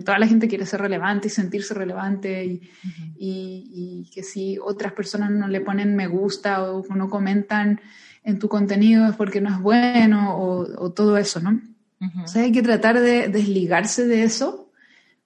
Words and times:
que 0.00 0.04
toda 0.04 0.18
la 0.18 0.26
gente 0.26 0.48
quiere 0.48 0.64
ser 0.64 0.80
relevante 0.80 1.28
y 1.28 1.30
sentirse 1.30 1.74
relevante 1.74 2.42
y, 2.46 2.62
y, 3.18 4.10
que 4.14 4.22
si 4.22 4.58
otras 4.58 4.94
personas 4.94 5.30
no 5.30 5.46
le 5.46 5.60
ponen 5.60 5.94
me 5.94 6.06
gusta 6.06 6.72
o 6.72 6.82
no 6.94 7.10
comentan 7.10 7.80
en 8.24 8.38
tu 8.38 8.48
contenido 8.48 9.06
es 9.06 9.16
porque 9.16 9.42
no 9.42 9.50
es 9.50 9.60
bueno 9.60 10.38
o, 10.38 10.90
todo 10.92 11.18
eso, 11.18 11.40
¿no? 11.40 11.60
O 12.24 12.26
sea, 12.26 12.44
hay 12.44 12.52
que 12.52 12.62
tratar 12.62 12.98
de 12.98 13.28
desligarse 13.28 14.06
de 14.06 14.22
eso, 14.22 14.70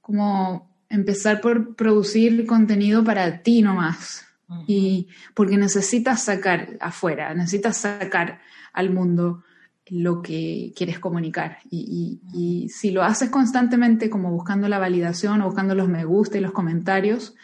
como 0.00 0.68
empezar 0.88 1.40
por 1.40 1.76
producir 1.76 2.44
contenido 2.46 3.04
para 3.04 3.42
ti 3.42 3.62
nomás. 3.62 4.26
Y 4.66 5.08
porque 5.34 5.56
necesitas 5.56 6.24
sacar 6.24 6.76
afuera, 6.80 7.32
necesitas 7.32 7.76
sacar 7.76 8.40
al 8.72 8.90
mundo 8.90 9.44
lo 9.88 10.22
que 10.22 10.72
quieres 10.76 10.98
comunicar. 10.98 11.58
Y, 11.70 12.68
si 12.72 12.90
lo 12.90 13.02
haces 13.02 13.30
constantemente 13.30 14.10
como 14.10 14.30
buscando 14.30 14.68
la 14.68 14.78
validación 14.78 15.42
o 15.42 15.46
buscando 15.46 15.74
los 15.74 15.88
me 15.88 16.04
gusta 16.04 16.38
y 16.38 16.40
los 16.40 16.52
comentarios, 16.52 17.34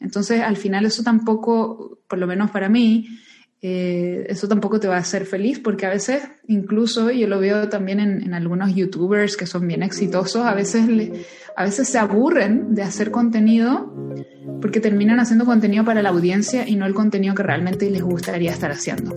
entonces 0.00 0.40
al 0.42 0.56
final 0.56 0.86
eso 0.86 1.02
tampoco, 1.02 1.98
por 2.08 2.18
lo 2.18 2.26
menos 2.26 2.50
para 2.50 2.68
mí, 2.68 3.08
eh, 3.60 4.24
eso 4.28 4.46
tampoco 4.46 4.78
te 4.78 4.86
va 4.86 4.96
a 4.96 5.00
hacer 5.00 5.26
feliz 5.26 5.58
porque 5.58 5.86
a 5.86 5.90
veces, 5.90 6.22
incluso 6.46 7.10
yo 7.10 7.26
lo 7.26 7.40
veo 7.40 7.68
también 7.68 7.98
en, 7.98 8.32
algunos 8.32 8.72
youtubers 8.74 9.36
que 9.36 9.46
son 9.46 9.66
bien 9.66 9.82
exitosos, 9.82 10.46
a 10.46 10.54
veces, 10.54 10.88
a 11.56 11.64
veces 11.64 11.88
se 11.88 11.98
aburren 11.98 12.74
de 12.74 12.82
hacer 12.82 13.10
contenido 13.10 13.92
porque 14.60 14.80
terminan 14.80 15.18
haciendo 15.18 15.44
contenido 15.44 15.84
para 15.84 16.02
la 16.02 16.10
audiencia 16.10 16.68
y 16.68 16.76
no 16.76 16.86
el 16.86 16.94
contenido 16.94 17.34
que 17.34 17.42
realmente 17.42 17.90
les 17.90 18.02
gustaría 18.02 18.52
estar 18.52 18.70
haciendo. 18.70 19.16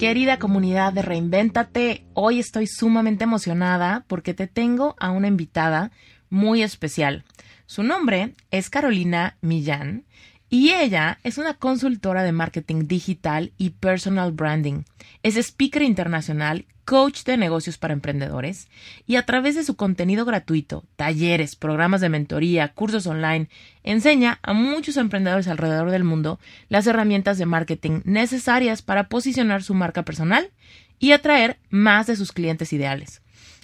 Querida 0.00 0.38
comunidad 0.38 0.94
de 0.94 1.02
Reinvéntate, 1.02 2.06
hoy 2.14 2.38
estoy 2.38 2.66
sumamente 2.66 3.24
emocionada 3.24 4.06
porque 4.08 4.32
te 4.32 4.46
tengo 4.46 4.96
a 4.98 5.10
una 5.10 5.28
invitada 5.28 5.90
muy 6.30 6.62
especial. 6.62 7.22
Su 7.66 7.82
nombre 7.82 8.34
es 8.50 8.70
Carolina 8.70 9.36
Millán 9.42 10.06
y 10.48 10.70
ella 10.70 11.18
es 11.22 11.36
una 11.36 11.52
consultora 11.52 12.22
de 12.22 12.32
marketing 12.32 12.86
digital 12.86 13.52
y 13.58 13.70
personal 13.70 14.32
branding. 14.32 14.84
Es 15.22 15.36
speaker 15.36 15.82
internacional 15.82 16.64
coach 16.90 17.22
de 17.22 17.36
negocios 17.36 17.78
para 17.78 17.94
emprendedores 17.94 18.66
y 19.06 19.14
a 19.14 19.24
través 19.24 19.54
de 19.54 19.62
su 19.62 19.76
contenido 19.76 20.24
gratuito, 20.24 20.82
talleres, 20.96 21.54
programas 21.54 22.00
de 22.00 22.08
mentoría, 22.08 22.66
cursos 22.72 23.06
online, 23.06 23.48
enseña 23.84 24.40
a 24.42 24.54
muchos 24.54 24.96
emprendedores 24.96 25.46
alrededor 25.46 25.92
del 25.92 26.02
mundo 26.02 26.40
las 26.68 26.88
herramientas 26.88 27.38
de 27.38 27.46
marketing 27.46 28.00
necesarias 28.02 28.82
para 28.82 29.08
posicionar 29.08 29.62
su 29.62 29.72
marca 29.72 30.04
personal 30.04 30.50
y 30.98 31.12
atraer 31.12 31.60
más 31.68 32.08
de 32.08 32.16
sus 32.16 32.32
clientes 32.32 32.72
ideales. 32.72 33.22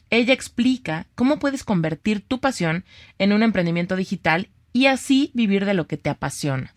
Ella 0.09 0.33
explica 0.33 1.09
cómo 1.17 1.41
puedes 1.41 1.65
convertir 1.65 2.21
tu 2.21 2.39
pasión 2.39 2.85
en 3.19 3.33
un 3.33 3.43
emprendimiento 3.43 3.97
digital 3.97 4.51
y 4.73 4.87
así 4.87 5.33
vivir 5.35 5.65
de 5.65 5.75
lo 5.75 5.89
que 5.89 5.97
te 5.97 6.11
apasiona. 6.11 6.73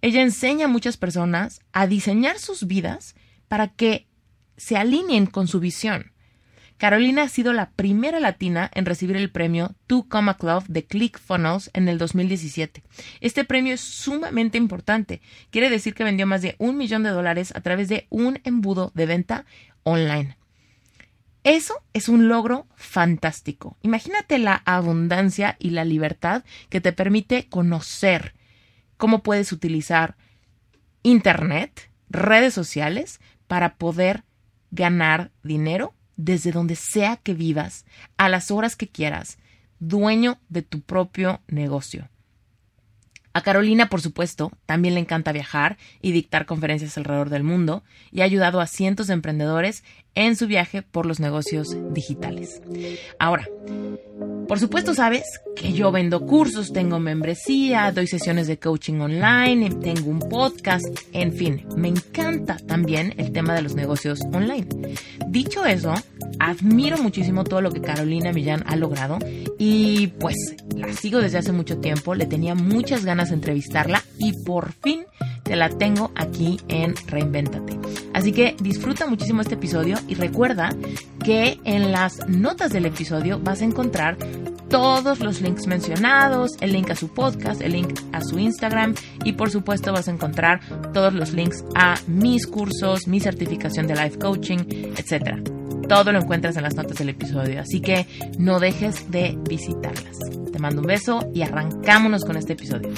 Ella 0.00 0.22
enseña 0.22 0.64
a 0.64 0.68
muchas 0.68 0.96
personas 0.96 1.60
a 1.74 1.86
diseñar 1.86 2.38
sus 2.38 2.66
vidas 2.66 3.14
para 3.48 3.68
que 3.68 4.06
se 4.56 4.76
alineen 4.76 5.26
con 5.26 5.48
su 5.48 5.60
visión. 5.60 6.12
Carolina 6.76 7.22
ha 7.22 7.28
sido 7.28 7.52
la 7.52 7.70
primera 7.70 8.18
latina 8.18 8.70
en 8.74 8.84
recibir 8.84 9.16
el 9.16 9.30
premio 9.30 9.74
To 9.86 10.06
Come 10.08 10.34
Club 10.36 10.64
de 10.66 10.84
ClickFunnels 10.84 11.70
en 11.72 11.88
el 11.88 11.98
2017. 11.98 12.82
Este 13.20 13.44
premio 13.44 13.74
es 13.74 13.80
sumamente 13.80 14.58
importante. 14.58 15.20
Quiere 15.50 15.70
decir 15.70 15.94
que 15.94 16.04
vendió 16.04 16.26
más 16.26 16.42
de 16.42 16.56
un 16.58 16.76
millón 16.76 17.04
de 17.04 17.10
dólares 17.10 17.52
a 17.54 17.60
través 17.60 17.88
de 17.88 18.06
un 18.10 18.40
embudo 18.44 18.90
de 18.94 19.06
venta 19.06 19.46
online. 19.84 20.36
Eso 21.44 21.84
es 21.92 22.08
un 22.08 22.28
logro 22.28 22.66
fantástico. 22.74 23.76
Imagínate 23.82 24.38
la 24.38 24.62
abundancia 24.64 25.56
y 25.60 25.70
la 25.70 25.84
libertad 25.84 26.42
que 26.70 26.80
te 26.80 26.92
permite 26.92 27.48
conocer 27.48 28.34
cómo 28.96 29.22
puedes 29.22 29.52
utilizar 29.52 30.16
Internet, 31.02 31.90
redes 32.08 32.54
sociales, 32.54 33.20
para 33.46 33.76
poder 33.76 34.23
ganar 34.74 35.30
dinero 35.42 35.94
desde 36.16 36.52
donde 36.52 36.76
sea 36.76 37.16
que 37.16 37.34
vivas, 37.34 37.84
a 38.16 38.28
las 38.28 38.50
horas 38.50 38.76
que 38.76 38.88
quieras, 38.88 39.38
dueño 39.78 40.38
de 40.48 40.62
tu 40.62 40.80
propio 40.80 41.40
negocio. 41.48 42.08
A 43.32 43.40
Carolina, 43.40 43.88
por 43.88 44.00
supuesto, 44.00 44.52
también 44.64 44.94
le 44.94 45.00
encanta 45.00 45.32
viajar 45.32 45.76
y 46.00 46.12
dictar 46.12 46.46
conferencias 46.46 46.96
alrededor 46.96 47.30
del 47.30 47.42
mundo 47.42 47.82
y 48.12 48.20
ha 48.20 48.24
ayudado 48.24 48.60
a 48.60 48.68
cientos 48.68 49.08
de 49.08 49.14
emprendedores 49.14 49.82
en 50.14 50.36
su 50.36 50.46
viaje 50.46 50.82
por 50.82 51.06
los 51.06 51.20
negocios 51.20 51.76
digitales. 51.92 52.60
Ahora, 53.18 53.48
por 54.48 54.60
supuesto 54.60 54.94
sabes 54.94 55.24
que 55.56 55.72
yo 55.72 55.90
vendo 55.90 56.26
cursos, 56.26 56.72
tengo 56.72 57.00
membresía, 57.00 57.90
doy 57.92 58.06
sesiones 58.06 58.46
de 58.46 58.58
coaching 58.58 59.00
online, 59.00 59.70
tengo 59.70 60.10
un 60.10 60.18
podcast, 60.18 60.86
en 61.12 61.32
fin, 61.32 61.66
me 61.76 61.88
encanta 61.88 62.58
también 62.58 63.14
el 63.16 63.32
tema 63.32 63.54
de 63.54 63.62
los 63.62 63.74
negocios 63.74 64.20
online. 64.32 64.66
Dicho 65.28 65.64
eso, 65.64 65.94
admiro 66.38 66.98
muchísimo 66.98 67.44
todo 67.44 67.62
lo 67.62 67.72
que 67.72 67.80
Carolina 67.80 68.32
Millán 68.32 68.64
ha 68.66 68.76
logrado 68.76 69.18
y 69.58 70.08
pues 70.20 70.36
la 70.76 70.92
sigo 70.92 71.20
desde 71.20 71.38
hace 71.38 71.52
mucho 71.52 71.78
tiempo, 71.78 72.14
le 72.14 72.26
tenía 72.26 72.54
muchas 72.54 73.04
ganas 73.04 73.30
de 73.30 73.36
entrevistarla 73.36 74.02
y 74.18 74.32
por 74.44 74.72
fin 74.72 75.04
te 75.42 75.56
la 75.56 75.68
tengo 75.68 76.10
aquí 76.16 76.58
en 76.68 76.94
Reinvéntate. 77.06 77.78
Así 78.12 78.32
que 78.32 78.56
disfruta 78.60 79.06
muchísimo 79.06 79.42
este 79.42 79.54
episodio 79.54 79.96
y 80.08 80.14
recuerda 80.14 80.70
que 81.24 81.58
en 81.64 81.92
las 81.92 82.28
notas 82.28 82.72
del 82.72 82.86
episodio 82.86 83.38
vas 83.38 83.62
a 83.62 83.64
encontrar 83.64 84.16
todos 84.68 85.20
los 85.20 85.40
links 85.40 85.66
mencionados, 85.66 86.52
el 86.60 86.72
link 86.72 86.90
a 86.90 86.96
su 86.96 87.08
podcast, 87.08 87.60
el 87.60 87.72
link 87.72 87.98
a 88.12 88.20
su 88.20 88.38
Instagram 88.38 88.94
y 89.24 89.34
por 89.34 89.50
supuesto 89.50 89.92
vas 89.92 90.08
a 90.08 90.10
encontrar 90.10 90.60
todos 90.92 91.14
los 91.14 91.32
links 91.32 91.64
a 91.74 91.94
mis 92.06 92.46
cursos, 92.46 93.06
mi 93.06 93.20
certificación 93.20 93.86
de 93.86 93.94
life 93.94 94.18
coaching, 94.18 94.58
etc. 94.96 95.38
Todo 95.88 96.12
lo 96.12 96.18
encuentras 96.18 96.56
en 96.56 96.62
las 96.64 96.74
notas 96.74 96.98
del 96.98 97.10
episodio, 97.10 97.60
así 97.60 97.80
que 97.80 98.06
no 98.38 98.58
dejes 98.58 99.10
de 99.10 99.38
visitarlas. 99.48 100.18
Te 100.52 100.58
mando 100.58 100.80
un 100.80 100.86
beso 100.86 101.30
y 101.34 101.42
arrancámonos 101.42 102.24
con 102.24 102.36
este 102.36 102.54
episodio. 102.54 102.90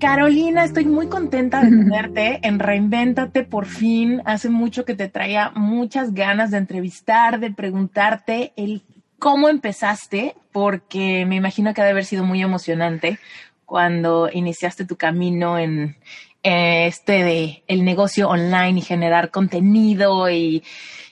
Carolina, 0.00 0.64
estoy 0.64 0.84
muy 0.84 1.08
contenta 1.08 1.60
de 1.60 1.70
tenerte 1.70 2.38
en 2.42 2.60
Reinvéntate 2.60 3.42
por 3.42 3.66
fin. 3.66 4.22
Hace 4.24 4.48
mucho 4.48 4.84
que 4.84 4.94
te 4.94 5.08
traía 5.08 5.50
muchas 5.56 6.14
ganas 6.14 6.52
de 6.52 6.58
entrevistar, 6.58 7.40
de 7.40 7.50
preguntarte 7.50 8.52
el 8.56 8.82
cómo 9.18 9.48
empezaste, 9.48 10.36
porque 10.52 11.26
me 11.26 11.34
imagino 11.34 11.74
que 11.74 11.80
ha 11.80 11.84
de 11.84 11.90
haber 11.90 12.04
sido 12.04 12.22
muy 12.22 12.40
emocionante 12.42 13.18
cuando 13.66 14.30
iniciaste 14.32 14.84
tu 14.84 14.96
camino 14.96 15.58
en 15.58 15.96
este 16.44 17.24
de 17.24 17.64
el 17.66 17.84
negocio 17.84 18.28
online 18.28 18.78
y 18.78 18.82
generar 18.82 19.30
contenido 19.32 20.30
y 20.30 20.62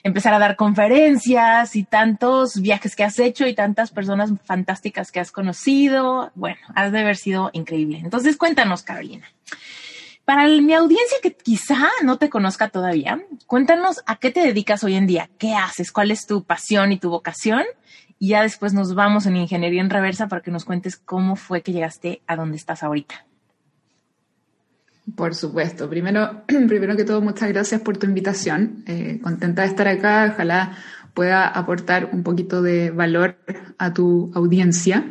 empezar 0.07 0.33
a 0.33 0.39
dar 0.39 0.55
conferencias 0.55 1.75
y 1.75 1.83
tantos 1.83 2.61
viajes 2.61 2.95
que 2.95 3.03
has 3.03 3.19
hecho 3.19 3.45
y 3.47 3.53
tantas 3.53 3.91
personas 3.91 4.31
fantásticas 4.43 5.11
que 5.11 5.19
has 5.19 5.31
conocido. 5.31 6.31
Bueno, 6.35 6.57
has 6.75 6.91
de 6.91 6.99
haber 6.99 7.17
sido 7.17 7.49
increíble. 7.53 7.99
Entonces, 8.03 8.37
cuéntanos, 8.37 8.83
Carolina. 8.83 9.27
Para 10.25 10.47
mi 10.47 10.73
audiencia 10.73 11.17
que 11.21 11.35
quizá 11.35 11.87
no 12.03 12.17
te 12.17 12.29
conozca 12.29 12.69
todavía, 12.69 13.21
cuéntanos 13.45 14.01
a 14.05 14.17
qué 14.17 14.31
te 14.31 14.41
dedicas 14.41 14.83
hoy 14.83 14.95
en 14.95 15.07
día, 15.07 15.29
qué 15.37 15.55
haces, 15.55 15.91
cuál 15.91 16.11
es 16.11 16.25
tu 16.25 16.43
pasión 16.43 16.91
y 16.91 16.99
tu 16.99 17.09
vocación. 17.09 17.63
Y 18.19 18.29
ya 18.29 18.41
después 18.41 18.73
nos 18.73 18.95
vamos 18.95 19.25
en 19.25 19.37
ingeniería 19.37 19.81
en 19.81 19.89
reversa 19.89 20.27
para 20.27 20.41
que 20.41 20.51
nos 20.51 20.65
cuentes 20.65 20.97
cómo 20.97 21.35
fue 21.35 21.61
que 21.61 21.71
llegaste 21.71 22.23
a 22.27 22.35
donde 22.35 22.57
estás 22.57 22.83
ahorita. 22.83 23.26
Por 25.15 25.35
supuesto. 25.35 25.89
Primero, 25.89 26.43
primero 26.47 26.95
que 26.95 27.05
todo, 27.05 27.21
muchas 27.21 27.49
gracias 27.49 27.81
por 27.81 27.97
tu 27.97 28.07
invitación. 28.07 28.83
Eh, 28.85 29.19
contenta 29.21 29.61
de 29.61 29.69
estar 29.69 29.87
acá. 29.87 30.31
Ojalá 30.33 30.77
pueda 31.13 31.47
aportar 31.47 32.09
un 32.11 32.23
poquito 32.23 32.61
de 32.61 32.91
valor 32.91 33.37
a 33.77 33.93
tu 33.93 34.31
audiencia. 34.35 35.05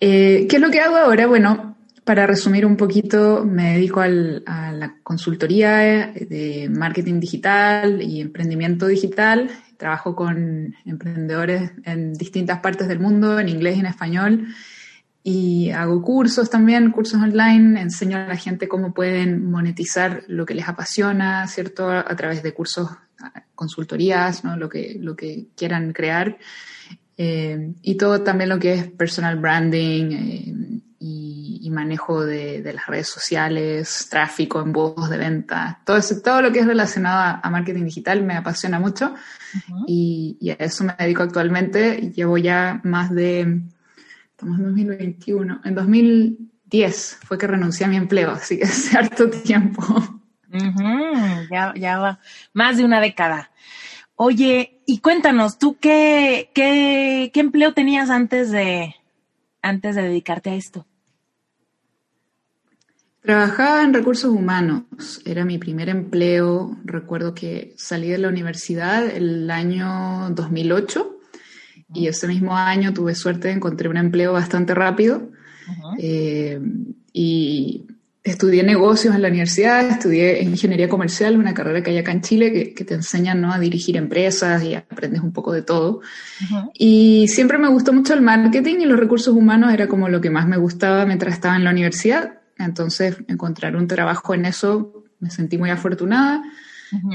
Eh, 0.00 0.46
¿Qué 0.48 0.56
es 0.56 0.62
lo 0.62 0.70
que 0.70 0.80
hago 0.80 0.96
ahora? 0.96 1.26
Bueno, 1.26 1.76
para 2.04 2.26
resumir 2.26 2.64
un 2.66 2.76
poquito, 2.76 3.44
me 3.44 3.74
dedico 3.74 4.00
a 4.00 4.08
la 4.08 4.96
consultoría 5.02 6.12
de 6.12 6.68
marketing 6.70 7.20
digital 7.20 8.02
y 8.02 8.20
emprendimiento 8.20 8.86
digital. 8.86 9.50
Trabajo 9.76 10.16
con 10.16 10.74
emprendedores 10.84 11.72
en 11.84 12.14
distintas 12.14 12.60
partes 12.60 12.88
del 12.88 12.98
mundo, 12.98 13.38
en 13.38 13.48
inglés 13.48 13.76
y 13.76 13.80
en 13.80 13.86
español. 13.86 14.48
Y 15.24 15.70
hago 15.70 16.02
cursos 16.02 16.50
también, 16.50 16.90
cursos 16.90 17.22
online, 17.22 17.80
enseño 17.80 18.18
a 18.18 18.26
la 18.26 18.36
gente 18.36 18.66
cómo 18.66 18.92
pueden 18.92 19.50
monetizar 19.50 20.24
lo 20.26 20.44
que 20.44 20.54
les 20.54 20.68
apasiona, 20.68 21.46
¿cierto? 21.46 21.88
A 21.90 22.16
través 22.16 22.42
de 22.42 22.52
cursos 22.52 22.88
consultorías, 23.54 24.42
¿no? 24.42 24.56
lo, 24.56 24.68
que, 24.68 24.96
lo 24.98 25.14
que 25.14 25.46
quieran 25.56 25.92
crear. 25.92 26.38
Eh, 27.16 27.74
y 27.82 27.94
todo 27.96 28.22
también 28.22 28.48
lo 28.48 28.58
que 28.58 28.74
es 28.74 28.90
personal 28.90 29.38
branding 29.38 30.12
eh, 30.12 30.54
y, 30.98 31.70
manejo 31.70 32.26
de, 32.26 32.70
las 32.74 32.86
redes 32.86 33.08
sociales, 33.08 34.08
tráfico, 34.10 34.60
embudos 34.60 35.08
de 35.08 35.16
venta, 35.16 35.80
todo, 35.86 35.96
eso, 35.96 36.20
todo 36.20 36.42
lo 36.42 36.52
que 36.52 36.58
es 36.58 36.66
relacionado 36.66 37.40
a, 37.42 37.48
marketing 37.48 37.84
digital 37.84 38.22
me 38.22 38.34
apasiona 38.34 38.78
mucho 38.78 39.14
y, 39.86 40.36
y, 40.38 40.50
a 40.50 40.54
eso 40.54 40.84
me 40.84 40.94
dedico 40.98 41.22
actualmente. 41.22 42.12
Llevo 42.14 42.36
ya 42.36 42.82
más 42.84 43.10
de, 43.10 43.62
estamos 44.42 44.58
en 44.58 44.64
2021, 44.64 45.60
en 45.64 45.74
2010 45.76 47.18
fue 47.24 47.38
que 47.38 47.46
renuncié 47.46 47.86
a 47.86 47.88
mi 47.88 47.96
empleo, 47.96 48.32
así 48.32 48.58
que 48.58 48.64
hace 48.64 48.98
harto 48.98 49.30
tiempo 49.30 49.82
ya, 51.50 51.72
ya 51.76 51.98
va 51.98 52.20
más 52.52 52.76
de 52.76 52.84
una 52.84 53.00
década. 53.00 53.50
Oye, 54.16 54.80
y 54.84 54.98
cuéntanos, 54.98 55.58
¿tú 55.58 55.76
qué, 55.80 56.50
qué, 56.54 57.30
qué 57.32 57.40
empleo 57.40 57.72
tenías 57.72 58.10
antes 58.10 58.50
de, 58.50 58.96
antes 59.62 59.94
de 59.94 60.02
dedicarte 60.02 60.50
a 60.50 60.54
esto? 60.56 60.86
Trabajaba 63.20 63.84
en 63.84 63.94
recursos 63.94 64.30
humanos, 64.32 65.22
era 65.24 65.44
mi 65.44 65.58
primer 65.58 65.88
empleo. 65.88 66.76
Recuerdo 66.84 67.32
que 67.32 67.74
salí 67.76 68.08
de 68.08 68.18
la 68.18 68.28
universidad 68.28 69.06
el 69.06 69.48
año 69.50 70.30
2008 70.30 71.20
y 71.94 72.06
ese 72.06 72.26
mismo 72.28 72.56
año 72.56 72.92
tuve 72.92 73.14
suerte 73.14 73.48
de 73.48 73.54
encontrar 73.54 73.90
un 73.90 73.96
empleo 73.96 74.32
bastante 74.32 74.74
rápido. 74.74 75.30
Eh, 75.98 76.60
y 77.12 77.86
estudié 78.24 78.62
negocios 78.62 79.14
en 79.14 79.22
la 79.22 79.28
universidad, 79.28 79.88
estudié 79.88 80.42
ingeniería 80.42 80.88
comercial, 80.88 81.36
una 81.36 81.54
carrera 81.54 81.82
que 81.82 81.90
hay 81.90 81.98
acá 81.98 82.12
en 82.12 82.20
Chile 82.20 82.72
que, 82.74 82.84
te 82.84 82.94
enseñan 82.94 83.40
¿no? 83.40 83.52
a 83.52 83.58
dirigir 83.58 83.96
empresas 83.96 84.62
y 84.62 84.74
aprendes 84.74 85.22
un 85.22 85.32
poco 85.32 85.52
de 85.52 85.62
todo. 85.62 86.00
Y 86.74 87.26
siempre 87.28 87.58
me 87.58 87.68
gustó 87.68 87.92
mucho 87.92 88.14
el 88.14 88.22
marketing 88.22 88.76
y 88.80 88.86
los 88.86 88.98
recursos 88.98 89.34
humanos 89.34 89.72
era 89.72 89.88
como 89.88 90.08
lo 90.08 90.20
que 90.20 90.30
más 90.30 90.46
me 90.46 90.56
gustaba 90.56 91.04
mientras 91.04 91.34
estaba 91.34 91.56
en 91.56 91.64
la 91.64 91.70
universidad. 91.70 92.38
Entonces, 92.58 93.16
encontrar 93.26 93.76
un 93.76 93.88
trabajo 93.88 94.34
en 94.34 94.44
eso 94.44 95.04
me 95.18 95.30
sentí 95.30 95.58
muy 95.58 95.70
afortunada. 95.70 96.42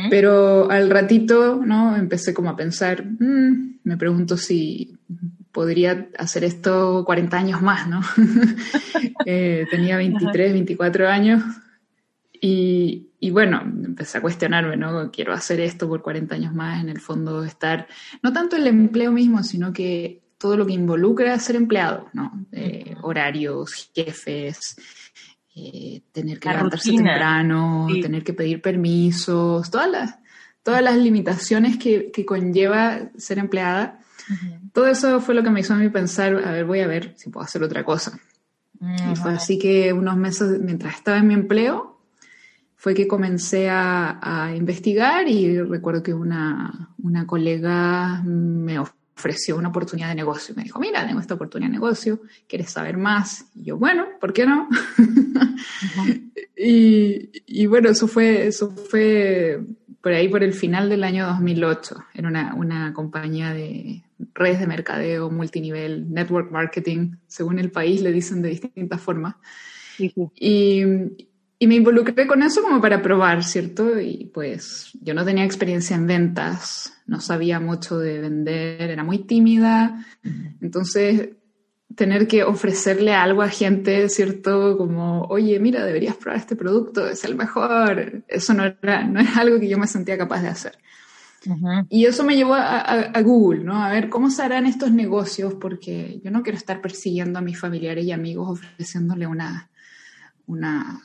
Pero 0.10 0.70
al 0.72 0.90
ratito, 0.90 1.62
¿no? 1.64 1.96
Empecé 1.96 2.34
como 2.34 2.50
a 2.50 2.56
pensar, 2.56 3.04
mm, 3.06 3.80
me 3.84 3.98
pregunto 3.98 4.38
si 4.38 4.98
podría 5.52 6.10
hacer 6.18 6.44
esto 6.44 7.04
40 7.06 7.38
años 7.38 7.62
más, 7.62 7.88
¿no? 7.88 8.02
Eh, 9.30 9.68
tenía 9.70 9.98
23, 9.98 10.54
24 10.54 11.10
años 11.10 11.44
y, 12.32 13.10
y, 13.20 13.30
bueno, 13.32 13.62
empecé 13.62 14.18
a 14.18 14.22
cuestionarme, 14.22 14.78
¿no? 14.78 15.12
Quiero 15.12 15.34
hacer 15.34 15.60
esto 15.60 15.90
por 15.90 16.02
40 16.02 16.34
años 16.36 16.54
más, 16.54 16.82
en 16.82 16.88
el 16.88 17.02
fondo 17.02 17.44
estar, 17.44 17.88
no 18.24 18.32
tanto 18.32 18.56
el 18.56 18.68
empleo 18.68 19.12
mismo, 19.12 19.44
sino 19.44 19.74
que 19.74 20.22
todo 20.38 20.56
lo 20.56 20.66
que 20.66 20.74
involucra 20.74 21.38
ser 21.40 21.56
empleado, 21.56 22.10
¿no? 22.14 22.46
Eh, 22.52 22.96
horarios, 23.02 23.92
jefes, 23.94 24.78
eh, 25.60 26.02
tener 26.12 26.40
que 26.40 26.50
levantarse 26.50 26.92
temprano, 26.92 27.88
tener 28.00 28.24
que 28.24 28.34
pedir 28.34 28.62
permisos, 28.62 29.72
todas 29.72 29.90
las, 29.90 30.16
todas 30.62 30.84
las 30.84 30.96
limitaciones 30.98 31.78
que, 31.78 32.12
que 32.12 32.28
conlleva 32.28 33.10
ser 33.18 33.40
empleada. 33.40 34.00
Todo 34.72 34.86
eso 34.86 35.20
fue 35.20 35.34
lo 35.34 35.42
que 35.42 35.50
me 35.50 35.62
hizo 35.62 35.74
a 35.74 35.78
mí 35.78 35.90
pensar, 35.90 36.36
a 36.46 36.52
ver, 36.52 36.66
voy 36.66 36.82
a 36.82 36.88
ver 36.88 37.16
si 37.18 37.32
puedo 37.32 37.44
hacer 37.44 37.64
otra 37.64 37.84
cosa. 37.84 38.20
y 38.80 39.16
fue 39.16 39.32
así 39.32 39.58
que 39.58 39.92
unos 39.94 40.16
meses, 40.16 40.60
mientras 40.60 40.96
estaba 40.96 41.18
en 41.18 41.28
mi 41.28 41.34
empleo, 41.34 42.00
fue 42.76 42.94
que 42.94 43.08
comencé 43.08 43.68
a, 43.72 44.54
investigar 44.56 45.28
y 45.28 45.60
recuerdo 45.60 46.04
que 46.04 46.14
una, 46.14 46.94
una, 47.02 47.26
colega 47.26 48.22
me 48.24 48.78
ofreció 48.78 49.07
una 49.56 49.70
oportunidad 49.70 50.10
de 50.10 50.16
negocio. 50.16 50.54
Me 50.56 50.64
dijo, 50.64 50.80
mira, 50.80 51.06
tengo 51.06 51.20
esta 51.20 51.34
oportunidad 51.34 51.70
de 51.70 51.74
negocio, 51.74 52.22
¿quieres 52.48 52.70
saber 52.70 52.98
más? 52.98 53.46
Y 53.56 53.66
yo, 53.66 53.78
bueno, 53.78 54.06
¿por 54.20 54.34
qué 54.34 54.46
no? 54.46 54.68
y, 56.58 57.30
y, 57.46 57.66
bueno, 57.66 57.90
eso 57.90 58.08
fue, 58.08 58.48
eso 58.48 58.72
fue 58.72 59.60
por 60.02 60.14
ahí 60.14 60.30
por 60.30 60.44
el 60.44 60.54
final 60.54 60.90
del 60.90 61.04
año 61.04 61.28
2008. 61.28 61.96
Era 62.14 62.28
una, 62.28 62.54
una 62.56 62.94
compañía 62.94 63.54
de 63.54 64.04
redes 64.34 64.60
de 64.60 64.68
mercadeo, 64.68 65.30
multinivel, 65.30 66.12
network 66.12 66.52
marketing, 66.52 67.16
según 67.28 67.60
el 67.60 67.72
país 67.72 68.02
le 68.02 68.12
dicen 68.12 68.42
de 68.42 68.50
distintas 68.50 69.02
formas. 69.02 69.36
Y, 70.36 70.84
y, 71.60 71.68
me 71.68 71.76
involucré 71.76 72.28
con 72.28 72.44
eso 72.44 72.62
como 72.62 72.82
para 72.82 73.02
probar, 73.02 73.44
¿cierto? 73.44 74.00
Y 74.00 74.30
pues 74.34 74.92
yo 75.02 75.14
no 75.14 75.26
tenía 75.26 75.44
experiencia 75.44 75.96
en 75.96 76.08
ventas, 76.08 76.94
no 77.06 77.20
sabía 77.20 77.60
mucho 77.60 77.98
de 77.98 78.20
vender, 78.20 78.90
era 78.90 79.04
muy 79.04 79.20
tímida. 79.20 80.06
Entonces, 80.62 81.30
tener 81.96 82.28
que 82.28 82.44
ofrecerle 82.44 83.14
algo 83.14 83.42
a 83.42 83.50
gente, 83.50 84.08
¿cierto? 84.10 84.78
Como, 84.78 85.24
oye, 85.24 85.60
mira, 85.60 85.84
deberías 85.84 86.16
probar 86.16 86.40
este 86.40 86.56
producto, 86.56 87.08
es 87.08 87.24
el 87.24 87.36
mejor. 87.36 88.24
Eso 88.28 88.54
no 88.54 88.66
era, 88.66 89.04
no 89.04 89.20
es 89.20 89.36
algo 89.36 89.60
que 89.60 89.68
yo 89.68 89.78
me 89.78 89.88
sentía 89.88 90.18
capaz 90.18 90.42
de 90.42 90.50
hacer. 90.50 90.78
Y 91.90 92.06
eso 92.06 92.24
me 92.24 92.36
llevó 92.36 92.56
a, 92.56 93.22
Google, 93.22 93.64
¿no? 93.64 93.82
A 93.82 93.92
ver 93.92 94.10
cómo 94.10 94.30
se 94.30 94.42
harán 94.42 94.66
estos 94.66 94.92
negocios, 94.92 95.54
porque 95.56 96.20
yo 96.24 96.32
no 96.32 96.44
quiero 96.44 96.58
estar 96.58 96.82
persiguiendo 96.82 97.40
a 97.40 97.42
mis 97.42 97.60
familiares 97.60 98.06
y 98.06 98.12
amigos 98.12 98.50
ofreciéndole 98.50 99.28
una, 99.28 99.70
una 100.48 101.02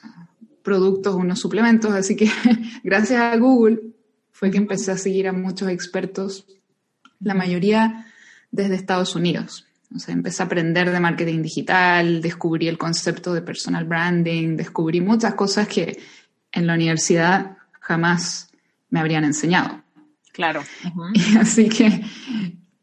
productos, 0.63 1.15
unos 1.15 1.41
suplementos. 1.41 1.93
Así 1.93 2.17
que 2.17 2.31
gracias 2.83 3.21
a 3.21 3.37
Google 3.37 3.81
fue 4.31 4.51
que 4.51 4.59
empecé 4.59 4.93
a 4.93 4.97
seguir 4.97 5.29
a 5.29 5.33
muchos 5.33 5.69
expertos, 5.69 6.47
la 7.21 7.35
mayoría 7.35 8.07
desde 8.51 8.75
Estados 8.75 9.15
Unidos. 9.15 9.67
O 9.95 9.99
sea, 9.99 10.15
empecé 10.15 10.43
a 10.43 10.47
aprender 10.47 10.91
de 10.91 11.01
marketing 11.01 11.43
digital, 11.43 12.23
descubrí 12.23 12.67
el 12.67 12.79
concepto 12.79 13.35
de 13.35 13.43
personal 13.43 13.85
branding, 13.85 14.57
descubrí 14.57 15.01
muchas 15.01 15.35
cosas 15.35 15.69
que 15.69 15.99
en 16.51 16.67
la 16.67 16.75
universidad 16.75 17.59
jamás 17.81 18.49
me 18.89 19.01
habrían 19.01 19.25
enseñado. 19.25 19.83
Claro. 20.33 20.63
así 21.39 21.69
que 21.69 22.03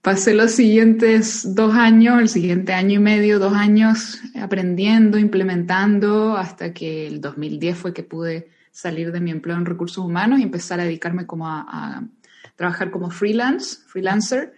pasé 0.02 0.34
los 0.34 0.52
siguientes 0.52 1.56
dos 1.56 1.74
años, 1.76 2.20
el 2.20 2.30
siguiente 2.30 2.74
año 2.74 2.96
y 2.96 3.00
medio, 3.00 3.40
dos 3.40 3.54
años 3.54 4.20
aprendiendo, 4.36 5.18
implementando, 5.18 6.38
hasta 6.38 6.74
que 6.74 7.08
el 7.08 7.22
2010 7.22 7.78
fue 7.78 7.94
que 7.94 8.04
pude 8.04 8.50
salir 8.72 9.12
de 9.12 9.20
mi 9.20 9.32
empleo 9.32 9.58
en 9.58 9.66
recursos 9.66 10.04
humanos 10.04 10.40
y 10.40 10.44
empezar 10.44 10.80
a 10.80 10.84
dedicarme 10.84 11.26
como 11.26 11.48
a, 11.48 12.04
trabajar 12.56 12.92
como 12.92 13.10
freelance, 13.10 13.78
freelancer 13.88 14.54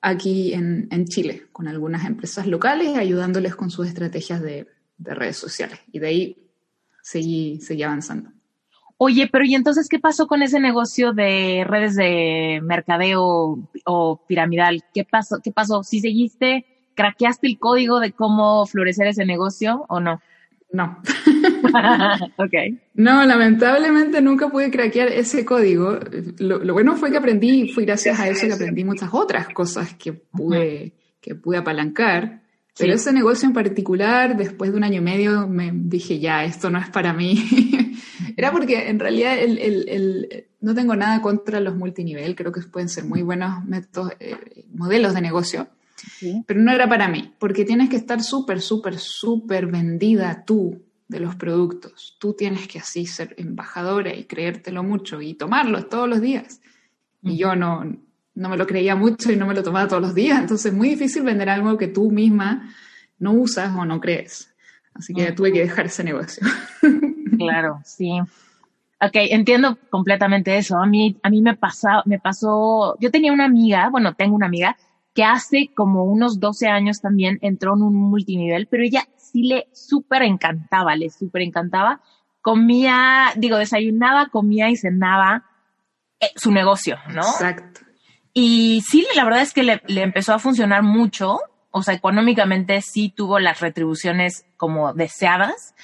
aquí 0.00 0.54
en, 0.54 0.88
en, 0.90 1.06
Chile, 1.06 1.46
con 1.52 1.68
algunas 1.68 2.04
empresas 2.04 2.46
locales, 2.46 2.96
ayudándoles 2.96 3.54
con 3.54 3.70
sus 3.70 3.86
estrategias 3.86 4.40
de, 4.40 4.66
de 4.98 5.14
redes 5.14 5.36
sociales. 5.36 5.78
Y 5.92 5.98
de 5.98 6.06
ahí 6.06 6.48
seguí, 7.02 7.60
seguí 7.60 7.82
avanzando. 7.82 8.33
Oye, 8.96 9.28
pero 9.30 9.44
¿y 9.44 9.54
entonces 9.54 9.88
qué 9.88 9.98
pasó 9.98 10.26
con 10.26 10.42
ese 10.42 10.60
negocio 10.60 11.12
de 11.12 11.64
redes 11.66 11.96
de 11.96 12.60
mercadeo 12.62 13.58
o 13.84 14.20
piramidal? 14.26 14.84
¿Qué 14.94 15.04
pasó? 15.04 15.40
¿Qué 15.42 15.50
pasó? 15.50 15.82
¿Si 15.82 16.00
seguiste, 16.00 16.64
craqueaste 16.94 17.46
el 17.48 17.58
código 17.58 18.00
de 18.00 18.12
cómo 18.12 18.66
florecer 18.66 19.08
ese 19.08 19.24
negocio 19.24 19.84
o 19.88 20.00
no? 20.00 20.20
No. 20.72 20.98
ok. 22.36 22.54
No, 22.94 23.24
lamentablemente 23.24 24.20
nunca 24.20 24.48
pude 24.48 24.70
craquear 24.70 25.08
ese 25.08 25.44
código. 25.44 25.98
Lo, 26.38 26.72
bueno 26.72 26.96
fue 26.96 27.10
que 27.10 27.18
aprendí, 27.18 27.68
fue 27.68 27.84
gracias 27.84 28.18
a 28.20 28.28
eso 28.28 28.46
que 28.46 28.52
aprendí 28.52 28.84
muchas 28.84 29.10
otras 29.12 29.48
cosas 29.48 29.94
que 29.94 30.12
pude, 30.12 30.92
que 31.20 31.34
pude 31.34 31.58
apalancar. 31.58 32.42
Pero 32.76 32.94
ese 32.94 33.12
negocio 33.12 33.46
en 33.46 33.54
particular, 33.54 34.36
después 34.36 34.72
de 34.72 34.76
un 34.76 34.84
año 34.84 34.98
y 34.98 35.04
medio, 35.04 35.46
me 35.46 35.70
dije, 35.72 36.18
ya, 36.18 36.44
esto 36.44 36.70
no 36.70 36.78
es 36.78 36.90
para 36.90 37.12
mí. 37.12 37.36
Era 38.36 38.52
porque 38.52 38.88
en 38.88 38.98
realidad 38.98 39.38
el, 39.38 39.58
el, 39.58 39.88
el, 39.88 40.46
no 40.60 40.74
tengo 40.74 40.96
nada 40.96 41.20
contra 41.20 41.60
los 41.60 41.76
multinivel, 41.76 42.34
creo 42.34 42.52
que 42.52 42.62
pueden 42.62 42.88
ser 42.88 43.04
muy 43.04 43.22
buenos 43.22 43.64
métodos, 43.64 44.12
eh, 44.20 44.64
modelos 44.72 45.14
de 45.14 45.20
negocio, 45.20 45.68
pero 46.46 46.60
no 46.60 46.72
era 46.72 46.88
para 46.88 47.08
mí, 47.08 47.34
porque 47.38 47.64
tienes 47.64 47.88
que 47.88 47.96
estar 47.96 48.22
súper, 48.22 48.60
súper, 48.60 48.98
súper 48.98 49.66
vendida 49.66 50.44
tú 50.44 50.82
de 51.08 51.20
los 51.20 51.36
productos. 51.36 52.16
Tú 52.18 52.34
tienes 52.34 52.66
que 52.66 52.78
así 52.78 53.06
ser 53.06 53.34
embajadora 53.38 54.14
y 54.14 54.24
creértelo 54.24 54.82
mucho 54.82 55.20
y 55.20 55.34
tomarlo 55.34 55.84
todos 55.86 56.08
los 56.08 56.20
días. 56.20 56.60
Y 57.22 57.36
yo 57.36 57.54
no, 57.54 57.84
no 58.34 58.48
me 58.48 58.56
lo 58.56 58.66
creía 58.66 58.96
mucho 58.96 59.32
y 59.32 59.36
no 59.36 59.46
me 59.46 59.54
lo 59.54 59.62
tomaba 59.62 59.88
todos 59.88 60.02
los 60.02 60.14
días, 60.14 60.40
entonces 60.40 60.72
es 60.72 60.76
muy 60.76 60.90
difícil 60.90 61.22
vender 61.22 61.48
algo 61.48 61.78
que 61.78 61.88
tú 61.88 62.10
misma 62.10 62.74
no 63.18 63.32
usas 63.32 63.74
o 63.76 63.84
no 63.84 64.00
crees. 64.00 64.54
Así 64.92 65.12
que 65.12 65.32
tuve 65.32 65.52
que 65.52 65.60
dejar 65.60 65.86
ese 65.86 66.04
negocio. 66.04 66.46
Claro, 67.38 67.80
sí. 67.84 68.20
Ok, 69.00 69.12
entiendo 69.14 69.78
completamente 69.90 70.56
eso. 70.56 70.78
A 70.78 70.86
mí, 70.86 71.16
a 71.22 71.30
mí 71.30 71.42
me, 71.42 71.56
pasa, 71.56 72.02
me 72.06 72.18
pasó, 72.18 72.96
yo 73.00 73.10
tenía 73.10 73.32
una 73.32 73.44
amiga, 73.44 73.88
bueno, 73.90 74.14
tengo 74.14 74.34
una 74.34 74.46
amiga 74.46 74.76
que 75.14 75.24
hace 75.24 75.70
como 75.74 76.04
unos 76.04 76.40
12 76.40 76.68
años 76.68 77.00
también 77.00 77.38
entró 77.42 77.74
en 77.74 77.82
un 77.82 77.94
multinivel, 77.94 78.66
pero 78.66 78.82
ella 78.82 79.06
sí 79.16 79.44
le 79.44 79.68
súper 79.72 80.22
encantaba, 80.22 80.96
le 80.96 81.10
súper 81.10 81.42
encantaba. 81.42 82.00
Comía, 82.40 83.32
digo, 83.36 83.56
desayunaba, 83.58 84.28
comía 84.28 84.70
y 84.70 84.76
cenaba 84.76 85.44
eh, 86.20 86.30
su 86.36 86.50
negocio, 86.50 86.98
¿no? 87.08 87.22
Exacto. 87.22 87.80
Y 88.32 88.82
sí, 88.88 89.06
la 89.14 89.24
verdad 89.24 89.42
es 89.42 89.52
que 89.52 89.62
le, 89.62 89.80
le 89.86 90.02
empezó 90.02 90.34
a 90.34 90.38
funcionar 90.40 90.82
mucho, 90.82 91.38
o 91.70 91.82
sea, 91.82 91.94
económicamente 91.94 92.80
sí 92.82 93.12
tuvo 93.14 93.38
las 93.38 93.60
retribuciones 93.60 94.46
como 94.56 94.92
deseadas, 94.94 95.74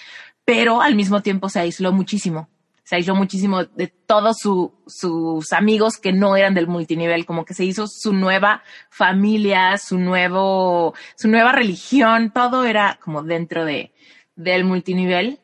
pero 0.50 0.82
al 0.82 0.96
mismo 0.96 1.22
tiempo 1.22 1.48
se 1.48 1.60
aisló 1.60 1.92
muchísimo. 1.92 2.48
Se 2.82 2.96
aisló 2.96 3.14
muchísimo 3.14 3.66
de 3.66 3.86
todos 3.86 4.38
sus 4.40 5.52
amigos 5.52 5.96
que 5.96 6.12
no 6.12 6.36
eran 6.36 6.54
del 6.54 6.66
multinivel, 6.66 7.24
como 7.24 7.44
que 7.44 7.54
se 7.54 7.64
hizo 7.64 7.86
su 7.86 8.12
nueva 8.12 8.64
familia, 8.90 9.78
su 9.78 9.96
nuevo, 9.96 10.92
su 11.14 11.28
nueva 11.28 11.52
religión, 11.52 12.32
todo 12.34 12.64
era 12.64 12.98
como 13.00 13.22
dentro 13.22 13.64
de, 13.64 13.92
del 14.34 14.64
multinivel. 14.64 15.38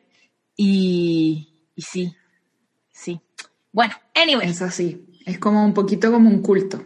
Y, 0.57 1.71
y 1.73 1.81
sí, 1.83 2.13
sí. 2.91 3.21
Bueno, 3.71 3.95
anyway. 4.13 4.49
Es 4.49 4.61
así. 4.61 5.05
Es 5.25 5.39
como 5.39 5.63
un 5.63 5.73
poquito 5.73 6.11
como 6.11 6.29
un 6.29 6.41
culto. 6.41 6.83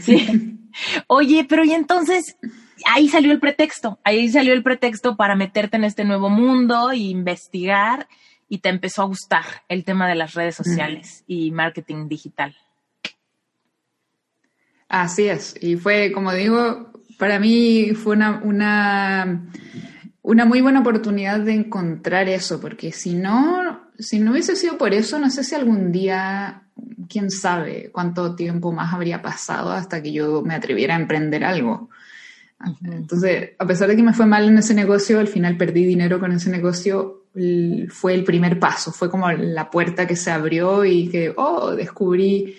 Sí. 0.00 0.60
Oye, 1.08 1.44
pero 1.48 1.64
y 1.64 1.72
entonces, 1.72 2.36
ahí 2.86 3.08
salió 3.08 3.32
el 3.32 3.40
pretexto, 3.40 3.98
ahí 4.04 4.28
salió 4.28 4.52
el 4.52 4.62
pretexto 4.62 5.16
para 5.16 5.36
meterte 5.36 5.76
en 5.76 5.84
este 5.84 6.04
nuevo 6.04 6.30
mundo 6.30 6.90
e 6.90 6.98
investigar 6.98 8.08
y 8.48 8.58
te 8.58 8.68
empezó 8.68 9.02
a 9.02 9.06
gustar 9.06 9.44
el 9.68 9.84
tema 9.84 10.08
de 10.08 10.14
las 10.14 10.34
redes 10.34 10.54
sociales 10.54 11.24
y 11.26 11.50
marketing 11.50 12.08
digital. 12.08 12.54
Así 14.88 15.28
es, 15.28 15.56
y 15.60 15.76
fue, 15.76 16.12
como 16.12 16.32
digo, 16.32 16.92
para 17.18 17.38
mí 17.40 17.92
fue 17.94 18.14
una, 18.14 18.40
una, 18.44 19.46
una 20.22 20.44
muy 20.44 20.60
buena 20.60 20.80
oportunidad 20.80 21.40
de 21.40 21.54
encontrar 21.54 22.28
eso, 22.28 22.60
porque 22.60 22.92
si 22.92 23.14
no, 23.14 23.88
si 23.98 24.18
no 24.18 24.32
hubiese 24.32 24.56
sido 24.56 24.78
por 24.78 24.94
eso, 24.94 25.18
no 25.18 25.30
sé 25.30 25.42
si 25.42 25.54
algún 25.54 25.90
día, 25.90 26.62
quién 27.08 27.30
sabe 27.30 27.90
cuánto 27.92 28.34
tiempo 28.34 28.72
más 28.72 28.92
habría 28.92 29.22
pasado 29.22 29.72
hasta 29.72 30.02
que 30.02 30.12
yo 30.12 30.42
me 30.42 30.54
atreviera 30.54 30.94
a 30.94 31.00
emprender 31.00 31.44
algo. 31.44 31.90
Entonces, 32.84 33.50
a 33.58 33.66
pesar 33.66 33.88
de 33.88 33.96
que 33.96 34.02
me 34.02 34.14
fue 34.14 34.26
mal 34.26 34.48
en 34.48 34.58
ese 34.58 34.74
negocio, 34.74 35.20
al 35.20 35.28
final 35.28 35.56
perdí 35.56 35.84
dinero 35.84 36.18
con 36.18 36.32
ese 36.32 36.50
negocio, 36.50 37.24
fue 37.88 38.14
el 38.14 38.24
primer 38.24 38.58
paso, 38.58 38.92
fue 38.92 39.10
como 39.10 39.30
la 39.30 39.70
puerta 39.70 40.06
que 40.06 40.16
se 40.16 40.30
abrió 40.30 40.84
y 40.84 41.08
que, 41.08 41.32
oh, 41.36 41.72
descubrí 41.72 42.56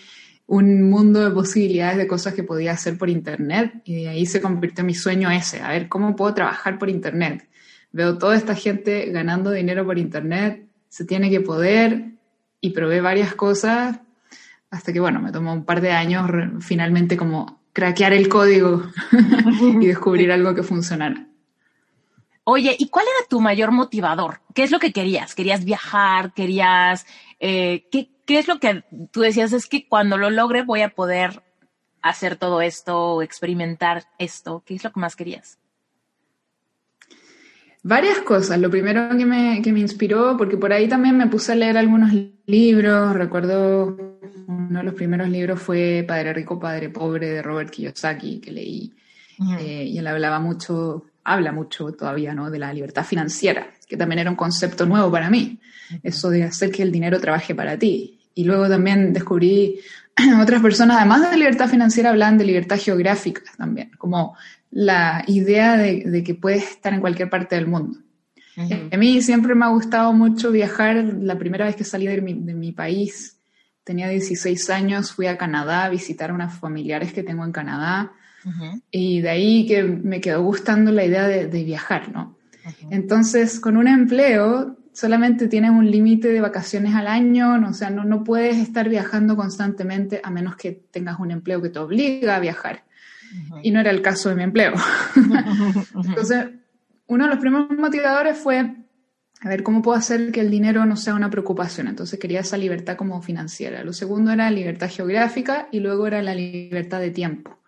un 0.47 0.89
mundo 0.89 1.23
de 1.23 1.31
posibilidades 1.31 1.97
de 1.97 2.07
cosas 2.07 2.33
que 2.33 2.43
podía 2.43 2.73
hacer 2.73 2.97
por 2.97 3.09
Internet 3.09 3.81
y 3.85 4.03
de 4.03 4.09
ahí 4.09 4.25
se 4.25 4.41
convirtió 4.41 4.83
mi 4.83 4.93
sueño 4.93 5.31
ese, 5.31 5.61
a 5.61 5.69
ver 5.69 5.87
cómo 5.87 6.15
puedo 6.15 6.33
trabajar 6.33 6.77
por 6.77 6.89
Internet. 6.89 7.47
Veo 7.91 8.17
toda 8.17 8.35
esta 8.35 8.53
gente 8.53 9.09
ganando 9.11 9.51
dinero 9.51 9.85
por 9.85 9.97
Internet, 9.97 10.67
se 10.89 11.05
tiene 11.05 11.29
que 11.29 11.39
poder 11.39 12.11
y 12.61 12.71
probé 12.71 13.01
varias 13.01 13.33
cosas 13.33 13.99
hasta 14.69 14.91
que, 14.91 14.99
bueno, 14.99 15.21
me 15.21 15.31
tomó 15.31 15.53
un 15.53 15.65
par 15.65 15.81
de 15.81 15.91
años 15.91 16.29
finalmente 16.59 17.15
como 17.15 17.61
craquear 17.75 18.13
el 18.13 18.29
código 18.29 18.83
y 19.81 19.85
descubrir 19.85 20.31
algo 20.31 20.55
que 20.55 20.63
funcionara. 20.63 21.27
Oye, 22.45 22.73
¿y 22.79 22.87
cuál 22.87 23.05
era 23.05 23.27
tu 23.27 23.41
mayor 23.41 23.71
motivador? 23.71 24.39
¿Qué 24.53 24.63
es 24.63 24.71
lo 24.71 24.79
que 24.79 24.93
querías? 24.93 25.35
¿Querías 25.35 25.65
viajar? 25.65 26.33
¿Querías... 26.33 27.05
Eh, 27.39 27.85
¿qué, 27.91 28.09
¿Qué 28.25 28.39
es 28.39 28.47
lo 28.47 28.59
que 28.59 28.85
tú 29.11 29.21
decías? 29.21 29.51
Es 29.51 29.67
que 29.67 29.87
cuando 29.87 30.17
lo 30.17 30.29
logre 30.29 30.63
voy 30.63 30.83
a 30.83 30.95
poder 30.95 31.43
hacer 32.01 32.37
todo 32.37 32.61
esto 32.61 32.97
o 32.97 33.21
experimentar 33.21 34.05
esto. 34.19 34.63
¿Qué 34.65 34.75
es 34.75 34.83
lo 34.83 34.93
que 34.93 34.99
más 35.01 35.17
querías? 35.17 35.59
Varias 37.87 38.17
cosas. 38.21 38.59
Lo 38.59 38.71
primero 38.71 39.15
que 39.15 39.27
me, 39.27 39.61
que 39.61 39.71
me 39.71 39.79
inspiró, 39.79 40.35
porque 40.37 40.57
por 40.57 40.73
ahí 40.73 40.87
también 40.87 41.15
me 41.15 41.27
puse 41.27 41.51
a 41.51 41.55
leer 41.55 41.77
algunos 41.77 42.11
libros. 42.47 43.13
Recuerdo 43.13 43.95
uno 44.47 44.79
de 44.79 44.83
los 44.83 44.95
primeros 44.95 45.29
libros 45.29 45.61
fue 45.61 46.03
Padre 46.07 46.33
Rico, 46.33 46.59
Padre 46.59 46.89
Pobre 46.89 47.29
de 47.29 47.41
Robert 47.43 47.69
Kiyosaki, 47.69 48.39
que 48.39 48.51
leí. 48.51 48.91
Eh, 49.59 49.83
y 49.83 49.99
él 49.99 50.07
hablaba 50.07 50.39
mucho, 50.39 51.05
habla 51.23 51.51
mucho 51.51 51.91
todavía, 51.91 52.33
¿no? 52.33 52.49
De 52.49 52.57
la 52.57 52.73
libertad 52.73 53.05
financiera, 53.05 53.67
que 53.87 53.95
también 53.95 54.17
era 54.17 54.31
un 54.31 54.35
concepto 54.35 54.87
nuevo 54.87 55.11
para 55.11 55.29
mí. 55.29 55.59
Eso 56.01 56.31
de 56.31 56.41
hacer 56.41 56.71
que 56.71 56.81
el 56.81 56.91
dinero 56.91 57.19
trabaje 57.19 57.53
para 57.53 57.77
ti. 57.77 58.19
Y 58.33 58.45
luego 58.45 58.67
también 58.67 59.13
descubrí 59.13 59.79
otras 60.41 60.59
personas, 60.59 60.97
además 60.97 61.29
de 61.29 61.37
libertad 61.37 61.69
financiera, 61.69 62.09
hablan 62.09 62.39
de 62.39 62.45
libertad 62.45 62.79
geográfica 62.79 63.43
también, 63.55 63.91
como 63.99 64.35
la 64.75 65.23
idea 65.27 65.77
de, 65.77 66.21
que 66.21 66.35
puedes 66.35 66.63
estar 66.71 66.93
en 66.93 66.99
cualquier 66.99 67.29
parte 67.29 67.55
del 67.55 67.65
mundo. 67.65 67.97
A 68.91 68.97
mí 68.97 69.21
siempre 69.21 69.55
me 69.55 69.63
ha 69.63 69.69
gustado 69.69 70.11
mucho 70.11 70.51
viajar. 70.51 70.97
La 71.21 71.39
primera 71.39 71.65
vez 71.65 71.77
que 71.77 71.85
salí 71.85 72.07
de 72.07 72.21
mi, 72.21 72.33
de 72.33 72.53
mi 72.53 72.73
país 72.73 73.39
tenía 73.85 74.09
16 74.09 74.69
años, 74.71 75.13
fui 75.13 75.27
a 75.27 75.37
Canadá 75.37 75.85
a 75.85 75.89
visitar 75.89 76.29
a 76.29 76.33
unos 76.33 76.53
familiares 76.55 77.13
que 77.13 77.23
tengo 77.23 77.45
en 77.45 77.53
Canadá 77.53 78.11
y 78.91 79.21
de 79.21 79.29
ahí 79.29 79.65
que 79.65 79.81
me 79.83 80.19
quedó 80.19 80.43
gustando 80.43 80.91
la 80.91 81.05
idea 81.05 81.25
de, 81.25 81.63
viajar, 81.63 82.11
¿no? 82.11 82.37
Entonces, 82.91 83.61
con 83.61 83.77
un 83.77 83.87
empleo 83.87 84.77
solamente 84.91 85.47
tienes 85.47 85.71
un 85.71 85.89
límite 85.89 86.27
de 86.27 86.41
vacaciones 86.41 86.95
al 86.95 87.07
año, 87.07 87.55
o 87.65 87.73
sea, 87.73 87.89
no, 87.89 88.03
no 88.03 88.23
puedes 88.23 88.57
estar 88.57 88.89
viajando 88.89 89.35
constantemente 89.35 90.19
a 90.21 90.29
menos 90.31 90.57
que 90.57 90.71
tengas 90.91 91.19
un 91.19 91.31
empleo 91.31 91.61
que 91.61 91.69
te 91.69 91.79
obliga 91.79 92.35
a 92.35 92.39
viajar. 92.39 92.83
Y 93.63 93.71
no 93.71 93.79
era 93.79 93.91
el 93.91 94.01
caso 94.01 94.29
de 94.29 94.35
mi 94.35 94.43
empleo. 94.43 94.73
Entonces, 95.95 96.47
uno 97.07 97.25
de 97.25 97.29
los 97.29 97.39
primeros 97.39 97.69
motivadores 97.77 98.37
fue 98.37 98.85
a 99.41 99.49
ver 99.49 99.63
cómo 99.63 99.81
puedo 99.81 99.97
hacer 99.97 100.31
que 100.31 100.41
el 100.41 100.49
dinero 100.49 100.85
no 100.85 100.95
sea 100.95 101.13
una 101.13 101.29
preocupación. 101.29 101.87
Entonces 101.87 102.19
quería 102.19 102.39
esa 102.39 102.57
libertad 102.57 102.95
como 102.95 103.21
financiera. 103.21 103.83
Lo 103.83 103.93
segundo 103.93 104.31
era 104.31 104.49
libertad 104.49 104.89
geográfica 104.89 105.67
y 105.71 105.81
luego 105.81 106.07
era 106.07 106.21
la 106.21 106.33
libertad 106.33 106.99
de 106.99 107.11
tiempo, 107.11 107.59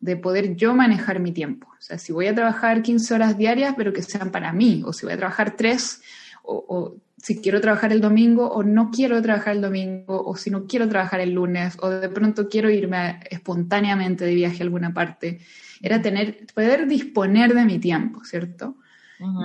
de 0.00 0.16
poder 0.16 0.56
yo 0.56 0.74
manejar 0.74 1.20
mi 1.20 1.32
tiempo. 1.32 1.68
O 1.68 1.80
sea, 1.80 1.96
si 1.96 2.12
voy 2.12 2.26
a 2.26 2.34
trabajar 2.34 2.82
15 2.82 3.14
horas 3.14 3.38
diarias, 3.38 3.74
pero 3.76 3.92
que 3.92 4.02
sean 4.02 4.30
para 4.30 4.52
mí, 4.52 4.82
o 4.84 4.92
si 4.92 5.06
voy 5.06 5.14
a 5.14 5.18
trabajar 5.18 5.56
3, 5.56 6.02
o, 6.42 6.96
si 7.22 7.40
quiero 7.40 7.60
trabajar 7.60 7.92
el 7.92 8.00
domingo, 8.00 8.48
o 8.48 8.64
no 8.64 8.90
quiero 8.90 9.22
trabajar 9.22 9.54
el 9.54 9.62
domingo, 9.62 10.24
o 10.26 10.36
si 10.36 10.50
no 10.50 10.66
quiero 10.66 10.88
trabajar 10.88 11.20
el 11.20 11.32
lunes, 11.32 11.76
o 11.80 11.88
de 11.88 12.08
pronto 12.08 12.48
quiero 12.48 12.68
irme 12.68 13.20
espontáneamente 13.30 14.24
de 14.24 14.34
viaje 14.34 14.58
a 14.62 14.64
alguna 14.64 14.92
parte. 14.92 15.38
Era 15.80 16.02
tener, 16.02 16.46
poder 16.52 16.88
disponer 16.88 17.54
de 17.54 17.64
mi 17.64 17.78
tiempo, 17.78 18.24
¿cierto? 18.24 18.74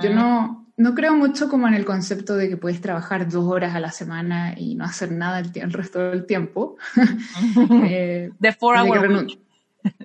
Yo 0.02 0.12
no, 0.12 0.66
no 0.76 0.94
creo 0.96 1.14
mucho 1.14 1.48
como 1.48 1.68
en 1.68 1.74
el 1.74 1.84
concepto 1.84 2.34
de 2.34 2.48
que 2.48 2.56
puedes 2.56 2.80
trabajar 2.80 3.30
dos 3.30 3.46
horas 3.46 3.76
a 3.76 3.80
la 3.80 3.92
semana 3.92 4.54
y 4.56 4.74
no 4.74 4.84
hacer 4.84 5.12
nada 5.12 5.38
el, 5.38 5.72
resto 5.72 6.10
del 6.10 6.26
tiempo. 6.26 6.76
eh, 7.84 8.32
The 8.40 8.52
four 8.54 8.76
hour 8.76 9.08
week. 9.08 9.38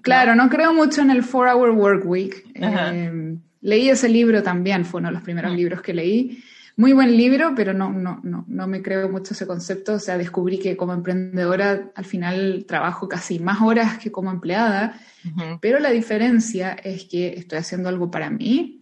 Claro, 0.04 0.36
no 0.36 0.48
creo 0.48 0.76
mucho 0.76 1.02
en 1.02 1.10
el 1.10 1.24
four 1.24 1.48
hour 1.48 1.72
work 1.72 2.06
week. 2.06 2.46
Eh, 2.54 3.36
leí 3.62 3.90
ese 3.90 4.10
libro 4.10 4.44
también, 4.44 4.86
fue 4.86 5.00
uno 5.00 5.10
de 5.10 5.14
los 5.14 5.24
primeros 5.24 5.52
libros 5.54 5.82
que 5.82 5.96
leí. 5.96 6.44
Muy 6.76 6.94
buen 6.94 7.16
libro, 7.16 7.54
pero 7.56 7.74
no, 7.74 7.92
no, 7.92 8.20
no, 8.24 8.46
no 8.48 8.68
me 8.68 8.82
creo 8.82 9.08
mucho 9.08 9.34
ese 9.34 9.46
concepto. 9.46 9.94
O 9.94 10.00
sea, 10.00 10.18
descubrí 10.18 10.58
que 10.58 10.76
como 10.76 10.94
emprendedora 10.94 11.92
al 11.94 12.06
final 12.06 12.66
trabajo 12.68 13.08
casi 13.08 13.38
más 13.40 13.62
horas 13.62 14.00
que 14.00 14.12
como 14.12 14.32
empleada, 14.32 15.00
pero 15.62 15.80
la 15.80 15.92
diferencia 15.92 16.74
es 16.74 17.06
que 17.06 17.34
estoy 17.34 17.60
haciendo 17.60 17.90
algo 17.90 18.10
para 18.10 18.32
mí, 18.32 18.82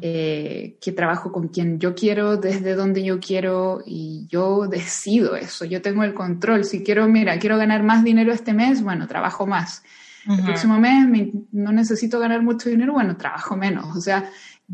eh, 0.00 0.76
que 0.80 0.92
trabajo 0.92 1.32
con 1.32 1.48
quien 1.48 1.80
yo 1.80 1.94
quiero, 1.94 2.36
desde 2.36 2.74
donde 2.74 3.02
yo 3.02 3.18
quiero 3.18 3.82
y 3.84 4.26
yo 4.28 4.68
decido 4.68 5.36
eso, 5.36 5.64
yo 5.64 5.80
tengo 5.80 6.04
el 6.04 6.12
control. 6.12 6.64
Si 6.64 6.84
quiero, 6.84 7.08
mira, 7.08 7.38
quiero 7.38 7.56
ganar 7.56 7.82
más 7.82 8.04
dinero 8.04 8.32
este 8.32 8.52
mes, 8.52 8.82
bueno, 8.82 9.08
trabajo 9.08 9.46
más. 9.46 9.82
El 10.28 10.42
próximo 10.42 10.78
mes 10.80 11.32
no 11.52 11.72
necesito 11.72 12.18
ganar 12.18 12.42
mucho 12.42 12.68
dinero, 12.68 12.92
bueno, 12.92 13.16
trabajo 13.16 13.56
menos. 13.56 13.96
O 13.96 14.00
sea, 14.00 14.28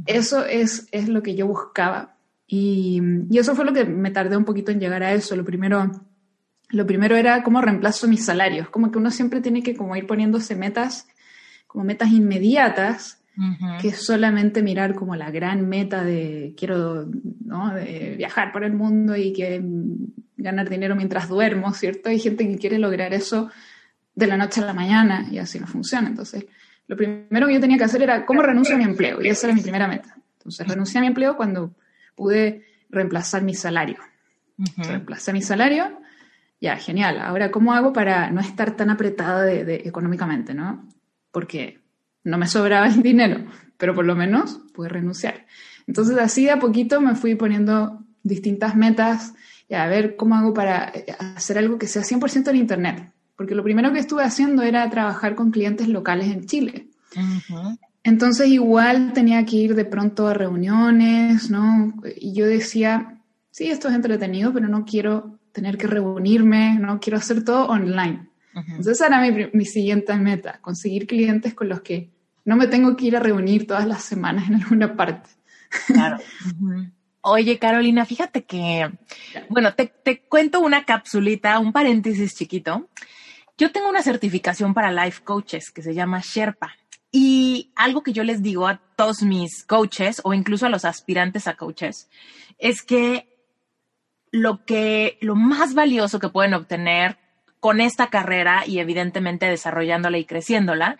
eso 0.07 0.45
es, 0.45 0.89
es 0.93 1.09
lo 1.09 1.23
que 1.23 1.35
yo 1.35 1.47
buscaba. 1.47 2.12
Y, 2.55 3.01
y, 3.31 3.39
eso 3.39 3.55
fue 3.55 3.65
lo 3.65 3.73
que 3.73 3.87
me 3.87 4.11
tardé 4.11 4.37
un 4.37 4.45
poquito 4.45 4.73
en 4.73 4.79
llegar 4.79 5.03
a 5.03 5.15
eso. 5.15 5.35
Lo 5.37 5.45
primero, 5.45 5.91
lo 6.69 6.87
primero 6.87 7.17
era 7.17 7.43
cómo 7.43 7.63
reemplazo 7.63 8.07
mis 8.09 8.27
salarios. 8.27 8.69
Como 8.69 8.91
que 8.91 8.99
uno 8.99 9.11
siempre 9.11 9.41
tiene 9.41 9.63
que 9.63 9.75
como 9.75 9.97
ir 9.97 10.07
poniéndose 10.07 10.55
metas, 10.55 11.09
como 11.67 11.85
metas 11.85 12.11
inmediatas 12.11 13.23
que 13.81 13.89
es 13.89 14.05
solamente 14.05 14.63
mirar 14.63 14.95
como 14.95 15.17
la 15.17 15.31
gran 15.31 15.67
meta 15.67 16.05
de 16.05 16.55
quiero 16.55 17.09
¿no? 17.45 17.75
de 17.75 18.15
viajar 18.19 18.53
por 18.53 18.63
el 18.63 18.75
mundo 18.75 19.17
y 19.17 19.33
que 19.33 19.63
ganar 20.37 20.69
dinero 20.69 20.95
mientras 20.95 21.29
duermo, 21.29 21.73
¿cierto? 21.73 22.11
Hay 22.11 22.19
gente 22.19 22.47
que 22.47 22.59
quiere 22.59 22.79
lograr 22.79 23.15
eso 23.15 23.51
de 24.15 24.27
la 24.27 24.37
noche 24.37 24.61
a 24.61 24.67
la 24.67 24.75
mañana 24.75 25.27
y 25.31 25.39
así 25.39 25.59
no 25.59 25.67
funciona. 25.67 26.09
Entonces, 26.09 26.45
lo 26.87 26.97
primero 26.97 27.47
que 27.47 27.55
yo 27.55 27.61
tenía 27.61 27.79
que 27.79 27.85
hacer 27.85 28.03
era 28.03 28.27
cómo 28.27 28.43
renuncio 28.43 28.75
a 28.75 28.79
mi 28.79 28.85
empleo 28.85 29.23
y 29.23 29.29
esa 29.29 29.47
era 29.47 29.57
mi 29.57 29.63
primera 29.63 29.89
meta. 29.89 30.15
Entonces, 30.35 30.69
renuncié 30.69 30.99
a 30.99 31.01
mi 31.01 31.07
empleo 31.07 31.35
cuando 31.35 31.75
pude 32.14 32.64
reemplazar 32.90 33.42
mi 33.42 33.54
salario. 33.54 33.99
Reemplacé 34.76 35.33
mi 35.33 35.42
salario, 35.42 35.99
ya, 36.62 36.76
genial. 36.76 37.19
Ahora, 37.19 37.50
¿cómo 37.50 37.75
hago 37.75 37.92
para 37.92 38.31
no 38.31 38.40
estar 38.40 38.76
tan 38.76 38.88
apretada 38.88 39.42
de, 39.42 39.83
económicamente, 39.85 40.54
no? 40.54 40.88
Porque 41.33 41.81
no 42.23 42.38
me 42.38 42.47
sobraba 42.47 42.87
el 42.87 43.02
dinero, 43.02 43.45
pero 43.76 43.97
por 43.97 44.04
lo 44.04 44.14
menos 44.14 44.61
pude 44.73 44.88
renunciar. 44.88 45.47
Entonces, 45.88 46.16
así 46.19 46.45
de 46.45 46.52
a 46.52 46.61
poquito 46.61 47.00
me 47.00 47.16
fui 47.16 47.35
poniendo 47.35 48.04
distintas 48.23 48.76
metas 48.76 49.35
y 49.69 49.75
a 49.75 49.88
ver 49.88 50.14
cómo 50.14 50.37
hago 50.37 50.54
para 50.54 50.92
eh, 50.95 51.07
hacer 51.35 51.59
algo 51.59 51.78
que 51.78 51.88
sea 51.88 52.02
100% 52.02 52.50
en 52.50 52.57
Internet. 52.57 53.12
Porque 53.35 53.57
lo 53.57 53.64
primero 53.64 53.92
que 53.92 53.99
estuve 53.99 54.23
haciendo 54.23 54.62
era 54.62 54.88
trabajar 54.88 55.35
con 55.35 55.50
clientes 55.50 55.88
locales 55.88 56.28
en 56.28 56.47
Chile. 56.47 56.87
Entonces 58.05 58.49
igual 58.49 59.13
tenía 59.13 59.45
que 59.45 59.57
ir 59.57 59.75
de 59.75 59.85
pronto 59.85 60.27
a 60.27 60.35
reuniones, 60.35 61.51
¿no? 61.51 61.95
Y 62.17 62.35
yo 62.35 62.47
decía, 62.47 63.21
sí, 63.51 63.69
esto 63.69 63.89
es 63.89 63.95
entretenido, 63.95 64.53
pero 64.53 64.69
no 64.69 64.85
quiero 64.85 65.39
tener 65.53 65.79
que 65.79 65.87
reunirme, 65.87 66.79
no 66.79 66.99
quiero 66.99 67.19
hacer 67.19 67.45
todo 67.45 67.67
online. 67.67 68.29
Entonces 68.55 69.01
esa 69.01 69.07
era 69.07 69.21
mi, 69.21 69.47
mi, 69.53 69.65
siguiente 69.65 70.15
meta, 70.17 70.59
conseguir 70.61 71.07
clientes 71.07 71.55
con 71.55 71.69
los 71.69 71.81
que 71.81 72.11
no 72.45 72.57
me 72.57 72.67
tengo 72.67 72.97
que 72.97 73.07
ir 73.07 73.17
a 73.17 73.21
reunir 73.21 73.67
todas 73.67 73.87
las 73.87 74.03
semanas 74.03 74.49
en 74.49 74.57
alguna 74.57 74.95
parte. 74.97 75.31
Claro. 75.87 76.19
Oye, 77.23 77.59
Carolina, 77.59 78.05
fíjate 78.05 78.45
que, 78.45 78.91
bueno, 79.49 79.75
te, 79.75 79.87
te 79.87 80.23
cuento 80.23 80.61
una 80.61 80.85
capsulita, 80.85 81.59
un 81.61 81.73
paréntesis 81.73 82.35
chiquito. 82.35 82.91
Yo 83.57 83.71
tengo 83.71 83.89
una 83.89 84.03
certificación 84.03 84.75
para 84.75 84.91
life 84.91 85.23
coaches 85.23 85.71
que 85.71 85.83
se 85.83 85.95
llama 85.95 86.21
Sherpa. 86.21 86.75
Y 87.12 87.73
algo 87.76 88.02
que 88.02 88.14
yo 88.14 88.25
les 88.25 88.42
digo 88.42 88.66
a 88.66 88.81
todos 88.97 89.23
mis 89.23 89.64
coaches 89.66 90.23
o 90.25 90.33
incluso 90.33 90.64
a 90.64 90.71
los 90.71 90.87
aspirantes 90.87 91.47
a 91.47 91.54
coaches 91.54 92.09
es 92.59 92.83
que 92.83 93.28
lo 94.31 94.64
que 94.64 95.19
lo 95.21 95.35
más 95.37 95.75
valioso 95.75 96.19
que 96.19 96.31
pueden 96.31 96.54
obtener 96.54 97.19
con 97.61 97.81
esta 97.81 98.09
carrera 98.09 98.64
y 98.66 98.78
evidentemente 98.78 99.47
desarrollándola 99.47 100.19
y 100.19 100.25
creciéndola 100.25 100.99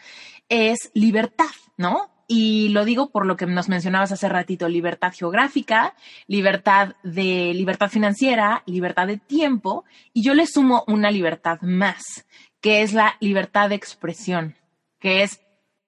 es 0.49 0.91
libertad, 0.95 1.51
¿no? 1.79 2.11
Y 2.29 2.69
lo 2.71 2.85
digo 2.85 3.11
por 3.11 3.27
lo 3.27 3.37
que 3.37 3.47
nos 3.47 3.69
mencionabas 3.69 4.13
hace 4.13 4.29
ratito, 4.29 4.69
libertad 4.69 5.13
geográfica, 5.13 5.95
libertad 6.27 6.95
de 7.03 7.53
libertad 7.55 7.91
financiera, 7.91 8.63
libertad 8.65 9.07
de 9.07 9.19
tiempo, 9.19 9.85
y 10.13 10.23
yo 10.23 10.33
le 10.35 10.47
sumo 10.47 10.85
una 10.87 11.11
libertad 11.11 11.61
más, 11.61 12.27
que 12.61 12.83
es 12.83 12.95
la 12.95 13.17
libertad 13.21 13.69
de 13.69 13.75
expresión, 13.75 14.57
que 14.99 15.23
es 15.23 15.42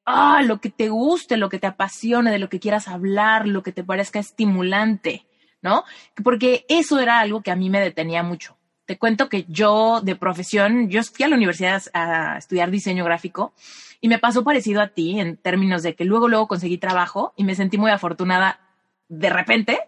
ah, 0.04 0.42
lo 0.44 0.60
que 0.60 0.70
te 0.70 0.88
guste, 0.88 1.36
lo 1.36 1.48
que 1.48 1.58
te 1.58 1.66
apasione, 1.66 2.30
de 2.30 2.38
lo 2.38 2.48
que 2.48 2.60
quieras 2.60 2.88
hablar, 2.88 3.46
lo 3.46 3.62
que 3.62 3.72
te 3.72 3.84
parezca 3.84 4.18
estimulante, 4.18 5.26
¿no? 5.62 5.84
Porque 6.22 6.64
eso 6.68 7.00
era 7.00 7.20
algo 7.20 7.42
que 7.42 7.50
a 7.50 7.56
mí 7.56 7.70
me 7.70 7.80
detenía 7.80 8.22
mucho. 8.22 8.56
Te 8.86 8.98
cuento 8.98 9.30
que 9.30 9.46
yo 9.48 10.00
de 10.02 10.14
profesión, 10.14 10.90
yo 10.90 11.02
fui 11.02 11.24
a 11.24 11.28
la 11.28 11.36
universidad 11.36 11.82
a 11.94 12.36
estudiar 12.36 12.70
diseño 12.70 13.04
gráfico 13.04 13.54
y 14.00 14.08
me 14.08 14.18
pasó 14.18 14.44
parecido 14.44 14.82
a 14.82 14.88
ti 14.88 15.18
en 15.18 15.38
términos 15.38 15.82
de 15.82 15.94
que 15.94 16.04
luego, 16.04 16.28
luego 16.28 16.48
conseguí 16.48 16.76
trabajo 16.76 17.32
y 17.36 17.44
me 17.44 17.54
sentí 17.54 17.78
muy 17.78 17.90
afortunada 17.90 18.60
de 19.08 19.30
repente, 19.30 19.78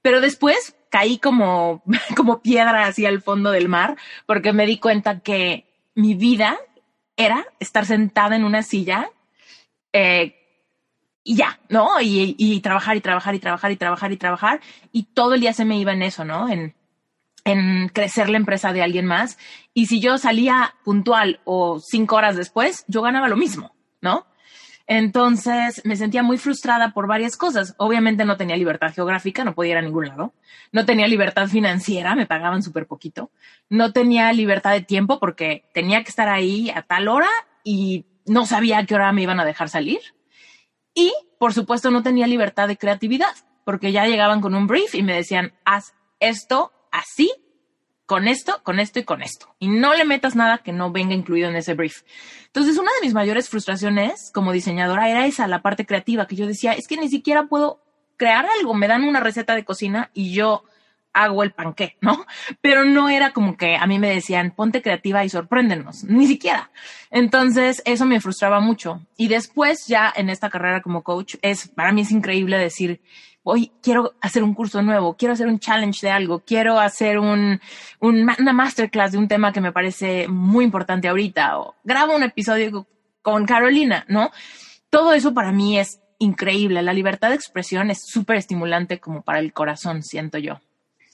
pero 0.00 0.22
después 0.22 0.76
caí 0.88 1.18
como, 1.18 1.82
como 2.16 2.40
piedra 2.40 2.86
hacia 2.86 3.10
el 3.10 3.20
fondo 3.20 3.50
del 3.50 3.68
mar 3.68 3.98
porque 4.24 4.54
me 4.54 4.64
di 4.64 4.78
cuenta 4.78 5.20
que 5.20 5.66
mi 5.94 6.14
vida 6.14 6.58
era 7.16 7.44
estar 7.60 7.84
sentada 7.84 8.34
en 8.34 8.44
una 8.44 8.62
silla 8.62 9.10
eh, 9.92 10.34
y 11.24 11.36
ya, 11.36 11.60
¿no? 11.68 12.00
Y, 12.00 12.60
trabajar 12.60 12.96
y 12.96 13.00
trabajar 13.00 13.34
y 13.34 13.38
trabajar 13.38 13.70
y 13.72 13.76
trabajar 13.76 14.12
y 14.12 14.16
trabajar. 14.16 14.60
Y 14.90 15.04
todo 15.04 15.34
el 15.34 15.40
día 15.40 15.52
se 15.52 15.64
me 15.64 15.78
iba 15.78 15.92
en 15.92 16.02
eso, 16.02 16.24
¿no? 16.24 16.48
En, 16.48 16.74
en 17.44 17.88
crecer 17.88 18.28
la 18.28 18.38
empresa 18.38 18.72
de 18.72 18.82
alguien 18.82 19.06
más. 19.06 19.38
Y 19.72 19.86
si 19.86 20.00
yo 20.00 20.18
salía 20.18 20.74
puntual 20.84 21.40
o 21.44 21.78
cinco 21.78 22.16
horas 22.16 22.36
después, 22.36 22.84
yo 22.88 23.02
ganaba 23.02 23.28
lo 23.28 23.36
mismo, 23.36 23.74
¿no? 24.00 24.26
Entonces 24.88 25.80
me 25.84 25.96
sentía 25.96 26.24
muy 26.24 26.38
frustrada 26.38 26.92
por 26.92 27.06
varias 27.06 27.36
cosas. 27.36 27.74
Obviamente 27.78 28.24
no 28.24 28.36
tenía 28.36 28.56
libertad 28.56 28.92
geográfica, 28.92 29.44
no 29.44 29.54
podía 29.54 29.72
ir 29.72 29.78
a 29.78 29.82
ningún 29.82 30.08
lado. 30.08 30.34
No 30.72 30.84
tenía 30.84 31.06
libertad 31.06 31.46
financiera, 31.46 32.16
me 32.16 32.26
pagaban 32.26 32.62
súper 32.62 32.86
poquito. 32.86 33.30
No 33.68 33.92
tenía 33.92 34.32
libertad 34.32 34.72
de 34.72 34.82
tiempo 34.82 35.20
porque 35.20 35.64
tenía 35.72 36.02
que 36.02 36.10
estar 36.10 36.28
ahí 36.28 36.70
a 36.70 36.82
tal 36.82 37.08
hora 37.08 37.28
y 37.62 38.06
no 38.26 38.46
sabía 38.46 38.78
a 38.78 38.86
qué 38.86 38.94
hora 38.94 39.12
me 39.12 39.22
iban 39.22 39.40
a 39.40 39.44
dejar 39.44 39.68
salir. 39.68 40.00
Y, 40.94 41.12
por 41.38 41.52
supuesto, 41.52 41.90
no 41.90 42.02
tenía 42.02 42.26
libertad 42.26 42.68
de 42.68 42.76
creatividad, 42.76 43.34
porque 43.64 43.92
ya 43.92 44.06
llegaban 44.06 44.40
con 44.40 44.54
un 44.54 44.66
brief 44.66 44.94
y 44.94 45.02
me 45.02 45.14
decían, 45.14 45.54
haz 45.64 45.94
esto 46.20 46.72
así, 46.90 47.32
con 48.06 48.28
esto, 48.28 48.60
con 48.62 48.78
esto 48.78 48.98
y 48.98 49.04
con 49.04 49.22
esto. 49.22 49.54
Y 49.58 49.68
no 49.68 49.94
le 49.94 50.04
metas 50.04 50.36
nada 50.36 50.58
que 50.58 50.72
no 50.72 50.92
venga 50.92 51.14
incluido 51.14 51.48
en 51.48 51.56
ese 51.56 51.74
brief. 51.74 52.02
Entonces, 52.46 52.76
una 52.76 52.90
de 52.92 53.06
mis 53.06 53.14
mayores 53.14 53.48
frustraciones 53.48 54.30
como 54.34 54.52
diseñadora 54.52 55.08
era 55.08 55.26
esa, 55.26 55.46
la 55.46 55.62
parte 55.62 55.86
creativa, 55.86 56.26
que 56.26 56.36
yo 56.36 56.46
decía, 56.46 56.72
es 56.72 56.86
que 56.86 56.96
ni 56.96 57.08
siquiera 57.08 57.46
puedo 57.46 57.82
crear 58.16 58.46
algo. 58.58 58.74
Me 58.74 58.88
dan 58.88 59.04
una 59.04 59.20
receta 59.20 59.54
de 59.54 59.64
cocina 59.64 60.10
y 60.12 60.32
yo 60.32 60.64
hago 61.12 61.42
el 61.42 61.52
panqué, 61.52 61.96
¿no? 62.00 62.26
Pero 62.60 62.84
no 62.84 63.08
era 63.08 63.32
como 63.32 63.56
que 63.56 63.76
a 63.76 63.86
mí 63.86 63.98
me 63.98 64.10
decían, 64.10 64.52
ponte 64.52 64.82
creativa 64.82 65.24
y 65.24 65.28
sorpréndenos, 65.28 66.04
ni 66.04 66.26
siquiera. 66.26 66.70
Entonces, 67.10 67.82
eso 67.84 68.06
me 68.06 68.20
frustraba 68.20 68.60
mucho. 68.60 69.00
Y 69.16 69.28
después, 69.28 69.86
ya 69.86 70.12
en 70.14 70.30
esta 70.30 70.50
carrera 70.50 70.82
como 70.82 71.02
coach, 71.02 71.36
es, 71.42 71.68
para 71.68 71.92
mí 71.92 72.02
es 72.02 72.10
increíble 72.10 72.58
decir, 72.58 73.00
hoy 73.42 73.72
quiero 73.82 74.14
hacer 74.20 74.42
un 74.42 74.54
curso 74.54 74.82
nuevo, 74.82 75.16
quiero 75.16 75.34
hacer 75.34 75.46
un 75.46 75.58
challenge 75.58 76.06
de 76.06 76.12
algo, 76.12 76.40
quiero 76.40 76.78
hacer 76.78 77.18
un, 77.18 77.60
una 78.00 78.52
masterclass 78.52 79.12
de 79.12 79.18
un 79.18 79.28
tema 79.28 79.52
que 79.52 79.60
me 79.60 79.72
parece 79.72 80.28
muy 80.28 80.64
importante 80.64 81.08
ahorita, 81.08 81.58
o 81.58 81.74
grabo 81.84 82.14
un 82.14 82.22
episodio 82.22 82.86
con 83.20 83.46
Carolina, 83.46 84.04
¿no? 84.08 84.30
Todo 84.90 85.14
eso 85.14 85.32
para 85.32 85.52
mí 85.52 85.78
es 85.78 86.00
increíble. 86.18 86.82
La 86.82 86.92
libertad 86.92 87.30
de 87.30 87.34
expresión 87.34 87.90
es 87.90 88.04
súper 88.04 88.36
estimulante 88.36 89.00
como 89.00 89.22
para 89.22 89.38
el 89.38 89.52
corazón, 89.52 90.02
siento 90.02 90.38
yo. 90.38 90.60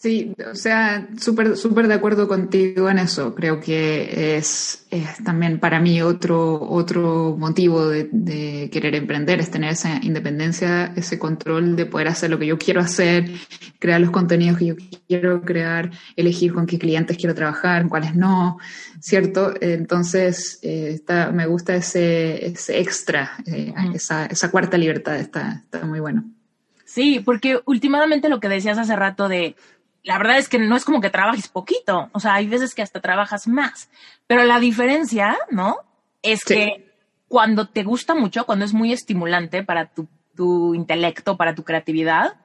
Sí, 0.00 0.32
o 0.48 0.54
sea, 0.54 1.08
súper 1.18 1.56
súper 1.56 1.88
de 1.88 1.94
acuerdo 1.94 2.28
contigo 2.28 2.88
en 2.88 3.00
eso. 3.00 3.34
Creo 3.34 3.58
que 3.58 4.36
es, 4.36 4.86
también 5.24 5.58
para 5.58 5.80
mí 5.80 6.00
otro, 6.02 6.70
otro 6.70 7.34
motivo 7.36 7.88
de, 7.88 8.70
querer 8.70 8.94
emprender, 8.94 9.40
es 9.40 9.50
tener 9.50 9.72
esa 9.72 9.98
independencia, 10.00 10.92
ese 10.94 11.18
control 11.18 11.74
de 11.74 11.86
poder 11.86 12.06
hacer 12.06 12.30
lo 12.30 12.38
que 12.38 12.46
yo 12.46 12.58
quiero 12.58 12.80
hacer, 12.80 13.28
crear 13.80 14.00
los 14.00 14.12
contenidos 14.12 14.58
que 14.58 14.66
yo 14.66 14.76
quiero 15.08 15.42
crear, 15.42 15.90
elegir 16.14 16.52
con 16.52 16.66
qué 16.66 16.78
clientes 16.78 17.16
quiero 17.16 17.34
trabajar, 17.34 17.88
cuáles 17.88 18.14
no, 18.14 18.58
¿cierto? 19.00 19.52
Entonces, 19.60 20.60
eh, 20.62 20.90
está, 20.94 21.32
me 21.32 21.46
gusta 21.46 21.74
ese, 21.74 22.46
ese 22.46 22.78
extra, 22.78 23.32
eh, 23.46 23.74
esa, 23.94 24.26
esa 24.26 24.48
cuarta 24.52 24.78
libertad, 24.78 25.16
está, 25.16 25.64
está 25.64 25.84
muy 25.84 25.98
bueno. 25.98 26.24
Sí, 26.84 27.20
porque 27.22 27.60
últimamente 27.66 28.28
lo 28.28 28.40
que 28.40 28.48
decías 28.48 28.78
hace 28.78 28.96
rato 28.96 29.28
de 29.28 29.56
la 30.08 30.16
verdad 30.16 30.38
es 30.38 30.48
que 30.48 30.58
no 30.58 30.74
es 30.74 30.86
como 30.86 31.02
que 31.02 31.10
trabajes 31.10 31.48
poquito, 31.48 32.08
o 32.12 32.18
sea, 32.18 32.32
hay 32.32 32.48
veces 32.48 32.74
que 32.74 32.80
hasta 32.80 32.98
trabajas 32.98 33.46
más, 33.46 33.90
pero 34.26 34.44
la 34.44 34.58
diferencia, 34.58 35.36
¿no? 35.50 35.76
Es 36.22 36.44
que 36.44 36.94
cuando 37.28 37.68
te 37.68 37.82
gusta 37.82 38.14
mucho, 38.14 38.46
cuando 38.46 38.64
es 38.64 38.72
muy 38.72 38.90
estimulante 38.90 39.62
para 39.62 39.92
tu, 39.92 40.08
intelecto, 40.74 41.36
para 41.36 41.54
tu 41.54 41.62
creatividad, 41.62 42.36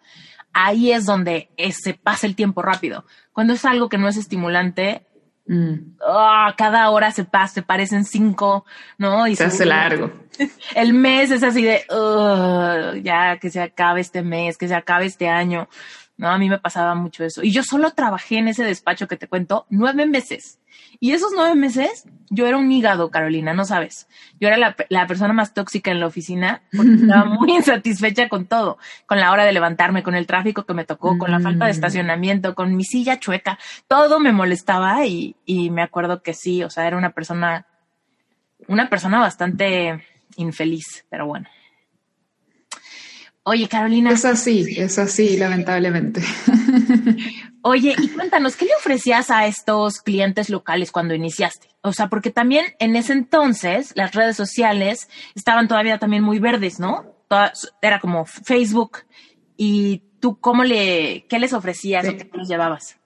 ahí 0.51 0.91
es 0.91 1.05
donde 1.05 1.51
se 1.71 1.93
pasa 1.93 2.27
el 2.27 2.35
tiempo 2.35 2.61
rápido. 2.61 3.05
Cuando 3.31 3.53
es 3.53 3.63
algo 3.63 3.87
que 3.87 3.97
no 3.97 4.09
es 4.09 4.17
estimulante, 4.17 5.05
mm. 5.47 5.99
ah, 6.05 6.53
cada 6.57 6.89
hora 6.89 7.11
se 7.11 7.23
pasa, 7.23 7.53
se 7.53 7.61
parecen 7.61 8.03
cinco, 8.03 8.65
¿no? 8.97 9.25
Y 9.25 9.37
se, 9.37 9.45
hace 9.45 9.65
largo. 9.65 10.11
El 10.75 10.93
mes 10.93 11.31
es 11.31 11.43
así 11.43 11.61
de, 11.61 11.85
ya 13.01 13.37
que 13.37 13.49
se 13.49 13.61
acabe 13.61 14.01
este 14.01 14.21
mes, 14.21 14.57
que 14.57 14.67
se 14.67 14.75
acabe 14.75 15.05
este 15.05 15.29
año. 15.29 15.69
¿No? 16.17 16.29
A 16.29 16.37
mí 16.37 16.49
me 16.49 16.59
pasaba 16.59 16.95
mucho 16.95 17.23
eso. 17.23 17.43
Y 17.43 17.51
yo 17.51 17.63
solo 17.63 17.91
trabajé 17.91 18.37
en 18.37 18.47
ese 18.47 18.63
despacho 18.63 19.07
que 19.07 19.17
te 19.17 19.27
cuento 19.27 19.65
nueve 19.69 20.05
meses. 20.05 20.59
Y 20.99 21.11
esos 21.11 21.31
nueve 21.35 21.55
meses 21.55 22.05
yo 22.29 22.47
era 22.47 22.57
un 22.57 22.71
hígado, 22.71 23.11
Carolina, 23.11 23.53
no 23.53 23.65
sabes. 23.65 24.07
Yo 24.39 24.47
era 24.47 24.57
la, 24.57 24.75
la 24.89 25.07
persona 25.07 25.33
más 25.33 25.53
tóxica 25.53 25.91
en 25.91 25.99
la 25.99 26.07
oficina 26.07 26.61
porque 26.75 26.93
estaba 27.01 27.25
muy 27.25 27.53
insatisfecha 27.53 28.29
con 28.29 28.45
todo, 28.45 28.77
con 29.05 29.19
la 29.19 29.31
hora 29.31 29.45
de 29.45 29.53
levantarme, 29.53 30.03
con 30.03 30.15
el 30.15 30.27
tráfico 30.27 30.65
que 30.65 30.73
me 30.73 30.85
tocó, 30.85 31.17
con 31.17 31.31
la 31.31 31.39
falta 31.39 31.65
de 31.65 31.71
mm. 31.71 31.75
estacionamiento, 31.75 32.55
con 32.55 32.75
mi 32.75 32.83
silla 32.83 33.19
chueca. 33.19 33.57
Todo 33.87 34.19
me 34.19 34.31
molestaba 34.31 35.05
y, 35.05 35.35
y 35.45 35.69
me 35.69 35.81
acuerdo 35.81 36.21
que 36.21 36.33
sí, 36.33 36.63
o 36.63 36.69
sea, 36.69 36.87
era 36.87 36.97
una 36.97 37.11
persona, 37.11 37.67
una 38.67 38.89
persona 38.89 39.19
bastante 39.19 40.03
infeliz, 40.37 41.05
pero 41.09 41.27
bueno. 41.27 41.47
Oye, 43.45 43.67
Carolina. 43.67 44.11
Es 44.11 44.23
así, 44.23 44.65
es 44.77 44.97
así, 44.97 45.35
lamentablemente. 45.37 46.21
Oye, 47.61 47.95
y 48.01 48.07
cuéntanos, 48.09 48.55
¿qué 48.55 48.65
le 48.65 48.75
ofrecías 48.75 49.31
a 49.31 49.47
estos 49.47 50.01
clientes 50.01 50.49
locales 50.49 50.91
cuando 50.91 51.13
iniciaste? 51.13 51.67
O 51.81 51.91
sea, 51.91 52.07
porque 52.07 52.31
también 52.31 52.65
en 52.79 52.95
ese 52.95 53.13
entonces 53.13 53.91
las 53.95 54.13
redes 54.13 54.37
sociales 54.37 55.09
estaban 55.35 55.67
todavía 55.67 55.97
también 55.97 56.23
muy 56.23 56.39
verdes, 56.39 56.79
¿no? 56.79 57.13
era 57.81 57.99
como 57.99 58.25
Facebook. 58.25 58.99
¿Y 59.57 60.03
tú 60.19 60.39
cómo 60.39 60.63
le, 60.63 61.25
qué 61.27 61.39
les 61.39 61.53
ofrecías 61.53 62.07
o 62.07 62.15
qué 62.15 62.29
les 62.33 62.47
llevabas? 62.47 62.97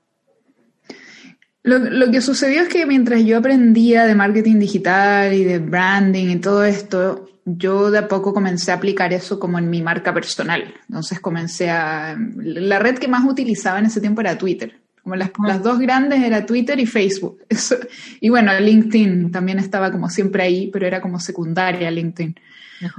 Lo, 1.63 1.79
lo, 1.79 2.11
que 2.11 2.21
sucedió 2.21 2.61
es 2.61 2.69
que 2.69 2.85
mientras 2.85 3.23
yo 3.23 3.37
aprendía 3.37 4.05
de 4.05 4.15
marketing 4.15 4.59
digital 4.59 5.33
y 5.33 5.43
de 5.43 5.59
branding 5.59 6.27
y 6.29 6.39
todo 6.39 6.63
esto, 6.63 7.27
yo 7.49 7.91
de 7.91 7.99
a 7.99 8.07
poco 8.09 8.33
comencé 8.33 8.71
a 8.71 8.75
aplicar 8.75 9.13
eso 9.13 9.39
como 9.39 9.57
en 9.57 9.69
mi 9.69 9.81
marca 9.81 10.13
personal. 10.13 10.73
Entonces 10.89 11.21
comencé 11.21 11.69
a... 11.69 12.17
La 12.35 12.77
red 12.77 12.97
que 12.97 13.07
más 13.07 13.23
utilizaba 13.23 13.79
en 13.79 13.85
ese 13.85 14.01
tiempo 14.01 14.19
era 14.19 14.37
Twitter. 14.37 14.77
Como 15.01 15.15
las, 15.15 15.31
las 15.45 15.63
dos 15.63 15.79
grandes 15.79 16.21
era 16.21 16.45
Twitter 16.45 16.77
y 16.77 16.85
Facebook. 16.85 17.39
y 18.19 18.27
bueno, 18.27 18.51
LinkedIn 18.59 19.31
también 19.31 19.59
estaba 19.59 19.93
como 19.93 20.09
siempre 20.09 20.43
ahí, 20.43 20.69
pero 20.73 20.85
era 20.85 21.01
como 21.01 21.21
secundaria 21.21 21.89
LinkedIn. 21.89 22.35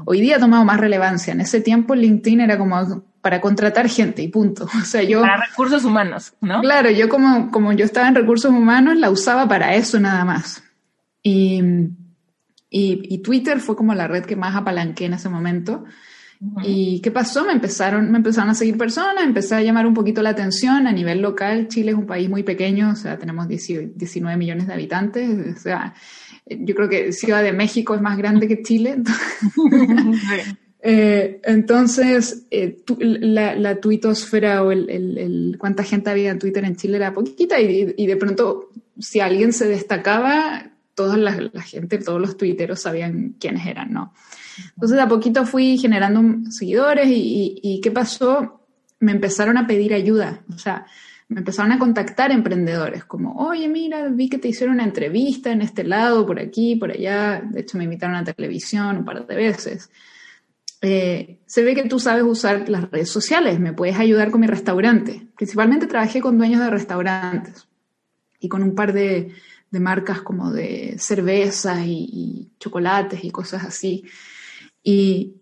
Hoy 0.07 0.23
día 0.23 0.37
ha 0.37 0.41
tomado 0.41 0.65
más 0.65 0.81
relevancia. 0.81 1.35
En 1.35 1.43
ese 1.43 1.61
tiempo 1.61 1.95
LinkedIn 1.95 2.41
era 2.41 2.57
como 2.57 3.05
para 3.21 3.43
contratar 3.43 3.87
gente 3.91 4.23
y 4.23 4.29
punto. 4.29 4.67
O 4.81 4.85
sea, 4.87 5.03
yo... 5.03 5.21
Para 5.21 5.45
recursos 5.45 5.85
humanos, 5.85 6.33
¿no? 6.41 6.63
Claro, 6.63 6.91
yo 6.91 7.11
como, 7.11 7.51
como 7.51 7.75
yo 7.75 7.85
estaba 7.85 8.09
en 8.09 8.15
recursos 8.15 8.51
humanos 8.51 8.97
la 8.97 9.11
usaba 9.11 9.47
para 9.47 9.75
eso 9.75 10.01
nada 10.01 10.25
más. 10.25 10.63
Y 11.23 11.63
y, 12.71 13.19
Twitter 13.19 13.61
fue 13.61 13.77
como 13.77 13.95
la 13.95 14.09
red 14.09 14.25
que 14.25 14.37
más 14.37 14.55
apalanqué 14.55 15.07
en 15.07 15.15
ese 15.15 15.29
momento. 15.29 15.85
¿Y 16.63 17.01
qué 17.01 17.11
pasó? 17.11 17.45
Me 17.45 17.53
empezaron, 17.53 18.13
me 18.13 18.19
empezaron 18.19 18.51
a 18.51 18.55
seguir 18.55 18.79
personas, 18.79 19.25
empecé 19.25 19.57
a 19.57 19.63
llamar 19.63 19.87
un 19.87 19.95
poquito 19.95 20.23
la 20.23 20.31
atención 20.31 20.87
a 20.87 20.93
nivel 20.93 21.21
local. 21.21 21.67
Chile 21.69 21.91
es 21.91 21.97
un 21.97 22.07
país 22.07 22.29
muy 22.29 22.45
pequeño, 22.45 22.91
o 22.91 22.95
sea, 22.95 23.19
tenemos 23.19 23.49
19 23.49 24.37
millones 24.37 24.69
de 24.69 24.73
habitantes. 24.73 25.57
O 25.57 25.59
sea, 25.59 25.95
yo 26.47 26.75
creo 26.75 26.89
que 26.89 27.13
Ciudad 27.13 27.43
de 27.43 27.53
México 27.53 27.95
es 27.95 28.01
más 28.01 28.17
grande 28.17 28.47
que 28.47 28.63
Chile. 28.63 28.97
Eh, 30.81 31.41
entonces, 31.43 32.47
eh, 32.53 32.85
la, 33.01 33.57
la 33.57 33.81
tuitosfera 33.81 34.63
o 34.63 34.71
el, 34.71 34.89
el, 34.89 35.57
cuánta 35.59 35.83
gente 35.83 36.09
había 36.09 36.31
en 36.31 36.39
Twitter 36.39 36.65
en 36.65 36.77
Chile 36.77 36.99
era 36.99 37.13
poquita 37.13 37.61
y, 37.61 37.95
y 37.97 38.07
de 38.07 38.17
pronto, 38.17 38.71
si 38.97 39.19
alguien 39.19 39.53
se 39.53 39.67
destacaba, 39.67 40.71
toda 40.99 41.17
la, 41.17 41.63
gente, 41.63 41.99
todos 41.99 42.21
los 42.21 42.37
tuiteros 42.37 42.81
sabían 42.81 43.37
quiénes 43.39 43.65
eran, 43.69 43.93
¿no? 43.93 44.13
Entonces, 44.75 44.99
a 44.99 45.07
poquito 45.07 45.47
fui 45.47 45.79
generando 45.79 46.51
seguidores 46.51 47.07
y, 47.09 47.81
¿qué 47.81 47.93
pasó? 47.93 48.67
Me 48.99 49.13
empezaron 49.13 49.57
a 49.59 49.69
pedir 49.69 49.95
ayuda, 49.95 50.43
o 50.53 50.59
sea, 50.59 50.87
me 51.29 51.39
empezaron 51.39 51.71
a 51.71 51.79
contactar 51.79 52.33
emprendedores, 52.33 53.05
como, 53.05 53.37
oye, 53.37 53.69
mira, 53.69 54.09
vi 54.09 54.29
que 54.29 54.39
te 54.39 54.49
hicieron 54.49 54.75
una 54.75 54.83
entrevista 54.83 55.53
en 55.53 55.63
este 55.63 55.85
lado, 55.85 56.27
por 56.27 56.41
aquí, 56.41 56.75
por 56.75 56.91
allá, 56.91 57.43
de 57.49 57.61
hecho 57.61 57.79
me 57.79 57.85
invitaron 57.85 58.17
a 58.17 58.25
televisión 58.25 58.97
un 58.97 59.05
par 59.05 59.25
de 59.25 59.37
veces. 59.37 59.91
Eh, 60.83 61.39
se 61.47 61.63
ve 61.63 61.77
que 61.77 61.85
tú 61.85 62.01
sabes 62.01 62.25
usar 62.25 62.69
las 62.69 62.91
redes 62.91 63.09
sociales, 63.09 63.61
me 63.61 63.73
puedes 63.73 63.97
ayudar 64.01 64.33
con 64.33 64.41
mi 64.41 64.49
restaurante. 64.49 65.29
Principalmente 65.37 65.87
trabajé 65.87 66.21
con 66.21 66.39
dueños 66.39 66.61
de 66.61 66.71
restaurantes 66.71 67.69
y 68.41 68.49
con 68.49 68.65
un 68.65 68.75
par 68.75 68.93
de, 68.93 69.33
de 69.71 69.81
marcas 69.81 70.23
como 70.23 70.53
de 70.53 70.97
cervezas 70.99 71.81
y, 71.85 72.51
chocolates 72.59 73.25
y 73.25 73.31
cosas 73.31 73.65
así. 73.65 74.05
Y, 74.83 75.35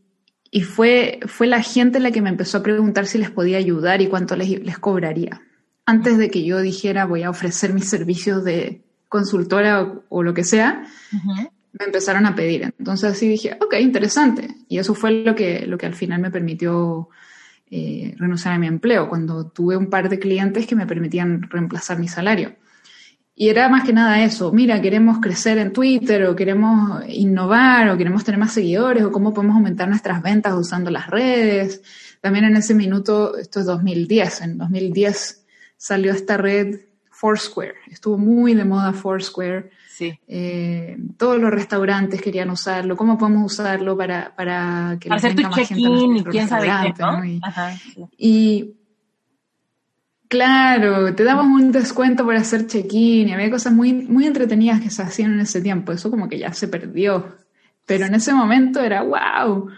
fue, 0.65 1.21
fue 1.27 1.47
la 1.47 1.63
gente 1.63 2.01
la 2.01 2.11
que 2.11 2.23
me 2.23 2.31
empezó 2.31 2.59
a 2.59 2.63
preguntar 2.63 3.07
si 3.07 3.19
les 3.19 3.31
podía 3.31 3.59
ayudar 3.59 4.01
y 4.01 4.09
cuánto 4.09 4.37
les, 4.37 4.49
les 4.63 4.79
cobraría. 4.79 5.43
Antes 5.85 6.17
de 6.17 6.31
que 6.31 6.45
yo 6.45 6.61
dijera 6.61 7.05
voy 7.05 7.25
a 7.25 7.31
ofrecer 7.31 7.75
mis 7.75 7.89
servicios 7.89 8.43
de 8.43 8.83
consultora 9.09 9.93
o, 10.09 10.23
lo 10.23 10.35
que 10.35 10.45
sea, 10.45 10.85
me 11.79 11.85
empezaron 11.85 12.27
a 12.27 12.35
pedir. 12.35 12.75
Entonces 12.79 13.13
así 13.13 13.29
dije, 13.29 13.57
ok, 13.61 13.75
interesante. 13.81 14.49
Y 14.69 14.79
eso 14.79 14.95
fue 14.95 15.11
lo 15.11 15.35
que, 15.35 15.67
lo 15.67 15.77
que 15.79 15.87
al 15.87 15.95
final 15.95 16.21
me 16.21 16.31
permitió 16.31 17.11
eh, 17.71 18.15
renunciar 18.17 18.55
a 18.55 18.59
mi 18.59 18.67
empleo, 18.67 19.09
cuando 19.09 19.49
tuve 19.49 19.77
un 19.77 19.91
par 19.91 20.09
de 20.09 20.19
clientes 20.19 20.67
que 20.67 20.77
me 20.77 20.87
permitían 20.87 21.43
reemplazar 21.43 21.99
mi 21.99 22.09
salario. 22.09 22.57
Y 23.39 23.51
era 23.51 23.69
más 23.69 23.85
que 23.85 23.93
nada 23.93 24.25
eso, 24.25 24.51
mira, 24.51 24.81
queremos 24.81 25.19
crecer 25.21 25.59
en 25.59 25.71
Twitter 25.71 26.25
o 26.25 26.35
queremos 26.35 27.05
innovar 27.07 27.91
o 27.91 27.97
queremos 27.99 28.25
tener 28.25 28.41
más 28.41 28.55
seguidores 28.55 29.05
o 29.05 29.13
cómo 29.13 29.35
podemos 29.35 29.57
aumentar 29.57 29.87
nuestras 29.91 30.23
ventas 30.23 30.55
usando 30.55 30.91
las 30.91 31.09
redes. 31.09 31.83
También 32.23 32.47
en 32.47 32.57
ese 32.57 32.75
minuto, 32.75 33.37
esto 33.37 33.61
es 33.61 33.67
2010, 33.67 34.41
en 34.41 34.57
2010 34.57 35.45
salió 35.77 36.13
esta 36.13 36.39
red 36.39 36.81
Foursquare, 37.11 37.75
estuvo 37.91 38.17
muy 38.17 38.55
de 38.55 38.65
moda 38.65 38.95
Foursquare. 38.95 39.71
Sí. 39.91 40.19
Eh, 40.29 40.97
todos 41.19 41.39
los 41.39 41.51
restaurantes 41.51 42.23
querían 42.23 42.49
usarlo, 42.49 42.97
cómo 42.97 43.19
podemos 43.19 43.53
usarlo 43.53 43.99
para, 43.99 44.35
para 44.35 44.97
que 44.99 45.11
para 45.11 45.19
hacer 45.19 45.35
tu 45.35 45.43
check-in 45.51 46.17
y 46.17 46.25
quién 46.25 46.49
sabe 46.49 46.67
qué, 46.67 46.95
¿no? 47.03 47.23
Ajá, 47.43 47.75
y 48.17 48.76
Claro, 50.29 51.15
te 51.15 51.23
damos 51.23 51.47
un 51.47 51.71
descuento 51.71 52.25
por 52.25 52.35
hacer 52.35 52.67
check-in 52.67 53.29
y 53.29 53.33
había 53.33 53.51
cosas 53.51 53.73
muy, 53.73 53.93
muy 53.93 54.27
entretenidas 54.27 54.81
que 54.81 54.91
se 54.91 55.03
hacían 55.03 55.35
en 55.35 55.41
ese 55.41 55.61
tiempo. 55.61 55.93
Eso 55.93 56.11
como 56.11 56.29
que 56.29 56.39
ya 56.39 56.53
se 56.53 56.69
perdió. 56.69 57.37
Pero 57.87 58.07
en 58.07 58.15
ese 58.15 58.33
momento 58.33 58.81
era 58.83 59.03
wow. 59.03 59.69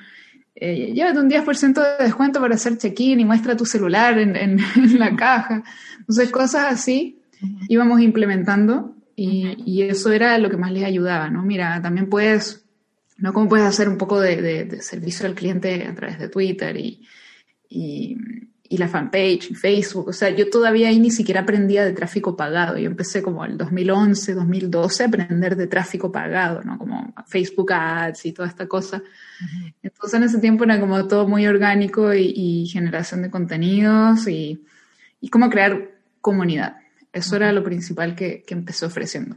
Eh, 0.55 0.93
llévate 0.95 1.21
un 1.21 1.31
10% 1.31 1.99
de 1.99 2.05
descuento 2.05 2.41
para 2.41 2.55
hacer 2.55 2.79
check-in 2.79 3.21
y 3.21 3.25
muestra 3.25 3.57
tu 3.57 3.67
celular 3.67 4.19
en, 4.19 4.35
en, 4.37 4.59
la 4.99 5.15
caja. 5.15 5.63
Entonces, 5.99 6.31
cosas 6.31 6.73
así 6.73 7.21
íbamos 7.69 8.01
implementando 8.01 8.97
y, 9.15 9.55
y, 9.65 9.83
eso 9.83 10.11
era 10.13 10.37
lo 10.39 10.51
que 10.51 10.57
más 10.57 10.73
les 10.73 10.85
ayudaba, 10.85 11.31
¿no? 11.31 11.45
Mira, 11.45 11.81
también 11.83 12.09
puedes, 12.09 12.65
¿no? 13.17 13.33
Cómo 13.33 13.49
puedes 13.49 13.67
hacer 13.67 13.89
un 13.89 13.99
poco 13.99 14.21
de, 14.21 14.43
de, 14.43 14.65
de 14.65 14.83
servicio 14.83 15.27
al 15.27 15.35
cliente 15.35 15.87
a 15.87 15.95
través 15.95 16.19
de 16.19 16.29
Twitter 16.29 16.77
y, 16.77 17.07
y 17.69 18.17
y 18.71 18.77
la 18.77 18.89
fanpage 18.89 19.51
y 19.51 19.55
Facebook. 19.55 20.09
O 20.09 20.13
sea, 20.13 20.29
yo 20.31 20.51
todavía 20.51 20.89
ahí 20.89 20.99
ni 21.01 21.11
siquiera 21.11 21.41
aprendía 21.41 21.85
de 21.85 21.93
tráfico 21.93 22.37
pagado. 22.37 22.77
Yo 22.77 22.87
empecé 22.87 23.23
como 23.23 23.45
el 23.45 23.57
2011, 23.57 24.35
2012 24.35 25.03
a 25.03 25.07
aprender 25.07 25.57
de 25.57 25.67
tráfico 25.67 26.13
pagado, 26.13 26.63
¿no? 26.63 26.77
Como 26.77 27.15
Facebook 27.27 27.73
Ads 27.73 28.27
y 28.27 28.33
toda 28.33 28.49
esta 28.49 28.69
cosa. 28.69 29.03
Entonces 29.83 30.19
en 30.19 30.25
ese 30.25 30.39
tiempo 30.39 30.65
era 30.65 30.79
como 30.79 31.07
todo 31.07 31.27
muy 31.27 31.47
orgánico 31.47 32.13
y, 32.13 32.67
generación 32.67 33.23
de 33.23 33.31
contenidos 33.31 34.29
y, 34.29 34.63
y, 35.21 35.31
cómo 35.31 35.49
crear 35.49 35.91
comunidad. 36.21 36.77
Eso 37.13 37.37
era 37.37 37.53
lo 37.53 37.65
principal 37.65 38.15
que, 38.15 38.43
que 38.47 38.53
empecé 38.53 38.85
ofreciendo. 38.85 39.37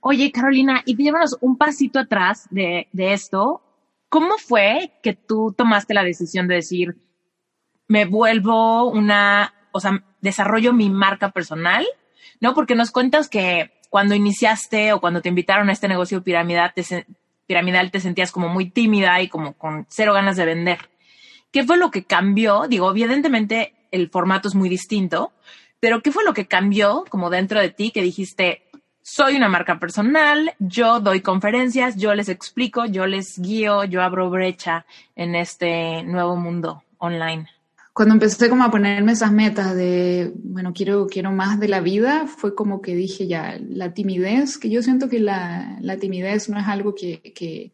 Oye, 0.00 0.32
Carolina, 0.32 0.82
y 0.84 0.96
llévanos 0.96 1.36
un 1.40 1.56
pasito 1.56 2.00
atrás 2.00 2.48
de, 2.50 2.88
de 2.92 3.12
esto. 3.12 3.62
¿Cómo 4.08 4.36
fue 4.38 4.92
que 5.02 5.14
tú 5.14 5.54
tomaste 5.56 5.94
la 5.94 6.02
decisión 6.02 6.48
de 6.48 6.56
decir, 6.56 6.96
me 7.94 8.06
vuelvo 8.06 8.90
una, 8.90 9.54
o 9.70 9.78
sea, 9.78 10.02
desarrollo 10.20 10.72
mi 10.72 10.90
marca 10.90 11.30
personal, 11.30 11.86
¿no? 12.40 12.52
Porque 12.52 12.74
nos 12.74 12.90
cuentas 12.90 13.28
que 13.28 13.70
cuando 13.88 14.16
iniciaste 14.16 14.92
o 14.92 15.00
cuando 15.00 15.22
te 15.22 15.28
invitaron 15.28 15.68
a 15.68 15.72
este 15.72 15.86
negocio 15.86 16.24
piramidal 16.24 16.72
te, 16.74 17.06
piramidal 17.46 17.92
te 17.92 18.00
sentías 18.00 18.32
como 18.32 18.48
muy 18.48 18.68
tímida 18.68 19.22
y 19.22 19.28
como 19.28 19.52
con 19.52 19.86
cero 19.88 20.12
ganas 20.12 20.36
de 20.36 20.44
vender. 20.44 20.78
¿Qué 21.52 21.62
fue 21.62 21.76
lo 21.76 21.92
que 21.92 22.02
cambió? 22.02 22.66
Digo, 22.68 22.90
evidentemente 22.90 23.74
el 23.92 24.10
formato 24.10 24.48
es 24.48 24.56
muy 24.56 24.68
distinto, 24.68 25.30
pero 25.78 26.02
¿qué 26.02 26.10
fue 26.10 26.24
lo 26.24 26.34
que 26.34 26.48
cambió 26.48 27.04
como 27.08 27.30
dentro 27.30 27.60
de 27.60 27.70
ti 27.70 27.92
que 27.92 28.02
dijiste, 28.02 28.64
soy 29.02 29.36
una 29.36 29.48
marca 29.48 29.78
personal, 29.78 30.52
yo 30.58 30.98
doy 30.98 31.20
conferencias, 31.20 31.94
yo 31.96 32.12
les 32.16 32.28
explico, 32.28 32.86
yo 32.86 33.06
les 33.06 33.38
guío, 33.38 33.84
yo 33.84 34.02
abro 34.02 34.30
brecha 34.30 34.84
en 35.14 35.36
este 35.36 36.02
nuevo 36.02 36.34
mundo 36.34 36.82
online? 36.98 37.53
Cuando 37.94 38.14
empecé 38.14 38.50
como 38.50 38.64
a 38.64 38.72
ponerme 38.72 39.12
esas 39.12 39.30
metas 39.30 39.74
de, 39.76 40.32
bueno, 40.42 40.72
quiero, 40.74 41.06
quiero 41.06 41.30
más 41.30 41.60
de 41.60 41.68
la 41.68 41.80
vida, 41.80 42.26
fue 42.26 42.52
como 42.52 42.82
que 42.82 42.96
dije 42.96 43.28
ya, 43.28 43.56
la 43.68 43.94
timidez, 43.94 44.58
que 44.58 44.68
yo 44.68 44.82
siento 44.82 45.08
que 45.08 45.20
la, 45.20 45.78
la 45.80 45.96
timidez 45.96 46.48
no 46.48 46.58
es 46.58 46.66
algo 46.66 46.96
que, 46.96 47.22
que, 47.36 47.72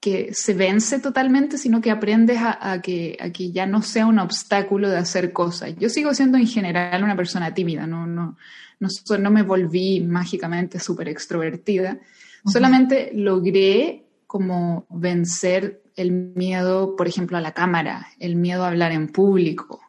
que, 0.00 0.30
se 0.34 0.54
vence 0.54 0.98
totalmente, 0.98 1.56
sino 1.56 1.80
que 1.80 1.92
aprendes 1.92 2.38
a, 2.38 2.72
a, 2.72 2.82
que, 2.82 3.16
a 3.20 3.30
que 3.30 3.52
ya 3.52 3.64
no 3.64 3.80
sea 3.80 4.06
un 4.06 4.18
obstáculo 4.18 4.90
de 4.90 4.98
hacer 4.98 5.32
cosas. 5.32 5.72
Yo 5.78 5.88
sigo 5.88 6.12
siendo 6.14 6.36
en 6.36 6.48
general 6.48 7.04
una 7.04 7.16
persona 7.16 7.54
tímida, 7.54 7.86
no, 7.86 8.08
no, 8.08 8.36
no, 8.80 8.88
no 9.20 9.30
me 9.30 9.44
volví 9.44 10.00
mágicamente 10.00 10.80
súper 10.80 11.10
extrovertida, 11.10 12.00
solamente 12.44 13.12
logré 13.14 14.02
como 14.26 14.84
vencer 14.90 15.80
el 15.98 16.12
miedo, 16.12 16.96
por 16.96 17.08
ejemplo, 17.08 17.36
a 17.36 17.40
la 17.40 17.52
cámara, 17.52 18.08
el 18.18 18.36
miedo 18.36 18.64
a 18.64 18.68
hablar 18.68 18.92
en 18.92 19.08
público. 19.08 19.80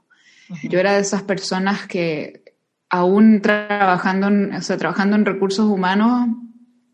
Yo 0.63 0.79
era 0.79 0.93
de 0.93 1.01
esas 1.01 1.21
personas 1.21 1.85
que 1.85 2.43
aún 2.89 3.41
trabajando 3.41 4.27
en, 4.27 4.53
o 4.55 4.61
sea, 4.61 4.77
trabajando 4.77 5.15
en 5.15 5.25
recursos 5.25 5.65
humanos 5.65 6.29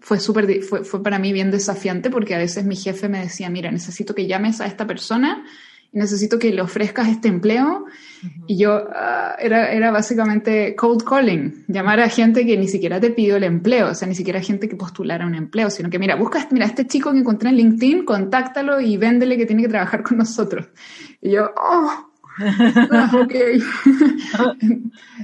fue, 0.02 0.20
súper, 0.20 0.62
fue, 0.62 1.02
para 1.02 1.20
mí 1.20 1.32
bien 1.32 1.52
desafiante 1.52 2.10
porque 2.10 2.36
a 2.36 2.38
veces 2.38 2.66
mi 2.66 2.76
jefe 2.76 3.08
me 3.08 3.22
decía, 3.22 3.50
mira, 3.50 3.72
necesito 3.72 4.14
que 4.14 4.28
llames 4.28 4.60
a 4.60 4.66
esta 4.66 4.86
persona 4.86 5.46
necesito 5.96 6.38
que 6.38 6.52
le 6.52 6.62
ofrezcas 6.62 7.08
este 7.08 7.28
empleo. 7.28 7.86
Y 8.48 8.58
yo 8.58 8.88
ah, 8.94 9.36
era, 9.40 9.72
era 9.72 9.92
básicamente 9.92 10.76
cold 10.76 11.04
calling, 11.04 11.66
llamar 11.68 12.00
a 12.00 12.10
gente 12.10 12.46
que 12.46 12.58
ni 12.58 12.68
siquiera 12.68 13.00
te 13.00 13.12
pidió 13.12 13.38
el 13.38 13.44
empleo, 13.44 13.90
o 13.90 13.96
sea, 13.96 14.08
ni 14.08 14.16
siquiera 14.16 14.42
gente 14.42 14.68
que 14.68 14.76
postulara 14.76 15.26
un 15.26 15.36
empleo, 15.36 15.70
sino 15.70 15.90
que 15.90 16.00
mira, 16.00 16.16
busca, 16.16 16.48
mira, 16.52 16.66
este 16.66 16.86
chico 16.86 17.12
que 17.12 17.20
encontré 17.20 17.50
en 17.50 17.56
LinkedIn, 17.56 18.06
contáctalo 18.06 18.82
y 18.82 18.98
véndele 18.98 19.38
que 19.38 19.46
tiene 19.46 19.64
que 19.64 19.70
trabajar 19.70 20.04
con 20.04 20.18
nosotros. 20.18 20.68
Y 21.22 21.32
yo, 21.32 21.52
oh, 21.56 22.12
ok. 23.22 23.34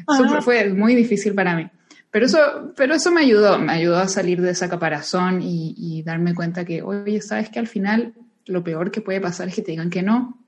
fue 0.42 0.74
muy 0.74 0.96
difícil 0.96 1.34
para 1.34 1.56
mí. 1.56 1.70
Pero 2.12 2.26
eso, 2.26 2.74
pero 2.76 2.96
eso 2.96 3.12
me 3.12 3.22
ayudó, 3.22 3.58
me 3.58 3.72
ayudó 3.72 3.98
a 3.98 4.08
salir 4.08 4.42
de 4.42 4.52
esa 4.52 4.70
caparazón 4.70 5.42
y, 5.42 5.74
y 5.78 6.04
darme 6.04 6.36
cuenta 6.36 6.66
que, 6.66 6.82
oye, 6.82 7.22
sabes 7.22 7.50
que 7.50 7.60
al 7.60 7.68
final 7.68 8.14
lo 8.46 8.64
peor 8.64 8.92
que 8.92 9.02
puede 9.02 9.22
pasar 9.22 9.48
es 9.48 9.56
que 9.56 9.62
te 9.62 9.72
digan 9.72 9.90
que 9.90 10.04
no. 10.04 10.41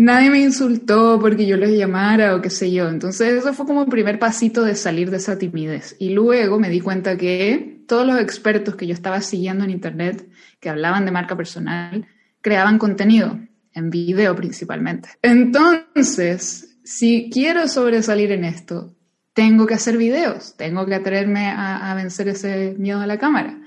Nadie 0.00 0.30
me 0.30 0.40
insultó 0.40 1.18
porque 1.20 1.46
yo 1.46 1.58
les 1.58 1.76
llamara 1.76 2.34
o 2.34 2.40
qué 2.40 2.48
sé 2.48 2.72
yo. 2.72 2.88
Entonces 2.88 3.34
eso 3.34 3.52
fue 3.52 3.66
como 3.66 3.82
el 3.82 3.90
primer 3.90 4.18
pasito 4.18 4.64
de 4.64 4.74
salir 4.74 5.10
de 5.10 5.18
esa 5.18 5.36
timidez. 5.36 5.94
Y 5.98 6.14
luego 6.14 6.58
me 6.58 6.70
di 6.70 6.80
cuenta 6.80 7.18
que 7.18 7.82
todos 7.86 8.06
los 8.06 8.18
expertos 8.18 8.76
que 8.76 8.86
yo 8.86 8.94
estaba 8.94 9.20
siguiendo 9.20 9.62
en 9.62 9.68
Internet, 9.68 10.26
que 10.58 10.70
hablaban 10.70 11.04
de 11.04 11.10
marca 11.10 11.36
personal, 11.36 12.06
creaban 12.40 12.78
contenido, 12.78 13.40
en 13.74 13.90
video 13.90 14.34
principalmente. 14.34 15.10
Entonces, 15.20 16.78
si 16.82 17.28
quiero 17.30 17.68
sobresalir 17.68 18.32
en 18.32 18.46
esto, 18.46 18.96
tengo 19.34 19.66
que 19.66 19.74
hacer 19.74 19.98
videos, 19.98 20.56
tengo 20.56 20.86
que 20.86 20.94
atreverme 20.94 21.50
a, 21.54 21.92
vencer 21.94 22.28
ese 22.28 22.74
miedo 22.78 23.00
a 23.00 23.06
la 23.06 23.18
cámara. 23.18 23.60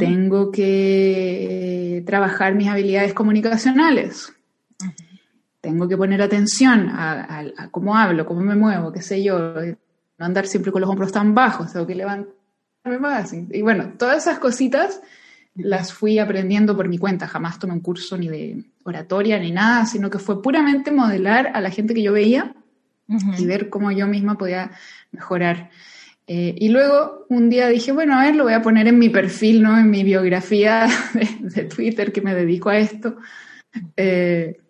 Tengo 0.00 0.50
que 0.50 2.02
trabajar 2.04 2.56
mis 2.56 2.66
habilidades 2.66 3.14
comunicacionales. 3.14 4.32
Tengo 5.60 5.88
que 5.88 5.96
poner 5.96 6.22
atención 6.22 6.88
a, 6.90 7.68
cómo 7.70 7.96
hablo, 7.96 8.24
cómo 8.24 8.40
me 8.40 8.56
muevo, 8.56 8.92
qué 8.92 9.02
sé 9.02 9.22
yo. 9.22 9.54
No 9.54 10.24
andar 10.26 10.46
siempre 10.46 10.72
con 10.72 10.80
los 10.80 10.90
hombros 10.90 11.12
tan 11.12 11.34
bajos, 11.34 11.72
tengo 11.72 11.86
que 11.86 11.94
levantarme 11.94 12.98
más. 12.98 13.32
Y 13.32 13.62
bueno, 13.62 13.92
todas 13.98 14.18
esas 14.18 14.38
cositas 14.38 15.00
las 15.54 15.92
fui 15.92 16.18
aprendiendo 16.18 16.76
por 16.76 16.88
mi 16.88 16.98
cuenta. 16.98 17.26
Jamás 17.26 17.58
tomé 17.58 17.74
un 17.74 17.80
curso 17.80 18.16
ni 18.16 18.28
de 18.28 18.64
oratoria 18.84 19.38
ni 19.38 19.50
nada, 19.50 19.86
sino 19.86 20.08
que 20.08 20.18
fue 20.18 20.42
puramente 20.42 20.90
modelar 20.90 21.50
a 21.54 21.60
la 21.60 21.70
gente 21.70 21.94
que 21.94 22.02
yo 22.02 22.12
veía 22.12 22.54
y 23.38 23.46
ver 23.46 23.68
cómo 23.68 23.90
yo 23.90 24.06
misma 24.06 24.38
podía 24.38 24.70
mejorar. 25.10 25.70
Eh, 26.26 26.54
y 26.58 26.68
luego 26.68 27.26
un 27.28 27.50
día 27.50 27.68
dije, 27.68 27.90
bueno, 27.90 28.16
a 28.16 28.22
ver, 28.22 28.36
lo 28.36 28.44
voy 28.44 28.52
a 28.52 28.62
poner 28.62 28.86
en 28.86 28.98
mi 28.98 29.08
perfil, 29.08 29.62
¿no? 29.62 29.76
En 29.76 29.90
mi 29.90 30.04
biografía 30.04 30.86
de, 31.40 31.64
Twitter 31.64 32.12
que 32.12 32.20
me 32.20 32.34
dedico 32.34 32.70
a 32.70 32.78
esto. 32.78 33.16
Eh, 33.96 34.60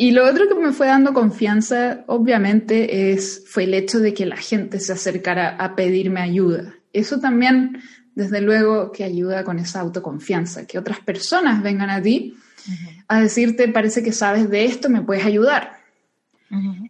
y 0.00 0.12
lo 0.12 0.26
otro 0.26 0.48
que 0.48 0.54
me 0.54 0.72
fue 0.72 0.86
dando 0.86 1.12
confianza, 1.12 2.04
obviamente, 2.06 3.12
es, 3.12 3.44
fue 3.46 3.64
el 3.64 3.74
hecho 3.74 3.98
de 3.98 4.14
que 4.14 4.24
la 4.24 4.38
gente 4.38 4.80
se 4.80 4.94
acercara 4.94 5.56
a 5.56 5.76
pedirme 5.76 6.22
ayuda. 6.22 6.74
Eso 6.94 7.20
también, 7.20 7.82
desde 8.14 8.40
luego, 8.40 8.92
que 8.92 9.04
ayuda 9.04 9.44
con 9.44 9.58
esa 9.58 9.80
autoconfianza, 9.80 10.66
que 10.66 10.78
otras 10.78 11.00
personas 11.00 11.62
vengan 11.62 11.90
a 11.90 12.00
ti 12.00 12.34
a 13.08 13.20
decirte, 13.20 13.68
parece 13.68 14.02
que 14.02 14.12
sabes 14.12 14.48
de 14.48 14.64
esto, 14.64 14.88
me 14.88 15.02
puedes 15.02 15.26
ayudar. 15.26 15.80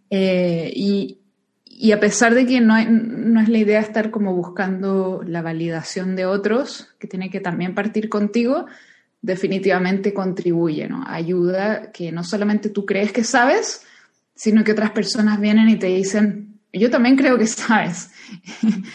Eh, 0.09 0.71
y, 0.73 1.19
y 1.65 1.91
a 1.91 1.99
pesar 1.99 2.33
de 2.33 2.45
que 2.45 2.61
no, 2.61 2.81
no, 2.89 3.41
es 3.41 3.49
la 3.49 3.57
idea 3.57 3.81
estar 3.81 4.09
como 4.09 4.33
buscando 4.33 5.21
la 5.27 5.41
validación 5.41 6.15
de 6.15 6.25
otros, 6.25 6.93
que 6.97 7.07
tiene 7.07 7.29
que 7.29 7.41
también 7.41 7.75
partir 7.75 8.07
contigo, 8.07 8.67
definitivamente 9.21 10.13
contribuye, 10.13 10.87
¿no? 10.87 11.03
Ayuda 11.07 11.91
que 11.91 12.11
no 12.11 12.23
solamente 12.23 12.69
tú 12.69 12.85
crees 12.85 13.11
que 13.11 13.23
sabes, 13.23 13.85
sino 14.35 14.63
que 14.63 14.71
otras 14.71 14.91
personas 14.91 15.39
vienen 15.39 15.69
y 15.69 15.77
te 15.77 15.87
dicen, 15.87 16.59
yo 16.73 16.89
también 16.89 17.15
creo 17.15 17.37
que 17.37 17.47
sabes. 17.47 18.11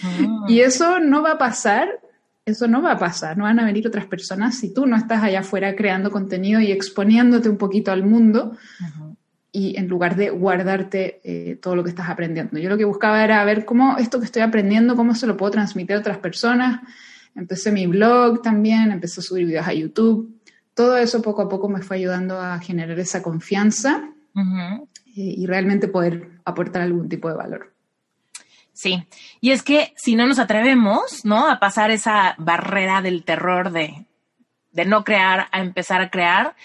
Ah. 0.03 0.45
y 0.49 0.61
eso 0.61 0.99
no 0.99 1.23
va 1.23 1.33
a 1.33 1.39
pasar, 1.39 1.89
eso 2.45 2.67
no 2.67 2.83
va 2.83 2.93
a 2.93 2.99
pasar, 2.99 3.37
no 3.37 3.45
van 3.45 3.61
a 3.61 3.65
venir 3.65 3.87
otras 3.87 4.07
personas 4.07 4.59
si 4.59 4.73
tú 4.73 4.87
no 4.87 4.97
estás 4.97 5.23
allá 5.23 5.41
afuera 5.41 5.75
creando 5.77 6.11
contenido 6.11 6.61
y 6.61 6.73
exponiéndote 6.73 7.49
un 7.49 7.59
poquito 7.59 7.93
al 7.93 8.05
mundo 8.05 8.57
y 9.53 9.77
en 9.79 9.89
lugar 9.89 10.17
de 10.17 10.31
guardarte 10.31 11.21
eh, 11.25 11.57
todo 11.57 11.77
lo 11.77 11.83
que 11.83 11.91
estás 11.91 12.09
aprendiendo. 12.09 12.59
Yo 12.59 12.69
lo 12.69 12.77
que 12.77 12.85
buscaba 12.85 13.25
era 13.25 13.43
ver 13.45 13.65
cómo 13.65 13.97
esto 13.97 14.19
que 14.19 14.27
estoy 14.27 14.43
aprendiendo, 14.43 14.97
cómo 14.97 15.15
se 15.15 15.27
lo 15.27 15.37
puedo 15.37 15.53
transmitir 15.53 15.97
a 15.97 16.01
otras 16.01 16.19
personas. 16.19 16.81
Empecé 17.37 17.71
mi 17.71 17.87
blog 17.87 18.43
también, 18.43 18.91
empecé 18.91 19.21
a 19.21 19.23
subir 19.23 19.47
videos 19.47 19.67
a 19.67 19.75
YouTube. 19.75 20.41
Todo 20.75 20.97
eso 20.97 21.23
poco 21.23 21.43
a 21.43 21.49
poco 21.49 21.69
me 21.69 21.83
fue 21.83 21.99
ayudando 21.99 22.41
a 22.41 22.59
generar 22.59 22.99
esa 22.99 23.23
confianza 23.23 24.11
eh, 24.35 24.81
y 25.15 25.47
realmente 25.47 25.89
poder 25.89 26.31
aportar 26.45 26.83
algún 26.83 27.09
tipo 27.09 27.29
de 27.29 27.37
valor. 27.37 27.73
Sí, 28.73 29.07
y 29.41 29.53
es 29.53 29.63
que 29.63 29.95
si 29.97 30.17
no 30.17 30.27
nos 30.27 30.39
atrevemos, 30.39 31.25
¿no? 31.25 31.49
A 31.49 31.61
pasar 31.61 31.91
esa 31.91 32.35
barrera 32.39 33.01
del 33.01 33.25
terror 33.25 33.71
de, 33.71 34.07
de 34.73 34.85
no 34.85 35.05
crear 35.05 35.49
a 35.51 35.61
empezar 35.61 36.03
a 36.03 36.11
crear, 36.11 36.57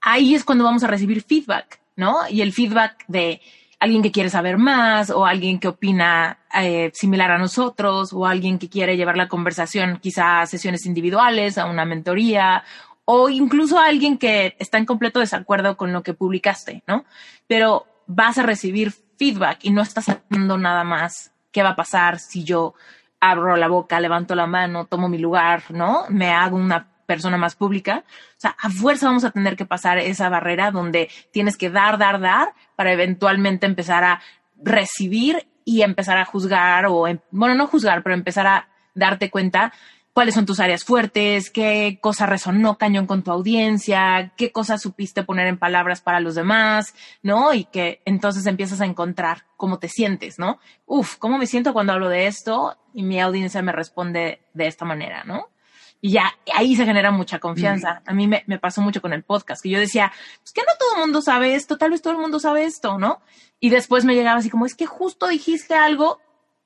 ahí 0.00 0.34
es 0.34 0.44
cuando 0.44 0.64
vamos 0.64 0.84
a 0.84 0.88
recibir 0.88 1.22
feedback. 1.22 1.80
¿no? 1.96 2.28
Y 2.28 2.42
el 2.42 2.52
feedback 2.52 3.04
de 3.08 3.40
alguien 3.86 4.02
que 4.02 4.12
quiere 4.12 4.28
saber 4.28 4.58
más 4.58 5.10
o 5.10 5.24
alguien 5.24 5.58
que 5.58 5.68
opina 5.68 6.38
eh, 6.60 6.90
similar 6.92 7.30
a 7.30 7.38
nosotros 7.38 8.12
o 8.12 8.26
alguien 8.26 8.58
que 8.58 8.68
quiere 8.68 8.96
llevar 8.96 9.16
la 9.16 9.28
conversación 9.28 9.98
quizá 10.02 10.40
a 10.40 10.46
sesiones 10.46 10.86
individuales, 10.86 11.56
a 11.56 11.66
una 11.66 11.84
mentoría 11.84 12.64
o 13.04 13.28
incluso 13.28 13.78
alguien 13.78 14.18
que 14.18 14.56
está 14.58 14.78
en 14.78 14.84
completo 14.86 15.20
desacuerdo 15.20 15.76
con 15.76 15.92
lo 15.92 16.02
que 16.02 16.14
publicaste, 16.14 16.82
¿no? 16.88 17.04
Pero 17.46 17.86
vas 18.06 18.36
a 18.38 18.42
recibir 18.42 18.92
feedback 19.16 19.60
y 19.62 19.70
no 19.70 19.82
estás 19.82 20.08
haciendo 20.08 20.58
nada 20.58 20.82
más. 20.82 21.32
¿Qué 21.52 21.62
va 21.62 21.70
a 21.70 21.76
pasar 21.76 22.18
si 22.18 22.42
yo 22.42 22.74
abro 23.20 23.56
la 23.56 23.68
boca, 23.68 24.00
levanto 24.00 24.34
la 24.34 24.46
mano, 24.46 24.86
tomo 24.86 25.08
mi 25.08 25.18
lugar, 25.18 25.62
¿no? 25.70 26.04
Me 26.08 26.30
hago 26.30 26.56
una 26.56 26.95
persona 27.06 27.36
más 27.36 27.56
pública. 27.56 28.04
O 28.06 28.40
sea, 28.40 28.56
a 28.60 28.68
fuerza 28.70 29.06
vamos 29.06 29.24
a 29.24 29.30
tener 29.30 29.56
que 29.56 29.64
pasar 29.64 29.98
esa 29.98 30.28
barrera 30.28 30.70
donde 30.70 31.08
tienes 31.32 31.56
que 31.56 31.70
dar, 31.70 31.98
dar, 31.98 32.20
dar 32.20 32.54
para 32.76 32.92
eventualmente 32.92 33.66
empezar 33.66 34.04
a 34.04 34.20
recibir 34.62 35.48
y 35.64 35.82
empezar 35.82 36.18
a 36.18 36.24
juzgar 36.24 36.86
o, 36.86 37.08
em, 37.08 37.18
bueno, 37.30 37.54
no 37.54 37.66
juzgar, 37.66 38.02
pero 38.02 38.14
empezar 38.14 38.46
a 38.46 38.68
darte 38.94 39.30
cuenta 39.30 39.72
cuáles 40.16 40.34
son 40.34 40.46
tus 40.46 40.60
áreas 40.60 40.82
fuertes, 40.82 41.50
qué 41.50 41.98
cosa 42.00 42.24
resonó 42.24 42.78
cañón 42.78 43.06
con 43.06 43.22
tu 43.22 43.30
audiencia, 43.32 44.32
qué 44.38 44.50
cosas 44.50 44.80
supiste 44.80 45.24
poner 45.24 45.46
en 45.46 45.58
palabras 45.58 46.00
para 46.00 46.20
los 46.20 46.34
demás, 46.34 46.94
¿no? 47.22 47.52
Y 47.52 47.64
que 47.64 48.00
entonces 48.06 48.46
empiezas 48.46 48.80
a 48.80 48.86
encontrar 48.86 49.44
cómo 49.58 49.78
te 49.78 49.88
sientes, 49.88 50.38
¿no? 50.38 50.58
Uf, 50.86 51.16
¿cómo 51.16 51.36
me 51.36 51.46
siento 51.46 51.74
cuando 51.74 51.92
hablo 51.92 52.08
de 52.08 52.28
esto? 52.28 52.78
Y 52.94 53.02
mi 53.02 53.20
audiencia 53.20 53.60
me 53.60 53.72
responde 53.72 54.40
de 54.54 54.66
esta 54.66 54.86
manera, 54.86 55.22
¿no? 55.24 55.50
Y 56.00 56.12
ya 56.12 56.32
ahí 56.54 56.76
se 56.76 56.84
genera 56.84 57.10
mucha 57.10 57.38
confianza. 57.38 58.02
A 58.06 58.12
mí 58.12 58.28
me, 58.28 58.42
pasó 58.58 58.82
mucho 58.82 59.00
con 59.00 59.12
el 59.12 59.22
podcast, 59.22 59.62
que 59.62 59.70
yo 59.70 59.78
decía, 59.78 60.12
pues 60.42 60.52
que 60.52 60.60
no 60.62 60.72
todo 60.78 60.94
el 60.94 61.00
mundo 61.00 61.22
sabe 61.22 61.54
esto, 61.54 61.78
tal 61.78 61.90
vez 61.90 62.02
todo 62.02 62.12
el 62.12 62.20
mundo 62.20 62.38
sabe 62.38 62.64
esto, 62.64 62.98
¿no? 62.98 63.20
Y 63.60 63.70
después 63.70 64.04
me 64.04 64.14
llegaba 64.14 64.38
así 64.38 64.50
como, 64.50 64.66
es 64.66 64.74
que 64.74 64.86
justo 64.86 65.26
dijiste 65.26 65.74
algo 65.74 66.20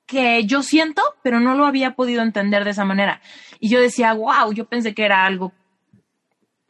que 0.05 0.45
yo 0.45 0.61
siento, 0.61 1.01
pero 1.23 1.39
no 1.39 1.55
lo 1.55 1.65
había 1.65 1.95
podido 1.95 2.21
entender 2.21 2.65
de 2.65 2.71
esa 2.71 2.85
manera. 2.85 3.21
Y 3.59 3.69
yo 3.69 3.79
decía, 3.79 4.13
wow, 4.13 4.51
yo 4.53 4.65
pensé 4.65 4.93
que 4.93 5.05
era 5.05 5.25
algo 5.25 5.53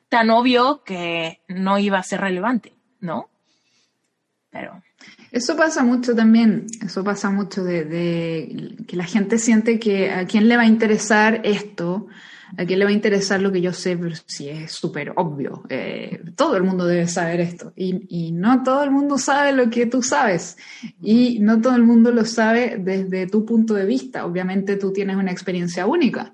tan 0.10 0.30
obvio 0.30 0.84
que 0.84 1.42
no 1.48 1.80
iba 1.80 1.98
a 1.98 2.04
ser 2.04 2.22
relevante, 2.22 2.76
¿no? 3.00 3.30
Pero... 4.50 4.84
Eso 5.32 5.56
pasa 5.56 5.84
mucho 5.84 6.14
también, 6.14 6.68
eso 6.84 7.04
pasa 7.04 7.30
mucho 7.30 7.64
de, 7.64 7.86
de, 7.86 8.76
que 8.86 8.98
la 8.98 9.06
gente 9.06 9.38
siente 9.38 9.80
que 9.80 10.12
a 10.12 10.26
quién 10.26 10.50
le 10.50 10.58
va 10.58 10.64
a 10.64 10.68
interesar 10.68 11.40
esto, 11.46 12.08
¿A 12.58 12.66
quién 12.66 12.80
le 12.80 12.86
va 12.86 12.92
a 12.92 12.94
interesar 12.94 13.42
lo 13.42 13.52
que 13.52 13.62
yo 13.62 13.74
sé? 13.74 13.98
Pero 13.98 14.16
si 14.26 14.50
es 14.50 14.72
súper 14.72 15.14
obvio. 15.16 15.64
Eh, 15.70 16.22
todo 16.36 16.56
el 16.58 16.64
mundo 16.64 16.86
debe 16.86 17.08
saber 17.08 17.40
esto. 17.40 17.74
Y, 17.76 18.06
y, 18.10 18.32
no 18.32 18.64
todo 18.64 18.84
el 18.84 18.92
mundo 18.92 19.18
sabe 19.18 19.54
lo 19.54 19.70
que 19.70 19.86
tú 19.86 20.02
sabes. 20.02 20.58
Y 21.02 21.40
no 21.40 21.62
todo 21.62 21.76
el 21.76 21.84
mundo 21.84 22.12
lo 22.12 22.26
sabe 22.26 22.78
desde 22.80 23.28
tu 23.28 23.46
punto 23.46 23.74
de 23.74 23.86
vista. 23.86 24.26
Obviamente 24.26 24.78
tú 24.78 24.92
tienes 24.92 25.16
una 25.16 25.32
experiencia 25.32 25.86
única. 25.86 26.34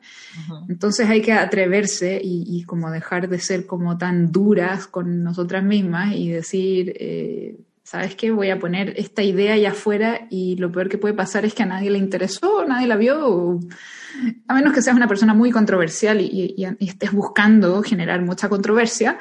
Entonces 0.69 1.07
hay 1.07 1.21
que 1.21 1.33
atreverse 1.33 2.19
y, 2.23 2.43
y, 2.47 2.63
como 2.63 2.91
dejar 2.91 3.29
de 3.29 3.39
ser 3.39 3.65
como 3.65 3.97
tan 3.97 4.31
duras 4.31 4.87
con 4.87 5.23
nosotras 5.23 5.63
mismas 5.63 6.15
y 6.15 6.29
decir... 6.29 6.93
Eh, 6.99 7.57
¿sabes 7.87 8.17
qué? 8.17 8.31
Voy 8.31 8.49
a 8.49 8.59
poner 8.59 8.95
esta 8.97 9.23
idea 9.23 9.53
allá 9.53 9.69
afuera 9.69 10.27
y 10.29 10.57
lo 10.57 10.69
peor 10.69 10.89
que 10.89 10.97
puede 10.97 11.13
pasar 11.13 11.45
es 11.45 11.53
que 11.53 11.63
a 11.63 11.67
nadie 11.67 11.89
le 11.89 11.97
interesó, 11.97 12.65
nadie 12.65 12.85
la 12.85 12.97
vio, 12.97 13.61
a 14.45 14.53
menos 14.53 14.73
que 14.73 14.81
seas 14.81 14.97
una 14.97 15.07
persona 15.07 15.33
muy 15.33 15.51
controversial 15.51 16.19
y, 16.19 16.67
estés 16.81 17.13
buscando 17.13 17.81
generar 17.81 18.21
mucha 18.23 18.49
controversia, 18.49 19.19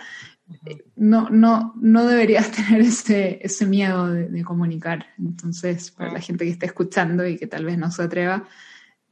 no, 0.96 1.30
no, 1.30 1.74
no 1.80 2.06
deberías 2.06 2.50
tener 2.66 2.80
ese, 2.80 3.38
ese 3.40 3.66
miedo 3.66 4.08
de, 4.12 4.42
comunicar. 4.42 5.06
Entonces, 5.16 5.92
para 5.92 6.10
la 6.10 6.20
gente 6.20 6.44
que 6.44 6.50
está 6.50 6.66
escuchando 6.66 7.24
y 7.24 7.36
que 7.36 7.46
tal 7.46 7.64
vez 7.64 7.78
no 7.78 7.92
se 7.92 8.02
atreva, 8.02 8.48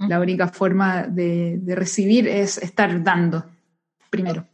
la 0.01 0.19
única 0.19 0.49
forma 0.49 1.05
de, 1.05 1.61
de 1.63 1.77
recibir 1.77 2.27
es 2.27 2.59
estar 2.59 3.05
dando 3.05 3.49
primero. 4.11 4.49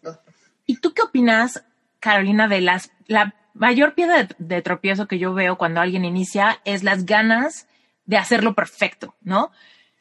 ¿Y 0.66 0.76
tú 0.76 0.92
qué 0.92 1.00
opinas, 1.00 1.64
Carolina, 2.00 2.48
de 2.48 2.60
las, 2.60 2.92
la 3.06 3.39
mayor 3.54 3.94
piedra 3.94 4.28
de, 4.38 4.62
tropiezo 4.62 5.06
que 5.06 5.18
yo 5.18 5.34
veo 5.34 5.58
cuando 5.58 5.80
alguien 5.80 6.04
inicia 6.04 6.60
es 6.64 6.82
las 6.82 7.06
ganas 7.06 7.68
de 8.04 8.16
hacerlo 8.16 8.54
perfecto, 8.54 9.14
¿no? 9.20 9.50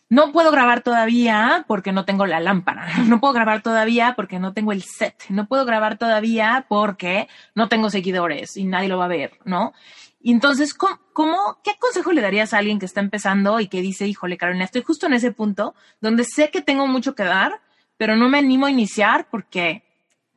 No 0.09 0.31
puedo 0.31 0.51
grabar 0.51 0.81
todavía 0.81 1.65
porque 1.67 1.91
no 1.91 2.03
tengo 2.03 2.25
la 2.25 2.39
lámpara. 2.39 2.87
No 3.07 3.19
puedo 3.19 3.33
grabar 3.33 3.61
todavía 3.61 4.13
porque 4.15 4.39
no 4.39 4.53
tengo 4.53 4.71
el 4.71 4.81
set. 4.81 5.23
No 5.29 5.47
puedo 5.47 5.65
grabar 5.65 5.97
todavía 5.97 6.65
porque 6.67 7.27
no 7.53 7.69
tengo 7.69 7.89
seguidores 7.89 8.57
y 8.57 8.65
nadie 8.65 8.89
lo 8.89 8.97
va 8.97 9.05
a 9.05 9.09
ver, 9.09 9.37
¿no? 9.45 9.73
Entonces, 10.21 10.73
¿cómo, 10.73 11.59
qué 11.63 11.71
consejo 11.79 12.11
le 12.11 12.21
darías 12.21 12.53
a 12.53 12.57
alguien 12.57 12.79
que 12.79 12.85
está 12.85 12.99
empezando 12.99 13.59
y 13.59 13.67
que 13.67 13.81
dice, 13.81 14.07
híjole, 14.07 14.37
Carolina, 14.37 14.65
estoy 14.65 14.81
justo 14.81 15.05
en 15.05 15.13
ese 15.13 15.31
punto 15.31 15.75
donde 16.01 16.23
sé 16.25 16.49
que 16.51 16.61
tengo 16.61 16.87
mucho 16.87 17.15
que 17.15 17.23
dar, 17.23 17.61
pero 17.97 18.15
no 18.15 18.27
me 18.27 18.39
animo 18.39 18.65
a 18.65 18.71
iniciar 18.71 19.27
porque 19.29 19.83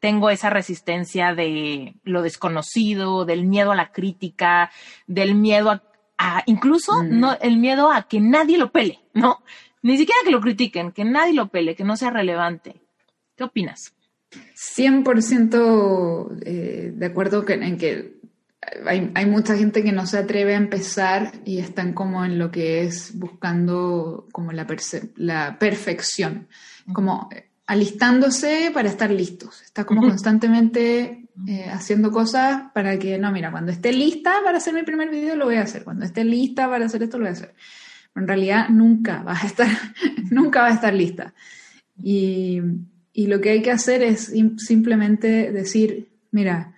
tengo 0.03 0.31
esa 0.31 0.51
resistencia 0.51 1.33
de 1.33 1.95
lo 2.03 2.23
desconocido, 2.23 3.25
del 3.25 3.47
miedo 3.47 3.71
a 3.71 3.77
la 3.77 3.93
crítica, 3.93 4.69
del 5.07 5.37
miedo 5.37 5.81
a, 6.19 6.43
incluso 6.47 7.05
mm. 7.05 7.21
no, 7.21 7.39
el 7.41 7.57
miedo 7.57 7.93
a 7.93 8.09
que 8.09 8.21
nadie 8.21 8.59
lo 8.59 8.73
pele, 8.73 8.99
¿no? 9.15 9.45
Ni 9.81 9.97
siquiera 9.97 10.19
que 10.25 10.33
lo 10.33 10.41
critiquen, 10.41 10.91
que 10.91 11.05
nadie 11.05 11.35
lo 11.35 11.51
pele, 11.51 11.77
que 11.77 11.85
no 11.85 11.97
sea 11.97 12.11
relevante. 12.11 12.81
¿Qué 13.37 13.45
opinas? 13.45 13.95
100% 14.77 16.39
eh, 16.47 16.93
de 16.97 17.07
acuerdo 17.07 17.49
en 17.49 17.79
que 17.79 18.21
hay, 18.85 19.27
mucha 19.27 19.57
gente 19.57 19.85
que 19.85 19.93
no 19.93 20.07
se 20.07 20.19
atreve 20.19 20.55
a 20.55 20.59
empezar 20.59 21.31
y 21.45 21.59
están 21.59 21.93
como 21.93 22.25
en 22.25 22.41
lo 22.41 22.51
que 22.51 22.83
es 22.83 23.17
buscando 23.17 24.27
como 24.33 24.51
la, 24.51 24.67
la 25.15 25.59
perfección, 25.61 26.49
como 26.93 27.29
alistándose 27.67 28.71
para 28.73 28.89
estar 28.89 29.11
listos. 29.11 29.63
Está 29.63 29.85
como 29.85 30.03
constantemente 30.03 31.29
eh, 31.47 31.67
haciendo 31.71 32.11
cosas 32.11 32.71
para 32.75 32.99
que, 32.99 33.19
no, 33.19 33.33
mira, 33.33 33.51
cuando 33.51 33.73
esté 33.73 33.93
lista 33.93 34.35
para 34.45 34.59
hacer 34.59 34.75
mi 34.75 34.83
primer 34.83 35.11
video 35.11 35.37
lo 35.37 35.47
voy 35.47 35.57
a 35.57 35.63
hacer, 35.63 35.85
cuando 35.85 36.05
esté 36.05 36.25
lista 36.25 36.69
para 36.69 36.87
hacer 36.87 37.03
esto 37.03 37.19
lo 37.19 37.25
voy 37.25 37.31
a 37.31 37.33
hacer. 37.33 37.55
Pero 38.13 38.25
en 38.25 38.29
realidad 38.29 38.69
nunca 38.69 39.23
vas 39.23 39.45
a 39.45 39.47
estar, 39.47 39.69
nunca 40.31 40.63
va 40.63 40.69
a 40.69 40.75
estar 40.75 40.93
lista. 40.93 41.35
Y, 42.03 42.61
y 43.13 43.27
lo 43.27 43.41
que 43.41 43.51
hay 43.51 43.63
que 43.63 43.71
hacer 43.71 44.03
es 44.03 44.33
simplemente 44.57 45.53
decir, 45.53 46.09
mira, 46.31 46.75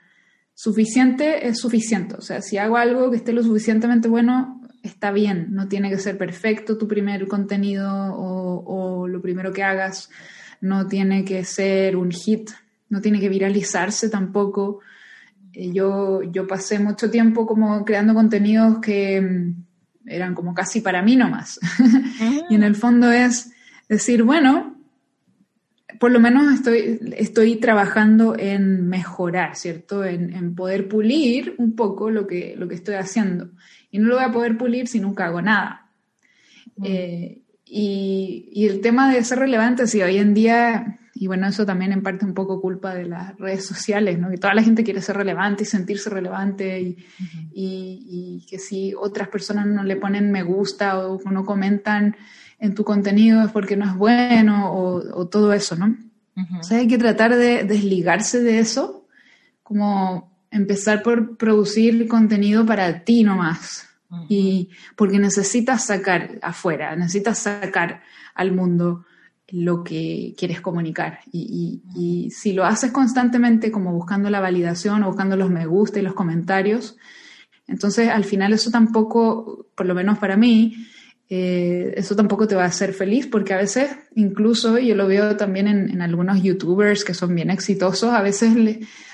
suficiente 0.55 1.49
es 1.49 1.59
suficiente. 1.59 2.15
O 2.17 2.21
sea, 2.21 2.41
si 2.43 2.59
hago 2.59 2.77
algo 2.77 3.11
que 3.11 3.17
esté 3.17 3.33
lo 3.33 3.43
suficientemente 3.43 4.09
bueno, 4.09 4.61
está 4.83 5.11
bien. 5.11 5.49
No 5.51 5.69
tiene 5.69 5.91
que 5.91 5.99
ser 5.99 6.17
perfecto 6.17 6.79
tu 6.79 6.87
primer 6.87 7.27
contenido 7.27 7.91
o, 7.91 9.09
lo 9.09 9.21
primero 9.21 9.53
que 9.53 9.63
hagas. 9.63 10.11
No 10.65 10.87
tiene 10.87 11.27
que 11.27 11.45
ser 11.45 11.95
un 11.95 12.11
hit. 12.11 12.49
No 12.89 13.03
tiene 13.03 13.21
que 13.21 13.29
viralizarse 13.29 14.09
tampoco. 14.09 14.81
Eh, 15.53 15.71
yo, 15.73 16.23
yo 16.23 16.47
pasé 16.47 16.79
mucho 16.79 17.11
tiempo 17.11 17.47
como 17.47 17.85
creando 17.85 18.15
contenidos 18.15 18.79
que 18.79 19.21
mm, 19.21 19.65
eran 20.07 20.35
como 20.35 20.55
casi 20.55 20.81
para 20.81 21.03
mí 21.03 21.17
nomás. 21.17 21.61
y 22.49 22.55
en 22.55 22.63
el 22.63 22.77
fondo 22.77 23.13
es 23.13 23.53
decir, 23.91 24.23
bueno, 24.23 24.75
por 26.01 26.11
lo 26.11 26.19
menos 26.19 26.51
estoy, 26.55 26.99
estoy 27.19 27.57
trabajando 27.57 28.35
en 28.35 28.89
mejorar, 28.89 29.57
¿cierto? 29.57 30.03
En, 30.03 30.55
poder 30.55 30.89
pulir 30.89 31.57
un 31.59 31.77
poco 31.77 32.09
lo 32.09 32.27
que, 32.27 32.55
lo 32.57 32.69
que 32.69 32.77
estoy 32.77 32.95
haciendo. 32.95 33.51
Y 33.91 33.99
no 33.99 34.09
lo 34.09 34.15
voy 34.15 34.25
a 34.25 34.33
poder 34.33 34.57
pulir 34.57 34.89
si 34.89 34.99
nunca 34.99 35.27
hago 35.27 35.43
nada. 35.43 35.91
Eh, 36.83 37.44
y, 37.67 38.67
el 38.67 38.81
tema 38.81 39.13
de 39.13 39.25
ser 39.25 39.39
relevante, 39.39 39.87
si 39.87 40.03
hoy 40.03 40.19
en 40.19 40.35
día, 40.35 40.99
y 41.15 41.27
bueno, 41.27 41.47
eso 41.47 41.65
también 41.65 41.93
en 41.93 42.03
parte 42.03 42.25
un 42.25 42.35
poco 42.35 42.61
culpa 42.61 42.95
de 42.95 43.07
las 43.07 43.37
redes 43.39 43.67
sociales, 43.67 44.19
¿no? 44.19 44.31
Que 44.31 44.39
toda 44.39 44.55
la 44.55 44.63
gente 44.63 44.85
quiere 44.85 45.01
ser 45.01 45.17
relevante 45.17 45.63
y 45.63 45.67
sentirse 45.67 46.11
relevante 46.11 46.81
y, 46.81 46.97
y 47.53 48.47
que 48.49 48.59
si 48.59 48.95
otras 48.95 49.29
personas 49.29 49.67
no 49.67 49.83
le 49.83 49.97
ponen 49.97 50.31
me 50.31 50.43
gusta 50.43 50.99
o 50.99 51.21
no 51.31 51.45
comentan, 51.45 52.17
en 52.59 52.75
tu 52.75 52.85
contenido 52.85 53.45
es 53.45 53.53
porque 53.53 53.77
no 53.77 53.85
es 53.85 53.95
bueno 53.95 54.73
o, 54.73 55.27
todo 55.29 55.53
eso, 55.53 55.77
¿no? 55.77 55.97
O 56.59 56.63
sea, 56.65 56.79
hay 56.79 56.89
que 56.89 56.99
tratar 56.99 57.37
de 57.37 57.63
desligarse 57.63 58.41
de 58.41 58.59
eso, 58.59 59.07
como 59.63 60.37
empezar 60.51 61.03
por 61.03 61.37
producir 61.37 62.09
contenido 62.09 62.65
para 62.67 63.05
ti 63.05 63.23
nomás. 63.23 63.89
Y 64.29 64.71
porque 64.97 65.19
necesitas 65.19 65.87
sacar 65.87 66.39
afuera, 66.43 66.97
necesitas 66.97 67.39
sacar 67.39 68.03
al 68.35 68.53
mundo 68.53 69.05
lo 69.49 69.85
que 69.85 70.35
quieres 70.37 70.61
comunicar. 70.61 71.21
Y, 71.31 71.83
y, 71.95 72.31
si 72.31 72.53
lo 72.53 72.65
haces 72.65 72.91
constantemente 72.91 73.71
como 73.71 73.93
buscando 73.93 74.31
la 74.31 74.41
validación 74.41 75.03
o 75.03 75.09
buscando 75.09 75.37
los 75.37 75.51
me 75.51 75.67
gusta 75.67 75.99
y 75.99 76.03
los 76.03 76.15
comentarios, 76.15 76.97
entonces 77.67 78.09
al 78.09 78.25
final 78.25 78.53
eso 78.53 78.71
tampoco, 78.71 79.67
por 79.75 79.87
lo 79.87 79.95
menos 79.95 80.19
para 80.19 80.37
mí, 80.37 80.75
eh, 81.31 81.95
eso 81.97 82.15
tampoco 82.15 82.47
te 82.47 82.55
va 82.55 82.65
a 82.65 82.67
hacer 82.67 82.93
feliz 82.93 83.27
porque 83.27 83.55
a 83.55 83.57
veces, 83.57 83.91
incluso 84.15 84.79
yo 84.79 84.95
lo 84.95 85.07
veo 85.07 85.37
también 85.37 85.69
en, 85.69 86.03
algunos 86.03 86.43
youtubers 86.43 87.05
que 87.05 87.15
son 87.15 87.35
bien 87.35 87.51
exitosos, 87.51 88.13
a 88.13 88.23
veces, 88.23 88.55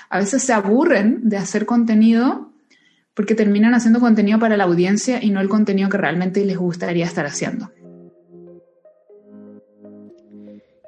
a 0.09 0.19
veces 0.19 0.43
se 0.43 0.53
aburren 0.53 1.29
de 1.29 1.37
hacer 1.37 1.65
contenido 1.65 2.50
porque 3.13 3.35
terminan 3.35 3.73
haciendo 3.73 3.99
contenido 3.99 4.39
para 4.39 4.57
la 4.57 4.63
audiencia 4.63 5.23
y 5.23 5.31
no 5.31 5.41
el 5.41 5.49
contenido 5.49 5.89
que 5.89 5.97
realmente 5.97 6.45
les 6.45 6.57
gustaría 6.57 7.05
estar 7.05 7.25
haciendo. 7.25 7.71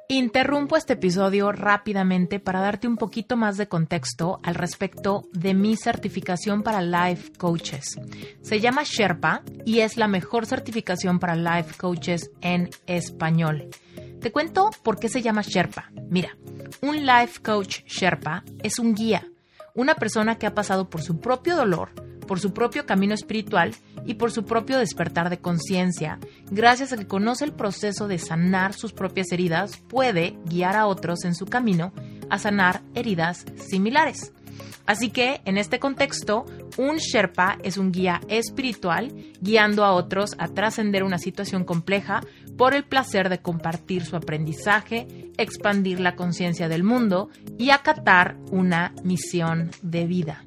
Interrumpo 0.08 0.76
este 0.76 0.92
episodio 0.92 1.50
rápidamente 1.50 2.38
para 2.38 2.60
darte 2.60 2.86
un 2.86 2.96
poquito 2.96 3.36
más 3.36 3.56
de 3.56 3.68
contexto 3.68 4.38
al 4.42 4.54
respecto 4.54 5.22
de 5.32 5.54
mi 5.54 5.76
certificación 5.76 6.62
para 6.62 6.82
Life 6.82 7.32
Coaches. 7.38 7.98
Se 8.42 8.60
llama 8.60 8.82
Sherpa 8.84 9.42
y 9.64 9.80
es 9.80 9.96
la 9.96 10.06
mejor 10.06 10.44
certificación 10.44 11.18
para 11.18 11.34
Life 11.34 11.76
Coaches 11.78 12.30
en 12.42 12.68
español. 12.86 13.70
Te 14.20 14.30
cuento 14.30 14.70
por 14.82 15.00
qué 15.00 15.08
se 15.08 15.22
llama 15.22 15.42
Sherpa. 15.42 15.90
Mira, 16.10 16.36
un 16.80 17.06
Life 17.06 17.40
Coach 17.42 17.80
Sherpa 17.86 18.44
es 18.62 18.78
un 18.78 18.94
guía, 18.94 19.26
una 19.74 19.94
persona 19.94 20.36
que 20.36 20.46
ha 20.46 20.54
pasado 20.54 20.90
por 20.90 21.02
su 21.02 21.18
propio 21.18 21.56
dolor, 21.56 21.90
por 22.26 22.40
su 22.40 22.52
propio 22.52 22.86
camino 22.86 23.14
espiritual 23.14 23.74
y 24.04 24.14
por 24.14 24.32
su 24.32 24.44
propio 24.44 24.78
despertar 24.78 25.30
de 25.30 25.38
conciencia. 25.38 26.18
Gracias 26.50 26.92
a 26.92 26.96
que 26.96 27.06
conoce 27.06 27.44
el 27.44 27.52
proceso 27.52 28.08
de 28.08 28.18
sanar 28.18 28.74
sus 28.74 28.92
propias 28.92 29.32
heridas, 29.32 29.78
puede 29.88 30.36
guiar 30.46 30.76
a 30.76 30.86
otros 30.86 31.24
en 31.24 31.34
su 31.34 31.46
camino 31.46 31.92
a 32.30 32.38
sanar 32.38 32.82
heridas 32.94 33.44
similares. 33.56 34.32
Así 34.86 35.08
que, 35.08 35.40
en 35.46 35.56
este 35.56 35.78
contexto, 35.78 36.44
un 36.76 36.96
Sherpa 36.96 37.58
es 37.62 37.78
un 37.78 37.90
guía 37.90 38.20
espiritual 38.28 39.12
guiando 39.40 39.82
a 39.82 39.92
otros 39.92 40.34
a 40.38 40.48
trascender 40.48 41.04
una 41.04 41.18
situación 41.18 41.64
compleja 41.64 42.20
por 42.58 42.74
el 42.74 42.84
placer 42.84 43.30
de 43.30 43.38
compartir 43.38 44.04
su 44.04 44.16
aprendizaje, 44.16 45.30
expandir 45.38 46.00
la 46.00 46.16
conciencia 46.16 46.68
del 46.68 46.84
mundo 46.84 47.30
y 47.58 47.70
acatar 47.70 48.36
una 48.50 48.94
misión 49.02 49.70
de 49.82 50.06
vida. 50.06 50.44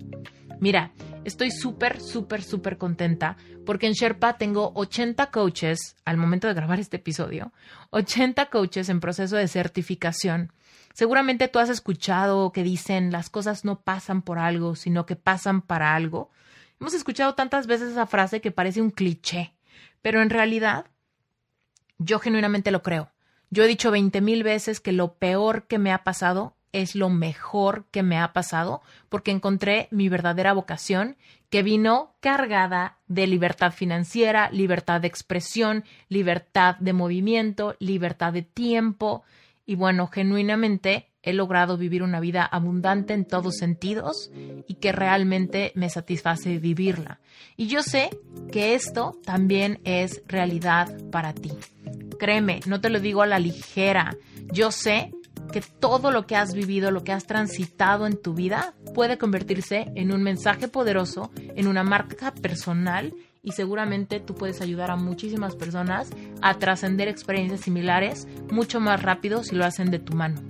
Mira, 0.60 0.92
estoy 1.28 1.52
súper, 1.52 2.00
súper, 2.00 2.42
súper 2.42 2.78
contenta 2.78 3.36
porque 3.66 3.86
en 3.86 3.94
Sherpa 3.94 4.38
tengo 4.38 4.72
80 4.76 5.30
coaches 5.30 5.98
al 6.06 6.16
momento 6.16 6.48
de 6.48 6.54
grabar 6.54 6.80
este 6.80 6.98
episodio, 6.98 7.52
80 7.90 8.46
coaches 8.46 8.88
en 8.88 9.02
proceso 9.02 9.36
de 9.36 9.50
certificación. 9.50 10.54
Seguramente 10.94 11.50
tú 11.50 11.60
has 11.60 11.70
escuchado 11.70 12.52
que 12.54 12.64
dicen 12.64 13.12
las 13.12 13.30
cosas 13.30 13.66
no 13.66 13.82
pasan 13.82 14.22
por 14.22 14.40
algo, 14.40 14.76
sino 14.76 15.06
que 15.06 15.18
pasan 15.18 15.62
para 15.62 15.96
algo. 15.96 16.32
Hemos 16.80 16.94
escuchado 16.94 17.36
tantas 17.36 17.68
veces 17.68 17.92
esa 17.92 18.08
frase 18.08 18.40
que 18.40 18.52
parece 18.52 18.82
un 18.82 18.90
cliché, 18.90 19.54
pero 20.02 20.22
en 20.22 20.30
realidad 20.30 20.86
yo 21.98 22.20
genuinamente 22.20 22.72
lo 22.72 22.82
creo. 22.82 23.12
Yo 23.50 23.64
he 23.64 23.68
dicho 23.68 23.92
20 23.92 24.22
mil 24.22 24.44
veces 24.44 24.80
que 24.80 24.94
lo 24.94 25.16
peor 25.16 25.68
que 25.68 25.78
me 25.78 25.92
ha 25.92 26.04
pasado 26.04 26.57
es 26.82 26.96
lo 26.96 27.10
mejor 27.10 27.86
que 27.92 28.04
me 28.04 28.18
ha 28.18 28.34
pasado 28.34 28.82
porque 29.10 29.32
encontré 29.32 29.88
mi 29.92 30.10
verdadera 30.10 30.54
vocación 30.54 31.18
que 31.50 31.64
vino 31.64 32.16
cargada 32.20 32.98
de 33.08 33.28
libertad 33.28 33.72
financiera, 33.72 34.50
libertad 34.52 35.02
de 35.02 35.08
expresión, 35.08 35.84
libertad 36.10 36.76
de 36.80 36.94
movimiento, 36.94 37.76
libertad 37.80 38.34
de 38.34 38.42
tiempo 38.42 39.24
y 39.66 39.76
bueno, 39.76 40.08
genuinamente 40.08 41.10
he 41.28 41.34
logrado 41.34 41.78
vivir 41.78 42.04
una 42.04 42.22
vida 42.22 42.46
abundante 42.46 43.14
en 43.14 43.26
todos 43.26 43.58
sentidos 43.58 44.32
y 44.66 44.76
que 44.76 44.94
realmente 44.94 45.74
me 45.76 45.90
satisface 45.90 46.58
vivirla. 46.58 47.20
Y 47.58 47.68
yo 47.68 47.84
sé 47.84 48.10
que 48.50 48.76
esto 48.76 49.20
también 49.26 49.82
es 49.84 50.22
realidad 50.26 50.90
para 51.12 51.34
ti. 51.34 51.52
Créeme, 52.18 52.62
no 52.66 52.80
te 52.80 52.90
lo 52.90 53.02
digo 53.02 53.24
a 53.24 53.28
la 53.28 53.40
ligera. 53.40 54.16
Yo 54.54 54.72
sé 54.72 55.12
que 55.52 55.62
todo 55.62 56.12
lo 56.12 56.26
que 56.26 56.36
has 56.36 56.54
vivido, 56.54 56.92
lo 56.92 57.04
que 57.04 57.12
has 57.12 57.26
transitado 57.26 58.06
en 58.06 58.22
tu 58.22 58.34
vida, 58.34 58.74
puede 58.94 59.18
convertirse 59.18 59.92
en 59.96 60.12
un 60.12 60.24
mensaje 60.24 60.68
poderoso, 60.68 61.32
en 61.36 61.68
una 61.68 61.84
marca 61.84 62.34
personal 62.34 63.14
y 63.44 63.54
seguramente 63.54 64.20
tú 64.20 64.36
puedes 64.36 64.62
ayudar 64.62 64.92
a 64.92 64.98
muchísimas 64.98 65.56
personas 65.56 66.10
a 66.42 66.56
trascender 66.56 67.08
experiencias 67.08 67.62
similares 67.62 68.28
mucho 68.52 68.80
más 68.80 69.02
rápido 69.02 69.44
si 69.44 69.56
lo 69.56 69.66
hacen 69.66 69.90
de 69.90 70.00
tu 70.00 70.14
mano. 70.14 70.42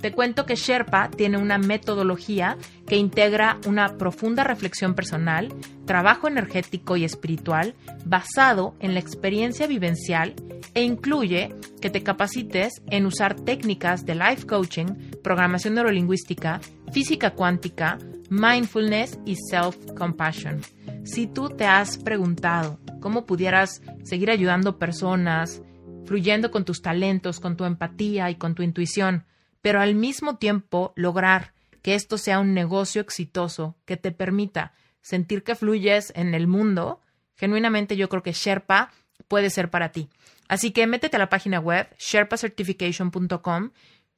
Te 0.00 0.12
cuento 0.12 0.46
que 0.46 0.54
Sherpa 0.54 1.10
tiene 1.10 1.38
una 1.38 1.58
metodología 1.58 2.56
que 2.86 2.96
integra 2.96 3.58
una 3.66 3.98
profunda 3.98 4.44
reflexión 4.44 4.94
personal, 4.94 5.52
trabajo 5.86 6.28
energético 6.28 6.96
y 6.96 7.04
espiritual 7.04 7.74
basado 8.04 8.74
en 8.80 8.94
la 8.94 9.00
experiencia 9.00 9.66
vivencial 9.66 10.34
e 10.74 10.82
incluye 10.82 11.54
que 11.80 11.90
te 11.90 12.02
capacites 12.02 12.74
en 12.90 13.06
usar 13.06 13.34
técnicas 13.34 14.06
de 14.06 14.14
life 14.14 14.46
coaching, 14.46 14.86
programación 15.22 15.74
neurolingüística, 15.74 16.60
física 16.92 17.30
cuántica, 17.30 17.98
mindfulness 18.30 19.18
y 19.24 19.36
self-compassion. 19.50 20.60
Si 21.04 21.26
tú 21.26 21.48
te 21.50 21.64
has 21.64 21.98
preguntado 21.98 22.78
cómo 23.00 23.26
pudieras 23.26 23.82
seguir 24.04 24.30
ayudando 24.30 24.78
personas, 24.78 25.62
fluyendo 26.04 26.50
con 26.50 26.64
tus 26.64 26.82
talentos, 26.82 27.40
con 27.40 27.56
tu 27.56 27.64
empatía 27.64 28.30
y 28.30 28.36
con 28.36 28.54
tu 28.54 28.62
intuición, 28.62 29.24
pero 29.60 29.80
al 29.80 29.94
mismo 29.94 30.36
tiempo 30.36 30.92
lograr 30.96 31.52
que 31.82 31.94
esto 31.94 32.18
sea 32.18 32.38
un 32.40 32.54
negocio 32.54 33.00
exitoso 33.00 33.76
que 33.84 33.96
te 33.96 34.12
permita 34.12 34.72
sentir 35.00 35.42
que 35.42 35.54
fluyes 35.54 36.12
en 36.16 36.34
el 36.34 36.46
mundo, 36.46 37.00
genuinamente 37.36 37.96
yo 37.96 38.08
creo 38.08 38.22
que 38.22 38.32
Sherpa 38.32 38.90
puede 39.26 39.50
ser 39.50 39.70
para 39.70 39.90
ti. 39.90 40.08
Así 40.48 40.70
que 40.70 40.86
métete 40.86 41.16
a 41.16 41.18
la 41.18 41.28
página 41.28 41.60
web 41.60 41.88
sherpacertification.com, 41.98 43.70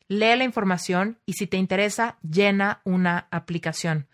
lee 0.08 0.36
la 0.36 0.44
información 0.44 1.18
y 1.26 1.34
si 1.34 1.46
te 1.46 1.56
interesa, 1.56 2.18
llena 2.22 2.80
una 2.84 3.28
aplicación. 3.30 4.08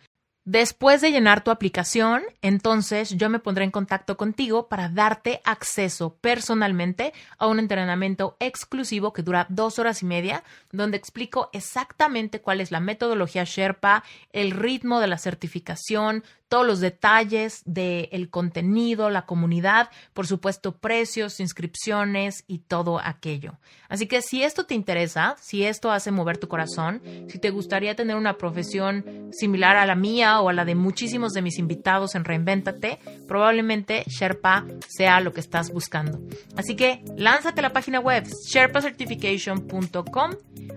Después 0.47 1.01
de 1.01 1.11
llenar 1.11 1.43
tu 1.43 1.51
aplicación, 1.51 2.23
entonces 2.41 3.11
yo 3.17 3.29
me 3.29 3.41
pondré 3.41 3.65
en 3.65 3.73
contacto 3.73 4.17
contigo 4.17 4.69
para 4.69 4.89
darte 4.89 5.41
acceso 5.45 6.15
personalmente 6.21 7.13
a 7.37 7.49
un 7.49 7.59
entrenamiento 7.59 8.37
exclusivo 8.39 9.13
que 9.13 9.25
dura 9.25 9.47
dos 9.49 9.81
horas 9.81 10.05
y 10.05 10.07
media, 10.07 10.45
donde 10.71 10.99
explico 10.99 11.51
exactamente 11.53 12.41
cuál 12.41 12.61
es 12.61 12.71
la 12.71 12.79
metodología 12.79 13.43
Sherpa, 13.43 14.05
el 14.33 14.53
ritmo 14.53 15.01
de 15.01 15.09
la 15.09 15.19
certificación, 15.19 16.23
todos 16.49 16.67
los 16.67 16.81
detalles 16.81 17.63
del 17.65 18.31
contenido, 18.31 19.11
la 19.11 19.27
comunidad, 19.27 19.91
por 20.15 20.27
supuesto 20.27 20.77
precios, 20.77 21.41
inscripciones 21.41 22.45
y 22.47 22.59
todo 22.59 23.01
aquello. 23.03 23.59
Así 23.89 24.07
que 24.07 24.23
si 24.23 24.43
esto 24.43 24.65
te 24.65 24.75
interesa, 24.75 25.37
si 25.41 25.65
esto 25.65 25.91
hace 25.91 26.11
mover 26.11 26.39
tu 26.39 26.49
corazón, 26.49 27.03
si 27.29 27.39
te 27.39 27.51
gustaría 27.51 27.95
tener 27.97 28.17
una 28.17 28.37
profesión 28.37 29.31
similar 29.33 29.77
a 29.77 29.87
la 29.87 29.95
mía 29.95 30.41
o 30.41 30.49
a 30.49 30.53
la 30.53 30.65
de 30.65 30.75
muchísimos 30.75 31.33
de 31.33 31.43
mis 31.43 31.59
invitados 31.59 32.15
en 32.15 32.25
Reinvéntate, 32.25 32.99
probablemente 33.27 34.05
Sherpa 34.07 34.65
sea 34.89 35.21
lo 35.21 35.33
que 35.33 35.41
estás 35.41 35.73
buscando. 35.73 36.21
Así 36.57 36.77
que 36.77 37.05
lánzate 37.17 37.61
a 37.61 37.63
la 37.63 37.73
página 37.73 38.01
web 38.01 38.25
sherpacertification.com. 38.49 40.31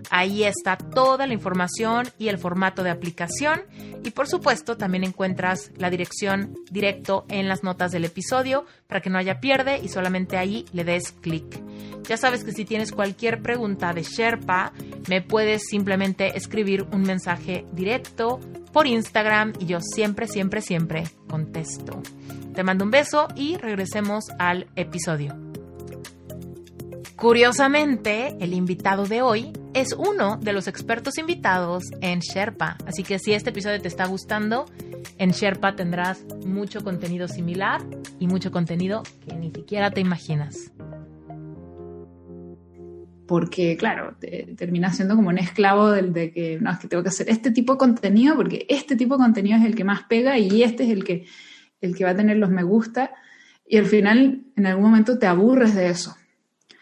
Ahí 0.09 0.43
está 0.43 0.77
toda 0.77 1.27
la 1.27 1.33
información 1.33 2.07
y 2.17 2.29
el 2.29 2.37
formato 2.37 2.83
de 2.83 2.89
aplicación 2.89 3.61
y 4.03 4.11
por 4.11 4.27
supuesto 4.27 4.77
también 4.77 5.03
encuentras 5.03 5.58
la 5.77 5.89
dirección 5.89 6.55
directo 6.71 7.25
en 7.29 7.47
las 7.47 7.63
notas 7.63 7.91
del 7.91 8.05
episodio 8.05 8.65
para 8.87 9.01
que 9.01 9.09
no 9.09 9.17
haya 9.17 9.39
pierde 9.39 9.79
y 9.81 9.89
solamente 9.89 10.37
ahí 10.37 10.65
le 10.73 10.83
des 10.83 11.11
clic. 11.11 11.61
Ya 12.07 12.17
sabes 12.17 12.43
que 12.43 12.51
si 12.51 12.65
tienes 12.65 12.91
cualquier 12.91 13.41
pregunta 13.41 13.93
de 13.93 14.03
Sherpa, 14.03 14.73
me 15.07 15.21
puedes 15.21 15.67
simplemente 15.69 16.37
escribir 16.37 16.87
un 16.91 17.03
mensaje 17.03 17.65
directo 17.71 18.39
por 18.71 18.87
Instagram 18.87 19.53
y 19.59 19.65
yo 19.65 19.79
siempre, 19.81 20.27
siempre, 20.27 20.61
siempre 20.61 21.03
contesto. 21.27 22.01
Te 22.53 22.63
mando 22.63 22.85
un 22.85 22.91
beso 22.91 23.27
y 23.35 23.57
regresemos 23.57 24.25
al 24.37 24.67
episodio. 24.75 25.48
Curiosamente, 27.19 28.37
el 28.39 28.53
invitado 28.53 29.05
de 29.05 29.21
hoy 29.21 29.51
es 29.73 29.91
uno 29.91 30.37
de 30.37 30.53
los 30.53 30.69
expertos 30.69 31.17
invitados 31.17 31.83
en 31.99 32.19
Sherpa, 32.19 32.77
así 32.85 33.03
que 33.03 33.19
si 33.19 33.33
este 33.33 33.49
episodio 33.49 33.81
te 33.81 33.89
está 33.89 34.05
gustando, 34.05 34.67
en 35.17 35.31
Sherpa 35.31 35.75
tendrás 35.75 36.23
mucho 36.45 36.81
contenido 36.81 37.27
similar 37.27 37.81
y 38.19 38.27
mucho 38.27 38.51
contenido 38.51 39.03
que 39.27 39.35
ni 39.35 39.51
siquiera 39.51 39.91
te 39.91 39.99
imaginas. 39.99 40.71
Porque, 43.27 43.75
claro, 43.75 44.15
te, 44.17 44.55
terminas 44.57 44.95
siendo 44.95 45.17
como 45.17 45.27
un 45.27 45.39
esclavo 45.39 45.91
del 45.91 46.13
de 46.13 46.31
que 46.31 46.57
no, 46.61 46.71
es 46.71 46.79
que 46.79 46.87
tengo 46.87 47.03
que 47.03 47.09
hacer 47.09 47.29
este 47.29 47.51
tipo 47.51 47.73
de 47.73 47.79
contenido 47.79 48.37
porque 48.37 48.65
este 48.69 48.95
tipo 48.95 49.17
de 49.17 49.23
contenido 49.23 49.57
es 49.57 49.65
el 49.65 49.75
que 49.75 49.83
más 49.83 50.03
pega 50.03 50.37
y 50.37 50.63
este 50.63 50.85
es 50.85 50.89
el 50.89 51.03
que, 51.03 51.25
el 51.81 51.97
que 51.97 52.05
va 52.05 52.11
a 52.11 52.15
tener 52.15 52.37
los 52.37 52.49
me 52.49 52.63
gusta. 52.63 53.11
Y 53.67 53.75
al 53.75 53.85
final, 53.87 54.45
en 54.55 54.65
algún 54.65 54.85
momento, 54.85 55.19
te 55.19 55.27
aburres 55.27 55.75
de 55.75 55.89
eso. 55.89 56.15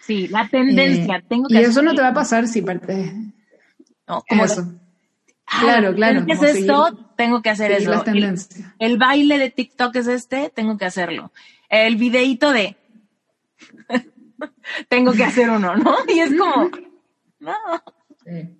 Sí, 0.07 0.29
la 0.29 0.47
tendencia. 0.47 1.17
Eh, 1.17 1.23
tengo 1.27 1.49
que 1.49 1.55
y 1.55 1.57
eso 1.57 1.81
no 1.81 1.93
te 1.93 2.01
va 2.01 2.07
a 2.07 2.13
pasar 2.13 2.47
si 2.47 2.61
partes. 2.61 3.13
No, 4.07 4.23
como 4.27 4.45
eso. 4.45 4.65
claro, 5.59 5.93
claro. 5.93 6.25
¿Qué 6.25 6.31
es 6.31 6.43
esto? 6.43 7.11
Tengo 7.17 7.41
que 7.41 7.49
hacer 7.49 7.73
eso. 7.73 8.05
El, 8.05 8.37
el, 8.79 8.97
baile 8.97 9.37
de 9.37 9.49
TikTok 9.49 9.93
es 9.97 10.07
este, 10.07 10.49
tengo 10.49 10.77
que 10.77 10.85
hacerlo. 10.85 11.33
El 11.67 11.97
videíto 11.97 12.53
de 12.53 12.77
tengo 14.87 15.11
que 15.11 15.25
hacer 15.25 15.49
uno, 15.49 15.75
¿no? 15.75 15.97
Y 16.07 16.19
es 16.19 16.33
como, 16.35 16.69
no. 17.39 17.53
Sí. 18.25 18.57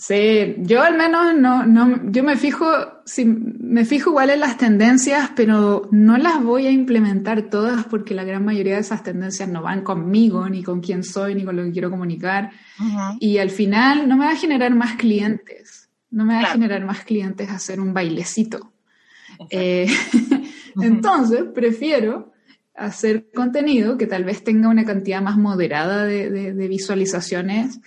Sí, 0.00 0.54
yo 0.60 0.82
al 0.82 0.96
menos 0.96 1.34
no, 1.34 1.66
no, 1.66 2.10
yo 2.10 2.24
me 2.24 2.38
fijo, 2.38 2.66
si, 3.04 3.26
me 3.26 3.84
fijo 3.84 4.08
igual 4.08 4.30
en 4.30 4.40
las 4.40 4.56
tendencias, 4.56 5.30
pero 5.36 5.90
no 5.90 6.16
las 6.16 6.42
voy 6.42 6.66
a 6.66 6.70
implementar 6.70 7.50
todas 7.50 7.84
porque 7.84 8.14
la 8.14 8.24
gran 8.24 8.42
mayoría 8.42 8.76
de 8.76 8.80
esas 8.80 9.02
tendencias 9.02 9.50
no 9.50 9.60
van 9.60 9.82
conmigo, 9.82 10.48
ni 10.48 10.62
con 10.62 10.80
quién 10.80 11.04
soy, 11.04 11.34
ni 11.34 11.44
con 11.44 11.54
lo 11.54 11.64
que 11.64 11.72
quiero 11.72 11.90
comunicar. 11.90 12.50
Y 13.18 13.36
al 13.36 13.50
final 13.50 14.08
no 14.08 14.16
me 14.16 14.24
va 14.24 14.30
a 14.30 14.36
generar 14.36 14.74
más 14.74 14.96
clientes, 14.96 15.90
no 16.10 16.24
me 16.24 16.32
va 16.36 16.48
a 16.48 16.52
generar 16.52 16.82
más 16.82 17.04
clientes 17.04 17.50
hacer 17.50 17.78
un 17.78 17.92
bailecito. 17.92 18.72
Eh, 19.50 19.86
entonces, 20.80 21.44
prefiero 21.54 22.32
hacer 22.74 23.30
contenido 23.34 23.98
que 23.98 24.06
tal 24.06 24.24
vez 24.24 24.42
tenga 24.42 24.70
una 24.70 24.86
cantidad 24.86 25.20
más 25.20 25.36
moderada 25.36 26.06
de, 26.06 26.30
de 26.30 26.68
visualizaciones 26.68 27.80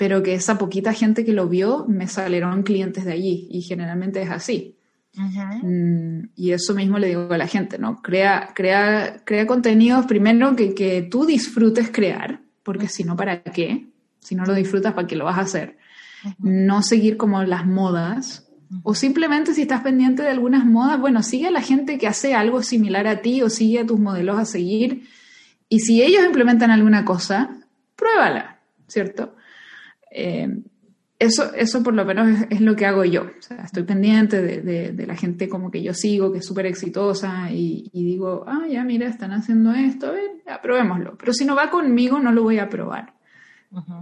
pero 0.00 0.22
que 0.22 0.32
esa 0.32 0.56
poquita 0.56 0.94
gente 0.94 1.26
que 1.26 1.34
lo 1.34 1.46
vio 1.46 1.84
me 1.86 2.08
salieron 2.08 2.62
clientes 2.62 3.04
de 3.04 3.12
allí 3.12 3.48
y 3.50 3.60
generalmente 3.60 4.22
es 4.22 4.30
así. 4.30 4.78
Mm, 5.14 6.30
y 6.34 6.52
eso 6.52 6.72
mismo 6.72 6.98
le 6.98 7.08
digo 7.08 7.30
a 7.30 7.36
la 7.36 7.46
gente, 7.46 7.76
¿no? 7.76 8.00
Crea, 8.00 8.48
crea, 8.54 9.20
crea 9.26 9.46
contenidos 9.46 10.06
primero 10.06 10.56
que, 10.56 10.74
que 10.74 11.02
tú 11.02 11.26
disfrutes 11.26 11.90
crear, 11.90 12.40
porque 12.62 12.88
si 12.88 13.04
no, 13.04 13.14
¿para 13.14 13.42
qué? 13.42 13.88
Si 14.20 14.34
no 14.34 14.46
lo 14.46 14.54
disfrutas, 14.54 14.94
¿para 14.94 15.06
qué 15.06 15.16
lo 15.16 15.26
vas 15.26 15.36
a 15.36 15.42
hacer? 15.42 15.76
No 16.38 16.80
seguir 16.80 17.18
como 17.18 17.42
las 17.42 17.66
modas, 17.66 18.48
o 18.82 18.94
simplemente 18.94 19.52
si 19.52 19.60
estás 19.60 19.82
pendiente 19.82 20.22
de 20.22 20.30
algunas 20.30 20.64
modas, 20.64 20.98
bueno, 20.98 21.22
sigue 21.22 21.48
a 21.48 21.50
la 21.50 21.60
gente 21.60 21.98
que 21.98 22.06
hace 22.06 22.32
algo 22.32 22.62
similar 22.62 23.06
a 23.06 23.20
ti 23.20 23.42
o 23.42 23.50
sigue 23.50 23.80
a 23.80 23.86
tus 23.86 24.00
modelos 24.00 24.38
a 24.38 24.46
seguir. 24.46 25.06
Y 25.68 25.80
si 25.80 26.02
ellos 26.02 26.24
implementan 26.24 26.70
alguna 26.70 27.04
cosa, 27.04 27.50
pruébala, 27.96 28.60
¿cierto? 28.88 29.34
Eh, 30.10 30.48
eso, 31.20 31.52
eso 31.54 31.82
por 31.82 31.92
lo 31.92 32.06
menos 32.06 32.46
es, 32.48 32.62
lo 32.62 32.74
que 32.74 32.86
hago 32.86 33.04
yo. 33.04 33.24
O 33.24 33.42
sea, 33.42 33.58
estoy 33.58 33.82
pendiente 33.82 34.40
de, 34.40 34.92
de, 34.92 35.06
la 35.06 35.14
gente 35.14 35.50
como 35.50 35.70
que 35.70 35.82
yo 35.82 35.92
sigo, 35.92 36.32
que 36.32 36.38
es 36.38 36.46
súper 36.46 36.64
exitosa, 36.64 37.50
y, 37.52 37.90
digo, 37.92 38.44
ah, 38.48 38.66
ya 38.68 38.84
mira, 38.84 39.06
están 39.06 39.32
haciendo 39.32 39.70
esto, 39.72 40.06
a 40.06 40.12
ver, 40.12 40.30
probémoslo. 40.62 41.18
Pero 41.18 41.34
si 41.34 41.44
no 41.44 41.54
va 41.54 41.70
conmigo, 41.70 42.18
no 42.20 42.32
lo 42.32 42.42
voy 42.42 42.58
a 42.58 42.70
probar. 42.70 43.12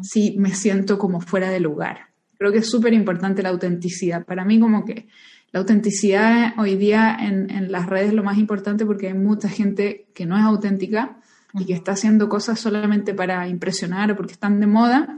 Si 0.01 0.39
me 0.39 0.55
siento 0.55 0.97
como 0.97 1.21
fuera 1.21 1.51
de 1.51 1.59
lugar. 1.59 2.07
Creo 2.39 2.53
que 2.53 2.59
es 2.59 2.71
súper 2.71 2.95
importante 2.95 3.43
la 3.43 3.49
autenticidad. 3.49 4.25
Para 4.25 4.45
mí 4.45 4.61
como 4.61 4.85
que 4.85 5.09
la 5.51 5.59
autenticidad 5.59 6.55
hoy 6.57 6.77
día 6.77 7.17
en, 7.21 7.51
en, 7.51 7.73
las 7.73 7.87
redes 7.87 8.09
es 8.09 8.15
lo 8.15 8.23
más 8.23 8.39
importante 8.39 8.87
porque 8.87 9.09
hay 9.09 9.15
mucha 9.15 9.49
gente 9.49 10.07
que 10.15 10.25
no 10.25 10.39
es 10.39 10.45
auténtica 10.45 11.19
y 11.53 11.67
que 11.67 11.73
está 11.73 11.93
haciendo 11.93 12.29
cosas 12.29 12.61
solamente 12.61 13.13
para 13.13 13.49
impresionar 13.49 14.13
o 14.13 14.17
porque 14.17 14.35
están 14.35 14.61
de 14.61 14.69
moda 14.69 15.18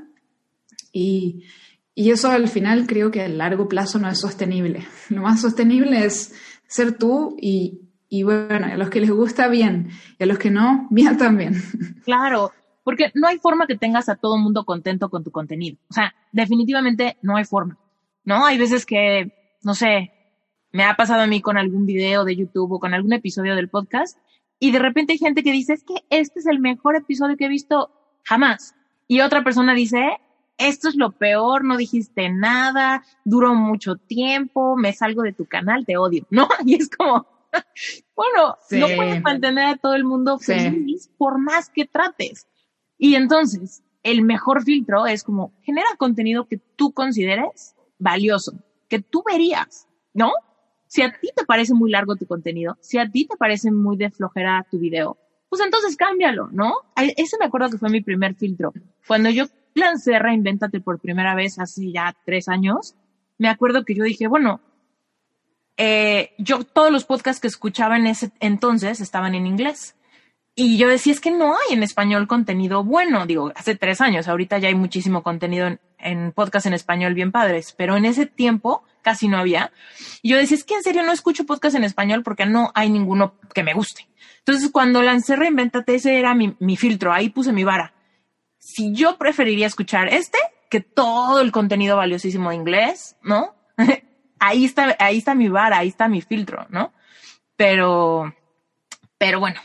y, 0.92 1.44
y 1.94 2.10
eso 2.10 2.30
al 2.30 2.48
final 2.48 2.86
creo 2.86 3.10
que 3.10 3.22
a 3.22 3.28
largo 3.28 3.68
plazo 3.68 3.98
no 3.98 4.08
es 4.08 4.20
sostenible. 4.20 4.86
Lo 5.08 5.22
más 5.22 5.40
sostenible 5.40 6.04
es 6.04 6.34
ser 6.66 6.96
tú 6.96 7.36
y, 7.40 7.80
y 8.08 8.22
bueno, 8.22 8.66
a 8.66 8.76
los 8.76 8.90
que 8.90 9.00
les 9.00 9.10
gusta 9.10 9.48
bien 9.48 9.90
y 10.18 10.22
a 10.22 10.26
los 10.26 10.38
que 10.38 10.50
no, 10.50 10.86
bien 10.90 11.16
también. 11.16 11.54
Claro, 12.04 12.52
porque 12.84 13.10
no 13.14 13.28
hay 13.28 13.38
forma 13.38 13.66
que 13.66 13.76
tengas 13.76 14.08
a 14.08 14.16
todo 14.16 14.36
el 14.36 14.42
mundo 14.42 14.64
contento 14.64 15.08
con 15.10 15.24
tu 15.24 15.30
contenido. 15.30 15.78
O 15.88 15.94
sea, 15.94 16.14
definitivamente 16.32 17.16
no 17.22 17.36
hay 17.36 17.44
forma. 17.44 17.78
¿No? 18.22 18.44
Hay 18.44 18.58
veces 18.58 18.84
que, 18.84 19.56
no 19.62 19.74
sé, 19.74 20.12
me 20.72 20.84
ha 20.84 20.94
pasado 20.94 21.22
a 21.22 21.26
mí 21.26 21.40
con 21.40 21.56
algún 21.56 21.86
video 21.86 22.24
de 22.24 22.36
YouTube 22.36 22.72
o 22.72 22.78
con 22.78 22.94
algún 22.94 23.12
episodio 23.14 23.56
del 23.56 23.70
podcast 23.70 24.18
y 24.62 24.72
de 24.72 24.78
repente 24.78 25.14
hay 25.14 25.18
gente 25.18 25.42
que 25.42 25.52
dice, 25.52 25.72
es 25.72 25.82
que 25.82 25.94
este 26.10 26.40
es 26.40 26.46
el 26.46 26.60
mejor 26.60 26.94
episodio 26.94 27.36
que 27.36 27.46
he 27.46 27.48
visto 27.48 27.90
jamás. 28.24 28.74
Y 29.08 29.22
otra 29.22 29.42
persona 29.42 29.74
dice, 29.74 30.18
esto 30.60 30.88
es 30.88 30.94
lo 30.94 31.12
peor, 31.12 31.64
no 31.64 31.76
dijiste 31.76 32.28
nada, 32.28 33.02
duró 33.24 33.54
mucho 33.54 33.96
tiempo, 33.96 34.76
me 34.76 34.92
salgo 34.92 35.22
de 35.22 35.32
tu 35.32 35.46
canal, 35.46 35.86
te 35.86 35.96
odio, 35.96 36.26
¿no? 36.30 36.48
Y 36.64 36.74
es 36.74 36.90
como, 36.90 37.26
bueno, 38.14 38.56
no 38.70 38.86
puedes 38.94 39.22
mantener 39.22 39.66
a 39.66 39.76
todo 39.76 39.94
el 39.94 40.04
mundo 40.04 40.38
feliz 40.38 41.10
por 41.16 41.38
más 41.38 41.70
que 41.70 41.86
trates. 41.86 42.46
Y 42.98 43.14
entonces, 43.14 43.82
el 44.02 44.22
mejor 44.22 44.62
filtro 44.62 45.06
es 45.06 45.24
como 45.24 45.52
genera 45.62 45.88
contenido 45.98 46.46
que 46.46 46.58
tú 46.76 46.92
consideres 46.92 47.74
valioso, 47.98 48.52
que 48.88 49.00
tú 49.00 49.22
verías, 49.26 49.88
¿no? 50.12 50.32
Si 50.86 51.02
a 51.02 51.12
ti 51.12 51.30
te 51.34 51.44
parece 51.44 51.72
muy 51.72 51.90
largo 51.90 52.16
tu 52.16 52.26
contenido, 52.26 52.76
si 52.80 52.98
a 52.98 53.08
ti 53.08 53.26
te 53.26 53.36
parece 53.36 53.70
muy 53.70 53.96
de 53.96 54.10
flojera 54.10 54.66
tu 54.70 54.78
video, 54.78 55.16
pues 55.48 55.62
entonces 55.62 55.96
cámbialo, 55.96 56.48
¿no? 56.52 56.74
Ese 56.96 57.36
me 57.38 57.46
acuerdo 57.46 57.70
que 57.70 57.78
fue 57.78 57.90
mi 57.90 58.00
primer 58.00 58.34
filtro. 58.34 58.72
Cuando 59.06 59.30
yo 59.30 59.46
lancé 59.74 60.18
Reinventate 60.18 60.80
por 60.80 61.00
primera 61.00 61.34
vez 61.34 61.58
hace 61.58 61.92
ya 61.92 62.14
tres 62.24 62.48
años, 62.48 62.94
me 63.38 63.48
acuerdo 63.48 63.84
que 63.84 63.94
yo 63.94 64.04
dije, 64.04 64.26
bueno, 64.26 64.60
eh, 65.76 66.34
yo 66.36 66.62
todos 66.64 66.92
los 66.92 67.04
podcasts 67.04 67.40
que 67.40 67.48
escuchaba 67.48 67.96
en 67.96 68.06
ese 68.06 68.32
entonces 68.40 69.00
estaban 69.00 69.34
en 69.34 69.46
inglés. 69.46 69.96
Y 70.54 70.76
yo 70.76 70.88
decía, 70.88 71.12
es 71.12 71.20
que 71.20 71.30
no 71.30 71.54
hay 71.54 71.74
en 71.74 71.82
español 71.82 72.26
contenido 72.26 72.84
bueno. 72.84 73.24
Digo, 73.24 73.50
hace 73.54 73.76
tres 73.76 74.02
años, 74.02 74.28
ahorita 74.28 74.58
ya 74.58 74.68
hay 74.68 74.74
muchísimo 74.74 75.22
contenido 75.22 75.66
en, 75.68 75.80
en 75.98 76.32
podcast 76.32 76.66
en 76.66 76.74
español 76.74 77.14
bien 77.14 77.32
padres, 77.32 77.74
pero 77.78 77.96
en 77.96 78.04
ese 78.04 78.26
tiempo 78.26 78.84
casi 79.00 79.26
no 79.26 79.38
había. 79.38 79.72
Y 80.20 80.30
yo 80.30 80.36
decía, 80.36 80.58
es 80.58 80.64
que 80.64 80.74
en 80.74 80.82
serio 80.82 81.02
no 81.02 81.12
escucho 81.12 81.46
podcast 81.46 81.76
en 81.76 81.84
español 81.84 82.22
porque 82.22 82.44
no 82.44 82.72
hay 82.74 82.90
ninguno 82.90 83.36
que 83.54 83.62
me 83.62 83.72
guste. 83.72 84.06
Entonces, 84.40 84.70
cuando 84.70 85.00
lancé 85.00 85.36
Reinventate, 85.36 85.94
ese 85.94 86.18
era 86.18 86.34
mi 86.34 86.76
filtro, 86.76 87.12
ahí 87.12 87.30
puse 87.30 87.52
mi 87.52 87.64
vara. 87.64 87.94
Si 88.60 88.92
yo 88.92 89.18
preferiría 89.18 89.66
escuchar 89.66 90.06
este 90.08 90.38
que 90.70 90.80
todo 90.80 91.40
el 91.40 91.50
contenido 91.50 91.96
valiosísimo 91.96 92.50
de 92.50 92.56
inglés, 92.56 93.16
¿no? 93.22 93.56
ahí 94.38 94.64
está, 94.64 94.96
ahí 95.00 95.18
está 95.18 95.34
mi 95.34 95.48
vara, 95.48 95.78
ahí 95.78 95.88
está 95.88 96.08
mi 96.08 96.20
filtro, 96.20 96.66
¿no? 96.68 96.92
Pero, 97.56 98.32
pero 99.18 99.40
bueno, 99.40 99.60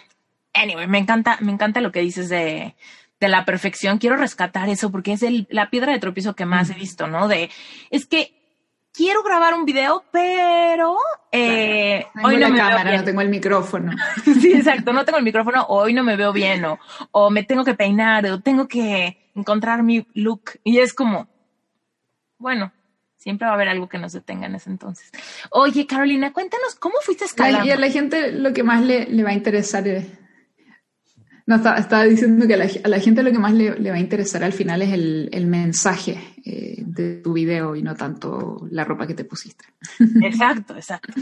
anyway, 0.54 0.88
me 0.88 0.98
encanta, 0.98 1.38
me 1.42 1.52
encanta 1.52 1.82
lo 1.82 1.92
que 1.92 2.00
dices 2.00 2.30
de, 2.30 2.76
de 3.20 3.28
la 3.30 3.46
perfección. 3.46 4.00
Quiero 4.00 4.16
rescatar 4.16 4.70
eso 4.70 4.92
porque 4.92 5.14
es 5.14 5.22
el, 5.22 5.46
la 5.52 5.70
piedra 5.70 5.94
de 5.94 6.00
tropiezo 6.00 6.36
que 6.36 6.46
más 6.46 6.70
he 6.72 6.74
visto, 6.74 7.08
¿no? 7.08 7.28
De, 7.28 7.52
es 7.92 8.08
que 8.08 8.45
quiero 8.96 9.24
grabar 9.24 9.54
un 9.54 9.66
video, 9.66 10.04
pero 10.12 10.98
eh, 11.32 12.06
hoy 12.24 12.38
no 12.38 12.50
me 12.50 12.58
cámara, 12.58 12.76
veo 12.76 12.84
bien. 12.86 12.98
no 12.98 13.04
tengo 13.04 13.22
el 13.22 13.30
micrófono. 13.30 13.92
sí, 14.24 14.54
exacto, 14.54 14.94
no 14.94 15.06
tengo 15.06 15.18
el 15.18 15.24
micrófono, 15.24 15.66
hoy 15.68 15.94
no 15.94 16.04
me 16.04 16.16
veo 16.16 16.32
bien, 16.32 16.66
o, 16.66 16.80
o 17.12 17.30
me 17.30 17.44
tengo 17.44 17.64
que 17.64 17.74
peinar, 17.74 18.26
o 18.28 18.40
tengo 18.40 18.68
que 18.68 19.30
encontrar 19.36 19.84
mi 19.84 20.08
look. 20.14 20.52
Y 20.64 20.80
es 20.80 20.94
como, 20.94 21.28
bueno, 22.38 22.72
siempre 23.16 23.46
va 23.46 23.52
a 23.52 23.56
haber 23.56 23.70
algo 23.70 23.90
que 23.90 23.98
nos 23.98 24.14
detenga 24.14 24.48
en 24.48 24.56
ese 24.56 24.70
entonces. 24.70 25.12
Oye, 25.52 25.86
Carolina, 25.86 26.32
cuéntanos, 26.32 26.76
¿cómo 26.76 26.96
fuiste 27.02 27.26
escalando? 27.26 27.68
Y 27.68 27.72
a 27.72 27.78
la 27.78 27.90
gente 27.90 28.32
lo 28.32 28.54
que 28.54 28.64
más 28.64 28.82
le, 28.84 29.06
le 29.08 29.24
va 29.24 29.32
a 29.32 29.34
interesar 29.34 29.88
es 29.88 30.06
no, 31.48 31.56
estaba, 31.56 32.04
diciendo 32.06 32.48
que 32.48 32.56
a 32.56 32.88
la, 32.88 33.00
gente 33.00 33.22
lo 33.22 33.32
que 33.32 33.38
más 33.38 33.54
le, 33.54 33.90
va 33.92 33.96
a 33.96 34.00
interesar 34.00 34.44
al 34.44 34.54
final 34.54 34.82
es 34.82 34.92
el, 34.94 35.46
mensaje 35.46 36.34
eh, 36.44 36.78
de 36.80 37.18
tu 37.18 37.34
video 37.34 37.76
y 37.76 37.84
no 37.84 37.96
tanto 37.96 38.66
la 38.72 38.84
ropa 38.84 39.06
que 39.06 39.14
te 39.14 39.26
pusiste. 39.26 39.66
Exacto, 40.24 40.76
exacto. 40.76 41.14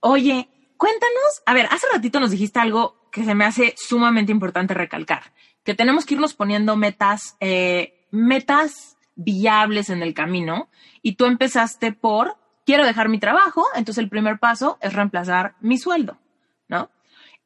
Oye, 0.00 0.48
cuéntanos, 0.76 1.42
a 1.46 1.54
ver, 1.54 1.66
hace 1.70 1.86
ratito 1.92 2.18
nos 2.18 2.32
dijiste 2.32 2.58
algo 2.58 3.08
que 3.12 3.24
se 3.24 3.34
me 3.34 3.44
hace 3.44 3.74
sumamente 3.76 4.32
importante 4.32 4.74
recalcar, 4.74 5.32
que 5.62 5.74
tenemos 5.74 6.04
que 6.04 6.14
irnos 6.14 6.34
poniendo 6.34 6.76
metas, 6.76 7.36
eh, 7.38 8.06
metas 8.10 8.96
viables 9.14 9.88
en 9.88 10.02
el 10.02 10.14
camino 10.14 10.68
y 11.00 11.14
tú 11.14 11.26
empezaste 11.26 11.92
por, 11.92 12.36
quiero 12.66 12.84
dejar 12.84 13.08
mi 13.08 13.20
trabajo, 13.20 13.64
entonces 13.76 14.02
el 14.02 14.10
primer 14.10 14.40
paso 14.40 14.78
es 14.80 14.92
reemplazar 14.92 15.54
mi 15.60 15.78
sueldo. 15.78 16.18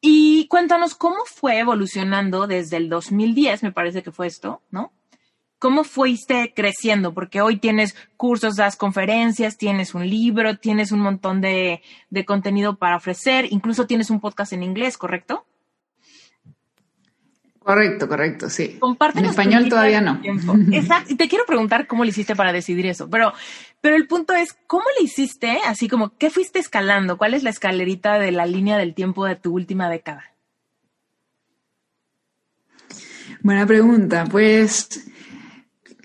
Y 0.00 0.46
cuéntanos 0.48 0.94
cómo 0.94 1.24
fue 1.26 1.58
evolucionando 1.58 2.46
desde 2.46 2.76
el 2.76 2.88
2010, 2.88 3.62
me 3.64 3.72
parece 3.72 4.02
que 4.02 4.12
fue 4.12 4.26
esto, 4.26 4.62
¿no? 4.70 4.92
¿Cómo 5.58 5.82
fuiste 5.82 6.52
creciendo? 6.54 7.12
Porque 7.14 7.40
hoy 7.40 7.56
tienes 7.56 7.96
cursos, 8.16 8.54
das 8.54 8.76
conferencias, 8.76 9.56
tienes 9.56 9.92
un 9.94 10.08
libro, 10.08 10.56
tienes 10.58 10.92
un 10.92 11.00
montón 11.00 11.40
de, 11.40 11.82
de 12.10 12.24
contenido 12.24 12.76
para 12.76 12.96
ofrecer, 12.96 13.46
incluso 13.50 13.86
tienes 13.86 14.10
un 14.10 14.20
podcast 14.20 14.52
en 14.52 14.62
inglés, 14.62 14.96
¿correcto? 14.96 15.44
Correcto, 17.68 18.08
correcto, 18.08 18.48
sí. 18.48 18.78
en 19.14 19.24
español 19.26 19.68
todavía 19.68 20.00
no. 20.00 20.18
Exacto. 20.72 21.12
Y 21.12 21.16
te 21.16 21.28
quiero 21.28 21.44
preguntar 21.44 21.86
cómo 21.86 22.02
le 22.02 22.08
hiciste 22.08 22.34
para 22.34 22.50
decidir 22.50 22.86
eso, 22.86 23.10
pero, 23.10 23.34
pero 23.80 23.96
el 23.96 24.06
punto 24.06 24.34
es, 24.34 24.56
¿cómo 24.66 24.84
le 24.98 25.04
hiciste? 25.04 25.58
Así 25.66 25.88
como, 25.88 26.16
¿qué 26.16 26.30
fuiste 26.30 26.58
escalando? 26.58 27.16
¿Cuál 27.16 27.34
es 27.34 27.42
la 27.42 27.50
escalerita 27.50 28.18
de 28.18 28.32
la 28.32 28.46
línea 28.46 28.76
del 28.76 28.94
tiempo 28.94 29.24
de 29.24 29.36
tu 29.36 29.52
última 29.52 29.88
década? 29.88 30.32
Buena 33.40 33.66
pregunta. 33.66 34.24
Pues 34.30 35.06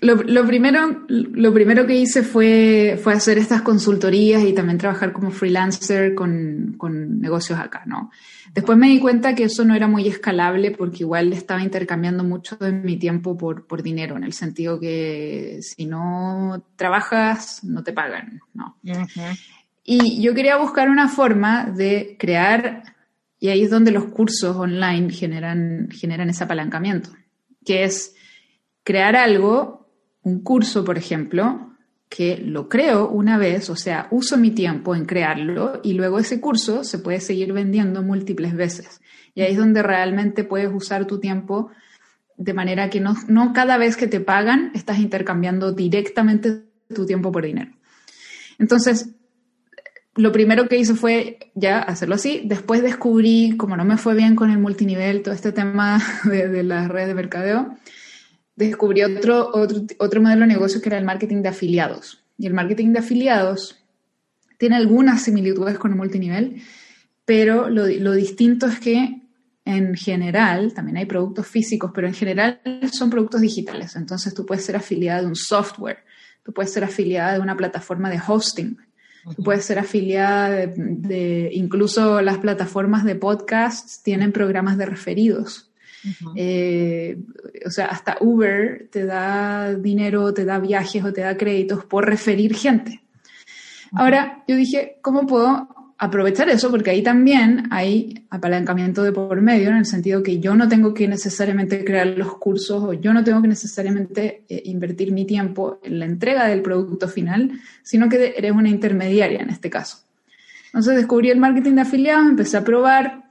lo, 0.04 0.46
primero, 0.46 1.04
lo 1.08 1.54
primero 1.54 1.86
que 1.86 1.96
hice 1.96 2.22
fue, 2.22 2.98
fue 3.02 3.14
hacer 3.14 3.38
estas 3.38 3.62
consultorías 3.62 4.42
y 4.44 4.52
también 4.52 4.76
trabajar 4.76 5.12
como 5.12 5.30
freelancer 5.30 6.14
con, 6.14 6.74
con, 6.76 7.20
negocios 7.20 7.58
acá, 7.58 7.84
¿no? 7.86 8.10
Después 8.52 8.76
me 8.76 8.88
di 8.88 9.00
cuenta 9.00 9.34
que 9.34 9.44
eso 9.44 9.64
no 9.64 9.74
era 9.74 9.88
muy 9.88 10.06
escalable 10.06 10.70
porque 10.72 11.04
igual 11.04 11.32
estaba 11.32 11.62
intercambiando 11.62 12.22
mucho 12.22 12.56
de 12.56 12.72
mi 12.72 12.98
tiempo 12.98 13.36
por, 13.36 13.66
por 13.66 13.82
dinero, 13.82 14.16
en 14.16 14.24
el 14.24 14.34
sentido 14.34 14.78
que 14.78 15.58
si 15.62 15.86
no 15.86 16.62
trabajas, 16.76 17.64
no 17.64 17.82
te 17.82 17.92
pagan, 17.94 18.40
¿no? 18.52 18.76
Y 19.82 20.20
yo 20.20 20.34
quería 20.34 20.56
buscar 20.56 20.90
una 20.90 21.08
forma 21.08 21.64
de 21.64 22.16
crear, 22.18 22.82
y 23.40 23.48
ahí 23.48 23.62
es 23.62 23.70
donde 23.70 23.90
los 23.90 24.06
cursos 24.06 24.54
online 24.54 25.10
generan, 25.10 25.88
generan 25.90 26.28
ese 26.28 26.44
apalancamiento, 26.44 27.10
que 27.64 27.84
es 27.84 28.14
crear 28.82 29.16
algo 29.16 29.83
un 30.24 30.40
curso, 30.42 30.84
por 30.84 30.98
ejemplo, 30.98 31.70
que 32.08 32.38
lo 32.38 32.68
creo 32.68 33.08
una 33.08 33.38
vez, 33.38 33.70
o 33.70 33.76
sea, 33.76 34.08
uso 34.10 34.36
mi 34.36 34.50
tiempo 34.50 34.94
en 34.94 35.04
crearlo 35.04 35.80
y 35.82 35.94
luego 35.94 36.18
ese 36.18 36.40
curso 36.40 36.84
se 36.84 36.98
puede 36.98 37.20
seguir 37.20 37.52
vendiendo 37.52 38.02
múltiples 38.02 38.54
veces. 38.54 39.00
Y 39.34 39.42
ahí 39.42 39.52
es 39.52 39.58
donde 39.58 39.82
realmente 39.82 40.44
puedes 40.44 40.72
usar 40.72 41.06
tu 41.06 41.20
tiempo 41.20 41.70
de 42.36 42.54
manera 42.54 42.90
que 42.90 43.00
no, 43.00 43.14
no 43.28 43.52
cada 43.52 43.76
vez 43.76 43.96
que 43.96 44.06
te 44.06 44.20
pagan 44.20 44.70
estás 44.74 44.98
intercambiando 44.98 45.72
directamente 45.72 46.64
tu 46.94 47.06
tiempo 47.06 47.30
por 47.30 47.44
dinero. 47.44 47.72
Entonces, 48.58 49.10
lo 50.16 50.30
primero 50.30 50.68
que 50.68 50.78
hice 50.78 50.94
fue 50.94 51.38
ya 51.54 51.80
hacerlo 51.80 52.14
así. 52.14 52.42
Después 52.44 52.82
descubrí, 52.82 53.56
como 53.56 53.76
no 53.76 53.84
me 53.84 53.96
fue 53.96 54.14
bien 54.14 54.36
con 54.36 54.50
el 54.50 54.58
multinivel, 54.58 55.22
todo 55.22 55.34
este 55.34 55.52
tema 55.52 56.00
de, 56.24 56.48
de 56.48 56.62
las 56.62 56.88
redes 56.88 57.08
de 57.08 57.14
mercadeo, 57.14 57.76
descubrí 58.56 59.02
otro, 59.02 59.50
otro, 59.98 60.22
modelo 60.22 60.42
de 60.42 60.46
negocio 60.46 60.80
que 60.80 60.88
era 60.88 60.98
el 60.98 61.04
marketing 61.04 61.42
de 61.42 61.48
afiliados. 61.48 62.24
Y 62.38 62.46
el 62.46 62.54
marketing 62.54 62.92
de 62.92 63.00
afiliados 63.00 63.84
tiene 64.58 64.76
algunas 64.76 65.22
similitudes 65.22 65.78
con 65.78 65.92
el 65.92 65.96
multinivel, 65.96 66.62
pero 67.24 67.68
lo, 67.68 67.86
lo 67.86 68.12
distinto 68.12 68.66
es 68.66 68.78
que 68.78 69.20
en 69.64 69.94
general, 69.94 70.74
también 70.74 70.98
hay 70.98 71.06
productos 71.06 71.46
físicos, 71.46 71.90
pero 71.94 72.06
en 72.06 72.14
general 72.14 72.60
son 72.92 73.08
productos 73.08 73.40
digitales. 73.40 73.96
Entonces 73.96 74.34
tú 74.34 74.44
puedes 74.44 74.64
ser 74.64 74.76
afiliada 74.76 75.22
de 75.22 75.28
un 75.28 75.36
software, 75.36 76.04
tú 76.42 76.52
puedes 76.52 76.72
ser 76.72 76.84
afiliada 76.84 77.34
de 77.34 77.40
una 77.40 77.56
plataforma 77.56 78.10
de 78.10 78.20
hosting, 78.26 78.76
tú 79.34 79.42
puedes 79.42 79.64
ser 79.64 79.78
afiliada 79.78 80.50
de, 80.50 80.74
de, 80.76 81.50
incluso 81.52 82.20
las 82.20 82.38
plataformas 82.38 83.04
de 83.04 83.14
podcasts 83.14 84.02
tienen 84.02 84.32
programas 84.32 84.76
de 84.76 84.84
referidos. 84.84 85.70
Eh, 86.36 87.18
o 87.64 87.70
sea, 87.70 87.86
hasta 87.86 88.16
Uber 88.20 88.88
te 88.90 89.06
da 89.06 89.74
dinero, 89.74 90.34
te 90.34 90.44
da 90.44 90.58
viajes 90.58 91.02
o 91.04 91.12
te 91.12 91.22
da 91.22 91.36
créditos 91.36 91.84
por 91.84 92.06
referir 92.06 92.54
gente. 92.54 93.00
Ahora, 93.92 94.42
yo 94.48 94.56
dije, 94.56 94.98
¿cómo 95.02 95.26
puedo 95.26 95.68
aprovechar 95.98 96.48
eso? 96.48 96.70
Porque 96.70 96.90
ahí 96.90 97.02
también 97.02 97.68
hay 97.70 98.26
apalancamiento 98.30 99.02
de 99.02 99.12
por 99.12 99.40
medio, 99.40 99.70
en 99.70 99.76
el 99.76 99.86
sentido 99.86 100.22
que 100.22 100.40
yo 100.40 100.54
no 100.54 100.68
tengo 100.68 100.92
que 100.92 101.06
necesariamente 101.06 101.84
crear 101.84 102.08
los 102.08 102.36
cursos 102.36 102.82
o 102.82 102.92
yo 102.92 103.12
no 103.12 103.22
tengo 103.22 103.40
que 103.40 103.48
necesariamente 103.48 104.42
eh, 104.48 104.62
invertir 104.66 105.12
mi 105.12 105.24
tiempo 105.24 105.78
en 105.82 106.00
la 106.00 106.06
entrega 106.06 106.46
del 106.46 106.62
producto 106.62 107.08
final, 107.08 107.52
sino 107.82 108.08
que 108.08 108.34
eres 108.36 108.52
una 108.52 108.68
intermediaria 108.68 109.40
en 109.40 109.50
este 109.50 109.70
caso. 109.70 109.98
Entonces 110.66 110.96
descubrí 110.96 111.30
el 111.30 111.38
marketing 111.38 111.74
de 111.74 111.80
afiliados, 111.82 112.26
empecé 112.26 112.56
a 112.56 112.64
probar, 112.64 113.23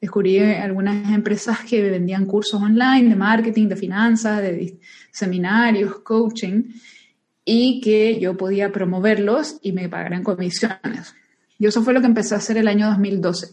descubrí 0.00 0.38
algunas 0.38 1.12
empresas 1.12 1.60
que 1.60 1.90
vendían 1.90 2.26
cursos 2.26 2.60
online 2.60 3.08
de 3.08 3.16
marketing, 3.16 3.68
de 3.68 3.76
finanzas, 3.76 4.42
de 4.42 4.78
seminarios, 5.10 6.00
coaching, 6.00 6.64
y 7.44 7.80
que 7.80 8.20
yo 8.20 8.36
podía 8.36 8.70
promoverlos 8.70 9.58
y 9.62 9.72
me 9.72 9.88
pagaran 9.88 10.22
comisiones. 10.22 11.14
Y 11.58 11.66
eso 11.66 11.82
fue 11.82 11.94
lo 11.94 12.00
que 12.00 12.06
empecé 12.06 12.34
a 12.34 12.38
hacer 12.38 12.56
el 12.58 12.68
año 12.68 12.86
2012. 12.88 13.48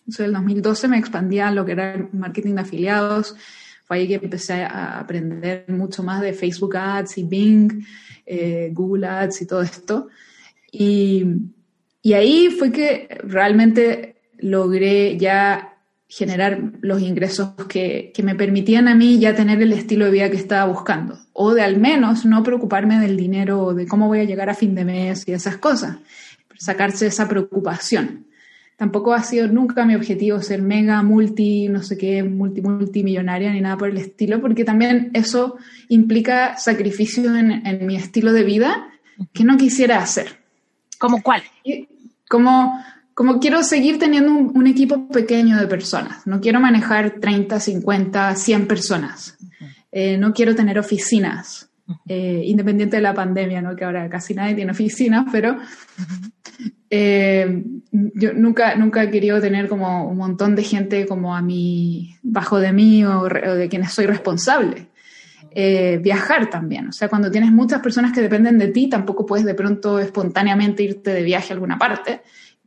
Entonces, 0.00 0.20
en 0.20 0.26
el 0.26 0.32
2012 0.32 0.88
me 0.88 0.98
expandía 0.98 1.50
lo 1.52 1.64
que 1.64 1.72
era 1.72 2.08
marketing 2.12 2.54
de 2.54 2.62
afiliados. 2.62 3.36
Fue 3.84 3.98
ahí 3.98 4.08
que 4.08 4.14
empecé 4.14 4.64
a 4.64 4.98
aprender 4.98 5.66
mucho 5.68 6.02
más 6.02 6.20
de 6.20 6.32
Facebook 6.32 6.76
Ads 6.76 7.18
y 7.18 7.24
Bing, 7.24 7.84
eh, 8.26 8.70
Google 8.72 9.06
Ads 9.06 9.42
y 9.42 9.46
todo 9.46 9.62
esto. 9.62 10.08
Y, 10.72 11.24
y 12.00 12.12
ahí 12.14 12.48
fue 12.58 12.72
que 12.72 13.08
realmente 13.22 14.11
logré 14.42 15.16
ya 15.16 15.72
generar 16.08 16.60
los 16.82 17.00
ingresos 17.00 17.54
que, 17.68 18.12
que, 18.14 18.22
me 18.22 18.34
permitían 18.34 18.86
a 18.86 18.94
mí 18.94 19.18
ya 19.18 19.34
tener 19.34 19.62
el 19.62 19.72
estilo 19.72 20.04
de 20.04 20.10
vida 20.10 20.30
que 20.30 20.36
estaba 20.36 20.70
buscando, 20.70 21.18
o 21.32 21.54
de 21.54 21.62
al 21.62 21.78
menos 21.78 22.26
no 22.26 22.42
preocuparme 22.42 22.98
del 23.00 23.16
dinero, 23.16 23.62
o 23.62 23.74
de 23.74 23.86
cómo 23.86 24.08
voy 24.08 24.20
a 24.20 24.24
llegar 24.24 24.50
a 24.50 24.54
fin 24.54 24.74
de 24.74 24.84
mes 24.84 25.26
y 25.26 25.32
esas 25.32 25.56
cosas, 25.56 25.96
sacarse 26.58 27.06
esa 27.06 27.28
preocupación. 27.28 28.26
Tampoco 28.76 29.14
ha 29.14 29.22
sido 29.22 29.48
nunca 29.48 29.86
mi 29.86 29.94
objetivo 29.94 30.42
ser 30.42 30.60
mega, 30.60 31.02
multi, 31.02 31.68
no 31.68 31.82
sé 31.82 31.96
qué, 31.96 32.22
multi, 32.22 32.60
multimillonaria 32.60 33.50
ni 33.50 33.62
nada 33.62 33.78
por 33.78 33.88
el 33.88 33.96
estilo, 33.96 34.40
porque 34.40 34.64
también 34.64 35.10
eso 35.14 35.56
implica 35.88 36.58
sacrificio 36.58 37.34
en, 37.34 37.66
en 37.66 37.86
mi 37.86 37.96
estilo 37.96 38.32
de 38.32 38.42
vida 38.42 38.88
que 39.32 39.44
no 39.44 39.56
quisiera 39.56 40.02
hacer. 40.02 40.40
¿Cómo 40.98 41.22
cuál? 41.22 41.42
Como 42.28 42.78
como 43.14 43.40
quiero 43.40 43.62
seguir 43.62 43.98
teniendo 43.98 44.32
un, 44.32 44.66
equipo 44.66 45.08
pequeño 45.08 45.58
de 45.58 45.66
personas, 45.66 46.26
no 46.26 46.40
quiero 46.40 46.60
manejar 46.60 47.20
30, 47.20 47.60
50, 47.60 48.34
100 48.34 48.66
personas, 48.66 49.36
eh, 49.90 50.16
no 50.16 50.32
quiero 50.32 50.54
tener 50.54 50.78
oficinas, 50.78 51.70
eh, 52.06 52.42
independiente 52.46 52.96
de 52.96 53.02
la 53.02 53.12
pandemia, 53.12 53.60
¿no? 53.60 53.76
que 53.76 53.84
ahora 53.84 54.08
casi 54.08 54.34
nadie 54.34 54.54
tiene 54.54 54.72
oficinas, 54.72 55.26
pero 55.30 55.58
eh, 56.88 57.62
yo 57.90 58.32
nunca, 58.32 58.76
nunca 58.76 59.02
he 59.02 59.10
querido 59.10 59.40
tener 59.40 59.68
como 59.68 60.08
un 60.08 60.16
montón 60.16 60.54
de 60.54 60.62
gente 60.62 61.06
como 61.06 61.36
a 61.36 61.42
mí, 61.42 62.16
bajo 62.22 62.58
de 62.60 62.72
mí 62.72 63.04
o, 63.04 63.24
de 63.24 63.68
quienes 63.68 63.92
soy 63.92 64.06
responsable. 64.06 64.88
viajar 66.00 66.48
también, 66.48 66.88
o 66.88 66.92
sea, 66.92 67.08
cuando 67.08 67.30
tienes 67.30 67.52
muchas 67.52 67.82
personas 67.82 68.12
que 68.12 68.22
dependen 68.22 68.56
de 68.58 68.68
ti, 68.68 68.88
tampoco 68.88 69.26
puedes 69.26 69.44
de 69.44 69.54
pronto 69.54 69.98
espontáneamente 69.98 70.82
irte 70.82 71.12
de 71.12 71.22
viaje 71.22 71.52
a 71.52 71.54
alguna 71.54 71.76
parte 71.76 72.22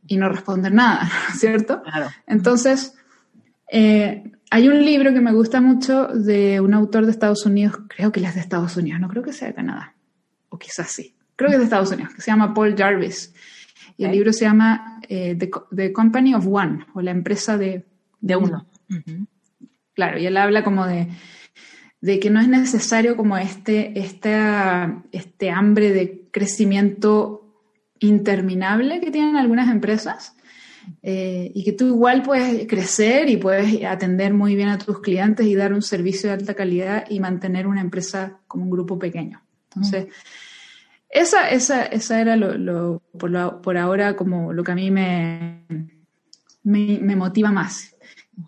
y 0.06 0.16
no 0.16 0.28
responder 0.28 0.72
nada, 0.72 1.08
¿cierto? 1.36 1.82
Claro. 1.82 2.08
Entonces, 2.26 2.94
eh, 3.70 4.32
hay 4.50 4.68
un 4.68 4.84
libro 4.84 5.12
que 5.12 5.20
me 5.20 5.32
gusta 5.32 5.60
mucho 5.60 6.06
de 6.08 6.60
un 6.60 6.74
autor 6.74 7.04
de 7.04 7.10
Estados 7.10 7.44
Unidos, 7.46 7.78
creo 7.88 8.12
que 8.12 8.20
él 8.20 8.26
es 8.26 8.34
de 8.34 8.40
Estados 8.40 8.76
Unidos, 8.76 9.00
no 9.00 9.08
creo 9.08 9.22
que 9.22 9.32
sea 9.32 9.48
de 9.48 9.54
Canadá, 9.54 9.94
o 10.48 10.58
quizás 10.58 10.88
sí, 10.88 11.14
creo 11.34 11.48
que 11.48 11.54
es 11.56 11.60
de 11.60 11.64
Estados 11.64 11.90
Unidos, 11.90 12.14
que 12.14 12.22
se 12.22 12.30
llama 12.30 12.54
Paul 12.54 12.74
Jarvis. 12.76 13.34
Y 13.98 14.04
el 14.04 14.12
libro 14.12 14.32
se 14.32 14.44
llama 14.44 15.00
eh, 15.08 15.36
The, 15.36 15.92
Company 15.92 16.34
of 16.34 16.46
One, 16.46 16.86
o 16.94 17.00
la 17.00 17.12
empresa 17.12 17.56
de, 17.56 17.86
de 18.20 18.36
uno. 18.36 18.66
Claro, 19.94 20.18
y 20.18 20.26
él 20.26 20.36
habla 20.36 20.62
como 20.62 20.86
de, 20.86 21.08
de 22.02 22.20
que 22.20 22.28
no 22.28 22.40
es 22.40 22.48
necesario 22.48 23.16
como 23.16 23.38
este, 23.38 23.98
este, 23.98 24.36
este 25.12 25.50
hambre 25.50 25.92
de 25.92 26.28
crecimiento 26.30 27.45
interminable 28.00 29.00
que 29.00 29.10
tienen 29.10 29.36
algunas 29.36 29.70
empresas 29.70 30.36
eh, 31.02 31.50
y 31.54 31.64
que 31.64 31.72
tú 31.72 31.86
igual 31.86 32.22
puedes 32.22 32.66
crecer 32.66 33.28
y 33.28 33.36
puedes 33.36 33.84
atender 33.84 34.32
muy 34.32 34.54
bien 34.54 34.68
a 34.68 34.78
tus 34.78 35.00
clientes 35.00 35.46
y 35.46 35.54
dar 35.54 35.72
un 35.72 35.82
servicio 35.82 36.28
de 36.28 36.34
alta 36.34 36.54
calidad 36.54 37.04
y 37.08 37.20
mantener 37.20 37.66
una 37.66 37.80
empresa 37.80 38.38
como 38.46 38.64
un 38.64 38.70
grupo 38.70 38.98
pequeño. 38.98 39.42
Entonces, 39.68 40.06
esa, 41.08 41.48
esa, 41.50 41.84
esa 41.84 42.20
era 42.20 42.36
lo, 42.36 43.02
por, 43.18 43.76
ahora 43.76 44.16
como 44.16 44.52
lo 44.52 44.62
que 44.62 44.72
a 44.72 44.74
mí 44.74 44.90
me, 44.90 45.64
me, 46.62 47.16
motiva 47.16 47.50
más. 47.50 47.94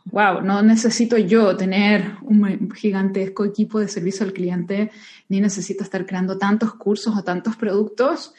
Wow, 0.07 0.43
no 0.43 0.63
necesito 0.63 1.17
yo 1.17 1.57
tener 1.57 2.17
un 2.23 2.71
gigantesco 2.73 3.45
equipo 3.45 3.81
de 3.81 3.89
servicio 3.89 4.27
al 4.27 4.33
cliente, 4.33 4.91
ni 5.29 5.41
necesito 5.41 5.83
estar 5.83 6.05
creando 6.05 6.37
tantos 6.37 6.75
cursos 6.75 7.17
o 7.17 7.25
tantos 7.25 7.57
productos 7.57 8.35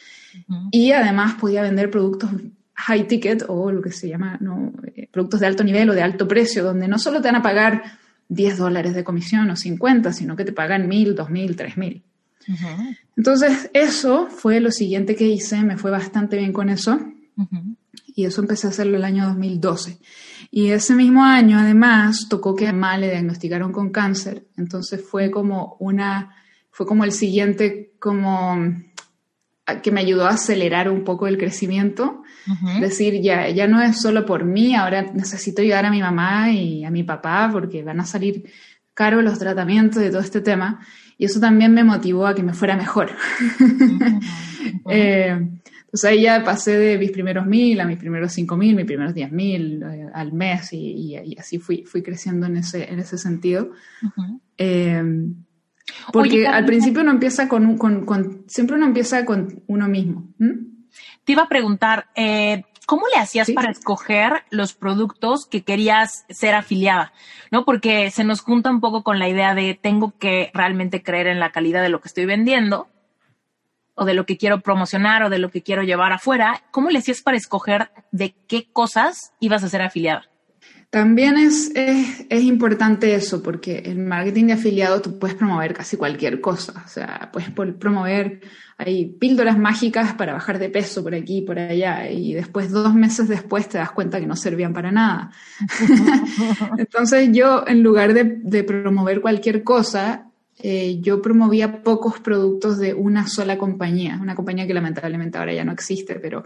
y 0.71 0.91
además 0.91 1.36
podía 1.36 1.61
vender 1.61 1.89
productos 1.89 2.30
high 2.75 3.07
ticket 3.07 3.43
o 3.47 3.71
lo 3.71 3.82
que 3.82 3.91
se 3.91 4.07
llama 4.07 4.38
¿no? 4.39 4.71
Eh, 4.95 5.07
productos 5.11 5.41
de 5.41 5.47
alto 5.47 5.63
nivel 5.63 5.89
o 5.89 5.93
de 5.93 6.01
alto 6.01 6.27
precio, 6.27 6.63
donde 6.63 6.88
no 6.88 6.97
solo 6.97 7.21
te 7.21 7.27
van 7.27 7.36
a 7.36 7.41
pagar 7.41 7.84
10 8.30 8.57
dólares 8.57 8.93
de 8.93 9.03
comisión 9.03 9.49
o 9.49 9.55
50, 9.55 10.13
sino 10.13 10.36
que 10.36 10.45
te 10.45 10.53
pagan 10.53 10.88
1000, 10.88 11.15
2000, 11.15 11.55
3000. 11.55 12.03
Entonces, 13.15 13.69
eso 13.73 14.27
fue 14.27 14.59
lo 14.59 14.71
siguiente 14.71 15.15
que 15.15 15.27
hice, 15.27 15.61
me 15.61 15.77
fue 15.77 15.91
bastante 15.91 16.38
bien 16.38 16.53
con 16.53 16.69
eso. 16.69 16.99
Y 18.15 18.25
eso 18.25 18.41
empecé 18.41 18.67
a 18.67 18.71
hacerlo 18.71 18.97
el 18.97 19.03
año 19.03 19.25
2012. 19.27 19.99
Y 20.51 20.69
ese 20.69 20.95
mismo 20.95 21.23
año, 21.23 21.59
además, 21.59 22.27
tocó 22.30 22.55
que 22.55 22.67
a 22.67 22.97
le 22.97 23.09
diagnosticaron 23.09 23.71
con 23.71 23.91
cáncer. 23.91 24.47
Entonces 24.57 25.03
fue 25.03 25.30
como 25.30 25.75
una, 25.80 26.36
fue 26.71 26.86
como 26.86 27.03
el 27.03 27.11
siguiente, 27.11 27.93
como 27.99 28.57
que 29.82 29.91
me 29.91 30.01
ayudó 30.01 30.26
a 30.26 30.32
acelerar 30.32 30.89
un 30.89 31.03
poco 31.03 31.28
el 31.28 31.38
crecimiento. 31.38 32.24
Es 32.76 32.82
decir, 32.82 33.22
ya, 33.22 33.49
ya 33.49 33.67
no 33.67 33.80
es 33.82 34.01
solo 34.01 34.26
por 34.26 34.43
mí, 34.43 34.76
ahora 34.76 35.03
necesito 35.13 35.61
ayudar 35.61 35.86
a 35.86 35.91
mi 35.91 36.01
mamá 36.01 36.51
y 36.51 36.84
a 36.84 36.89
mi 36.89 37.03
papá 37.03 37.49
porque 37.51 37.84
van 37.84 37.99
a 37.99 38.05
salir 38.05 38.49
caros 38.95 39.24
los 39.24 39.38
tratamientos 39.38 40.01
de 40.01 40.09
todo 40.09 40.22
este 40.22 40.41
tema. 40.41 40.80
Y 41.17 41.26
eso 41.26 41.39
también 41.39 41.74
me 41.74 41.84
motivó 41.84 42.26
a 42.26 42.34
que 42.34 42.41
me 42.41 42.53
fuera 42.53 42.76
mejor. 42.76 43.11
eh, 44.89 45.38
entonces 45.89 46.09
ahí 46.09 46.22
ya 46.22 46.43
pasé 46.43 46.78
de 46.78 46.97
mis 46.99 47.11
primeros 47.11 47.47
mil 47.47 47.80
a 47.82 47.86
mis 47.86 47.97
primeros 47.97 48.32
cinco 48.32 48.55
mil, 48.55 48.76
mis 48.76 48.86
primeros 48.86 49.13
diez 49.13 49.32
mil 49.32 49.82
eh, 49.82 50.07
al 50.13 50.34
mes 50.34 50.72
y, 50.74 51.17
y, 51.17 51.36
así 51.38 51.57
fui, 51.57 51.84
fui 51.84 52.03
creciendo 52.03 52.45
en 52.45 52.57
ese, 52.57 52.91
en 52.91 52.99
ese 52.99 53.17
sentido. 53.17 53.72
Porque 56.11 56.47
al 56.47 56.65
principio 56.65 57.01
uno 57.01 57.11
empieza 57.11 57.47
con, 57.47 57.77
con, 57.77 58.45
siempre 58.47 58.75
uno 58.75 58.85
empieza 58.85 59.25
con 59.25 59.63
uno 59.67 59.87
mismo. 59.87 60.27
Te 61.23 61.33
iba 61.33 61.43
a 61.43 61.49
preguntar, 61.49 62.07
eh, 62.15 62.63
¿cómo 62.85 63.03
le 63.13 63.19
hacías 63.19 63.51
para 63.51 63.71
escoger 63.71 64.43
los 64.49 64.73
productos 64.73 65.45
que 65.45 65.63
querías 65.63 66.25
ser 66.29 66.55
afiliada? 66.55 67.13
¿No? 67.51 67.65
Porque 67.65 68.09
se 68.11 68.23
nos 68.23 68.41
junta 68.41 68.71
un 68.71 68.81
poco 68.81 69.03
con 69.03 69.19
la 69.19 69.29
idea 69.29 69.53
de 69.53 69.79
tengo 69.79 70.17
que 70.17 70.51
realmente 70.53 71.03
creer 71.03 71.27
en 71.27 71.39
la 71.39 71.51
calidad 71.51 71.81
de 71.81 71.89
lo 71.89 72.01
que 72.01 72.07
estoy 72.07 72.25
vendiendo 72.25 72.87
o 73.95 74.05
de 74.05 74.13
lo 74.13 74.25
que 74.25 74.37
quiero 74.37 74.61
promocionar 74.61 75.23
o 75.23 75.29
de 75.29 75.39
lo 75.39 75.51
que 75.51 75.61
quiero 75.61 75.83
llevar 75.83 76.13
afuera. 76.13 76.63
¿Cómo 76.71 76.89
le 76.89 76.99
hacías 76.99 77.21
para 77.21 77.37
escoger 77.37 77.91
de 78.11 78.33
qué 78.47 78.71
cosas 78.71 79.33
ibas 79.39 79.63
a 79.63 79.69
ser 79.69 79.81
afiliada? 79.81 80.29
También 80.89 81.37
es, 81.37 81.71
es, 81.75 82.41
importante 82.41 83.13
eso, 83.13 83.43
porque 83.43 83.83
en 83.85 84.07
marketing 84.07 84.45
de 84.45 84.53
afiliado 84.53 85.01
tú 85.03 85.19
puedes 85.19 85.37
promover 85.37 85.71
casi 85.71 85.97
cualquier 85.97 86.41
cosa. 86.41 86.83
O 86.83 86.87
sea, 86.87 87.29
puedes 87.31 87.51
promover, 87.75 88.41
hay 88.75 89.05
píldoras 89.05 89.59
mágicas 89.59 90.15
para 90.15 90.33
bajar 90.33 90.57
de 90.57 90.69
peso 90.69 91.03
por 91.03 91.13
aquí 91.13 91.37
y 91.37 91.41
por 91.43 91.59
allá, 91.59 92.09
y 92.09 92.33
después, 92.33 92.71
dos 92.71 92.95
meses 92.95 93.27
después, 93.27 93.69
te 93.69 93.77
das 93.77 93.91
cuenta 93.91 94.19
que 94.19 94.25
no 94.25 94.35
servían 94.35 94.73
para 94.73 94.91
nada. 94.91 95.29
Entonces 96.79 97.29
yo, 97.33 97.65
en 97.67 97.83
lugar 97.83 98.15
de, 98.15 98.63
promover 98.63 99.21
cualquier 99.21 99.63
cosa, 99.63 100.25
eh, 100.57 100.97
yo 101.01 101.21
promovía 101.21 101.83
pocos 101.83 102.19
productos 102.19 102.79
de 102.79 102.95
una 102.95 103.27
sola 103.27 103.59
compañía, 103.59 104.17
una 104.19 104.33
compañía 104.33 104.65
que 104.65 104.73
lamentablemente 104.73 105.37
ahora 105.37 105.53
ya 105.53 105.63
no 105.63 105.71
existe, 105.71 106.15
pero 106.15 106.45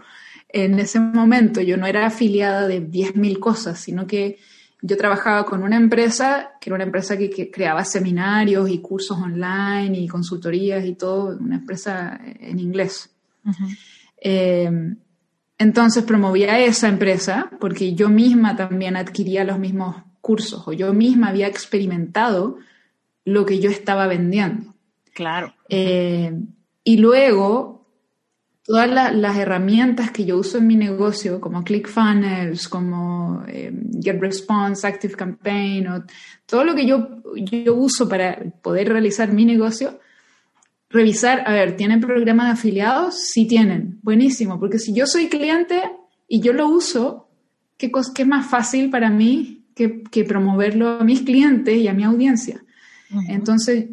en 0.54 0.78
ese 0.78 1.00
momento 1.00 1.60
yo 1.60 1.76
no 1.76 1.84
era 1.84 2.06
afiliada 2.06 2.68
de 2.68 2.80
10.000 2.80 3.40
cosas, 3.40 3.80
sino 3.80 4.06
que 4.06 4.38
yo 4.80 4.96
trabajaba 4.96 5.44
con 5.44 5.64
una 5.64 5.76
empresa, 5.76 6.52
que 6.60 6.70
era 6.70 6.76
una 6.76 6.84
empresa 6.84 7.18
que, 7.18 7.50
creaba 7.50 7.84
seminarios 7.84 8.70
y 8.70 8.78
cursos 8.78 9.18
online 9.18 9.98
y 9.98 10.06
consultorías 10.06 10.84
y 10.84 10.94
todo, 10.94 11.36
una 11.40 11.56
empresa 11.56 12.20
en 12.22 12.60
inglés. 12.60 13.10
Eh, 14.16 14.70
entonces 15.58 16.04
promovía 16.04 16.60
esa 16.60 16.88
empresa 16.88 17.50
porque 17.58 17.94
yo 17.94 18.08
misma 18.08 18.54
también 18.54 18.96
adquiría 18.96 19.42
los 19.42 19.58
mismos 19.58 19.96
cursos 20.20 20.68
o 20.68 20.72
yo 20.72 20.92
misma 20.92 21.30
había 21.30 21.48
experimentado 21.48 22.58
lo 23.24 23.44
que 23.44 23.58
yo 23.58 23.70
estaba 23.70 24.06
vendiendo. 24.06 24.72
Claro. 25.14 25.52
Eh, 25.68 26.32
y 26.84 26.96
luego 26.98 27.83
todas 28.64 29.14
las 29.14 29.36
herramientas 29.36 30.10
que 30.10 30.24
yo 30.24 30.38
uso 30.38 30.56
en 30.56 30.66
mi 30.66 30.76
negocio, 30.76 31.38
como 31.38 31.62
ClickFunnels, 31.62 32.66
como 32.66 33.44
eh, 33.46 33.70
GetResponse, 34.02 34.86
ActiveCampaign, 34.86 35.86
o 35.88 36.04
todo 36.46 36.64
lo 36.64 36.74
que 36.74 36.86
yo, 36.86 37.22
yo 37.36 37.74
uso 37.74 38.08
para 38.08 38.38
poder 38.62 38.88
realizar 38.88 39.30
mi 39.32 39.44
negocio, 39.44 40.00
revisar, 40.88 41.44
a 41.46 41.52
ver, 41.52 41.76
¿tienen 41.76 42.00
programa 42.00 42.46
de 42.46 42.52
afiliados? 42.52 43.20
Sí 43.20 43.46
tienen, 43.46 43.98
buenísimo, 44.02 44.58
porque 44.58 44.78
si 44.78 44.94
yo 44.94 45.06
soy 45.06 45.28
cliente 45.28 45.82
y 46.26 46.40
yo 46.40 46.54
lo 46.54 46.66
uso, 46.66 47.28
¿qué, 47.76 47.92
qué 48.14 48.22
es 48.22 48.28
más 48.28 48.48
fácil 48.48 48.88
para 48.88 49.10
mí 49.10 49.66
que, 49.74 50.02
que, 50.04 50.24
promoverlo 50.24 51.00
a 51.00 51.04
mis 51.04 51.20
clientes 51.20 51.76
y 51.76 51.88
a 51.88 51.92
mi 51.92 52.04
audiencia? 52.04 52.64
Entonces, 53.28 53.90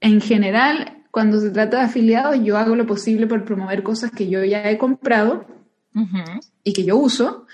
en 0.00 0.20
general, 0.20 0.99
cuando 1.10 1.40
se 1.40 1.50
trata 1.50 1.78
de 1.78 1.84
afiliados, 1.84 2.38
yo 2.42 2.56
hago 2.56 2.76
lo 2.76 2.86
posible 2.86 3.26
por 3.26 3.44
promover 3.44 3.82
cosas 3.82 4.10
que 4.10 4.28
yo 4.28 4.44
ya 4.44 4.70
he 4.70 4.78
comprado 4.78 5.44
y 6.62 6.72
que 6.72 6.84
yo 6.84 6.96
uso, 6.96 7.46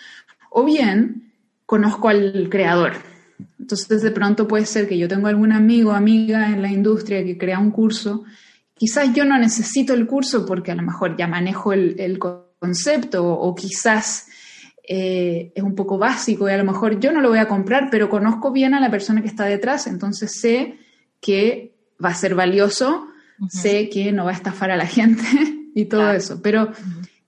o 0.50 0.64
bien 0.64 1.32
conozco 1.64 2.08
al 2.08 2.48
creador. 2.50 2.94
Entonces, 3.58 4.02
de 4.02 4.10
pronto 4.10 4.46
puede 4.46 4.66
ser 4.66 4.88
que 4.88 4.98
yo 4.98 5.08
tengo 5.08 5.26
algún 5.26 5.52
amigo 5.52 5.90
o 5.90 5.94
amiga 5.94 6.48
en 6.50 6.62
la 6.62 6.70
industria 6.70 7.24
que 7.24 7.38
crea 7.38 7.58
un 7.58 7.70
curso. 7.70 8.24
Quizás 8.74 9.12
yo 9.14 9.24
no 9.24 9.38
necesito 9.38 9.94
el 9.94 10.06
curso 10.06 10.44
porque 10.44 10.70
a 10.70 10.74
lo 10.74 10.82
mejor 10.82 11.16
ya 11.16 11.26
manejo 11.26 11.72
el, 11.72 12.18
concepto 12.58 13.26
o, 13.26 13.54
quizás 13.54 14.28
eh, 14.88 15.52
es 15.54 15.62
un 15.62 15.74
poco 15.74 15.98
básico 15.98 16.48
y 16.48 16.52
a 16.52 16.56
lo 16.56 16.64
mejor 16.64 17.00
yo 17.00 17.12
no 17.12 17.20
lo 17.20 17.30
voy 17.30 17.38
a 17.38 17.48
comprar, 17.48 17.88
pero 17.90 18.08
conozco 18.08 18.52
bien 18.52 18.74
a 18.74 18.80
la 18.80 18.90
persona 18.90 19.20
que 19.20 19.28
está 19.28 19.44
detrás, 19.44 19.86
entonces 19.86 20.40
sé 20.40 20.78
que 21.20 21.74
va 22.02 22.10
a 22.10 22.14
ser 22.14 22.34
valioso, 22.34 23.08
sé 23.48 23.88
que 23.88 24.12
no 24.12 24.24
va 24.24 24.30
a 24.30 24.34
estafar 24.34 24.70
a 24.70 24.76
la 24.76 24.86
gente 24.86 25.22
y 25.74 25.84
todo 25.86 26.10
eso, 26.12 26.40
pero 26.42 26.70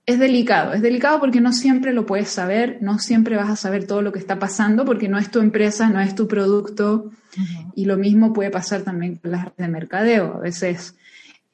es 0.05 0.17
delicado, 0.17 0.73
es 0.73 0.81
delicado 0.81 1.19
porque 1.19 1.39
no 1.39 1.53
siempre 1.53 1.93
lo 1.93 2.05
puedes 2.05 2.29
saber, 2.29 2.79
no 2.81 2.97
siempre 2.97 3.35
vas 3.35 3.49
a 3.49 3.55
saber 3.55 3.85
todo 3.85 4.01
lo 4.01 4.11
que 4.11 4.17
está 4.17 4.39
pasando 4.39 4.83
porque 4.83 5.07
no 5.07 5.19
es 5.19 5.29
tu 5.29 5.39
empresa, 5.39 5.89
no 5.89 6.01
es 6.01 6.15
tu 6.15 6.27
producto 6.27 7.11
y 7.75 7.85
lo 7.85 7.95
mismo 7.95 8.33
puede 8.33 8.49
pasar 8.49 8.81
también 8.81 9.17
con 9.17 9.31
las 9.31 9.45
redes 9.45 9.57
de 9.57 9.67
mercadeo, 9.67 10.33
a 10.37 10.39
veces 10.39 10.95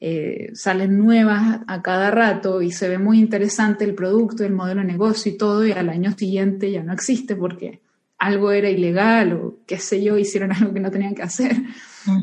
eh, 0.00 0.50
salen 0.54 0.98
nuevas 0.98 1.60
a 1.66 1.82
cada 1.82 2.10
rato 2.10 2.62
y 2.62 2.70
se 2.70 2.88
ve 2.88 2.98
muy 2.98 3.18
interesante 3.18 3.84
el 3.84 3.94
producto, 3.94 4.44
el 4.44 4.54
modelo 4.54 4.80
de 4.80 4.86
negocio 4.86 5.32
y 5.32 5.36
todo 5.36 5.66
y 5.66 5.72
al 5.72 5.90
año 5.90 6.12
siguiente 6.16 6.70
ya 6.70 6.82
no 6.82 6.94
existe 6.94 7.36
porque 7.36 7.80
algo 8.18 8.52
era 8.52 8.70
ilegal 8.70 9.32
o 9.34 9.58
qué 9.66 9.78
sé 9.78 10.02
yo, 10.02 10.16
hicieron 10.16 10.52
algo 10.54 10.72
que 10.72 10.80
no 10.80 10.90
tenían 10.90 11.14
que 11.14 11.22
hacer. 11.22 11.56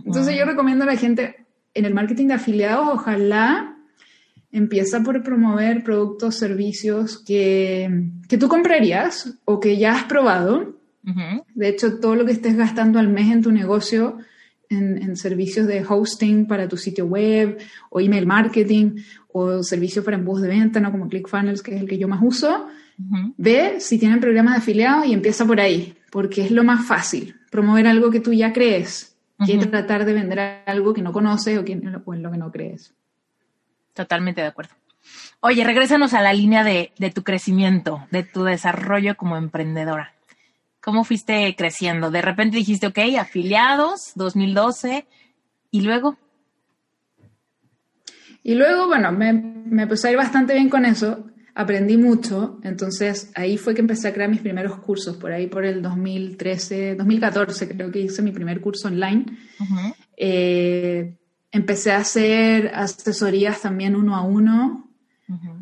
Entonces 0.05 0.35
yo 0.37 0.45
recomiendo 0.45 0.83
a 0.83 0.87
la 0.87 0.95
gente 0.95 1.42
en 1.73 1.85
el 1.85 1.93
marketing 1.93 2.27
de 2.27 2.33
afiliados, 2.35 2.87
ojalá 2.91 3.73
Empieza 4.53 5.01
por 5.01 5.23
promover 5.23 5.83
productos, 5.83 6.37
servicios 6.37 7.17
que, 7.17 8.11
que 8.29 8.37
tú 8.37 8.47
comprarías 8.47 9.33
o 9.45 9.59
que 9.59 9.77
ya 9.77 9.95
has 9.95 10.03
probado. 10.03 10.79
De 11.55 11.67
hecho, 11.67 11.97
todo 11.97 12.15
lo 12.15 12.23
que 12.23 12.33
estés 12.33 12.55
gastando 12.55 12.99
al 12.99 13.09
mes 13.09 13.31
en 13.31 13.41
tu 13.41 13.51
negocio, 13.51 14.19
en, 14.69 15.01
en, 15.01 15.17
servicios 15.17 15.65
de 15.65 15.83
hosting 15.83 16.45
para 16.45 16.67
tu 16.67 16.77
sitio 16.77 17.07
web 17.07 17.57
o 17.89 17.99
email 17.99 18.27
marketing 18.27 18.97
o 19.31 19.63
servicios 19.63 20.05
para 20.05 20.17
embudos 20.17 20.43
de 20.43 20.49
venta, 20.49 20.79
¿no? 20.79 20.91
como 20.91 21.09
ClickFunnels, 21.09 21.63
que 21.63 21.73
es 21.73 21.81
el 21.81 21.87
que 21.87 21.97
yo 21.97 22.07
más 22.07 22.21
uso, 22.21 22.67
ve 23.37 23.77
si 23.79 23.97
tienen 23.97 24.19
programas 24.19 24.53
de 24.53 24.59
afiliados 24.59 25.07
y 25.07 25.13
empieza 25.13 25.47
por 25.47 25.59
ahí, 25.59 25.95
porque 26.11 26.43
es 26.43 26.51
lo 26.51 26.63
más 26.63 26.85
fácil, 26.85 27.35
promover 27.49 27.87
algo 27.87 28.11
que 28.11 28.19
tú 28.19 28.31
ya 28.31 28.53
crees, 28.53 29.12
que 29.45 29.65
tratar 29.67 30.05
de 30.05 30.13
vender 30.13 30.63
algo 30.65 30.93
que 30.93 31.01
no 31.01 31.11
conoces 31.11 31.57
o, 31.57 31.65
que, 31.65 31.79
o 32.05 32.13
en 32.13 32.23
lo 32.23 32.31
que 32.31 32.37
no 32.37 32.51
crees. 32.51 32.93
Totalmente 33.93 34.41
de 34.41 34.47
acuerdo. 34.47 34.73
Oye, 35.41 35.63
regrésanos 35.63 36.13
a 36.13 36.21
la 36.21 36.33
línea 36.33 36.63
de, 36.63 36.91
tu 37.13 37.23
crecimiento, 37.23 38.07
de 38.11 38.23
tu 38.23 38.43
desarrollo 38.43 39.15
como 39.15 39.37
emprendedora. 39.37 40.13
¿Cómo 40.81 41.03
fuiste 41.03 41.55
creciendo? 41.55 42.11
De 42.11 42.21
repente 42.21 42.57
dijiste, 42.57 42.87
ok, 42.87 42.99
afiliados, 43.19 44.13
2012, 44.15 45.05
y 45.71 45.81
luego. 45.81 46.17
Y 48.43 48.55
luego, 48.55 48.87
bueno, 48.87 49.11
me, 49.11 49.33
me 49.33 49.83
empecé 49.83 50.09
a 50.09 50.11
ir 50.11 50.17
bastante 50.17 50.53
bien 50.53 50.69
con 50.69 50.85
eso, 50.85 51.25
aprendí 51.55 51.97
mucho, 51.97 52.59
entonces 52.63 53.31
ahí 53.35 53.57
fue 53.57 53.73
que 53.73 53.81
empecé 53.81 54.07
a 54.07 54.13
crear 54.13 54.29
mis 54.29 54.41
primeros 54.41 54.77
cursos, 54.77 55.17
por 55.17 55.31
ahí 55.31 55.47
por 55.47 55.65
el 55.65 55.81
2013, 55.81 56.95
2014 56.95 57.67
creo 57.69 57.91
que 57.91 57.99
hice 57.99 58.21
mi 58.21 58.31
primer 58.31 58.59
curso 58.61 58.87
online 58.87 59.25
empecé 61.53 61.91
a 61.91 61.99
hacer 61.99 62.71
asesorías 62.73 63.61
también 63.61 63.95
uno 63.95 64.15
a 64.15 64.21
uno 64.23 64.89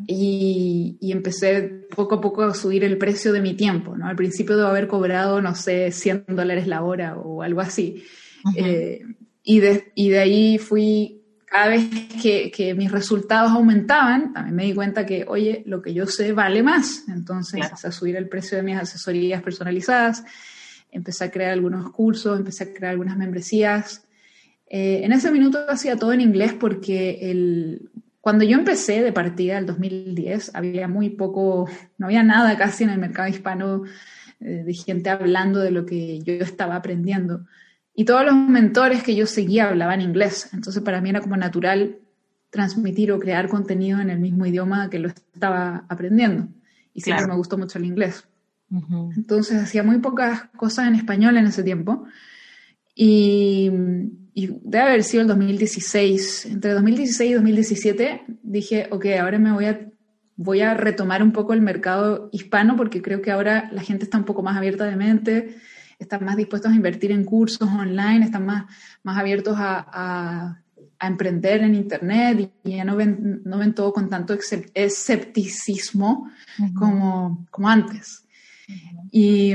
y, 0.06 0.98
empecé 1.00 1.86
poco 1.94 2.16
a 2.16 2.20
poco 2.20 2.42
a 2.42 2.54
subir 2.54 2.82
el 2.84 2.98
precio 2.98 3.32
de 3.32 3.40
mi 3.40 3.54
tiempo, 3.54 3.96
¿no? 3.96 4.06
Al 4.06 4.16
principio 4.16 4.56
debo 4.56 4.68
haber 4.68 4.88
cobrado, 4.88 5.40
no 5.40 5.54
sé, 5.54 5.92
100 5.92 6.24
dólares 6.28 6.66
la 6.66 6.82
hora 6.82 7.16
o 7.16 7.42
algo 7.42 7.60
así. 7.60 8.02
Eh, 8.56 9.02
y, 9.44 9.60
de, 9.60 9.92
y 9.94 10.08
de 10.08 10.18
ahí 10.18 10.58
fui, 10.58 11.21
cada 11.52 11.68
vez 11.68 11.84
que, 12.22 12.50
que, 12.50 12.74
mis 12.74 12.90
resultados 12.90 13.52
aumentaban, 13.52 14.32
también 14.32 14.56
me 14.56 14.64
di 14.64 14.74
cuenta 14.74 15.04
que, 15.04 15.26
oye, 15.28 15.62
lo 15.66 15.82
que 15.82 15.92
yo 15.92 16.06
sé 16.06 16.32
vale 16.32 16.62
más. 16.62 17.04
Entonces 17.08 17.62
empecé 17.62 17.88
a 17.88 17.92
subir 17.92 18.16
el 18.16 18.26
precio 18.26 18.56
de 18.56 18.62
mis 18.62 18.78
asesorías 18.78 19.42
personalizadas, 19.42 20.24
empecé 20.90 21.24
a 21.24 21.30
crear 21.30 21.52
algunos 21.52 21.90
cursos, 21.90 22.38
empecé 22.38 22.64
a 22.64 22.72
crear 22.72 22.92
algunas 22.92 23.18
membresías. 23.18 24.02
Eh, 24.66 25.02
en 25.04 25.12
ese 25.12 25.30
minuto 25.30 25.58
hacía 25.68 25.96
todo 25.96 26.14
en 26.14 26.22
inglés 26.22 26.54
porque 26.54 27.30
el, 27.30 27.90
cuando 28.22 28.44
yo 28.44 28.56
empecé 28.56 29.02
de 29.02 29.12
partida, 29.12 29.58
el 29.58 29.66
2010, 29.66 30.54
había 30.54 30.88
muy 30.88 31.10
poco, 31.10 31.68
no 31.98 32.06
había 32.06 32.22
nada 32.22 32.56
casi 32.56 32.84
en 32.84 32.90
el 32.90 32.98
mercado 32.98 33.28
hispano 33.28 33.82
eh, 34.40 34.62
de 34.64 34.72
gente 34.72 35.10
hablando 35.10 35.60
de 35.60 35.70
lo 35.70 35.84
que 35.84 36.20
yo 36.20 36.32
estaba 36.34 36.76
aprendiendo. 36.76 37.44
Y 37.94 38.04
todos 38.04 38.24
los 38.24 38.34
mentores 38.34 39.02
que 39.02 39.14
yo 39.14 39.26
seguía 39.26 39.68
hablaban 39.68 40.00
inglés. 40.00 40.50
Entonces 40.52 40.82
para 40.82 41.00
mí 41.00 41.10
era 41.10 41.20
como 41.20 41.36
natural 41.36 41.98
transmitir 42.50 43.12
o 43.12 43.18
crear 43.18 43.48
contenido 43.48 44.00
en 44.00 44.10
el 44.10 44.18
mismo 44.18 44.46
idioma 44.46 44.90
que 44.90 44.98
lo 44.98 45.08
estaba 45.08 45.84
aprendiendo. 45.88 46.48
Y 46.94 47.00
siempre 47.00 47.26
me 47.26 47.36
gustó 47.36 47.58
mucho 47.58 47.78
el 47.78 47.84
inglés. 47.84 48.26
Entonces 49.16 49.62
hacía 49.62 49.82
muy 49.82 49.98
pocas 49.98 50.44
cosas 50.56 50.88
en 50.88 50.94
español 50.94 51.36
en 51.36 51.46
ese 51.46 51.62
tiempo. 51.62 52.04
Y 52.94 53.70
y 54.34 54.46
debe 54.62 54.84
haber 54.84 55.04
sido 55.04 55.22
el 55.22 55.28
2016, 55.28 56.46
entre 56.46 56.72
2016 56.72 57.30
y 57.30 57.34
2017, 57.34 58.22
dije, 58.42 58.88
ok, 58.90 59.06
ahora 59.20 59.38
me 59.38 59.52
voy 59.52 59.66
a, 59.66 59.86
voy 60.36 60.60
a 60.62 60.74
retomar 60.74 61.22
un 61.22 61.32
poco 61.32 61.52
el 61.52 61.60
mercado 61.60 62.30
hispano 62.32 62.76
porque 62.76 63.02
creo 63.02 63.20
que 63.20 63.30
ahora 63.30 63.68
la 63.72 63.82
gente 63.82 64.04
está 64.04 64.16
un 64.16 64.24
poco 64.24 64.42
más 64.42 64.56
abierta 64.56 64.84
de 64.84 64.96
mente, 64.96 65.56
están 66.02 66.24
más 66.24 66.36
dispuestos 66.36 66.72
a 66.72 66.74
invertir 66.74 67.12
en 67.12 67.24
cursos 67.24 67.68
online, 67.68 68.24
están 68.24 68.46
más, 68.46 68.64
más 69.02 69.18
abiertos 69.18 69.56
a, 69.58 69.86
a, 69.92 70.58
emprender 71.04 71.62
en 71.62 71.74
Internet 71.74 72.52
y 72.62 72.76
ya 72.76 72.84
no 72.84 72.94
ven, 72.94 73.42
no 73.44 73.58
ven 73.58 73.74
todo 73.74 73.92
con 73.92 74.08
tanto 74.08 74.38
escepticismo 74.72 76.30
como, 76.74 77.44
como 77.50 77.68
antes. 77.68 78.24
Y 79.10 79.52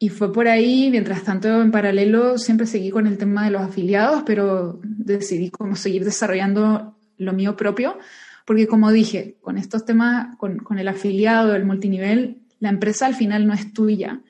y 0.00 0.10
fue 0.10 0.32
por 0.32 0.46
ahí, 0.46 0.90
mientras 0.90 1.24
tanto, 1.24 1.60
en 1.60 1.72
paralelo, 1.72 2.38
siempre 2.38 2.66
seguí 2.66 2.90
con 2.90 3.08
el 3.08 3.18
tema 3.18 3.44
de 3.44 3.50
los 3.50 3.62
afiliados, 3.62 4.22
pero 4.24 4.80
decidí 4.84 5.50
como 5.50 5.74
seguir 5.74 6.04
desarrollando 6.04 6.96
lo 7.16 7.32
mío 7.32 7.56
propio, 7.56 7.98
porque 8.46 8.68
como 8.68 8.92
dije, 8.92 9.36
con 9.40 9.58
estos 9.58 9.84
temas, 9.84 10.36
con, 10.36 10.58
con 10.58 10.78
el 10.78 10.86
afiliado, 10.86 11.56
el 11.56 11.64
multinivel, 11.64 12.42
la 12.60 12.68
empresa 12.68 13.06
al 13.06 13.16
final 13.16 13.46
no 13.46 13.54
es 13.54 13.72
tuya. 13.72 14.20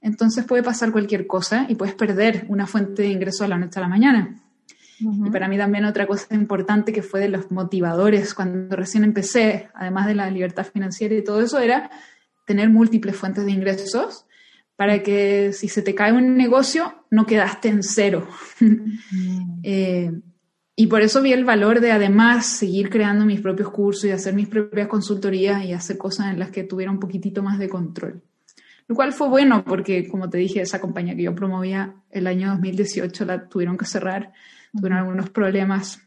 Entonces 0.00 0.44
puede 0.44 0.62
pasar 0.62 0.92
cualquier 0.92 1.26
cosa 1.26 1.66
y 1.68 1.74
puedes 1.74 1.94
perder 1.94 2.46
una 2.48 2.66
fuente 2.66 3.02
de 3.02 3.08
ingreso 3.08 3.44
a 3.44 3.48
la 3.48 3.58
noche 3.58 3.78
a 3.78 3.82
la 3.82 3.88
mañana. 3.88 4.40
Y 5.00 5.30
para 5.30 5.48
mí 5.48 5.56
también 5.56 5.86
otra 5.86 6.06
cosa 6.06 6.34
importante 6.34 6.92
que 6.92 7.02
fue 7.02 7.20
de 7.20 7.28
los 7.30 7.50
motivadores 7.50 8.34
cuando 8.34 8.76
recién 8.76 9.02
empecé, 9.02 9.68
además 9.74 10.06
de 10.06 10.14
la 10.14 10.30
libertad 10.30 10.66
financiera 10.70 11.14
y 11.14 11.24
todo 11.24 11.40
eso, 11.40 11.58
era 11.58 11.90
tener 12.46 12.68
múltiples 12.68 13.16
fuentes 13.16 13.46
de 13.46 13.52
ingresos 13.52 14.26
para 14.76 15.02
que 15.02 15.52
si 15.52 15.68
se 15.68 15.82
te 15.82 15.94
cae 15.94 16.12
un 16.12 16.36
negocio 16.36 17.04
no 17.10 17.26
quedaste 17.26 17.68
en 17.68 17.82
cero. 17.82 18.28
Eh, 19.62 20.10
y 20.74 20.86
por 20.86 21.02
eso 21.02 21.20
vi 21.20 21.34
el 21.34 21.44
valor 21.44 21.80
de 21.80 21.92
además 21.92 22.46
seguir 22.46 22.88
creando 22.88 23.26
mis 23.26 23.42
propios 23.42 23.68
cursos 23.68 24.06
y 24.06 24.10
hacer 24.12 24.32
mis 24.32 24.48
propias 24.48 24.88
consultorías 24.88 25.62
y 25.66 25.74
hacer 25.74 25.98
cosas 25.98 26.32
en 26.32 26.38
las 26.38 26.50
que 26.50 26.64
tuviera 26.64 26.90
un 26.90 26.98
poquitito 26.98 27.42
más 27.42 27.58
de 27.58 27.68
control. 27.68 28.22
Lo 28.90 28.96
cual 28.96 29.12
fue 29.12 29.28
bueno 29.28 29.62
porque, 29.64 30.08
como 30.08 30.28
te 30.28 30.38
dije, 30.38 30.62
esa 30.62 30.80
compañía 30.80 31.14
que 31.14 31.22
yo 31.22 31.32
promovía 31.32 31.94
el 32.10 32.26
año 32.26 32.48
2018 32.48 33.24
la 33.24 33.48
tuvieron 33.48 33.78
que 33.78 33.84
cerrar, 33.84 34.32
tuvieron 34.72 34.98
algunos 34.98 35.30
problemas 35.30 36.00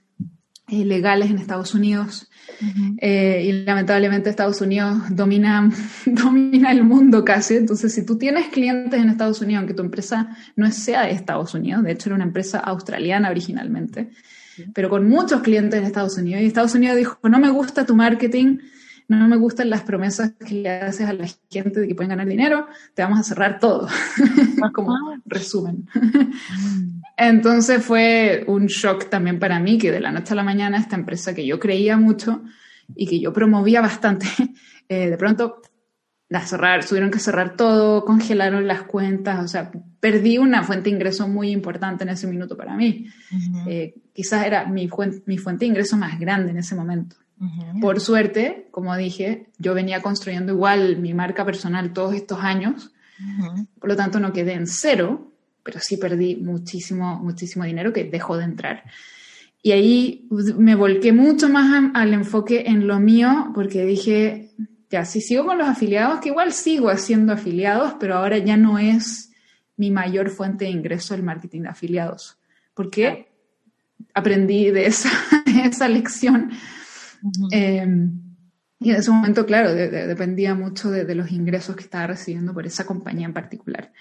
eh, 0.67 0.83
legales 0.83 1.31
en 1.31 1.37
Estados 1.37 1.73
Unidos. 1.75 2.29
Eh, 2.97 3.41
y 3.45 3.51
lamentablemente 3.63 4.29
Estados 4.29 4.59
Unidos 4.59 4.97
domina, 5.11 5.69
domina 6.05 6.73
el 6.73 6.83
mundo 6.83 7.23
casi. 7.23 7.55
Entonces, 7.55 7.93
si 7.93 8.05
tú 8.05 8.17
tienes 8.17 8.49
clientes 8.49 9.01
en 9.01 9.07
Estados 9.07 9.39
Unidos, 9.39 9.59
aunque 9.59 9.75
tu 9.75 9.83
empresa 9.83 10.35
no 10.57 10.69
sea 10.69 11.03
de 11.03 11.11
Estados 11.11 11.53
Unidos, 11.53 11.83
de 11.83 11.93
hecho 11.93 12.09
era 12.09 12.15
una 12.15 12.25
empresa 12.25 12.59
australiana 12.59 13.29
originalmente, 13.29 14.09
pero 14.73 14.89
con 14.89 15.07
muchos 15.07 15.41
clientes 15.41 15.79
en 15.79 15.85
Estados 15.85 16.17
Unidos, 16.17 16.41
y 16.41 16.47
Estados 16.47 16.75
Unidos 16.75 16.97
dijo, 16.97 17.17
no 17.29 17.39
me 17.39 17.49
gusta 17.49 17.85
tu 17.85 17.95
marketing, 17.95 18.57
no 19.07 19.27
me 19.27 19.37
gustan 19.37 19.69
las 19.69 19.81
promesas 19.81 20.33
que 20.33 20.55
le 20.55 20.69
haces 20.69 21.07
a 21.07 21.13
la 21.13 21.27
gente 21.49 21.79
de 21.79 21.87
que 21.87 21.95
pueden 21.95 22.09
ganar 22.09 22.27
dinero, 22.27 22.67
te 22.93 23.01
vamos 23.01 23.19
a 23.19 23.23
cerrar 23.23 23.59
todo, 23.59 23.87
como 24.73 24.95
resumen. 25.25 25.87
Mm. 25.93 27.01
Entonces 27.17 27.83
fue 27.83 28.43
un 28.47 28.65
shock 28.67 29.09
también 29.09 29.39
para 29.39 29.59
mí 29.59 29.77
que 29.77 29.91
de 29.91 29.99
la 29.99 30.11
noche 30.11 30.33
a 30.33 30.35
la 30.35 30.43
mañana 30.43 30.77
esta 30.77 30.95
empresa 30.95 31.33
que 31.33 31.45
yo 31.45 31.59
creía 31.59 31.97
mucho 31.97 32.43
y 32.95 33.07
que 33.07 33.19
yo 33.19 33.31
promovía 33.33 33.81
bastante, 33.81 34.27
eh, 34.89 35.09
de 35.09 35.17
pronto 35.17 35.61
la 36.29 36.41
cerrar, 36.41 36.83
tuvieron 36.83 37.11
que 37.11 37.19
cerrar 37.19 37.55
todo, 37.55 38.05
congelaron 38.05 38.65
las 38.65 38.83
cuentas, 38.83 39.43
o 39.43 39.47
sea, 39.47 39.71
perdí 39.99 40.39
una 40.39 40.63
fuente 40.63 40.89
de 40.89 40.95
ingreso 40.95 41.27
muy 41.27 41.51
importante 41.51 42.03
en 42.03 42.09
ese 42.09 42.25
minuto 42.25 42.57
para 42.57 42.75
mí. 42.75 43.05
Eh, 43.67 43.93
quizás 44.13 44.43
era 44.43 44.65
mi, 44.65 44.89
mi 45.27 45.37
fuente 45.37 45.65
de 45.65 45.69
ingreso 45.69 45.95
más 45.95 46.19
grande 46.19 46.49
en 46.49 46.57
ese 46.57 46.73
momento. 46.73 47.17
Por 47.81 47.99
suerte, 47.99 48.67
como 48.71 48.95
dije, 48.95 49.47
yo 49.57 49.73
venía 49.73 50.01
construyendo 50.01 50.53
igual 50.53 50.97
mi 50.97 51.13
marca 51.13 51.45
personal 51.45 51.93
todos 51.93 52.15
estos 52.15 52.39
años, 52.39 52.91
por 53.79 53.89
lo 53.89 53.95
tanto 53.95 54.19
no 54.19 54.31
quedé 54.31 54.53
en 54.53 54.67
cero, 54.67 55.31
pero 55.63 55.79
sí 55.79 55.97
perdí 55.97 56.35
muchísimo, 56.35 57.19
muchísimo 57.19 57.65
dinero 57.65 57.93
que 57.93 58.03
dejó 58.03 58.37
de 58.37 58.45
entrar. 58.45 58.83
Y 59.61 59.71
ahí 59.71 60.27
me 60.57 60.75
volqué 60.75 61.13
mucho 61.13 61.47
más 61.49 61.91
al 61.93 62.13
enfoque 62.13 62.65
en 62.67 62.85
lo 62.85 62.99
mío, 62.99 63.51
porque 63.55 63.85
dije, 63.85 64.51
ya, 64.89 65.05
si 65.05 65.21
sigo 65.21 65.45
con 65.45 65.57
los 65.57 65.67
afiliados, 65.67 66.19
que 66.19 66.29
igual 66.29 66.51
sigo 66.51 66.89
haciendo 66.89 67.33
afiliados, 67.33 67.95
pero 67.99 68.15
ahora 68.15 68.37
ya 68.37 68.57
no 68.57 68.77
es 68.77 69.31
mi 69.77 69.89
mayor 69.89 70.29
fuente 70.29 70.65
de 70.65 70.71
ingreso 70.71 71.15
el 71.15 71.23
marketing 71.23 71.61
de 71.61 71.69
afiliados, 71.69 72.37
porque 72.73 73.29
aprendí 74.13 74.69
de 74.69 74.85
esa, 74.85 75.09
esa 75.65 75.87
lección. 75.87 76.51
Em, 77.51 78.19
y 78.79 78.89
en 78.89 78.95
ese 78.95 79.11
momento, 79.11 79.45
claro, 79.45 79.73
dependía 79.73 80.55
mucho 80.55 80.91
de, 80.91 81.15
los 81.15 81.31
ingresos 81.31 81.75
que 81.75 81.83
estaba 81.83 82.07
recibiendo 82.07 82.53
por 82.53 82.65
esa 82.65 82.85
compañía 82.85 83.25
en 83.25 83.33
particular. 83.33 83.91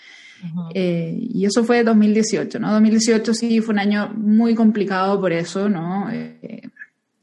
Eh, 0.74 1.16
y 1.20 1.44
eso 1.44 1.62
fue 1.64 1.84
2018, 1.84 2.58
¿no? 2.58 2.72
2018 2.72 3.32
sí 3.32 3.60
fue 3.60 3.74
un 3.74 3.78
año 3.78 4.12
muy 4.16 4.56
complicado 4.56 5.20
por 5.20 5.32
eso, 5.32 5.68
¿no? 5.68 6.10
Eh, 6.10 6.68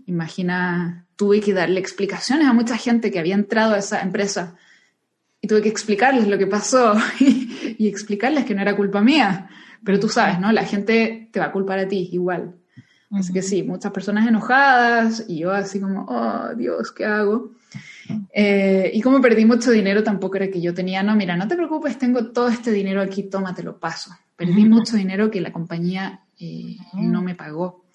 imagina, 0.05 1.05
tuve 1.15 1.41
que 1.41 1.53
darle 1.53 1.81
explicaciones 1.81 2.47
a 2.47 2.53
mucha 2.53 2.77
gente 2.77 3.11
que 3.11 3.19
había 3.19 3.35
entrado 3.35 3.73
a 3.73 3.79
esa 3.79 4.01
empresa 4.01 4.55
y 5.41 5.47
tuve 5.47 5.61
que 5.61 5.69
explicarles 5.69 6.27
lo 6.27 6.37
que 6.37 6.47
pasó 6.47 6.95
y, 7.19 7.87
explicarles 7.87 8.45
que 8.45 8.55
no 8.55 8.61
era 8.61 8.75
culpa 8.75 9.01
mía. 9.01 9.49
Pero 9.83 9.99
tú 9.99 10.09
sabes, 10.09 10.39
¿no? 10.39 10.51
La 10.51 10.65
gente 10.65 11.29
te 11.31 11.39
va 11.39 11.47
a 11.47 11.51
culpar 11.51 11.79
a 11.79 11.87
ti 11.87 12.09
igual. 12.11 12.55
Así 13.11 13.33
que 13.33 13.41
sí, 13.41 13.63
muchas 13.63 13.91
personas 13.91 14.27
enojadas 14.27 15.25
y 15.27 15.39
yo 15.39 15.51
así 15.51 15.79
como, 15.79 16.05
oh 16.07 16.53
Dios, 16.55 16.91
¿qué 16.91 17.05
hago? 17.05 17.51
Eh, 18.31 18.91
y 18.93 19.01
como 19.01 19.19
perdí 19.19 19.45
mucho 19.45 19.71
dinero, 19.71 20.03
tampoco 20.03 20.37
era 20.37 20.49
que 20.49 20.61
yo 20.61 20.73
tenía, 20.73 21.01
no, 21.01 21.15
mira, 21.15 21.35
no 21.35 21.47
te 21.47 21.55
preocupes, 21.55 21.97
tengo 21.97 22.27
todo 22.27 22.49
este 22.49 22.71
dinero 22.71 23.01
aquí, 23.01 23.23
toma, 23.23 23.55
te 23.55 23.63
lo 23.63 23.79
paso. 23.79 24.11
Perdí 24.35 24.63
mucho 24.65 24.95
dinero 24.95 25.31
que 25.31 25.41
la 25.41 25.51
compañía 25.51 26.21
eh, 26.39 26.77
no 26.93 27.21
me 27.21 27.35
pagó. 27.35 27.85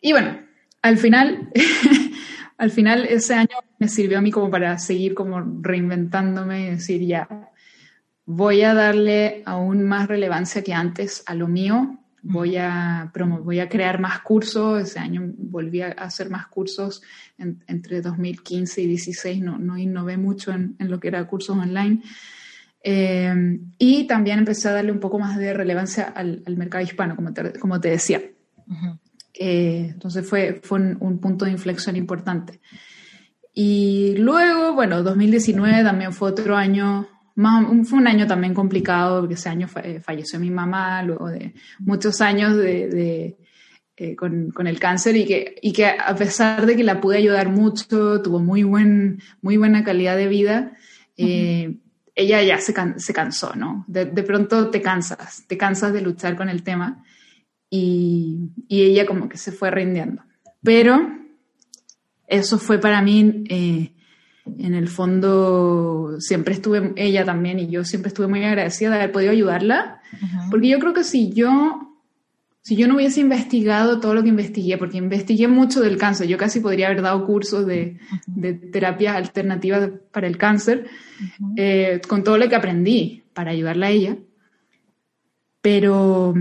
Y 0.00 0.12
bueno, 0.12 0.38
al 0.82 0.96
final, 0.96 1.50
al 2.58 2.70
final 2.70 3.04
ese 3.04 3.34
año 3.34 3.56
me 3.78 3.88
sirvió 3.88 4.18
a 4.18 4.22
mí 4.22 4.30
como 4.30 4.50
para 4.50 4.78
seguir 4.78 5.14
como 5.14 5.40
reinventándome 5.60 6.62
y 6.62 6.70
decir, 6.70 7.06
ya, 7.06 7.28
voy 8.24 8.62
a 8.62 8.74
darle 8.74 9.42
aún 9.44 9.82
más 9.82 10.08
relevancia 10.08 10.62
que 10.62 10.72
antes 10.72 11.22
a 11.26 11.34
lo 11.34 11.46
mío, 11.46 11.99
voy 12.22 12.56
a, 12.56 13.10
voy 13.42 13.60
a 13.60 13.68
crear 13.68 14.00
más 14.00 14.20
cursos, 14.20 14.82
ese 14.82 14.98
año 14.98 15.32
volví 15.36 15.82
a 15.82 15.88
hacer 15.92 16.30
más 16.30 16.46
cursos 16.48 17.02
entre 17.38 18.00
2015 18.00 18.82
y 18.82 18.84
2016, 18.84 19.42
no, 19.42 19.58
no 19.58 19.78
innové 19.78 20.16
mucho 20.16 20.52
en, 20.52 20.76
lo 20.78 21.00
que 21.00 21.08
era 21.08 21.26
cursos 21.26 21.56
online. 21.56 22.02
Eh, 22.82 23.60
y 23.78 24.06
también 24.06 24.38
empecé 24.38 24.68
a 24.68 24.72
darle 24.72 24.92
un 24.92 25.00
poco 25.00 25.18
más 25.18 25.38
de 25.38 25.52
relevancia 25.52 26.04
al, 26.04 26.42
mercado 26.56 26.84
hispano, 26.84 27.16
como 27.16 27.32
te, 27.32 27.58
como 27.58 27.80
te 27.80 27.90
decía. 27.90 28.22
Eh, 29.34 29.88
entonces 29.92 30.28
fue, 30.28 30.60
fue 30.62 30.78
un, 30.78 31.18
punto 31.18 31.44
de 31.44 31.50
inflexión 31.50 31.96
importante. 31.96 32.60
Y 33.54 34.14
luego, 34.18 34.74
bueno, 34.74 35.02
2019 35.02 35.82
también 35.82 36.12
fue 36.12 36.30
otro 36.30 36.56
año, 36.56 37.08
más, 37.34 37.88
fue 37.88 37.98
un 37.98 38.08
año 38.08 38.26
también 38.26 38.54
complicado, 38.54 39.20
porque 39.20 39.34
ese 39.34 39.48
año 39.48 39.68
eh, 39.82 40.00
falleció 40.00 40.38
mi 40.40 40.50
mamá, 40.50 41.02
luego 41.02 41.28
de 41.28 41.54
muchos 41.78 42.20
años 42.20 42.56
de, 42.56 43.36
eh, 43.96 44.16
con, 44.16 44.50
con, 44.50 44.66
el 44.66 44.78
cáncer 44.78 45.16
y 45.16 45.26
que, 45.26 45.56
y 45.62 45.72
que 45.72 45.86
a 45.86 46.14
pesar 46.14 46.66
de 46.66 46.76
que 46.76 46.84
la 46.84 47.00
pude 47.00 47.18
ayudar 47.18 47.48
mucho, 47.48 48.22
tuvo 48.22 48.38
muy, 48.38 48.62
buen, 48.62 49.20
muy 49.42 49.56
buena 49.56 49.84
calidad 49.84 50.16
de 50.16 50.28
vida, 50.28 50.76
ella 51.16 52.42
ya 52.42 52.58
se, 52.58 52.74
se 52.96 53.12
cansó, 53.12 53.54
¿no? 53.54 53.84
De, 53.86 54.04
de, 54.06 54.22
pronto 54.22 54.70
te 54.70 54.80
cansas, 54.82 55.44
te 55.46 55.56
cansas 55.56 55.92
de 55.92 56.00
luchar 56.00 56.36
con 56.36 56.48
el 56.48 56.62
tema 56.62 57.02
y, 57.70 58.50
ella 58.68 59.06
como 59.06 59.28
que 59.28 59.38
se 59.38 59.52
fue 59.52 59.70
rindiendo. 59.70 60.22
Pero 60.62 61.00
eso 62.26 62.58
fue 62.58 62.78
para 62.78 63.00
mí, 63.00 63.44
eh, 63.48 63.92
en 64.46 64.74
el 64.74 64.88
fondo, 64.88 66.16
siempre 66.18 66.54
estuve, 66.54 66.92
ella 66.96 67.24
también 67.24 67.58
y 67.58 67.68
yo 67.68 67.84
siempre 67.84 68.08
estuve 68.08 68.26
muy 68.26 68.44
agradecida 68.44 68.90
de 68.90 68.96
haber 68.96 69.12
podido 69.12 69.32
ayudarla, 69.32 70.00
porque 70.50 70.68
yo 70.68 70.78
creo 70.78 70.92
que 70.92 71.04
si 71.04 71.32
yo... 71.32 71.86
Si 72.62 72.76
yo 72.76 72.86
no 72.86 72.96
hubiese 72.96 73.20
investigado 73.20 74.00
todo 74.00 74.12
lo 74.12 74.22
que 74.22 74.28
investigué, 74.28 74.76
porque 74.76 74.98
investigué 74.98 75.48
mucho 75.48 75.80
del 75.80 75.96
cáncer, 75.96 76.28
yo 76.28 76.36
casi 76.36 76.60
podría 76.60 76.88
haber 76.88 77.00
dado 77.00 77.24
cursos 77.24 77.66
de, 77.66 77.98
de 78.26 78.52
terapias 78.52 79.16
alternativas 79.16 79.88
para 80.12 80.26
el 80.26 80.36
cáncer, 80.36 80.86
eh, 81.56 82.02
con 82.06 82.22
todo 82.22 82.36
lo 82.36 82.50
que 82.50 82.54
aprendí 82.54 83.24
para 83.32 83.52
ayudarla 83.52 83.86
a 83.86 83.90
ella. 83.90 84.18
Pero 85.62 86.34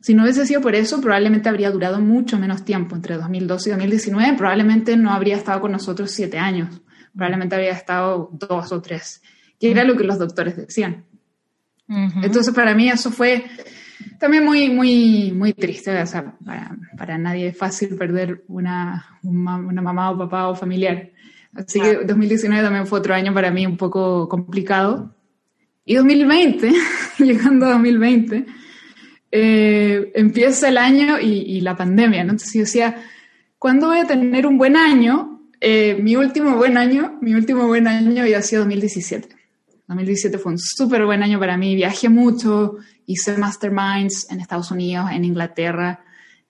si 0.00 0.14
no 0.14 0.22
hubiese 0.22 0.46
sido 0.46 0.60
por 0.60 0.74
eso, 0.74 1.00
probablemente 1.00 1.48
habría 1.48 1.70
durado 1.70 2.00
mucho 2.00 2.38
menos 2.38 2.64
tiempo, 2.64 2.94
entre 2.94 3.16
2012 3.16 3.68
y 3.68 3.72
2019, 3.72 4.36
probablemente 4.36 4.96
no 4.96 5.10
habría 5.10 5.36
estado 5.36 5.60
con 5.60 5.72
nosotros 5.72 6.12
siete 6.12 6.38
años, 6.38 6.80
probablemente 7.14 7.54
habría 7.54 7.72
estado 7.72 8.30
dos 8.32 8.72
o 8.72 8.80
tres, 8.80 9.22
que 9.58 9.70
era 9.70 9.84
lo 9.84 9.96
que 9.96 10.04
los 10.04 10.18
doctores 10.18 10.56
decían. 10.56 11.04
Entonces, 11.88 12.54
para 12.54 12.74
mí 12.74 12.90
eso 12.90 13.10
fue 13.10 13.46
también 14.18 14.44
muy, 14.44 14.68
muy, 14.68 15.32
muy 15.32 15.52
triste, 15.52 16.00
o 16.00 16.06
sea, 16.06 16.34
para, 16.96 17.18
nadie 17.18 17.48
es 17.48 17.56
fácil 17.56 17.96
perder 17.96 18.44
una, 18.48 19.18
una, 19.22 19.82
mamá 19.82 20.10
o 20.10 20.18
papá 20.18 20.48
o 20.48 20.54
familiar. 20.54 21.10
Así 21.54 21.80
que 21.80 22.04
2019 22.04 22.62
también 22.62 22.86
fue 22.86 22.98
otro 22.98 23.14
año 23.14 23.32
para 23.32 23.50
mí 23.50 23.66
un 23.66 23.76
poco 23.76 24.28
complicado. 24.28 25.14
Y 25.84 25.94
2020, 25.94 26.72
llegando 27.18 27.66
a 27.66 27.70
2020, 27.70 28.46
eh, 29.30 30.12
empieza 30.14 30.68
el 30.68 30.78
año 30.78 31.18
y, 31.18 31.60
la 31.60 31.76
pandemia, 31.76 32.24
¿no? 32.24 32.32
Entonces 32.32 32.54
yo 32.54 32.60
decía, 32.60 32.96
¿cuándo 33.58 33.88
voy 33.88 33.98
a 34.00 34.06
tener 34.06 34.46
un 34.46 34.58
buen 34.58 34.76
año? 34.76 35.27
Eh, 35.60 35.96
mi 36.00 36.16
último 36.16 36.56
buen 36.56 36.76
año, 36.76 37.18
mi 37.20 37.34
último 37.34 37.66
buen 37.66 37.86
año 37.88 38.22
había 38.22 38.42
sido 38.42 38.62
2017. 38.62 39.28
2017 39.88 40.38
fue 40.38 40.52
un 40.52 40.58
súper 40.58 41.04
buen 41.04 41.22
año 41.22 41.38
para 41.38 41.56
mí, 41.56 41.74
viajé 41.74 42.08
mucho, 42.08 42.76
hice 43.06 43.36
masterminds 43.38 44.30
en 44.30 44.40
Estados 44.40 44.70
Unidos, 44.70 45.10
en 45.12 45.24
Inglaterra. 45.24 46.04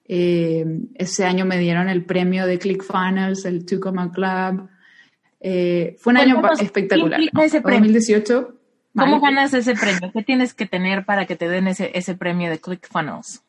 Eh, 0.04 0.64
ese 0.94 1.24
año 1.24 1.44
me 1.44 1.58
dieron 1.58 1.88
el 1.88 2.04
premio 2.04 2.46
de 2.46 2.58
ClickFunnels, 2.58 3.44
el 3.44 3.64
Tucumán 3.64 4.10
Club. 4.10 4.68
fue 5.40 6.10
un 6.12 6.16
año 6.16 6.42
espectacular. 6.60 7.20
¿no? 7.32 7.42
2018 7.42 8.58
¿Cómo 8.98 9.20
ganas 9.20 9.54
ese 9.54 9.74
premio? 9.74 10.10
¿Qué 10.12 10.22
tienes 10.22 10.54
que 10.54 10.66
tener 10.66 11.04
para 11.04 11.26
que 11.26 11.36
te 11.36 11.48
den 11.48 11.68
ese, 11.68 11.90
ese 11.94 12.14
premio 12.14 12.50
de 12.50 12.58
ClickFunnels? 12.58 13.42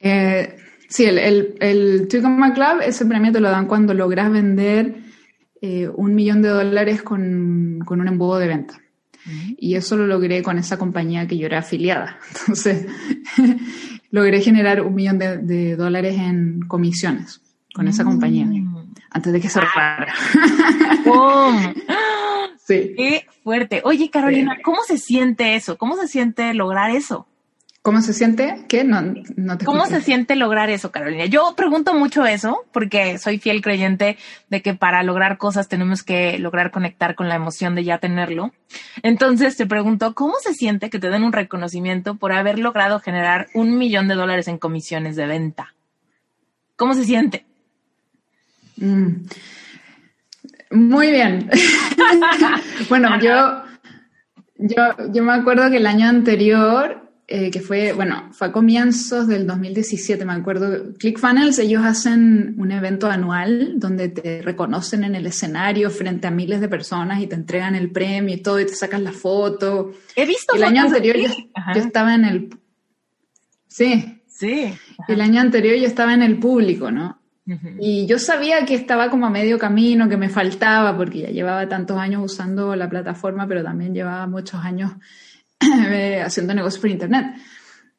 Eh, 0.00 0.56
sí, 0.88 1.04
el, 1.04 1.18
el, 1.18 1.54
el 1.60 2.08
Club, 2.08 2.80
ese 2.84 3.06
premio 3.06 3.32
te 3.32 3.40
lo 3.40 3.50
dan 3.50 3.66
cuando 3.66 3.94
logras 3.94 4.30
vender 4.30 5.05
eh, 5.66 5.88
un 5.88 6.14
millón 6.14 6.42
de 6.42 6.48
dólares 6.48 7.02
con, 7.02 7.80
con 7.84 8.00
un 8.00 8.06
embudo 8.06 8.38
de 8.38 8.46
venta. 8.46 8.80
Y 9.58 9.74
eso 9.74 9.96
lo 9.96 10.06
logré 10.06 10.40
con 10.44 10.56
esa 10.58 10.78
compañía 10.78 11.26
que 11.26 11.36
yo 11.36 11.46
era 11.46 11.58
afiliada. 11.58 12.18
Entonces, 12.40 12.86
logré 14.10 14.40
generar 14.40 14.82
un 14.82 14.94
millón 14.94 15.18
de, 15.18 15.74
dólares 15.74 16.16
en 16.18 16.60
comisiones 16.68 17.40
con 17.74 17.88
esa 17.88 18.04
compañía, 18.04 18.46
mm. 18.46 18.94
antes 19.10 19.32
de 19.32 19.40
que 19.40 19.48
se 19.48 19.60
repara. 19.60 20.14
Sí. 22.66 22.94
Qué 22.96 23.26
fuerte. 23.44 23.80
Oye, 23.84 24.10
Carolina, 24.10 24.56
¿cómo 24.64 24.78
se 24.84 24.98
siente 24.98 25.54
eso? 25.54 25.78
¿Cómo 25.78 25.96
se 25.96 26.08
siente 26.08 26.52
lograr 26.52 26.90
eso? 26.90 27.28
¿Cómo 27.86 28.00
se 28.00 28.14
siente? 28.14 28.64
¿Qué? 28.66 28.82
No, 28.82 29.00
no 29.36 29.58
te 29.58 29.64
¿Cómo 29.64 29.86
se 29.86 30.00
siente 30.00 30.34
lograr 30.34 30.70
eso, 30.70 30.90
Carolina? 30.90 31.26
Yo 31.26 31.54
pregunto 31.56 31.94
mucho 31.94 32.26
eso 32.26 32.64
porque 32.72 33.16
soy 33.18 33.38
fiel 33.38 33.62
creyente 33.62 34.16
de 34.50 34.60
que 34.60 34.74
para 34.74 35.04
lograr 35.04 35.38
cosas 35.38 35.68
tenemos 35.68 36.02
que 36.02 36.36
lograr 36.40 36.72
conectar 36.72 37.14
con 37.14 37.28
la 37.28 37.36
emoción 37.36 37.76
de 37.76 37.84
ya 37.84 37.98
tenerlo. 37.98 38.50
Entonces 39.04 39.56
te 39.56 39.66
pregunto, 39.66 40.14
¿cómo 40.14 40.34
se 40.42 40.52
siente 40.52 40.90
que 40.90 40.98
te 40.98 41.10
den 41.10 41.22
un 41.22 41.32
reconocimiento 41.32 42.16
por 42.16 42.32
haber 42.32 42.58
logrado 42.58 42.98
generar 42.98 43.46
un 43.54 43.78
millón 43.78 44.08
de 44.08 44.16
dólares 44.16 44.48
en 44.48 44.58
comisiones 44.58 45.14
de 45.14 45.28
venta? 45.28 45.72
¿Cómo 46.74 46.92
se 46.92 47.04
siente? 47.04 47.46
Mm. 48.78 49.26
Muy 50.72 51.12
bien. 51.12 51.48
bueno, 52.88 53.20
yo, 53.20 53.62
yo, 54.56 55.12
yo 55.12 55.22
me 55.22 55.34
acuerdo 55.34 55.70
que 55.70 55.76
el 55.76 55.86
año 55.86 56.08
anterior, 56.08 57.05
eh, 57.28 57.50
que 57.50 57.60
fue, 57.60 57.92
bueno, 57.92 58.28
fue 58.30 58.46
a 58.46 58.52
comienzos 58.52 59.26
del 59.26 59.48
2017, 59.48 60.24
me 60.24 60.34
acuerdo, 60.34 60.94
ClickFunnels, 60.96 61.58
ellos 61.58 61.84
hacen 61.84 62.54
un 62.56 62.70
evento 62.70 63.08
anual 63.08 63.80
donde 63.80 64.10
te 64.10 64.42
reconocen 64.42 65.02
en 65.02 65.16
el 65.16 65.26
escenario 65.26 65.90
frente 65.90 66.28
a 66.28 66.30
miles 66.30 66.60
de 66.60 66.68
personas 66.68 67.20
y 67.20 67.26
te 67.26 67.34
entregan 67.34 67.74
el 67.74 67.90
premio 67.90 68.36
y 68.36 68.40
todo 68.40 68.60
y 68.60 68.66
te 68.66 68.76
sacan 68.76 69.02
la 69.02 69.10
foto. 69.10 69.92
He 70.14 70.24
visto 70.24 70.54
El 70.54 70.62
año 70.62 70.82
anterior 70.82 71.16
yo, 71.16 71.80
estaba 71.80 72.14
en 72.14 72.24
el... 72.26 72.50
Sí. 73.66 74.22
Sí. 74.28 74.72
El 75.08 75.20
año 75.20 75.40
anterior 75.40 75.76
yo 75.76 75.86
estaba 75.86 76.14
en 76.14 76.22
el 76.22 76.38
público, 76.38 76.92
¿no? 76.92 77.18
Y 77.78 78.06
yo 78.06 78.18
sabía 78.18 78.64
que 78.64 78.74
estaba 78.74 79.08
como 79.08 79.26
a 79.26 79.30
medio 79.30 79.56
camino, 79.56 80.08
que 80.08 80.16
me 80.16 80.28
faltaba, 80.28 80.96
porque 80.96 81.20
ya 81.22 81.28
llevaba 81.28 81.68
tantos 81.68 81.96
años 81.96 82.24
usando 82.24 82.74
la 82.74 82.88
plataforma, 82.88 83.46
pero 83.46 83.62
también 83.62 83.94
llevaba 83.94 84.26
muchos 84.26 84.64
años 84.64 84.92
haciendo 86.24 86.54
negocios 86.54 86.80
por 86.80 86.90
internet. 86.90 87.26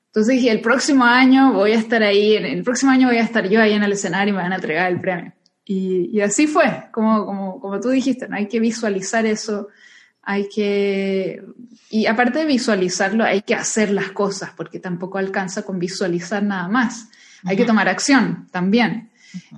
Entonces 0.07 0.35
dije, 0.35 0.51
el 0.51 0.61
próximo 0.61 1.03
año 1.03 1.53
voy 1.53 1.73
a 1.73 1.77
estar 1.77 2.01
ahí, 2.01 2.35
el 2.35 2.63
próximo 2.63 2.91
año 2.91 3.07
voy 3.07 3.17
a 3.17 3.23
estar 3.23 3.47
yo 3.47 3.61
ahí 3.61 3.73
en 3.73 3.83
el 3.83 3.91
escenario 3.91 4.33
y 4.33 4.37
me 4.37 4.43
van 4.43 4.53
a 4.53 4.55
entregar 4.55 4.91
el 4.91 4.99
premio. 4.99 5.33
Y, 5.63 6.21
así 6.21 6.47
fue, 6.47 6.85
como, 6.93 7.25
como, 7.25 7.59
como 7.59 7.79
tú 7.79 7.89
dijiste, 7.89 8.27
¿no? 8.29 8.37
hay 8.37 8.47
que 8.47 8.61
visualizar 8.61 9.25
eso, 9.25 9.67
hay 10.21 10.47
que, 10.47 11.43
y 11.89 12.05
aparte 12.05 12.39
de 12.39 12.45
visualizarlo, 12.45 13.23
hay 13.23 13.41
que 13.41 13.53
hacer 13.53 13.91
las 13.91 14.11
cosas, 14.11 14.51
porque 14.55 14.79
tampoco 14.79 15.17
alcanza 15.17 15.63
con 15.63 15.77
visualizar 15.77 16.41
nada 16.41 16.67
más. 16.67 17.09
Hay 17.43 17.55
que 17.55 17.65
tomar 17.65 17.87
acción 17.87 18.47
también. 18.51 19.11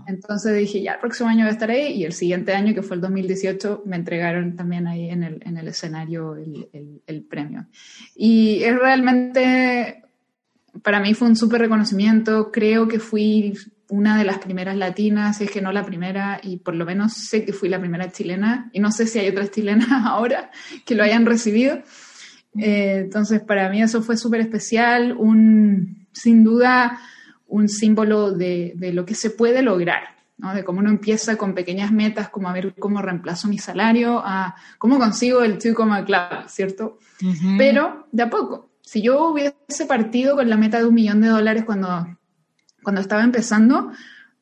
Entonces 0.08 0.56
dije, 0.58 0.82
ya 0.82 0.94
el 0.94 1.00
próximo 1.00 1.30
año 1.30 1.42
voy 1.42 1.50
a 1.50 1.54
estar 1.54 1.70
ahí. 1.70 1.94
Y 1.94 2.06
el 2.06 2.14
siguiente 2.14 2.54
año, 2.54 2.74
que 2.74 2.82
fue 2.82 2.96
el 2.96 3.02
2018, 3.02 3.84
me 3.86 3.96
entregaron 3.96 4.56
también 4.56 4.88
ahí 4.88 5.10
en 5.10 5.24
el, 5.24 5.42
en 5.46 5.58
el 5.58 5.68
escenario 5.68 6.36
el, 6.36 7.02
el, 7.06 7.24
premio. 7.24 7.68
Y 8.16 8.64
es 8.64 8.78
realmente, 8.78 10.04
para 10.82 11.00
mí 11.00 11.14
fue 11.14 11.28
un 11.28 11.36
súper 11.36 11.62
reconocimiento, 11.62 12.52
creo 12.52 12.88
que 12.88 13.00
fui 13.00 13.54
una 13.90 14.18
de 14.18 14.24
las 14.24 14.38
primeras 14.38 14.78
latinas, 14.78 15.38
si 15.38 15.46
es 15.46 15.52
que 15.52 15.62
no 15.62 15.72
la 15.72 15.86
primera, 15.86 16.40
y 16.44 16.58
por 16.58 16.76
lo 16.76 16.86
menos 16.86 17.14
sé 17.14 17.44
que 17.44 17.54
fui 17.54 17.70
la 17.70 17.80
primera 17.80 18.12
chilena, 18.12 18.70
y 18.72 18.80
no 18.80 18.92
sé 18.92 19.08
si 19.08 19.20
hay 19.20 19.30
otras 19.30 19.52
chilenas 19.52 19.90
ahora 20.06 20.52
que 20.86 20.96
lo 20.96 21.04
hayan 21.04 21.26
recibido. 21.26 21.82
Eh, 22.58 23.02
entonces, 23.04 23.42
para 23.42 23.70
mí 23.70 23.82
eso 23.82 24.02
fue 24.02 24.18
súper 24.18 24.42
especial, 24.42 25.16
un, 25.18 26.08
sin 26.12 26.44
duda, 26.44 27.00
un 27.50 27.68
símbolo 27.68 28.32
de, 28.32 28.74
de, 28.76 28.94
lo 28.94 29.06
que 29.06 29.16
se 29.16 29.30
puede 29.30 29.62
lograr, 29.62 30.16
¿no? 30.38 30.54
de 30.54 30.64
cómo 30.64 30.80
uno 30.80 30.90
empieza 30.90 31.36
con 31.36 31.54
pequeñas 31.54 31.92
metas, 31.92 32.30
como 32.30 32.50
a 32.50 32.54
ver 32.54 32.74
cómo 32.80 33.02
reemplazo 33.02 33.48
mi 33.48 33.58
salario, 33.58 34.22
a 34.24 34.56
cómo 34.78 34.98
consigo 34.98 35.42
el 35.42 35.60
2, 35.60 35.76
club, 36.06 36.48
¿cierto? 36.48 37.00
Pero 37.58 38.08
de 38.12 38.24
a 38.24 38.30
poco. 38.30 38.70
Si 38.82 39.02
yo 39.02 39.30
hubiese 39.30 39.86
partido 39.88 40.36
con 40.36 40.50
la 40.50 40.58
meta 40.58 40.80
de 40.80 40.86
un 40.86 40.96
millón 40.96 41.22
de 41.22 41.28
dólares 41.28 41.64
cuando 41.66 42.08
cuando 42.84 43.02
estaba 43.02 43.24
empezando, 43.24 43.92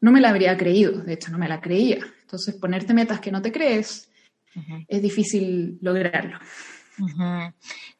no 0.02 0.12
me 0.12 0.22
la 0.22 0.30
habría 0.30 0.58
creído, 0.58 1.02
de 1.02 1.14
hecho 1.14 1.32
no 1.32 1.38
me 1.38 1.48
la 1.48 1.62
creía. 1.62 2.00
Entonces, 2.22 2.56
ponerte 2.56 2.94
metas 2.94 3.20
que 3.20 3.32
no 3.32 3.42
te 3.42 3.52
crees 3.52 4.10
es 4.88 5.02
difícil 5.02 5.78
lograrlo. 5.82 6.40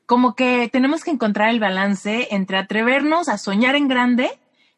Como 0.06 0.36
que 0.36 0.70
tenemos 0.72 1.04
que 1.04 1.12
encontrar 1.12 1.50
el 1.50 1.60
balance 1.60 2.30
entre 2.32 2.58
atrevernos 2.58 3.30
a 3.30 3.38
soñar 3.38 3.76
en 3.76 3.88
grande 3.88 4.32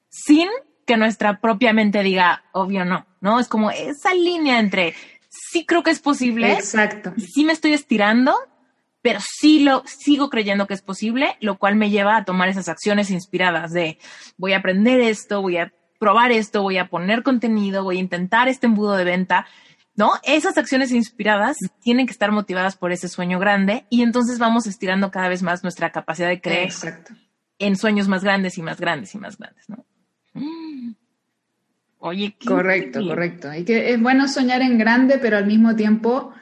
sin 0.10 0.48
que 0.86 0.98
nuestra 0.98 1.40
propia 1.40 1.74
mente 1.74 2.02
diga, 2.04 2.44
obvio 2.52 2.84
no, 2.86 3.06
¿no? 3.22 3.40
Es 3.40 3.48
como 3.48 3.72
esa 3.72 4.14
línea 4.14 4.60
entre 4.60 4.96
sí 5.30 5.66
creo 5.66 5.84
que 5.84 5.92
es 5.92 6.00
posible, 6.00 6.54
Exacto. 6.54 7.14
sí 7.18 7.46
me 7.46 7.54
estoy 7.54 7.74
estirando, 7.74 8.36
pero 9.02 9.20
sí 9.22 9.60
lo 9.60 9.84
sigo 9.86 10.30
creyendo 10.30 10.68
que 10.68 10.74
es 10.74 10.82
posible, 10.82 11.38
lo 11.40 11.58
cual 11.58 11.76
me 11.76 11.90
lleva 11.90 12.18
a 12.18 12.26
tomar 12.26 12.50
esas 12.50 12.70
acciones 12.70 13.12
inspiradas 13.12 13.72
de 13.72 13.98
voy 14.38 14.54
a 14.54 14.58
aprender 14.58 15.00
esto, 15.00 15.42
voy 15.42 15.58
a 15.58 15.74
probar 16.00 16.32
esto, 16.32 16.62
voy 16.62 16.78
a 16.78 16.90
poner 16.90 17.24
contenido, 17.24 17.84
voy 17.84 17.98
a 17.98 18.02
intentar 18.02 18.48
este 18.48 18.68
embudo 18.68 18.96
de 18.96 19.04
venta, 19.04 19.46
¿no? 19.96 20.14
Esas 20.24 20.58
acciones 20.58 20.92
inspiradas 20.92 21.58
tienen 21.82 22.08
que 22.08 22.14
estar 22.14 22.32
motivadas 22.32 22.78
por 22.78 22.92
ese 22.92 23.10
sueño 23.10 23.38
grande 23.38 23.86
y 23.90 24.02
entonces 24.02 24.40
vamos 24.40 24.66
estirando 24.66 25.12
cada 25.12 25.30
vez 25.30 25.44
más 25.44 25.62
nuestra 25.62 25.92
capacidad 25.92 26.30
de 26.30 26.42
creer 26.42 26.72
en 27.60 27.76
sueños 27.76 28.08
más 28.08 28.24
grandes 28.24 28.58
y 28.58 28.62
más 28.62 28.80
grandes 28.80 29.14
y 29.14 29.18
más 29.18 29.38
grandes, 29.38 29.70
¿no? 29.70 29.86
Oye, 32.02 32.36
correcto, 32.46 33.06
correcto. 33.06 33.54
Y 33.54 33.66
que 33.66 33.92
es 33.92 34.02
bueno 34.02 34.28
soñar 34.28 34.62
en 34.62 34.78
grande, 34.78 35.18
pero 35.18 35.36
al 35.38 35.46
mismo 35.46 35.76
tiempo 35.76 36.34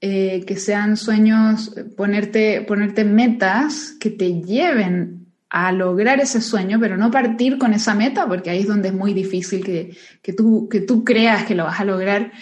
eh, 0.00 0.44
que 0.46 0.56
sean 0.56 0.96
sueños, 0.96 1.74
ponerte, 1.96 2.62
ponerte 2.62 3.04
metas 3.04 3.96
que 4.00 4.10
te 4.10 4.42
lleven 4.42 5.22
a 5.48 5.70
lograr 5.70 6.18
ese 6.18 6.40
sueño, 6.40 6.80
pero 6.80 6.96
no 6.96 7.10
partir 7.10 7.58
con 7.58 7.74
esa 7.74 7.94
meta, 7.94 8.26
porque 8.26 8.48
ahí 8.48 8.60
es 8.60 8.66
donde 8.66 8.88
es 8.88 8.94
muy 8.94 9.12
difícil 9.12 9.62
que, 9.62 9.94
que, 10.22 10.32
tú, 10.32 10.66
que 10.70 10.80
tú 10.80 11.04
creas 11.04 11.44
que 11.44 11.54
lo 11.54 11.64
vas 11.64 11.78
a 11.78 11.84
lograr. 11.84 12.32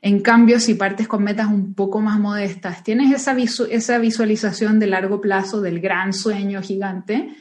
En 0.00 0.20
cambio, 0.20 0.58
si 0.58 0.74
partes 0.74 1.06
con 1.06 1.22
metas 1.22 1.48
un 1.48 1.74
poco 1.74 2.00
más 2.00 2.18
modestas, 2.18 2.82
tienes 2.82 3.12
esa, 3.12 3.36
esa 3.70 3.98
visualización 3.98 4.78
de 4.78 4.86
largo 4.86 5.20
plazo 5.20 5.60
del 5.60 5.78
gran 5.80 6.14
sueño 6.14 6.62
gigante, 6.62 7.36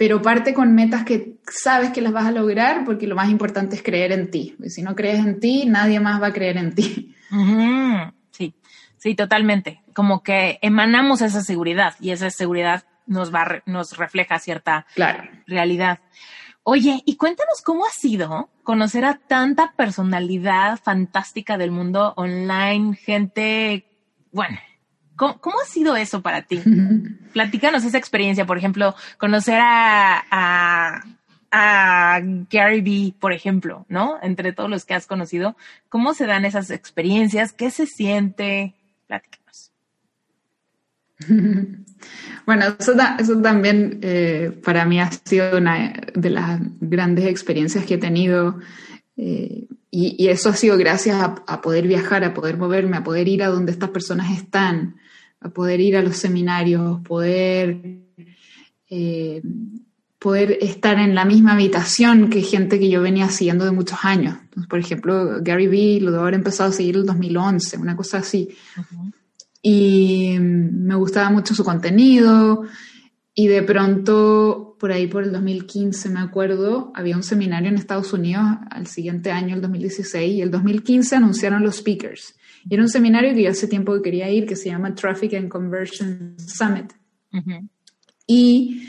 pero 0.00 0.22
parte 0.22 0.54
con 0.54 0.74
metas 0.74 1.04
que 1.04 1.34
sabes 1.46 1.90
que 1.90 2.00
las 2.00 2.14
vas 2.14 2.24
a 2.24 2.32
lograr, 2.32 2.86
porque 2.86 3.06
lo 3.06 3.14
más 3.14 3.28
importante 3.28 3.76
es 3.76 3.82
creer 3.82 4.12
en 4.12 4.30
ti. 4.30 4.56
si 4.68 4.80
no 4.80 4.96
crees 4.96 5.18
en 5.18 5.40
ti, 5.40 5.66
nadie 5.66 6.00
más 6.00 6.22
va 6.22 6.28
a 6.28 6.32
creer 6.32 6.56
en 6.56 6.74
ti. 6.74 7.14
Sí, 8.96 9.14
totalmente. 9.14 9.82
Como 9.92 10.22
que 10.22 10.58
emanamos 10.62 11.20
esa 11.20 11.42
seguridad 11.42 11.96
y 12.00 12.12
esa 12.12 12.30
seguridad 12.30 12.84
nos 13.06 13.30
va, 13.34 13.62
nos 13.66 13.98
refleja 13.98 14.38
cierta 14.38 14.86
realidad. 15.46 16.00
Oye, 16.62 17.02
y 17.04 17.16
cuéntanos 17.16 17.60
cómo 17.62 17.84
ha 17.84 17.90
sido 17.90 18.48
conocer 18.62 19.04
a 19.04 19.18
tanta 19.18 19.74
personalidad 19.76 20.78
fantástica 20.82 21.58
del 21.58 21.72
mundo 21.72 22.14
online, 22.16 22.96
gente, 22.96 23.84
bueno, 24.32 24.58
¿cómo, 25.40 25.60
ha 25.60 25.66
sido 25.66 25.96
eso 25.96 26.22
para 26.22 26.42
ti? 26.42 26.60
Platícanos 27.32 27.84
esa 27.84 27.98
experiencia, 27.98 28.46
por 28.46 28.58
ejemplo, 28.58 28.94
conocer 29.18 29.58
a, 29.60 30.24
a, 30.30 31.04
a 31.50 32.20
Gary 32.50 32.80
Vee, 32.80 33.14
por 33.18 33.32
ejemplo, 33.32 33.84
¿no? 33.88 34.18
Entre 34.22 34.52
todos 34.52 34.70
los 34.70 34.84
que 34.84 34.94
has 34.94 35.06
conocido, 35.06 35.56
¿cómo 35.88 36.14
se 36.14 36.26
dan 36.26 36.44
esas 36.44 36.70
experiencias? 36.70 37.52
¿Qué 37.52 37.70
se 37.70 37.86
siente? 37.86 38.74
Bueno, 42.46 42.64
eso, 42.78 42.94
también 43.42 44.00
eh, 44.02 44.58
para 44.64 44.84
mí 44.84 45.00
ha 45.00 45.10
sido 45.12 45.58
una 45.58 45.92
de 46.14 46.30
las 46.30 46.60
grandes 46.80 47.26
experiencias 47.26 47.84
que 47.84 47.94
he 47.94 47.98
tenido 47.98 48.58
eh, 49.16 49.68
y, 49.90 50.28
eso 50.28 50.48
ha 50.48 50.54
sido 50.54 50.76
gracias 50.78 51.16
a, 51.20 51.60
poder 51.60 51.86
viajar, 51.86 52.24
a 52.24 52.32
poder 52.32 52.56
moverme, 52.56 52.96
a 52.96 53.04
poder 53.04 53.28
ir 53.28 53.42
a 53.42 53.48
donde 53.48 53.72
estas 53.72 53.90
personas 53.90 54.30
están, 54.36 54.96
a 55.40 55.48
poder 55.48 55.80
ir 55.80 55.96
a 55.96 56.02
los 56.02 56.16
seminarios, 56.16 57.00
poder, 57.00 58.00
eh, 58.88 59.42
poder 60.18 60.58
estar 60.60 60.98
en 60.98 61.14
la 61.14 61.24
misma 61.24 61.52
habitación 61.52 62.30
que 62.30 62.42
gente 62.42 62.78
que 62.78 62.90
yo 62.90 63.00
venía 63.00 63.28
siguiendo 63.28 63.64
de 63.64 63.72
muchos 63.72 63.98
años. 64.02 64.36
por 64.68 64.78
ejemplo, 64.78 65.38
Gary 65.40 65.66
Vee 65.66 66.00
lo 66.00 66.10
debo 66.10 66.22
haber 66.22 66.34
empezado 66.34 66.70
a 66.70 66.72
seguir 66.72 66.96
en 66.96 67.00
el 67.00 67.06
2011, 67.06 67.78
una 67.78 67.96
cosa 67.96 68.18
así 68.18 68.50
y 69.62 70.36
me 70.38 70.94
gustaba 70.94 71.30
mucho 71.30 71.54
su 71.54 71.64
contenido 71.64 72.64
y 73.34 73.46
de 73.48 73.62
pronto, 73.62 74.76
por 74.78 74.92
ahí 74.92 75.06
por 75.06 75.22
el 75.22 75.32
2015 75.32 76.08
me 76.08 76.20
acuerdo, 76.20 76.92
había 76.94 77.16
un 77.16 77.22
seminario 77.22 77.68
en 77.68 77.76
Estados 77.76 78.12
Unidos 78.12 78.44
al 78.70 78.86
siguiente 78.86 79.30
año, 79.30 79.54
el 79.54 79.62
2016, 79.62 80.34
y 80.34 80.42
el 80.42 80.50
2015 80.50 81.16
anunciaron 81.16 81.62
los 81.62 81.76
speakers. 81.76 82.34
Y 82.68 82.74
era 82.74 82.82
un 82.82 82.88
seminario 82.88 83.34
que 83.34 83.42
yo 83.42 83.50
hace 83.50 83.68
tiempo 83.68 83.94
que 83.94 84.02
quería 84.02 84.30
ir, 84.30 84.46
que 84.46 84.56
se 84.56 84.68
llama 84.68 84.94
Traffic 84.94 85.34
and 85.34 85.48
Conversion 85.48 86.36
Summit. 86.38 86.92
Y 88.26 88.82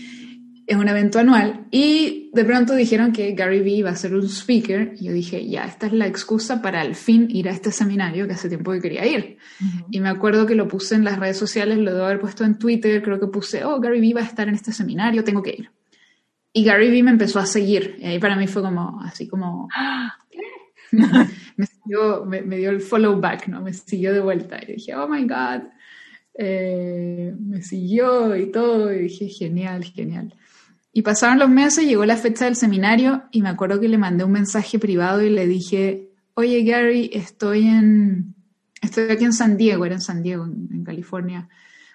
es 0.68 0.78
un 0.78 0.88
evento 0.88 1.20
anual. 1.20 1.68
Y 1.70 2.30
de 2.34 2.46
pronto 2.46 2.76
dijeron 2.76 3.12
que 3.12 3.34
Gary 3.34 3.60
Vee 3.60 3.78
iba 3.78 3.90
a 3.90 3.96
ser 3.96 4.16
un 4.16 4.30
speaker. 4.30 4.94
Y 5.00 5.06
yo 5.06 5.14
dije, 5.14 5.46
ya, 5.48 5.66
esta 5.66 5.88
es 5.88 5.94
la 5.94 6.08
excusa 6.08 6.62
para 6.62 6.82
al 6.82 6.96
fin 6.96 7.28
ir 7.30 7.50
a 7.50 7.52
este 7.52 7.72
seminario 7.72 8.28
que 8.28 8.34
hace 8.34 8.48
tiempo 8.48 8.72
que 8.72 8.80
quería 8.80 9.06
ir. 9.06 9.38
Y 9.90 10.00
me 10.00 10.10
acuerdo 10.10 10.46
que 10.46 10.56
lo 10.56 10.68
puse 10.68 10.96
en 10.96 11.04
las 11.04 11.20
redes 11.20 11.38
sociales, 11.38 11.78
lo 11.78 11.94
debo 11.94 12.06
haber 12.06 12.20
puesto 12.20 12.46
en 12.46 12.58
Twitter, 12.58 13.02
creo 13.02 13.20
que 13.20 13.28
puse, 13.28 13.66
oh, 13.66 13.80
Gary 13.80 14.00
Vee 14.00 14.14
va 14.14 14.22
a 14.22 14.26
estar 14.26 14.48
en 14.48 14.56
este 14.56 14.72
seminario, 14.72 15.24
tengo 15.24 15.42
que 15.42 15.56
ir. 15.58 15.72
Y 16.54 16.64
Gary 16.64 16.90
Vee 16.90 17.04
me 17.04 17.12
empezó 17.12 17.40
a 17.40 17.46
seguir. 17.46 17.98
Y 18.00 18.06
ahí 18.06 18.20
para 18.20 18.36
mí 18.36 18.48
fue 18.48 18.62
como, 18.62 19.02
así 19.02 19.28
como, 19.28 19.68
me, 21.58 21.66
siguió, 21.66 22.26
me, 22.26 22.42
dio 22.42 22.70
el 22.70 22.82
follow 22.82 23.20
back, 23.20 23.48
¿no? 23.48 23.62
Me 23.62 23.74
siguió 23.74 24.14
de 24.14 24.20
vuelta 24.20 24.60
y 24.62 24.74
dije, 24.74 24.96
oh 24.96 25.08
my 25.08 25.24
God. 25.24 25.64
Eh, 26.34 27.36
me 27.40 27.62
siguió 27.62 28.36
y 28.36 28.52
todo, 28.52 28.94
y 28.94 29.04
dije, 29.04 29.28
genial, 29.28 29.84
genial. 29.84 30.34
Y 30.94 31.04
pasaron 31.04 31.40
los 31.40 31.50
meses, 31.50 31.86
llegó 31.86 32.06
la 32.06 32.18
fecha 32.18 32.46
del 32.46 32.56
seminario 32.56 33.24
y 33.32 33.42
me 33.42 33.50
acuerdo 33.50 33.80
que 33.80 33.88
le 33.88 33.98
mandé 33.98 34.24
un 34.24 34.32
mensaje 34.32 34.78
privado 34.78 35.22
y 35.22 35.30
le 35.30 35.48
dije, 35.48 36.10
oye 36.34 36.64
Gary, 36.64 37.10
estoy 37.14 37.68
en, 37.68 38.36
estoy 38.82 39.10
aquí 39.10 39.24
en 39.24 39.34
San 39.34 39.56
Diego, 39.56 39.86
era 39.86 39.96
en 39.96 40.02
San 40.02 40.22
Diego, 40.22 40.46
en, 40.46 40.84
California, 40.84 41.48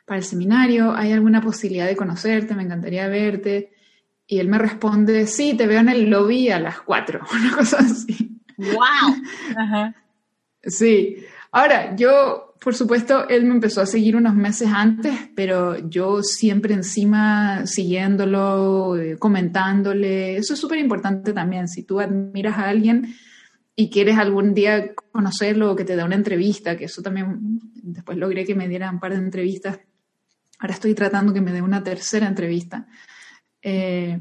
para 0.06 0.18
el 0.18 0.24
seminario, 0.24 0.94
¿hay 0.94 1.12
alguna 1.12 1.42
posibilidad 1.42 1.86
de 1.86 1.96
conocerte? 1.96 2.54
Me 2.54 2.62
encantaría 2.62 3.08
verte. 3.08 3.72
Y 4.28 4.38
él 4.38 4.48
me 4.48 4.58
responde, 4.58 5.26
sí, 5.26 5.54
te 5.54 5.66
veo 5.66 5.80
en 5.80 5.88
el 5.88 6.08
lobby 6.08 6.50
a 6.50 6.58
las 6.58 6.80
cuatro, 6.80 7.20
una 7.32 7.56
cosa 7.56 7.78
así. 7.78 8.35
¡Wow! 8.56 9.22
Sí. 10.62 11.24
Ahora, 11.52 11.94
yo 11.96 12.46
por 12.60 12.74
supuesto, 12.74 13.28
él 13.28 13.44
me 13.44 13.54
empezó 13.54 13.80
a 13.80 13.86
seguir 13.86 14.16
unos 14.16 14.34
meses 14.34 14.68
antes, 14.72 15.12
pero 15.34 15.88
yo 15.88 16.22
siempre 16.22 16.74
encima 16.74 17.66
siguiéndolo, 17.66 18.96
eh, 18.96 19.16
comentándole. 19.18 20.36
Eso 20.36 20.54
es 20.54 20.60
súper 20.60 20.78
importante 20.78 21.32
también. 21.32 21.68
Si 21.68 21.84
tú 21.84 22.00
admiras 22.00 22.58
a 22.58 22.68
alguien 22.68 23.14
y 23.76 23.90
quieres 23.90 24.18
algún 24.18 24.54
día 24.54 24.94
conocerlo 25.12 25.70
o 25.70 25.76
que 25.76 25.84
te 25.84 25.96
dé 25.96 26.02
una 26.02 26.14
entrevista, 26.14 26.76
que 26.76 26.86
eso 26.86 27.02
también 27.02 27.60
después 27.74 28.18
logré 28.18 28.44
que 28.44 28.54
me 28.54 28.68
diera 28.68 28.90
un 28.90 28.98
par 28.98 29.12
de 29.12 29.18
entrevistas. 29.18 29.78
Ahora 30.58 30.74
estoy 30.74 30.94
tratando 30.94 31.32
que 31.32 31.42
me 31.42 31.52
dé 31.52 31.62
una 31.62 31.84
tercera 31.84 32.26
entrevista. 32.26 32.86
Eh, 33.62 34.18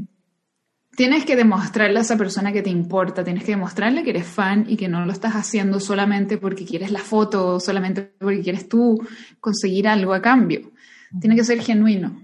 tienes 0.96 1.26
que 1.26 1.36
demostrarle 1.36 2.00
a 2.00 2.02
esa 2.02 2.18
persona 2.18 2.52
que 2.52 2.62
te 2.62 2.70
importa, 2.70 3.24
tienes 3.24 3.44
que 3.44 3.52
demostrarle 3.52 4.04
que 4.04 4.12
eres 4.12 4.26
fan 4.26 4.66
y 4.68 4.78
que 4.78 4.88
no 4.88 5.06
lo 5.06 5.12
estás 5.12 5.34
haciendo 5.34 5.80
solamente 5.80 6.38
porque 6.38 6.66
quieres 6.66 6.92
la 6.92 7.00
foto, 7.00 7.60
solamente 7.60 8.02
porque 8.20 8.42
quieres 8.42 8.68
tú 8.70 9.06
conseguir 9.40 9.88
algo 9.88 10.14
a 10.14 10.22
cambio. 10.22 10.72
Tiene 11.20 11.36
que 11.36 11.44
ser 11.44 11.62
genuino. 11.62 12.22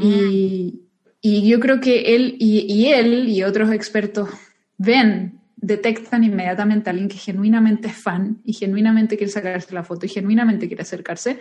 y, 0.00 0.82
y, 1.20 1.48
yo 1.48 1.60
creo 1.60 1.80
que 1.80 2.14
él 2.14 2.36
y, 2.38 2.72
y, 2.72 2.86
él 2.86 3.28
y 3.28 3.42
otros 3.42 3.70
expertos 3.72 4.30
ven, 4.78 5.40
detectan 5.56 6.24
inmediatamente 6.24 6.88
a 6.88 6.92
alguien 6.92 7.08
que 7.08 7.18
genuinamente 7.18 7.88
es 7.88 7.96
fan 7.96 8.40
y 8.44 8.54
genuinamente 8.54 9.18
quiere 9.18 9.30
sacarse 9.30 9.74
la 9.74 9.84
foto 9.84 10.06
y 10.06 10.08
genuinamente 10.08 10.66
quiere 10.66 10.82
acercarse 10.82 11.40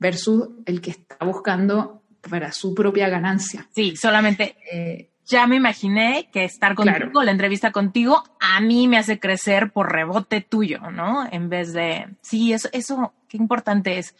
versus 0.00 0.48
el 0.66 0.80
que 0.80 0.90
está 0.90 1.24
buscando 1.24 2.02
para 2.28 2.52
su 2.52 2.74
propia 2.74 3.08
ganancia. 3.08 3.68
Sí, 3.72 3.94
solamente 3.96 4.56
eh, 4.72 5.09
ya 5.30 5.46
me 5.46 5.56
imaginé 5.56 6.28
que 6.32 6.42
estar 6.44 6.74
contigo, 6.74 7.22
la 7.22 7.30
entrevista 7.30 7.70
contigo, 7.70 8.24
a 8.40 8.60
mí 8.60 8.88
me 8.88 8.98
hace 8.98 9.20
crecer 9.20 9.70
por 9.70 9.92
rebote 9.92 10.40
tuyo, 10.40 10.90
¿no? 10.90 11.26
En 11.30 11.48
vez 11.48 11.72
de, 11.72 12.08
sí, 12.20 12.52
eso, 12.52 12.68
eso, 12.72 13.14
qué 13.28 13.36
importante 13.36 13.98
es. 13.98 14.16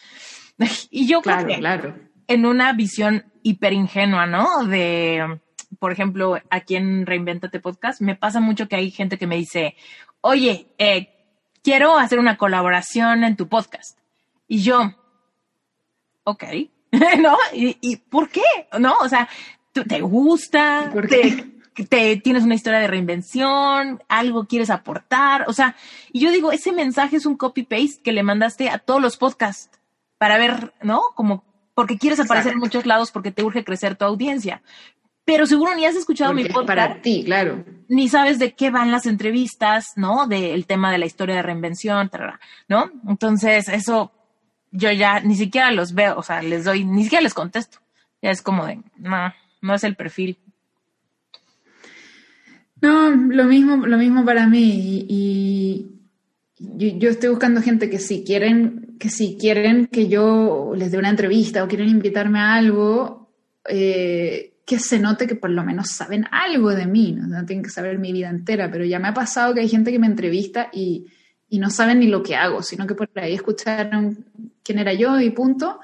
Y 0.90 1.08
yo 1.08 1.20
creo 1.22 1.46
que 1.46 1.56
claro. 1.56 1.96
en 2.28 2.46
una 2.46 2.72
visión 2.74 3.24
hiper 3.42 3.72
ingenua, 3.72 4.26
¿no? 4.26 4.64
De, 4.66 5.40
por 5.78 5.90
ejemplo, 5.90 6.38
aquí 6.48 6.76
en 6.76 7.06
Reinventate 7.06 7.58
Podcast, 7.58 8.00
me 8.02 8.14
pasa 8.14 8.40
mucho 8.40 8.68
que 8.68 8.76
hay 8.76 8.90
gente 8.90 9.18
que 9.18 9.26
me 9.26 9.36
dice, 9.36 9.74
oye, 10.20 10.68
eh, 10.78 11.08
quiero 11.64 11.98
hacer 11.98 12.20
una 12.20 12.36
colaboración 12.36 13.24
en 13.24 13.36
tu 13.36 13.48
podcast. 13.48 13.98
Y 14.46 14.62
yo, 14.62 14.94
ok, 16.24 16.44
¿no? 17.18 17.36
¿Y, 17.52 17.76
¿Y, 17.80 17.96
por 17.96 18.28
qué? 18.28 18.42
¿No? 18.78 18.94
O 18.98 19.08
sea, 19.08 19.28
¿te 19.72 20.00
gusta? 20.00 20.90
Te, 21.08 21.84
te, 21.88 22.16
tienes 22.16 22.44
una 22.44 22.54
historia 22.54 22.80
de 22.80 22.88
reinvención, 22.88 24.02
algo 24.08 24.46
quieres 24.46 24.70
aportar, 24.70 25.44
o 25.48 25.52
sea, 25.52 25.76
y 26.12 26.20
yo 26.20 26.30
digo, 26.30 26.52
ese 26.52 26.72
mensaje 26.72 27.16
es 27.16 27.26
un 27.26 27.36
copy-paste 27.36 28.02
que 28.02 28.12
le 28.12 28.22
mandaste 28.22 28.68
a 28.68 28.78
todos 28.78 29.00
los 29.00 29.16
podcasts 29.16 29.70
para 30.18 30.36
ver, 30.38 30.72
¿no? 30.82 31.02
Como 31.14 31.44
porque 31.74 31.96
quieres 31.96 32.20
aparecer 32.20 32.52
en 32.52 32.58
muchos 32.58 32.84
lados 32.84 33.10
porque 33.10 33.30
te 33.30 33.42
urge 33.42 33.64
crecer 33.64 33.96
tu 33.96 34.04
audiencia. 34.04 34.62
Pero 35.24 35.46
seguro 35.46 35.74
ni 35.74 35.86
has 35.86 35.94
escuchado 35.94 36.34
mi 36.34 36.44
podcast. 36.44 36.66
Para 36.66 37.00
ti, 37.00 37.22
claro. 37.24 37.64
Ni 37.88 38.08
sabes 38.08 38.38
de 38.38 38.52
qué 38.52 38.70
van 38.70 38.90
las 38.90 39.06
entrevistas, 39.06 39.92
¿no? 39.96 40.26
Del 40.26 40.66
tema 40.66 40.90
de 40.90 40.98
la 40.98 41.06
historia 41.06 41.36
de 41.36 41.42
reinvención, 41.42 42.10
¿no? 42.68 42.90
Entonces, 43.08 43.68
eso 43.68 44.12
yo 44.72 44.90
ya 44.90 45.20
ni 45.20 45.36
siquiera 45.36 45.70
los 45.70 45.94
veo, 45.94 46.16
o 46.16 46.22
sea, 46.22 46.42
les 46.42 46.64
doy, 46.64 46.84
ni 46.84 47.04
siquiera 47.04 47.22
les 47.22 47.34
contesto. 47.34 47.78
Ya 48.20 48.30
es 48.30 48.42
como 48.42 48.66
de, 48.66 48.82
no, 48.96 49.32
no 49.60 49.74
es 49.74 49.84
el 49.84 49.96
perfil. 49.96 50.38
No, 52.80 53.10
lo 53.10 53.44
mismo, 53.44 53.86
lo 53.86 53.98
mismo 53.98 54.24
para 54.24 54.46
mí. 54.46 55.06
Y, 55.08 55.86
yo, 56.58 57.10
estoy 57.10 57.30
buscando 57.30 57.62
gente 57.62 57.88
que 57.88 57.98
si 57.98 58.24
quieren, 58.24 58.96
que 58.98 59.08
si 59.08 59.36
quieren 59.38 59.86
que 59.86 60.08
yo 60.08 60.72
les 60.76 60.90
dé 60.90 60.98
una 60.98 61.10
entrevista 61.10 61.64
o 61.64 61.68
quieren 61.68 61.88
invitarme 61.88 62.38
a 62.38 62.54
algo, 62.54 63.30
eh, 63.66 64.54
que 64.64 64.78
se 64.78 64.98
note 64.98 65.26
que 65.26 65.34
por 65.34 65.50
lo 65.50 65.64
menos 65.64 65.88
saben 65.90 66.26
algo 66.30 66.70
de 66.70 66.86
mí. 66.86 67.12
¿no? 67.12 67.44
tienen 67.44 67.64
que 67.64 67.70
saber 67.70 67.98
mi 67.98 68.12
vida 68.12 68.28
entera, 68.28 68.70
pero 68.70 68.84
ya 68.84 68.98
me 68.98 69.08
ha 69.08 69.14
pasado 69.14 69.54
que 69.54 69.60
hay 69.60 69.68
gente 69.68 69.90
que 69.90 69.98
me 69.98 70.06
entrevista 70.06 70.68
y, 70.72 71.06
y 71.48 71.58
no 71.58 71.70
saben 71.70 72.00
ni 72.00 72.06
lo 72.06 72.22
que 72.22 72.36
hago, 72.36 72.62
sino 72.62 72.86
que 72.86 72.94
por 72.94 73.10
ahí 73.16 73.34
escucharon 73.34 74.24
quién 74.62 74.78
era 74.78 74.92
yo 74.92 75.18
y 75.20 75.30
punto 75.30 75.80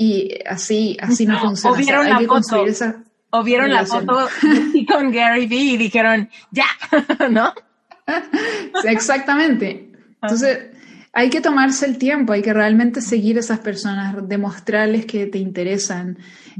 y 0.00 0.38
así, 0.46 0.96
así 0.98 1.26
no, 1.26 1.38
funciona. 1.40 1.74
O 1.74 1.78
vieron 1.78 2.08
la 2.08 2.20
foto. 2.20 2.64
o 3.28 3.44
vieron 3.44 3.70
la 3.70 3.84
foto 3.84 4.28
con 4.88 5.12
Gary 5.12 5.46
Vee 5.46 5.74
y 5.74 5.76
dijeron, 5.76 6.30
ya, 6.50 6.64
¿no? 7.30 7.52
Exactamente. 8.84 9.92
Entonces, 10.22 10.70
hay 11.12 11.28
que 11.28 11.42
tomarse 11.42 11.84
el 11.84 11.98
tiempo, 11.98 12.32
hay 12.32 12.40
que 12.40 12.54
realmente 12.54 13.02
seguir 13.02 13.36
a 13.36 13.40
esas 13.40 13.58
personas, 13.58 14.26
demostrarles 14.26 15.04
que 15.04 15.26
te 15.26 15.36
interesan, 15.36 16.16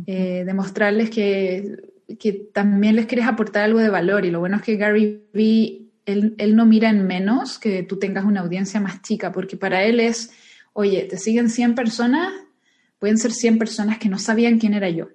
eh, 0.07 0.43
demostrarles 0.45 1.09
que, 1.09 1.79
que, 2.19 2.33
también 2.53 2.95
les 2.95 3.07
quieres 3.07 3.27
aportar 3.27 3.63
algo 3.63 3.79
de 3.79 3.89
valor. 3.89 4.27
Y 4.27 4.31
lo 4.31 4.41
bueno 4.41 4.57
es 4.57 4.63
que 4.63 4.77
Gary 4.77 5.25
Vee, 5.33 5.89
él, 6.05 6.35
él 6.37 6.57
no 6.57 6.67
mira 6.67 6.91
en 6.91 7.07
menos 7.07 7.59
que 7.59 7.85
tú 7.85 7.99
tengas 7.99 8.27
una 8.27 8.43
audiencia 8.43 8.81
más 8.81 9.01
chica, 9.01 9.33
porque 9.33 9.57
para 9.57 9.83
él 9.85 9.99
es, 9.99 10.31
oye, 10.75 11.05
te 11.05 11.17
siguen 11.17 11.49
100 11.49 11.75
personas, 11.75 12.35
pueden 13.01 13.19
ser 13.19 13.33
100 13.33 13.59
personas 13.59 13.99
que 13.99 14.09
no 14.09 14.19
sabían 14.19 14.59
quién 14.59 14.75
era 14.75 14.89
yo. 14.89 15.09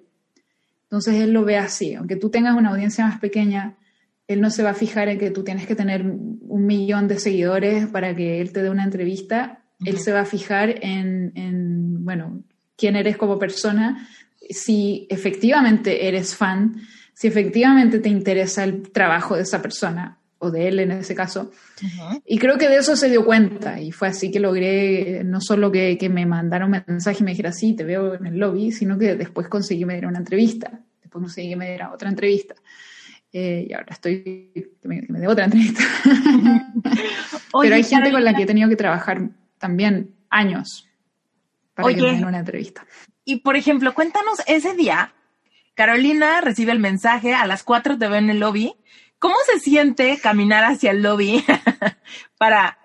Entonces 0.82 1.14
él 1.14 1.32
lo 1.32 1.44
ve 1.44 1.56
así, 1.56 1.94
aunque 1.94 2.16
tú 2.16 2.28
tengas 2.28 2.56
una 2.56 2.70
audiencia 2.70 3.06
más 3.06 3.18
pequeña, 3.18 3.76
él 4.28 4.40
no 4.40 4.50
se 4.50 4.62
va 4.62 4.70
a 4.70 4.74
fijar 4.74 5.08
en 5.08 5.18
que 5.18 5.30
tú 5.30 5.42
tienes 5.42 5.66
que 5.66 5.74
tener 5.74 6.02
un 6.02 6.66
millón 6.66 7.08
de 7.08 7.18
seguidores 7.18 7.86
para 7.86 8.14
que 8.14 8.40
él 8.40 8.52
te 8.52 8.62
dé 8.62 8.68
una 8.68 8.84
entrevista, 8.84 9.62
él 9.84 9.98
se 9.98 10.12
va 10.12 10.20
a 10.20 10.24
fijar 10.24 10.84
en, 10.84 11.32
en, 11.34 12.04
bueno, 12.04 12.42
quién 12.76 12.96
eres 12.96 13.16
como 13.16 13.38
persona, 13.38 14.08
si 14.50 15.06
efectivamente 15.10 16.08
eres 16.08 16.34
fan, 16.34 16.76
si 17.14 17.28
efectivamente 17.28 17.98
te 18.00 18.08
interesa 18.08 18.64
el 18.64 18.90
trabajo 18.90 19.36
de 19.36 19.42
esa 19.42 19.62
persona 19.62 20.18
o 20.38 20.50
de 20.50 20.68
él 20.68 20.80
en 20.80 20.92
ese 20.92 21.14
caso. 21.14 21.50
Y 22.24 22.38
creo 22.38 22.58
que 22.58 22.68
de 22.68 22.76
eso 22.76 22.96
se 22.96 23.08
dio 23.08 23.24
cuenta 23.24 23.80
y 23.80 23.92
fue 23.92 24.08
así 24.08 24.30
que 24.30 24.40
logré 24.40 25.22
no 25.24 25.40
solo 25.40 25.72
que, 25.72 25.96
que, 25.98 26.08
me 26.08 26.26
mandara 26.26 26.66
un 26.66 26.82
mensaje 26.86 27.18
y 27.20 27.24
me 27.24 27.30
dijera, 27.30 27.52
sí, 27.52 27.74
te 27.74 27.84
veo 27.84 28.14
en 28.14 28.26
el 28.26 28.38
lobby, 28.38 28.72
sino 28.72 28.98
que 28.98 29.14
después 29.16 29.48
conseguí 29.48 29.84
me 29.84 29.94
diera 29.94 30.08
una 30.08 30.18
entrevista, 30.18 30.80
después 31.02 31.22
conseguí 31.22 31.50
que 31.50 31.56
me 31.56 31.68
diera 31.68 31.92
otra 31.92 32.08
entrevista. 32.08 32.54
Eh, 33.32 33.66
y 33.68 33.72
ahora 33.74 33.88
estoy, 33.90 34.50
que 34.80 34.88
me, 34.88 35.02
dé 35.08 35.28
otra 35.28 35.44
entrevista. 35.44 35.82
Pero 37.60 37.74
hay 37.74 37.84
gente 37.84 38.10
con 38.10 38.24
la 38.24 38.34
que 38.34 38.44
he 38.44 38.46
tenido 38.46 38.68
que 38.68 38.76
trabajar 38.76 39.28
también 39.58 40.14
años 40.30 40.88
para 41.74 41.88
que 41.94 42.00
me 42.00 42.12
den 42.12 42.24
una 42.24 42.38
entrevista. 42.38 42.86
Y 43.24 43.40
por 43.40 43.56
ejemplo, 43.56 43.92
cuéntanos 43.94 44.40
ese 44.46 44.74
día, 44.74 45.12
Carolina 45.74 46.40
recibe 46.40 46.72
el 46.72 46.78
mensaje, 46.78 47.34
a 47.34 47.46
las 47.46 47.62
4 47.62 47.98
te 47.98 48.08
veo 48.08 48.16
en 48.16 48.30
el 48.30 48.40
lobby, 48.40 48.74
¿Cómo 49.18 49.36
se 49.50 49.60
siente 49.60 50.18
caminar 50.22 50.64
hacia 50.64 50.90
el 50.90 51.02
lobby 51.02 51.44
para... 52.38 52.78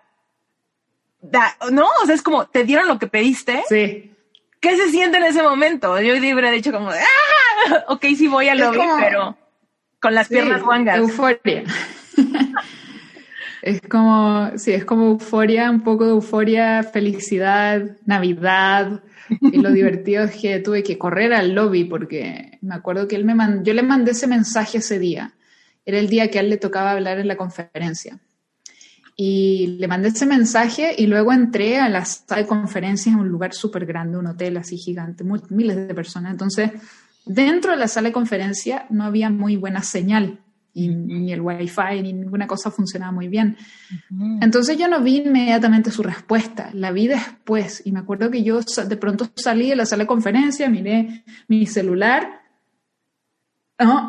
¿No? 1.72 1.88
O 2.02 2.06
sea, 2.06 2.16
es 2.16 2.22
como, 2.22 2.48
¿te 2.48 2.64
dieron 2.64 2.88
lo 2.88 2.98
que 2.98 3.08
pediste? 3.08 3.64
Sí. 3.70 4.12
¿Qué 4.60 4.78
se 4.78 4.90
siente 4.90 5.18
en 5.18 5.26
ese 5.26 5.44
momento? 5.44 6.00
Yo 6.00 6.14
hubiera 6.16 6.52
dicho 6.52 6.72
como, 6.72 6.90
¡ah! 6.90 7.86
Ok, 7.88 8.06
sí 8.18 8.28
voy 8.28 8.48
al 8.48 8.60
lobby, 8.60 8.80
pero 9.00 9.38
con 10.00 10.16
las 10.16 10.28
piernas 10.28 10.62
guangas. 10.62 10.98
Euforia. 10.98 11.64
es 13.62 13.82
como, 13.82 14.52
sí, 14.58 14.74
es 14.74 14.86
como 14.86 15.08
euforia, 15.12 15.70
un 15.70 15.82
poco 15.82 16.06
de 16.06 16.12
euforia, 16.12 16.84
felicidad, 16.84 17.98
Navidad. 18.06 19.04
Y 19.42 19.58
lo 19.58 19.72
divertido 19.74 20.24
es 20.24 20.36
que 20.36 20.60
tuve 20.60 20.84
que 20.84 20.98
correr 20.98 21.34
al 21.34 21.54
lobby 21.54 21.84
porque 21.86 22.58
me 22.62 22.76
acuerdo 22.76 23.08
que 23.08 23.16
él 23.16 23.26
me 23.26 23.36
mandó, 23.36 23.64
yo 23.64 23.74
le 23.74 23.84
mandé 23.84 24.12
ese 24.12 24.28
mensaje 24.28 24.80
ese 24.80 24.98
día 24.98 25.34
era 25.86 26.00
el 26.00 26.10
día 26.10 26.30
que 26.30 26.40
a 26.40 26.42
él 26.42 26.50
le 26.50 26.58
tocaba 26.58 26.92
hablar 26.92 27.20
en 27.20 27.28
la 27.28 27.38
conferencia. 27.38 28.20
Y 29.16 29.78
le 29.80 29.88
mandé 29.88 30.08
ese 30.10 30.26
mensaje 30.26 30.96
y 30.98 31.06
luego 31.06 31.32
entré 31.32 31.80
a 31.80 31.90
la 31.90 32.06
sala 32.06 32.42
de 32.42 32.48
conferencias 32.48 33.14
en 33.14 33.20
un 33.20 33.30
lugar 33.30 33.54
súper 33.54 33.86
grande, 33.86 34.18
un 34.18 34.28
hotel 34.28 34.58
así 34.58 34.78
gigante, 34.78 35.24
miles 35.50 35.76
de 35.76 35.94
personas. 35.94 36.32
Entonces, 36.32 36.72
dentro 37.26 37.72
de 37.72 37.78
la 37.78 37.88
sala 37.88 38.10
de 38.10 38.14
conferencia 38.14 38.86
no 38.90 39.04
había 39.04 39.30
muy 39.30 39.58
buena 39.58 39.84
señal 39.84 40.40
y 40.74 40.88
ni 40.88 41.34
el 41.34 41.42
wifi 41.42 42.02
ni 42.02 42.14
ninguna 42.14 42.48
cosa 42.48 42.72
funcionaba 42.72 43.12
muy 43.12 43.28
bien. 43.28 43.58
Entonces 44.42 44.78
yo 44.78 44.88
no 44.88 45.02
vi 45.02 45.18
inmediatamente 45.18 45.92
su 45.92 46.02
respuesta, 46.02 46.70
la 46.74 46.92
vi 46.92 47.08
después 47.08 47.82
y 47.86 47.92
me 47.92 48.00
acuerdo 48.00 48.32
que 48.32 48.44
yo 48.44 48.62
de 48.62 48.98
pronto 48.98 49.30
salí 49.36 49.70
de 49.70 49.76
la 49.76 49.86
sala 49.86 50.06
de 50.06 50.08
conferencia, 50.08 50.70
miré 50.70 51.24
mi 51.48 51.66
celular 51.66 52.41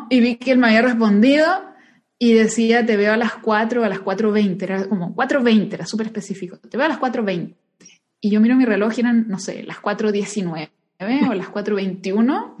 y 0.09 0.19
vi 0.19 0.35
que 0.35 0.51
él 0.51 0.57
me 0.57 0.67
había 0.67 0.81
respondido 0.81 1.45
y 2.19 2.33
decía, 2.33 2.85
te 2.85 2.95
veo 2.97 3.13
a 3.13 3.17
las 3.17 3.35
4 3.35 3.83
a 3.83 3.89
las 3.89 3.99
4.20, 3.99 4.63
era 4.63 4.87
como 4.87 5.15
4.20, 5.15 5.73
era 5.73 5.85
súper 5.85 6.07
específico, 6.07 6.57
te 6.57 6.77
veo 6.77 6.85
a 6.85 6.89
las 6.89 6.99
4.20. 6.99 7.55
Y 8.21 8.29
yo 8.29 8.39
miro 8.39 8.55
mi 8.55 8.63
reloj 8.63 8.93
y 8.95 9.01
eran, 9.01 9.27
no 9.27 9.39
sé, 9.39 9.63
las 9.63 9.81
4.19 9.81 10.69
o 11.29 11.33
las 11.33 11.47
4.21. 11.47 12.55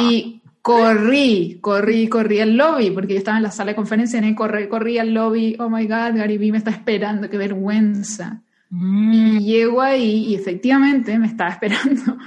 Y 0.00 0.42
corrí, 0.60 1.58
corrí, 1.60 2.08
corrí 2.08 2.40
al 2.40 2.56
lobby, 2.56 2.90
porque 2.90 3.14
yo 3.14 3.18
estaba 3.18 3.36
en 3.36 3.44
la 3.44 3.50
sala 3.50 3.70
de 3.70 3.76
conferencia 3.76 4.20
y 4.20 4.34
corrí, 4.34 4.68
corrí 4.68 4.98
al 4.98 5.14
lobby, 5.14 5.56
oh 5.58 5.70
my 5.70 5.86
God, 5.86 6.16
Gary 6.16 6.38
Vee 6.38 6.52
me 6.52 6.58
está 6.58 6.70
esperando, 6.70 7.30
qué 7.30 7.38
vergüenza. 7.38 8.42
Mm. 8.70 9.12
Y 9.12 9.38
llego 9.44 9.80
ahí 9.80 10.26
y 10.26 10.34
efectivamente 10.34 11.18
me 11.18 11.26
estaba 11.26 11.50
esperando, 11.52 12.18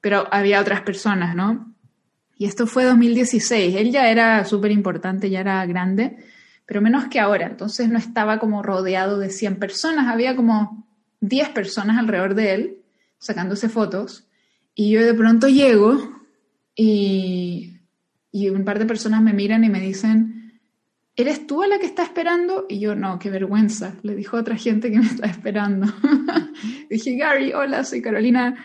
pero 0.00 0.26
había 0.30 0.60
otras 0.60 0.82
personas, 0.82 1.34
¿no? 1.34 1.71
Y 2.36 2.46
esto 2.46 2.66
fue 2.66 2.84
2016. 2.84 3.76
Él 3.76 3.92
ya 3.92 4.10
era 4.10 4.44
súper 4.44 4.70
importante, 4.70 5.30
ya 5.30 5.40
era 5.40 5.64
grande, 5.66 6.16
pero 6.66 6.80
menos 6.80 7.06
que 7.06 7.20
ahora. 7.20 7.46
Entonces 7.46 7.88
no 7.88 7.98
estaba 7.98 8.38
como 8.38 8.62
rodeado 8.62 9.18
de 9.18 9.30
100 9.30 9.56
personas, 9.56 10.08
había 10.08 10.34
como 10.34 10.86
10 11.20 11.50
personas 11.50 11.98
alrededor 11.98 12.34
de 12.34 12.54
él 12.54 12.76
sacándose 13.18 13.68
fotos. 13.68 14.26
Y 14.74 14.90
yo 14.90 15.04
de 15.04 15.14
pronto 15.14 15.48
llego 15.48 16.20
y, 16.74 17.78
y 18.32 18.48
un 18.48 18.64
par 18.64 18.78
de 18.78 18.86
personas 18.86 19.22
me 19.22 19.32
miran 19.32 19.64
y 19.64 19.68
me 19.68 19.80
dicen, 19.80 20.60
¿eres 21.16 21.46
tú 21.46 21.62
a 21.62 21.66
la 21.66 21.78
que 21.78 21.86
está 21.86 22.02
esperando? 22.02 22.66
Y 22.68 22.80
yo, 22.80 22.94
no, 22.94 23.18
qué 23.18 23.30
vergüenza, 23.30 23.94
le 24.02 24.14
dijo 24.14 24.36
a 24.36 24.40
otra 24.40 24.56
gente 24.56 24.90
que 24.90 24.98
me 24.98 25.06
está 25.06 25.26
esperando. 25.26 25.86
dije, 26.90 27.16
Gary, 27.16 27.52
hola, 27.52 27.84
soy 27.84 28.02
Carolina. 28.02 28.56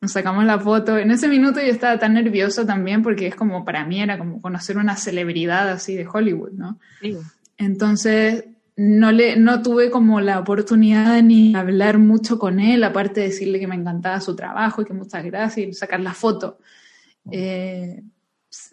Nos 0.00 0.12
sacamos 0.12 0.44
la 0.44 0.58
foto. 0.58 0.96
En 0.96 1.10
ese 1.10 1.28
minuto 1.28 1.60
yo 1.60 1.66
estaba 1.66 1.98
tan 1.98 2.14
nerviosa 2.14 2.66
también 2.66 3.02
porque 3.02 3.26
es 3.26 3.34
como, 3.34 3.64
para 3.64 3.84
mí 3.84 4.00
era 4.00 4.16
como 4.18 4.40
conocer 4.40 4.78
una 4.78 4.96
celebridad 4.96 5.68
así 5.68 5.94
de 5.94 6.06
Hollywood, 6.06 6.52
¿no? 6.52 6.78
Sí. 7.02 7.16
Entonces, 7.58 8.44
no, 8.76 9.12
le, 9.12 9.36
no 9.36 9.60
tuve 9.60 9.90
como 9.90 10.22
la 10.22 10.38
oportunidad 10.38 11.14
de 11.14 11.22
ni 11.22 11.54
hablar 11.54 11.98
mucho 11.98 12.38
con 12.38 12.60
él, 12.60 12.82
aparte 12.82 13.20
de 13.20 13.26
decirle 13.26 13.60
que 13.60 13.66
me 13.66 13.74
encantaba 13.74 14.22
su 14.22 14.34
trabajo 14.34 14.80
y 14.80 14.86
que 14.86 14.94
muchas 14.94 15.22
gracias 15.22 15.68
y 15.68 15.72
sacar 15.74 16.00
la 16.00 16.14
foto. 16.14 16.58
Eh, 17.30 18.02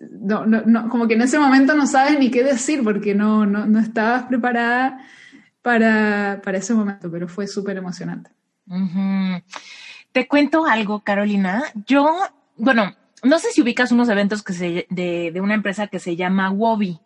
no, 0.10 0.46
no, 0.46 0.90
como 0.90 1.08
que 1.08 1.16
en 1.16 1.22
ese 1.22 1.38
momento 1.38 1.76
no 1.76 1.86
sabes 1.86 2.18
ni 2.18 2.32
qué 2.32 2.44
decir 2.44 2.84
porque 2.84 3.14
no, 3.14 3.46
no, 3.46 3.66
no 3.66 3.80
estabas 3.80 4.24
preparada 4.24 5.00
para, 5.62 6.42
para, 6.42 6.58
ese 6.58 6.74
momento, 6.74 7.12
pero 7.12 7.28
fue 7.28 7.46
súper 7.46 7.76
emocionante. 7.76 8.32
Te 10.18 10.28
cuento 10.28 10.66
algo, 10.66 11.02
Carolina. 11.02 11.62
Yo, 11.86 12.18
bueno, 12.56 12.96
no 13.22 13.38
sé 13.38 13.52
si 13.52 13.62
ubicas 13.62 13.92
unos 13.92 14.10
eventos 14.10 14.42
que 14.42 14.54
se, 14.54 14.88
de, 14.90 15.32
una 15.40 15.54
empresa 15.54 15.86
que 15.86 16.00
se 16.00 16.16
llama 16.16 16.50
Wobby. 16.50 17.00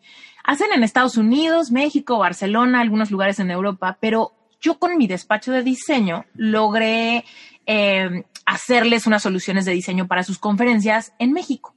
Hacen 0.46 0.72
en 0.74 0.82
Estados 0.82 1.18
Unidos, 1.18 1.72
México, 1.72 2.20
Barcelona, 2.20 2.80
algunos 2.80 3.12
lugares 3.12 3.38
en 3.40 3.52
Europa, 3.52 3.98
pero 4.00 4.32
yo 4.62 4.80
con 4.80 4.98
mi 4.98 5.08
despacho 5.08 5.52
de 5.52 5.62
diseño 5.62 6.24
logré 6.36 7.26
eh, 7.66 8.24
hacerles 8.46 9.06
unas 9.06 9.24
soluciones 9.24 9.66
de 9.66 9.74
diseño 9.74 10.08
para 10.08 10.24
sus 10.24 10.40
conferencias 10.40 11.12
en 11.20 11.34
México. 11.34 11.76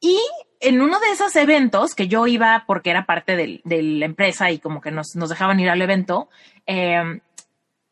Y 0.00 0.18
en 0.58 0.82
uno 0.82 0.98
de 0.98 1.12
esos 1.12 1.36
eventos 1.36 1.94
que 1.94 2.08
yo 2.08 2.26
iba 2.26 2.64
porque 2.66 2.90
era 2.90 3.06
parte 3.06 3.36
de 3.36 3.82
la 3.84 4.04
empresa 4.04 4.50
y 4.50 4.58
como 4.58 4.80
que 4.80 4.90
nos, 4.90 5.12
dejaban 5.12 5.60
ir 5.60 5.70
al 5.70 5.80
evento, 5.80 6.28
eh, 6.66 7.20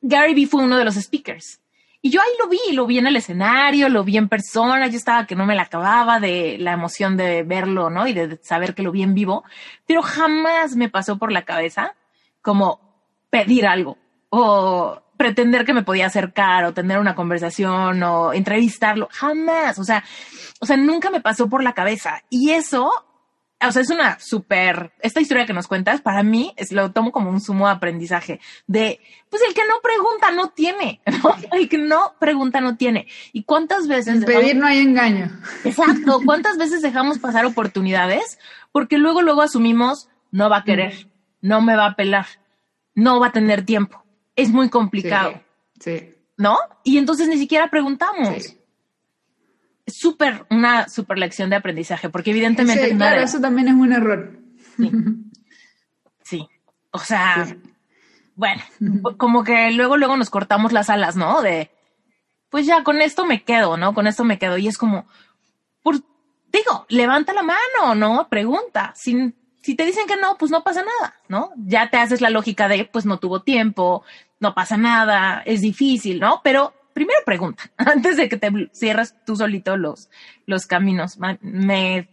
Gary 0.01 0.35
Vee 0.35 0.47
fue 0.47 0.65
uno 0.65 0.77
de 0.77 0.85
los 0.85 0.97
speakers. 0.97 1.61
Y 2.05 2.11
yo 2.11 2.21
ahí 2.21 2.33
lo 2.39 2.49
vi, 2.49 2.59
lo 2.75 2.85
vi 2.85 2.99
en 2.99 3.07
el 3.07 3.17
escenario, 3.17 3.89
lo 3.89 4.05
vi 4.05 4.19
en 4.19 4.29
persona, 4.29 4.89
yo 4.89 4.99
estaba 4.99 5.27
que 5.27 5.35
no 5.35 5.47
me 5.47 5.55
la 5.55 5.63
acababa 5.63 6.21
de 6.21 6.59
la 6.61 6.73
emoción 6.73 7.17
de 7.17 7.45
verlo, 7.45 7.89
¿no? 7.89 8.07
Y 8.07 8.13
de 8.13 8.39
saber 8.43 8.75
que 8.75 8.83
lo 8.83 8.93
vi 8.93 9.03
en 9.03 9.15
vivo, 9.15 9.43
pero 9.87 10.03
jamás 10.03 10.77
me 10.77 10.91
pasó 10.91 11.17
por 11.17 11.33
la 11.33 11.47
cabeza 11.47 11.95
como 12.43 12.79
pedir 13.31 13.67
algo 13.67 13.97
o 14.29 15.01
pretender 15.17 15.65
que 15.65 15.73
me 15.73 15.83
podía 15.83 16.05
acercar 16.05 16.67
o 16.67 16.75
tener 16.75 16.99
una 16.99 17.15
conversación 17.15 18.03
o 18.03 18.35
entrevistarlo, 18.35 19.09
jamás, 19.11 19.79
o 19.79 19.85
sea, 19.85 20.05
o 20.61 20.67
sea, 20.67 20.77
nunca 20.77 21.09
me 21.09 21.23
pasó 21.23 21.49
por 21.49 21.63
la 21.63 21.73
cabeza. 21.73 22.23
Y 22.29 22.51
eso 22.51 22.91
o 23.69 23.73
sea, 23.73 23.83
es 23.83 23.91
una 23.91 24.19
súper, 24.19 24.93
esta 25.01 25.21
historia 25.21 25.47
que 25.47 25.53
nos 25.53 25.67
cuentas, 25.67 26.01
para 26.01 26.23
mí 26.23 26.53
es, 26.57 26.73
lo 26.73 26.93
tomo 26.93 27.13
como 27.13 27.31
un 27.31 27.41
sumo 27.41 27.69
aprendizaje 27.69 28.41
de, 28.67 29.01
pues 29.31 29.43
el 29.47 29.55
que 29.55 29.63
no 29.63 29.75
pregunta 29.83 30.31
no 30.31 30.51
tiene, 30.51 31.01
el 31.53 31.69
que 31.69 31.79
no 31.79 32.15
pregunta 32.19 32.61
no 32.61 32.77
tiene. 32.77 33.07
¿Y 33.33 33.45
cuántas 33.45 33.89
veces... 33.89 34.17
En 34.17 34.25
pedir 34.25 34.57
no 34.57 34.67
hay 34.67 34.79
engaño. 34.79 35.31
Exacto, 35.65 36.21
¿cuántas 36.27 36.57
veces 36.57 36.83
dejamos 36.83 37.19
pasar 37.19 37.47
oportunidades? 37.47 38.39
Porque 38.73 38.99
luego, 38.99 39.23
luego 39.23 39.43
asumimos, 39.43 40.09
no 40.31 40.51
va 40.51 40.59
a 40.59 40.65
querer, 40.65 41.09
no 41.41 41.61
me 41.61 41.77
va 41.77 41.87
a 41.87 41.97
pelar, 41.97 42.27
no 42.95 43.21
va 43.21 43.29
a 43.29 43.33
tener 43.33 43.65
tiempo, 43.65 44.05
es 44.37 44.51
muy 44.51 44.69
complicado. 44.69 45.41
Sí. 45.79 46.11
¿No? 46.37 46.59
Y 46.83 46.99
entonces 46.99 47.29
ni 47.29 47.39
siquiera 47.39 47.71
preguntamos 47.71 48.57
súper, 49.87 50.47
una 50.51 50.89
súper 50.89 51.19
lección 51.19 51.51
de 51.51 51.57
aprendizaje, 51.57 52.09
porque 52.09 52.31
evidentemente... 52.31 52.91
Sí, 52.91 52.97
claro, 52.97 53.21
eso 53.21 53.41
también 53.41 53.69
es 53.69 53.75
un 53.75 53.93
error. 53.93 54.39
Sí. 56.23 56.49
O 56.91 56.99
sea, 56.99 57.57
bueno, 58.37 58.63
como 59.17 59.45
que 59.45 59.71
luego, 59.73 59.97
luego 59.97 60.17
nos 60.17 60.31
cortamos 60.31 60.73
las 60.73 60.91
alas, 60.91 61.17
¿no? 61.17 61.43
De, 61.43 61.71
pues 62.51 62.67
ya, 62.67 62.85
con 62.85 63.03
esto 63.03 63.27
me 63.27 63.43
quedo, 63.43 63.77
¿no? 63.77 63.95
Con 63.95 64.07
esto 64.07 64.25
me 64.25 64.39
quedo. 64.39 64.57
Y 64.59 64.69
es 64.69 64.79
como, 64.79 65.07
por, 65.83 65.97
digo, 66.53 66.87
levanta 66.89 67.33
la 67.33 67.43
mano, 67.43 67.95
¿no? 67.97 68.29
Pregunta. 68.29 68.93
Si, 68.97 69.35
si 69.61 69.75
te 69.75 69.85
dicen 69.85 70.07
que 70.07 70.17
no, 70.17 70.39
pues 70.39 70.51
no 70.51 70.63
pasa 70.63 70.83
nada, 70.83 71.15
¿no? 71.29 71.51
Ya 71.57 71.91
te 71.91 71.97
haces 71.97 72.21
la 72.21 72.31
lógica 72.31 72.69
de, 72.69 72.85
pues 72.85 73.07
no 73.07 73.19
tuvo 73.19 73.43
tiempo, 73.43 74.05
no 74.39 74.55
pasa 74.55 74.77
nada, 74.77 75.43
es 75.47 75.61
difícil, 75.61 76.21
¿no? 76.21 76.41
Pero 76.45 76.75
primero 76.95 77.19
pregunta, 77.27 77.71
antes 77.77 78.17
de 78.17 78.31
que 78.31 78.39
te 78.39 78.51
cierres 78.73 79.15
tú 79.27 79.37
solito 79.37 79.77
los, 79.77 80.09
los 80.47 80.67
caminos. 80.67 81.19
Me, 81.43 82.09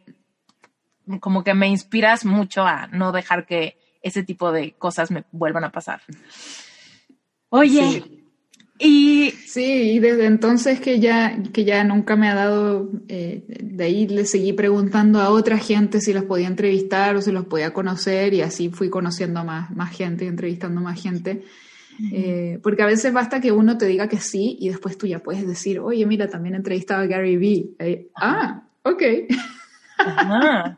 como 1.22 1.46
que 1.46 1.54
me 1.54 1.70
inspiras 1.70 2.26
mucho 2.26 2.64
a 2.64 2.88
no 2.88 3.14
dejar 3.14 3.46
que 3.46 3.78
ese 4.02 4.24
tipo 4.24 4.52
de 4.52 4.74
cosas 4.74 5.12
me 5.12 5.24
vuelvan 5.32 5.64
a 5.64 5.72
pasar. 5.72 6.02
Oye, 7.50 8.04
y... 8.84 9.32
Sí, 9.46 9.64
y 9.64 10.00
desde 10.00 10.26
entonces 10.26 10.80
que 10.80 11.00
ya, 11.00 11.38
que 11.54 11.66
ya 11.66 11.84
nunca 11.84 12.16
me 12.16 12.30
ha 12.30 12.34
dado, 12.34 12.90
eh, 13.10 13.44
de 13.48 13.84
ahí 13.84 14.08
le 14.08 14.26
seguí 14.26 14.54
preguntando 14.54 15.20
a 15.20 15.30
otra 15.30 15.60
gente 15.60 16.02
si 16.02 16.14
los 16.14 16.24
podía 16.24 16.48
entrevistar 16.48 17.16
o 17.16 17.22
si 17.22 17.32
los 17.32 17.46
podía 17.46 17.74
conocer 17.74 18.34
y 18.34 18.42
así 18.42 18.70
fui 18.70 18.90
conociendo 18.90 19.42
a 19.42 19.44
más, 19.44 19.72
más 19.72 19.96
gente 19.96 20.26
y 20.26 20.30
entrevistando 20.30 20.82
más 20.82 21.00
gente. 21.00 21.44
Eh, 22.12 22.60
porque 22.64 22.84
a 22.84 22.88
veces 22.88 23.14
basta 23.14 23.42
que 23.42 23.52
uno 23.52 23.78
te 23.78 23.86
diga 23.86 24.08
que 24.08 24.18
sí 24.18 24.58
y 24.60 24.70
después 24.70 24.98
tú 24.98 25.08
ya 25.08 25.20
puedes 25.20 25.48
decir, 25.48 25.80
oye, 25.80 26.06
mira, 26.06 26.28
también 26.28 26.56
he 26.56 26.58
entrevistado 26.58 27.04
a 27.04 27.06
Gary 27.06 27.38
Vee. 27.38 27.76
Eh, 27.80 28.10
ah, 28.16 28.64
ok. 28.84 29.04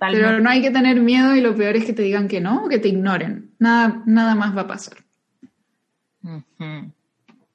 Pero 0.00 0.40
no 0.40 0.48
hay 0.48 0.62
que 0.62 0.70
tener 0.70 1.00
miedo 1.00 1.34
y 1.34 1.42
lo 1.42 1.54
peor 1.54 1.76
es 1.76 1.84
que 1.84 1.92
te 1.92 2.02
digan 2.02 2.28
que 2.28 2.40
no 2.40 2.64
o 2.64 2.68
que 2.68 2.78
te 2.78 2.88
ignoren. 2.88 3.50
Nada, 3.58 4.02
nada 4.06 4.34
más 4.34 4.56
va 4.56 4.62
a 4.62 4.66
pasar. 4.66 4.96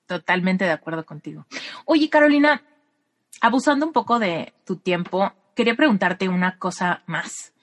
Totalmente 0.06 0.66
de 0.66 0.72
acuerdo 0.72 1.04
contigo. 1.06 1.48
Oye, 1.86 2.08
Carolina, 2.10 2.62
abusando 3.42 3.88
un 3.88 3.94
poco 3.94 4.20
de 4.20 4.54
tu 4.64 4.76
tiempo, 4.76 5.34
quería 5.56 5.74
preguntarte 5.74 6.30
una 6.30 6.60
cosa 6.60 7.02
más. 7.08 7.54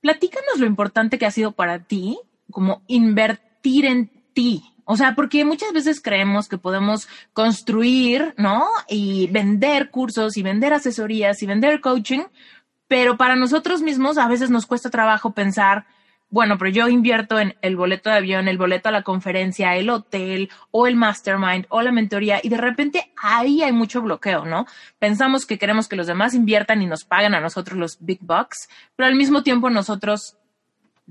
Platícanos 0.00 0.58
lo 0.58 0.66
importante 0.66 1.18
que 1.18 1.26
ha 1.26 1.30
sido 1.30 1.52
para 1.52 1.80
ti 1.80 2.18
como 2.50 2.82
invertir 2.86 3.49
en 3.64 4.10
ti. 4.32 4.62
O 4.84 4.96
sea, 4.96 5.14
porque 5.14 5.44
muchas 5.44 5.72
veces 5.72 6.00
creemos 6.02 6.48
que 6.48 6.58
podemos 6.58 7.06
construir, 7.32 8.34
¿no? 8.36 8.66
Y 8.88 9.28
vender 9.28 9.90
cursos 9.90 10.36
y 10.36 10.42
vender 10.42 10.72
asesorías 10.72 11.40
y 11.42 11.46
vender 11.46 11.80
coaching, 11.80 12.22
pero 12.88 13.16
para 13.16 13.36
nosotros 13.36 13.82
mismos 13.82 14.18
a 14.18 14.26
veces 14.26 14.50
nos 14.50 14.66
cuesta 14.66 14.90
trabajo 14.90 15.32
pensar, 15.32 15.86
bueno, 16.28 16.58
pero 16.58 16.72
yo 16.72 16.88
invierto 16.88 17.38
en 17.38 17.54
el 17.62 17.76
boleto 17.76 18.10
de 18.10 18.16
avión, 18.16 18.48
el 18.48 18.58
boleto 18.58 18.88
a 18.88 18.92
la 18.92 19.02
conferencia, 19.02 19.76
el 19.76 19.90
hotel 19.90 20.50
o 20.72 20.88
el 20.88 20.96
mastermind 20.96 21.66
o 21.68 21.82
la 21.82 21.92
mentoría 21.92 22.40
y 22.42 22.48
de 22.48 22.56
repente 22.56 23.12
ahí 23.22 23.62
hay 23.62 23.72
mucho 23.72 24.02
bloqueo, 24.02 24.44
¿no? 24.44 24.66
Pensamos 24.98 25.46
que 25.46 25.56
queremos 25.56 25.86
que 25.86 25.94
los 25.94 26.08
demás 26.08 26.34
inviertan 26.34 26.82
y 26.82 26.86
nos 26.86 27.04
paguen 27.04 27.34
a 27.34 27.40
nosotros 27.40 27.78
los 27.78 27.96
big 28.00 28.18
bucks, 28.22 28.68
pero 28.96 29.06
al 29.06 29.14
mismo 29.14 29.44
tiempo 29.44 29.70
nosotros 29.70 30.36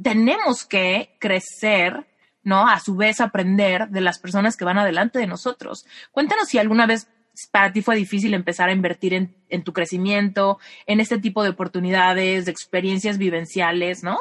tenemos 0.02 0.66
que 0.66 1.16
crecer 1.20 2.09
¿no? 2.50 2.68
A 2.68 2.82
su 2.82 2.98
vez 2.98 3.22
aprender 3.22 3.88
de 3.88 4.02
las 4.02 4.20
personas 4.20 4.58
que 4.58 4.66
van 4.66 4.78
adelante 4.78 5.20
de 5.20 5.28
nosotros. 5.28 5.86
Cuéntanos 6.12 6.50
si 6.50 6.58
alguna 6.58 6.86
vez 6.86 7.08
para 7.52 7.72
ti 7.72 7.82
fue 7.82 7.96
difícil 7.96 8.34
empezar 8.34 8.68
a 8.68 8.74
invertir 8.74 9.14
en, 9.14 9.64
tu 9.64 9.72
crecimiento, 9.72 10.60
en 10.86 11.00
este 11.00 11.20
tipo 11.20 11.44
de 11.44 11.50
oportunidades, 11.50 12.46
de 12.46 12.52
experiencias 12.52 13.18
vivenciales, 13.18 14.04
¿no? 14.04 14.20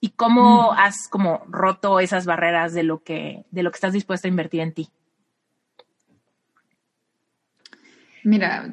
Y 0.00 0.10
cómo 0.10 0.72
has 0.72 1.08
como 1.08 1.44
roto 1.48 1.98
esas 1.98 2.26
barreras 2.26 2.74
de 2.74 2.82
lo 2.84 3.02
que, 3.02 3.44
de 3.50 3.62
lo 3.62 3.70
que 3.70 3.76
estás 3.76 3.92
dispuesta 3.92 4.28
a 4.28 4.30
invertir 4.30 4.60
en 4.60 4.72
ti. 4.72 4.88
Mira, 8.24 8.72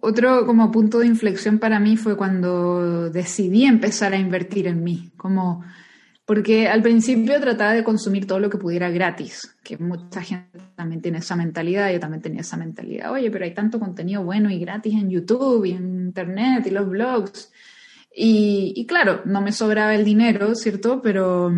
otro 0.00 0.46
como 0.46 0.70
punto 0.70 1.00
de 1.00 1.06
inflexión 1.06 1.58
para 1.58 1.80
mí 1.80 1.96
fue 1.96 2.16
cuando 2.16 3.10
decidí 3.10 3.64
empezar 3.64 4.12
a 4.12 4.18
invertir 4.18 4.68
en 4.68 4.84
mí, 4.84 5.10
como 5.16 5.64
porque 6.28 6.68
al 6.68 6.82
principio 6.82 7.40
trataba 7.40 7.72
de 7.72 7.82
consumir 7.82 8.26
todo 8.26 8.38
lo 8.38 8.50
que 8.50 8.58
pudiera 8.58 8.90
gratis, 8.90 9.56
que 9.64 9.78
mucha 9.78 10.20
gente 10.20 10.58
también 10.76 11.00
tiene 11.00 11.18
esa 11.20 11.36
mentalidad, 11.36 11.90
yo 11.90 11.98
también 11.98 12.20
tenía 12.20 12.42
esa 12.42 12.58
mentalidad, 12.58 13.10
oye, 13.12 13.30
pero 13.30 13.46
hay 13.46 13.54
tanto 13.54 13.80
contenido 13.80 14.22
bueno 14.22 14.50
y 14.50 14.58
gratis 14.58 14.92
en 14.92 15.08
YouTube 15.08 15.64
y 15.64 15.70
en 15.70 16.02
Internet 16.02 16.66
y 16.66 16.70
los 16.70 16.86
blogs. 16.86 17.50
Y, 18.14 18.84
claro, 18.86 19.22
no 19.24 19.40
me 19.40 19.52
sobraba 19.52 19.94
el 19.94 20.04
dinero, 20.04 20.54
¿cierto? 20.54 21.00
Pero, 21.00 21.50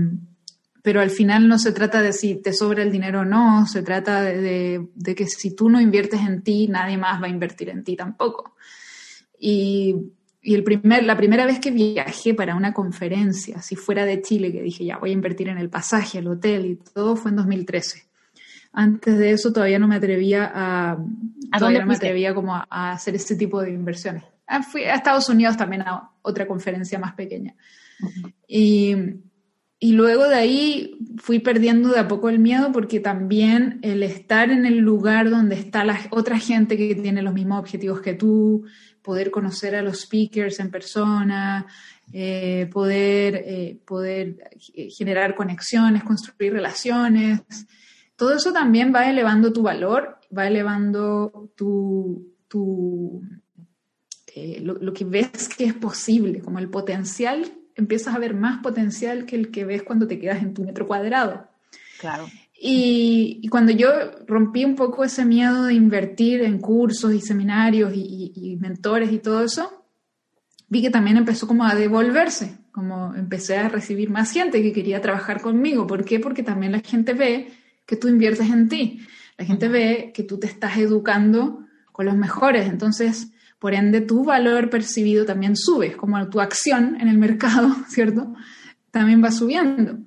pero 0.83 1.01
al 1.01 1.11
final 1.11 1.49
no 1.49 1.59
se 1.59 1.73
trata 1.73 2.01
de 2.01 2.13
si 2.13 2.37
te 2.37 2.53
sobra 2.53 2.85
el 2.85 2.93
dinero 2.93 3.23
o 3.23 3.25
no, 3.25 3.67
se 3.67 3.83
trata 3.83 4.23
de, 4.23 4.87
de 4.95 5.15
que 5.17 5.27
si 5.27 5.57
tú 5.57 5.69
no 5.69 5.81
inviertes 5.81 6.21
en 6.21 6.43
ti, 6.43 6.69
nadie 6.69 6.97
más 6.97 7.21
va 7.21 7.27
a 7.27 7.31
invertir 7.31 7.71
en 7.71 7.83
ti 7.83 7.97
tampoco. 7.97 8.55
Y 9.37 10.13
y 10.43 10.55
el 10.55 10.65
primer, 10.65 11.05
la 11.05 11.17
primera 11.17 11.45
vez 11.45 11.59
que 11.59 11.71
viajé 11.71 12.33
para 12.33 12.55
una 12.55 12.73
conferencia, 12.73 13.61
si 13.61 13.77
fuera 13.77 14.07
de 14.07 14.23
Chile, 14.23 14.53
que 14.53 14.63
dije, 14.63 14.85
ya 14.85 14.97
voy 14.97 15.11
a 15.11 15.15
invertir 15.15 15.49
en 15.49 15.59
el 15.59 15.69
pasaje, 15.69 16.19
el 16.19 16.29
hotel 16.29 16.67
y 16.67 16.77
todo, 16.77 17.15
fue 17.17 17.31
en 17.31 17.37
2013. 17.37 18.05
Antes 18.73 19.19
de 19.19 19.33
eso 19.33 19.53
todavía 19.53 19.79
no 19.79 19.89
me 19.89 19.97
atrevía 19.97 20.51
a, 20.55 20.93
¿A 21.51 21.59
todavía 21.59 21.81
no 21.81 21.87
me 21.87 21.97
atrevía 21.97 22.35
como 22.35 22.55
a, 22.55 22.93
hacer 22.93 23.17
este 23.17 23.37
tipo 23.37 23.61
de 23.61 23.71
inversiones. 23.71 24.23
Ah, 24.47 24.63
fui 24.63 24.85
a 24.85 24.95
Estados 24.95 25.29
Unidos 25.29 25.57
también 25.57 25.83
a 25.83 26.11
otra 26.23 26.47
conferencia 26.47 26.99
más 26.99 27.15
pequeña. 27.15 27.55
y, 28.49 28.97
y, 29.79 29.93
luego 29.93 30.27
de 30.27 30.37
ahí 30.37 30.99
fui 31.19 31.41
perdiendo 31.41 31.91
de 31.91 32.01
a 32.01 32.09
poco 32.09 32.31
el 32.31 32.39
miedo 32.39 32.73
porque 32.73 32.99
también 32.99 33.79
el 33.83 34.03
estar 34.03 34.51
en 34.51 34.65
el 34.65 34.79
lugar 34.79 35.29
donde 35.29 35.57
está 35.57 35.85
la 35.85 35.99
otra 36.11 36.39
gente 36.39 36.79
que 36.79 36.95
tiene 36.95 37.23
los 37.23 37.35
mismos 37.35 37.59
objetivos 37.59 38.01
que 38.01 38.15
tú, 38.15 38.65
poder 39.03 39.31
conocer 39.31 39.75
a 39.75 39.83
los 39.83 40.01
speakers 40.01 40.61
en 40.61 40.71
persona, 40.71 41.67
eh, 42.13 42.69
poder, 42.73 43.35
eh, 43.47 43.79
poder 43.85 44.51
generar 44.97 45.35
conexiones, 45.35 46.03
construir 46.03 46.53
relaciones, 46.53 47.41
todo 48.21 48.35
eso 48.37 48.53
también 48.53 48.93
va 48.95 49.09
elevando 49.09 49.51
tu 49.51 49.63
valor, 49.63 50.19
va 50.37 50.47
elevando 50.47 51.51
tu, 51.57 52.35
tu 52.49 53.23
eh, 54.37 54.61
lo, 54.61 54.93
que 54.93 55.07
ves 55.07 55.49
que 55.49 55.65
es 55.65 55.73
posible, 55.73 56.41
como 56.41 56.59
el 56.59 56.69
potencial, 56.69 57.51
empiezas 57.75 58.15
a 58.15 58.19
ver 58.19 58.35
más 58.35 58.63
potencial 58.63 59.25
que 59.25 59.37
el 59.37 59.51
que 59.51 59.65
ves 59.65 59.83
cuando 59.83 60.07
te 60.07 60.19
quedas 60.19 60.43
en 60.43 60.53
tu 60.53 60.65
metro 60.65 60.87
cuadrado. 60.87 61.49
Claro. 61.99 62.27
Y, 62.63 63.49
cuando 63.49 63.73
yo 63.73 63.89
rompí 64.27 64.67
un 64.67 64.77
poco 64.77 65.03
ese 65.03 65.25
miedo 65.25 65.65
de 65.65 65.75
invertir 65.75 66.43
en 66.43 66.59
cursos 66.59 67.15
y 67.15 67.21
seminarios 67.21 67.93
y, 67.95 68.59
mentores 68.61 69.11
y 69.13 69.19
todo 69.19 69.43
eso, 69.43 69.87
vi 70.69 70.83
que 70.83 70.91
también 70.91 71.17
empezó 71.17 71.47
como 71.47 71.65
a 71.65 71.75
devolverse, 71.75 72.59
como 72.71 73.15
empecé 73.15 73.57
a 73.57 73.71
recibir 73.71 74.11
más 74.11 74.31
gente 74.33 74.63
que 74.63 74.73
quería 74.73 75.01
trabajar 75.01 75.41
conmigo. 75.41 75.87
¿Por 75.87 76.05
qué? 76.05 76.21
Porque 76.21 76.43
también 76.43 76.73
la 76.73 76.81
gente 76.81 77.15
ve 77.15 77.51
que 77.87 77.97
tú 77.97 78.09
inviertes 78.09 78.51
en 78.51 78.69
ti, 78.69 79.01
la 79.39 79.47
gente 79.47 79.69
ve 79.69 80.13
que 80.15 80.23
tú 80.23 80.39
te 80.39 80.47
estás 80.47 80.77
educando 80.77 81.65
con 81.93 82.05
los 82.05 82.17
mejores, 82.17 82.69
entonces 82.69 83.33
por 83.61 83.75
ende, 83.75 84.01
tu 84.01 84.25
valor 84.25 84.71
percibido 84.71 85.27
también 85.27 85.55
sube, 85.55 85.93
como 85.93 86.29
tu 86.31 86.41
acción 86.41 86.97
en 86.99 87.09
el 87.09 87.19
mercado, 87.19 87.77
¿cierto? 87.89 88.35
También 88.91 89.23
va 89.23 89.31
subiendo. 89.31 89.99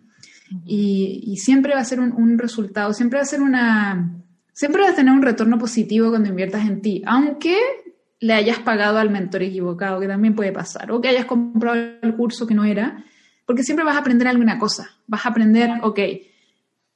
Y, 0.66 1.38
siempre 1.38 1.74
va 1.74 1.82
a 1.82 1.86
ser 1.86 2.00
un, 2.00 2.38
resultado, 2.38 2.94
siempre 2.94 3.18
va 3.18 3.24
a 3.24 3.28
ser 3.28 3.42
una... 3.42 4.12
Siempre 4.54 4.84
vas 4.84 4.92
a 4.92 4.96
tener 4.96 5.14
un 5.14 5.24
retorno 5.24 5.58
positivo 5.58 6.10
cuando 6.10 6.30
inviertas 6.30 6.66
en 6.68 6.82
ti, 6.82 7.02
aunque 7.06 7.58
le 8.20 8.34
hayas 8.34 8.60
pagado 8.60 9.00
al 9.00 9.10
mentor 9.10 9.42
equivocado, 9.42 10.00
que 10.00 10.08
también 10.08 10.36
puede 10.36 10.52
pasar, 10.52 10.92
o 10.92 11.02
que 11.02 11.10
hayas 11.10 11.26
comprado 11.26 11.98
el 12.02 12.16
curso 12.16 12.46
que 12.46 12.54
no 12.54 12.64
era, 12.64 13.04
porque 13.46 13.64
siempre 13.64 13.84
vas 13.84 13.96
a 13.96 14.00
aprender 14.00 14.28
alguna 14.28 14.60
cosa. 14.60 14.90
Vas 15.08 15.26
a 15.26 15.30
aprender, 15.30 15.72
ok, 15.82 16.00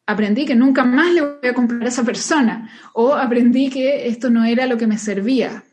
aprendí 0.05 0.45
que 0.45 0.55
nunca 0.55 0.83
más 0.83 1.11
le 1.13 1.21
voy 1.21 1.49
a 1.49 1.53
comprar 1.53 1.83
a 1.83 1.87
esa 1.87 2.03
persona, 2.03 2.69
o 2.93 3.13
aprendí 3.13 3.69
que 3.69 4.07
esto 4.07 4.29
no 4.29 4.45
era 4.45 4.67
lo 4.67 4.77
que 4.77 4.87
me 4.87 4.97
servía, 4.97 5.63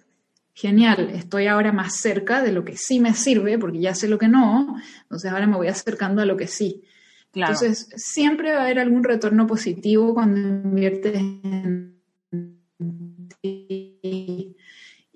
genial, 0.54 1.10
estoy 1.12 1.48
ahora 1.48 1.72
más 1.72 1.96
cerca 1.96 2.42
de 2.42 2.52
lo 2.52 2.64
que 2.64 2.76
sí 2.76 3.00
me 3.00 3.12
sirve, 3.12 3.58
porque 3.58 3.80
ya 3.80 3.94
sé 3.94 4.08
lo 4.08 4.18
que 4.18 4.28
no, 4.28 4.76
entonces 5.02 5.30
ahora 5.30 5.46
me 5.46 5.56
voy 5.56 5.68
acercando 5.68 6.22
a 6.22 6.26
lo 6.26 6.36
que 6.36 6.46
sí. 6.46 6.84
Entonces, 7.34 7.88
siempre 7.96 8.52
va 8.52 8.60
a 8.60 8.64
haber 8.64 8.78
algún 8.78 9.04
retorno 9.04 9.46
positivo 9.46 10.14
cuando 10.14 10.40
inviertes 10.40 11.14
en 11.14 12.00
ti 13.40 14.56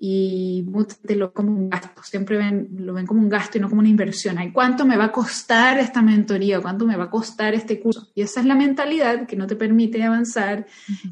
y 0.01 0.65
te 1.05 1.15
lo 1.15 1.33
como 1.33 1.51
un 1.51 1.69
gasto, 1.69 2.01
siempre 2.03 2.37
ven, 2.37 2.69
lo 2.77 2.93
ven 2.93 3.05
como 3.05 3.21
un 3.21 3.27
gasto 3.27 3.57
y 3.57 3.61
no 3.61 3.67
como 3.69 3.81
una 3.81 3.89
inversión. 3.89 4.41
¿Y 4.41 4.51
cuánto 4.51 4.85
me 4.85 4.95
va 4.95 5.05
a 5.05 5.11
costar 5.11 5.77
esta 5.77 6.01
mentoría? 6.01 6.61
¿Cuánto 6.61 6.85
me 6.85 6.95
va 6.95 7.05
a 7.05 7.09
costar 7.09 7.53
este 7.53 7.81
curso? 7.81 8.07
Y 8.15 8.21
esa 8.21 8.39
es 8.39 8.45
la 8.45 8.55
mentalidad 8.55 9.27
que 9.27 9.35
no 9.35 9.45
te 9.45 9.57
permite 9.57 10.01
avanzar, 10.03 10.65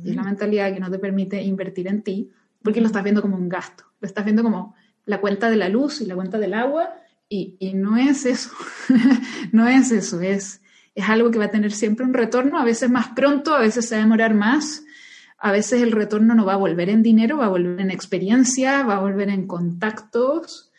y 0.04 0.12
es 0.12 0.16
la 0.16 0.24
mentalidad 0.24 0.74
que 0.74 0.80
no 0.80 0.90
te 0.90 1.00
permite 1.00 1.42
invertir 1.42 1.88
en 1.88 2.02
ti, 2.02 2.32
porque 2.64 2.80
lo 2.80 2.88
estás 2.88 3.04
viendo 3.04 3.22
como 3.22 3.36
un 3.36 3.50
gasto 3.50 3.88
lo 4.00 4.08
estás 4.08 4.26
viendo 4.26 4.44
como 4.44 4.76
la 5.06 5.22
cuenta 5.22 5.50
de 5.50 5.56
la 5.56 5.70
luz 5.70 6.02
y 6.02 6.06
la 6.06 6.16
cuenta 6.16 6.38
del 6.38 6.54
agua, 6.54 6.94
y, 7.30 7.58
no 7.74 7.98
es 7.98 8.26
eso, 8.26 8.52
no 9.52 9.68
es 9.68 9.92
eso, 9.92 10.22
es, 10.22 10.62
es 10.98 11.08
algo 11.08 11.30
que 11.30 11.38
va 11.38 11.46
a 11.46 11.52
tener 11.52 11.72
siempre 11.72 12.04
un 12.08 12.14
retorno, 12.16 12.58
a 12.58 12.66
veces 12.66 12.90
más 12.90 13.10
pronto, 13.10 13.54
a 13.54 13.60
veces 13.60 13.88
se 13.88 13.94
va 13.94 14.02
a 14.02 14.04
demorar 14.04 14.34
más, 14.34 14.84
a 15.38 15.52
veces 15.52 15.84
el 15.84 15.92
retorno 15.92 16.34
no 16.34 16.44
va 16.44 16.54
a 16.54 16.58
volver 16.58 16.90
en 16.90 17.04
dinero, 17.04 17.38
va 17.38 17.46
a 17.46 17.50
volver 17.50 17.80
en 17.80 17.92
experiencia, 17.92 18.82
va 18.82 18.96
a 18.96 19.02
volver 19.02 19.30
en 19.30 19.46
contactos, 19.46 20.72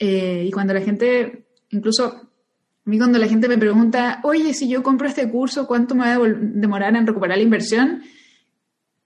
eh, 0.00 0.44
y 0.48 0.50
cuando 0.50 0.74
la 0.74 0.80
gente, 0.80 1.46
incluso 1.70 2.06
a 2.06 2.90
mí 2.90 2.98
cuando 2.98 3.16
la 3.16 3.28
gente 3.28 3.46
me 3.46 3.56
pregunta, 3.56 4.18
oye, 4.24 4.52
si 4.54 4.68
yo 4.68 4.82
compro 4.82 5.06
este 5.06 5.30
curso, 5.30 5.68
¿cuánto 5.68 5.94
me 5.94 6.00
va 6.00 6.14
a 6.14 6.28
demorar 6.28 6.96
en 6.96 7.06
recuperar 7.06 7.38
la 7.38 7.44
inversión? 7.44 8.02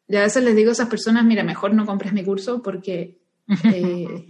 Y 0.09 0.17
a 0.17 0.23
veces 0.23 0.43
les 0.43 0.57
digo 0.57 0.71
a 0.71 0.73
esas 0.73 0.89
personas, 0.89 1.27
mira, 1.27 1.45
mejor 1.45 1.75
no 1.75 1.85
compres 1.85 2.15
mi 2.15 2.25
curso 2.25 2.63
porque 2.63 3.19
eh, 3.65 4.27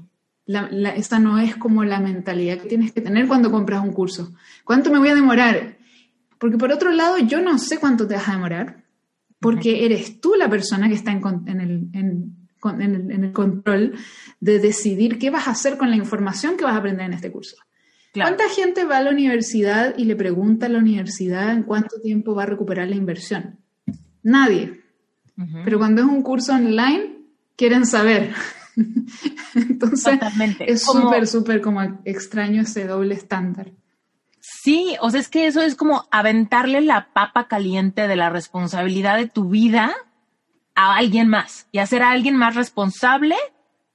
esta 0.97 1.21
no 1.21 1.39
es 1.39 1.55
como 1.55 1.85
la 1.85 2.01
mentalidad 2.01 2.59
que 2.59 2.69
tienes 2.69 2.91
que 2.91 3.03
tener 3.03 3.29
cuando 3.29 3.53
compras 3.53 3.85
un 3.85 3.93
curso. 3.93 4.35
¿Cuánto 4.65 4.91
me 4.91 4.99
voy 4.99 5.11
a 5.11 5.15
demorar? 5.15 5.78
Porque 6.39 6.57
por 6.57 6.73
otro 6.73 6.93
lado, 6.93 7.19
yo 7.19 7.41
no 7.41 7.59
sé 7.59 7.79
cuánto 7.79 8.07
te 8.07 8.15
vas 8.15 8.29
a 8.29 8.33
demorar, 8.33 8.85
porque 9.41 9.85
eres 9.85 10.21
tú 10.21 10.35
la 10.37 10.49
persona 10.49 10.89
que 10.89 10.95
está 10.95 11.13
en, 11.13 12.33
el, 12.63 13.33
control 13.33 13.95
de 14.41 14.59
decidir 14.59 15.19
qué 15.19 15.31
vas 15.31 15.49
a 15.49 15.53
hacer 15.53 15.77
con 15.77 15.91
la 15.91 15.97
información 15.97 16.57
que 16.57 16.65
vas 16.65 16.75
a 16.75 16.79
aprender 16.79 17.07
en 17.07 17.13
este 17.13 17.31
curso. 17.31 17.57
¿Cuánta 18.13 18.49
gente 18.49 18.85
va 18.85 18.99
a 18.99 19.03
la 19.03 19.11
universidad 19.11 19.95
y 19.97 20.05
le 20.05 20.17
pregunta 20.17 20.67
a 20.67 20.69
la 20.69 20.79
universidad 20.79 21.53
en 21.53 21.63
cuánto 21.63 22.01
tiempo 22.01 22.35
va 22.35 22.45
a 22.45 22.47
recuperar 22.47 22.89
la 22.89 22.97
inversión? 22.97 23.59
Nadie. 24.23 24.81
Pero 25.65 25.79
cuando 25.79 26.03
es 26.03 26.09
un 26.09 26.23
curso 26.23 26.53
online, 26.53 27.19
quieren 27.55 27.87
saber. 27.87 28.33
Entonces, 29.55 30.19
es 30.61 30.83
súper, 30.83 31.29
súper 31.29 31.61
como 31.61 32.01
extraño 32.05 32.63
ese 32.63 32.87
doble 32.87 33.15
estándar. 33.15 33.71
Sí, 34.61 34.97
o 35.01 35.11
sea, 35.11 35.21
es 35.21 35.29
que 35.29 35.47
eso 35.47 35.63
es 35.63 35.77
como 35.77 36.09
aventarle 36.11 36.81
la 36.81 37.13
papa 37.13 37.47
caliente 37.47 38.09
de 38.09 38.17
la 38.17 38.29
responsabilidad 38.29 39.17
de 39.17 39.29
tu 39.29 39.51
vida 39.51 39.95
a 40.75 40.97
alguien 40.97 41.29
más 41.29 41.69
y 41.71 41.79
hacer 41.79 42.03
a 42.03 42.11
alguien 42.11 42.35
más 42.35 42.57
responsable 42.57 43.37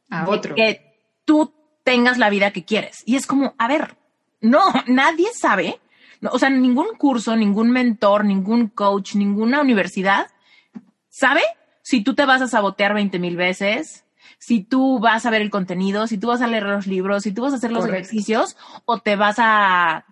a 0.09 0.29
otro. 0.29 0.55
que 0.55 1.19
tú 1.25 1.53
tengas 1.83 2.17
la 2.17 2.29
vida 2.29 2.51
que 2.51 2.63
quieres. 2.63 3.03
Y 3.05 3.17
es 3.17 3.27
como, 3.27 3.55
a 3.57 3.67
ver, 3.67 3.97
no, 4.39 4.61
nadie 4.87 5.27
sabe, 5.33 5.81
o 6.31 6.39
sea, 6.39 6.49
ningún 6.49 6.95
curso, 6.97 7.35
ningún 7.35 7.71
mentor, 7.71 8.23
ningún 8.23 8.69
coach, 8.69 9.15
ninguna 9.15 9.59
universidad 9.59 10.27
sabe 11.09 11.41
si 11.81 12.05
tú 12.05 12.15
te 12.15 12.25
vas 12.25 12.41
a 12.41 12.47
sabotear 12.47 12.93
20 12.93 13.19
mil 13.19 13.35
veces, 13.35 14.05
si 14.39 14.63
tú 14.63 14.99
vas 14.99 15.25
a 15.25 15.29
ver 15.29 15.41
el 15.41 15.49
contenido, 15.49 16.07
si 16.07 16.17
tú 16.17 16.27
vas 16.27 16.41
a 16.41 16.47
leer 16.47 16.63
los 16.63 16.87
libros, 16.87 17.23
si 17.23 17.33
tú 17.33 17.41
vas 17.41 17.51
a 17.51 17.57
hacer 17.57 17.73
los 17.73 17.85
ejercicios 17.85 18.55
o 18.85 18.99
te 18.99 19.17
vas 19.17 19.35
a 19.39 20.05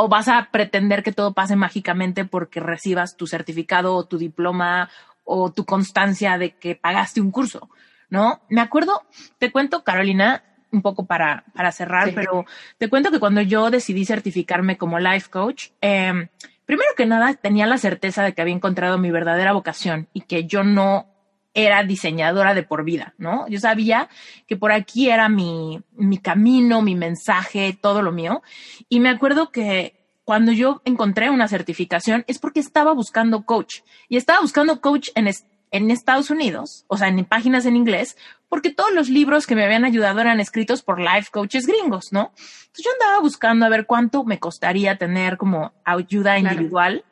o 0.00 0.08
vas 0.08 0.28
a 0.28 0.48
pretender 0.50 1.02
que 1.02 1.12
todo 1.12 1.34
pase 1.34 1.56
mágicamente 1.56 2.24
porque 2.24 2.60
recibas 2.60 3.16
tu 3.16 3.26
certificado 3.26 3.94
o 3.94 4.06
tu 4.06 4.18
diploma 4.18 4.88
o 5.24 5.52
tu 5.52 5.64
constancia 5.64 6.38
de 6.38 6.56
que 6.56 6.74
pagaste 6.74 7.20
un 7.20 7.30
curso, 7.30 7.68
¿no? 8.08 8.40
Me 8.48 8.60
acuerdo, 8.60 9.02
te 9.38 9.52
cuento, 9.52 9.84
Carolina, 9.84 10.42
un 10.72 10.82
poco 10.82 11.06
para, 11.06 11.44
para 11.54 11.72
cerrar, 11.72 12.12
pero 12.14 12.46
te 12.78 12.88
cuento 12.88 13.10
que 13.10 13.20
cuando 13.20 13.42
yo 13.42 13.70
decidí 13.70 14.04
certificarme 14.04 14.78
como 14.78 14.98
life 14.98 15.28
coach, 15.28 15.68
em, 15.80 16.28
primero 16.64 16.90
que 16.96 17.06
nada 17.06 17.34
tenía 17.34 17.66
la 17.66 17.78
certeza 17.78 18.22
de 18.22 18.32
que 18.32 18.40
había 18.40 18.54
encontrado 18.54 18.98
mi 18.98 19.10
verdadera 19.10 19.52
vocación 19.52 20.08
y 20.12 20.22
que 20.22 20.44
yo 20.44 20.64
no 20.64 21.09
era 21.54 21.82
diseñadora 21.82 22.54
de 22.54 22.62
por 22.62 22.84
vida, 22.84 23.14
¿no? 23.18 23.48
Yo 23.48 23.58
sabía 23.58 24.08
que 24.46 24.56
por 24.56 24.72
aquí 24.72 25.10
era 25.10 25.28
mi, 25.28 25.82
mi 25.92 26.18
camino, 26.18 26.82
mi 26.82 26.94
mensaje, 26.94 27.76
todo 27.80 28.02
lo 28.02 28.12
mío. 28.12 28.42
Y 28.88 29.00
me 29.00 29.08
acuerdo 29.08 29.50
que 29.50 30.00
cuando 30.24 30.52
yo 30.52 30.80
encontré 30.84 31.28
una 31.28 31.48
certificación 31.48 32.24
es 32.28 32.38
porque 32.38 32.60
estaba 32.60 32.92
buscando 32.92 33.44
coach 33.44 33.80
y 34.08 34.16
estaba 34.16 34.40
buscando 34.40 34.80
coach 34.80 35.08
en, 35.16 35.28
en 35.72 35.90
Estados 35.90 36.30
Unidos, 36.30 36.84
o 36.86 36.96
sea, 36.96 37.08
en 37.08 37.24
páginas 37.24 37.66
en 37.66 37.76
inglés, 37.76 38.16
porque 38.48 38.72
todos 38.72 38.92
los 38.92 39.08
libros 39.08 39.46
que 39.46 39.56
me 39.56 39.64
habían 39.64 39.84
ayudado 39.84 40.20
eran 40.20 40.40
escritos 40.40 40.82
por 40.82 41.00
life 41.00 41.30
coaches 41.32 41.66
gringos, 41.66 42.12
¿no? 42.12 42.32
Entonces 42.36 42.84
yo 42.84 42.90
andaba 42.92 43.20
buscando 43.20 43.66
a 43.66 43.68
ver 43.68 43.86
cuánto 43.86 44.24
me 44.24 44.38
costaría 44.38 44.96
tener 44.98 45.36
como 45.36 45.72
ayuda 45.84 46.38
individual. 46.38 47.04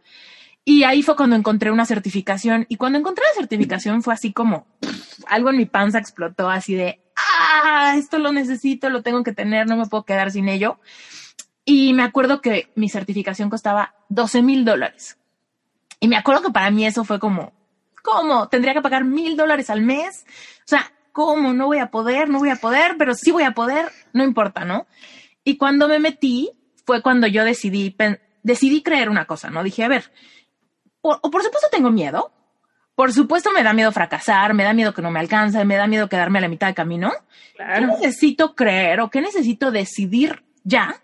Y 0.68 0.84
ahí 0.84 1.02
fue 1.02 1.16
cuando 1.16 1.34
encontré 1.34 1.70
una 1.70 1.86
certificación. 1.86 2.66
Y 2.68 2.76
cuando 2.76 2.98
encontré 2.98 3.24
la 3.26 3.40
certificación 3.40 4.02
fue 4.02 4.12
así 4.12 4.34
como 4.34 4.66
algo 5.26 5.48
en 5.48 5.56
mi 5.56 5.64
panza 5.64 5.98
explotó, 5.98 6.50
así 6.50 6.74
de, 6.74 7.00
ah, 7.16 7.94
esto 7.96 8.18
lo 8.18 8.32
necesito, 8.32 8.90
lo 8.90 9.02
tengo 9.02 9.22
que 9.22 9.32
tener, 9.32 9.66
no 9.66 9.78
me 9.78 9.86
puedo 9.86 10.04
quedar 10.04 10.30
sin 10.30 10.46
ello. 10.46 10.78
Y 11.64 11.94
me 11.94 12.02
acuerdo 12.02 12.42
que 12.42 12.70
mi 12.74 12.90
certificación 12.90 13.48
costaba 13.48 13.94
12 14.10 14.42
mil 14.42 14.66
dólares. 14.66 15.16
Y 16.00 16.08
me 16.08 16.18
acuerdo 16.18 16.42
que 16.42 16.52
para 16.52 16.70
mí 16.70 16.84
eso 16.84 17.02
fue 17.02 17.18
como, 17.18 17.54
¿cómo? 18.02 18.50
¿Tendría 18.50 18.74
que 18.74 18.82
pagar 18.82 19.06
mil 19.06 19.38
dólares 19.38 19.70
al 19.70 19.80
mes? 19.80 20.26
O 20.58 20.66
sea, 20.66 20.92
¿cómo? 21.12 21.54
No 21.54 21.64
voy 21.64 21.78
a 21.78 21.90
poder, 21.90 22.28
no 22.28 22.40
voy 22.40 22.50
a 22.50 22.56
poder, 22.56 22.96
pero 22.98 23.14
sí 23.14 23.30
voy 23.30 23.44
a 23.44 23.52
poder, 23.52 23.90
no 24.12 24.22
importa, 24.22 24.66
¿no? 24.66 24.86
Y 25.44 25.56
cuando 25.56 25.88
me 25.88 25.98
metí 25.98 26.50
fue 26.84 27.00
cuando 27.00 27.26
yo 27.26 27.46
decidí, 27.46 27.96
decidí 28.42 28.82
creer 28.82 29.08
una 29.08 29.24
cosa, 29.24 29.48
¿no? 29.48 29.62
Dije, 29.62 29.82
a 29.82 29.88
ver, 29.88 30.12
o, 31.00 31.20
por 31.20 31.42
supuesto 31.42 31.68
tengo 31.70 31.90
miedo, 31.90 32.32
por 32.94 33.12
supuesto 33.12 33.50
me 33.52 33.62
da 33.62 33.72
miedo 33.72 33.92
fracasar, 33.92 34.54
me 34.54 34.64
da 34.64 34.72
miedo 34.72 34.92
que 34.92 35.02
no 35.02 35.10
me 35.10 35.20
alcance, 35.20 35.64
me 35.64 35.76
da 35.76 35.86
miedo 35.86 36.08
quedarme 36.08 36.38
a 36.38 36.42
la 36.42 36.48
mitad 36.48 36.66
del 36.66 36.74
camino. 36.74 37.12
¿Qué 37.56 37.80
necesito 37.80 38.54
creer 38.54 39.00
o 39.00 39.10
qué 39.10 39.20
necesito 39.20 39.70
decidir 39.70 40.44
ya 40.64 41.00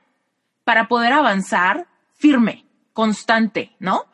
para 0.64 0.88
poder 0.88 1.12
avanzar 1.12 1.86
firme, 2.14 2.66
constante, 2.92 3.76
¿no? 3.78 4.06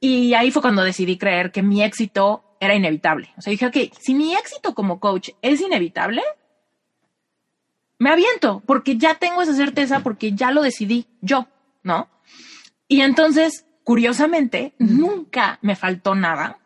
Y 0.00 0.34
ahí 0.34 0.50
fue 0.50 0.62
cuando 0.62 0.82
decidí 0.82 1.16
creer 1.16 1.52
que 1.52 1.62
mi 1.62 1.82
éxito 1.82 2.56
era 2.60 2.74
inevitable. 2.74 3.32
O 3.36 3.42
sea, 3.42 3.50
dije, 3.50 3.66
ok, 3.66 3.76
si 4.00 4.14
mi 4.14 4.34
éxito 4.34 4.74
como 4.74 5.00
coach 5.00 5.30
es 5.42 5.60
inevitable, 5.60 6.22
me 7.98 8.10
aviento, 8.10 8.62
porque 8.66 8.96
ya 8.98 9.14
tengo 9.14 9.42
esa 9.42 9.54
certeza, 9.54 10.00
porque 10.00 10.32
ya 10.32 10.50
lo 10.50 10.62
decidí 10.62 11.06
yo, 11.20 11.46
¿no? 11.82 12.08
Y 12.88 13.00
entonces, 13.00 13.64
curiosamente, 13.84 14.74
nunca 14.78 15.58
me 15.62 15.76
faltó 15.76 16.14
nada. 16.14 16.58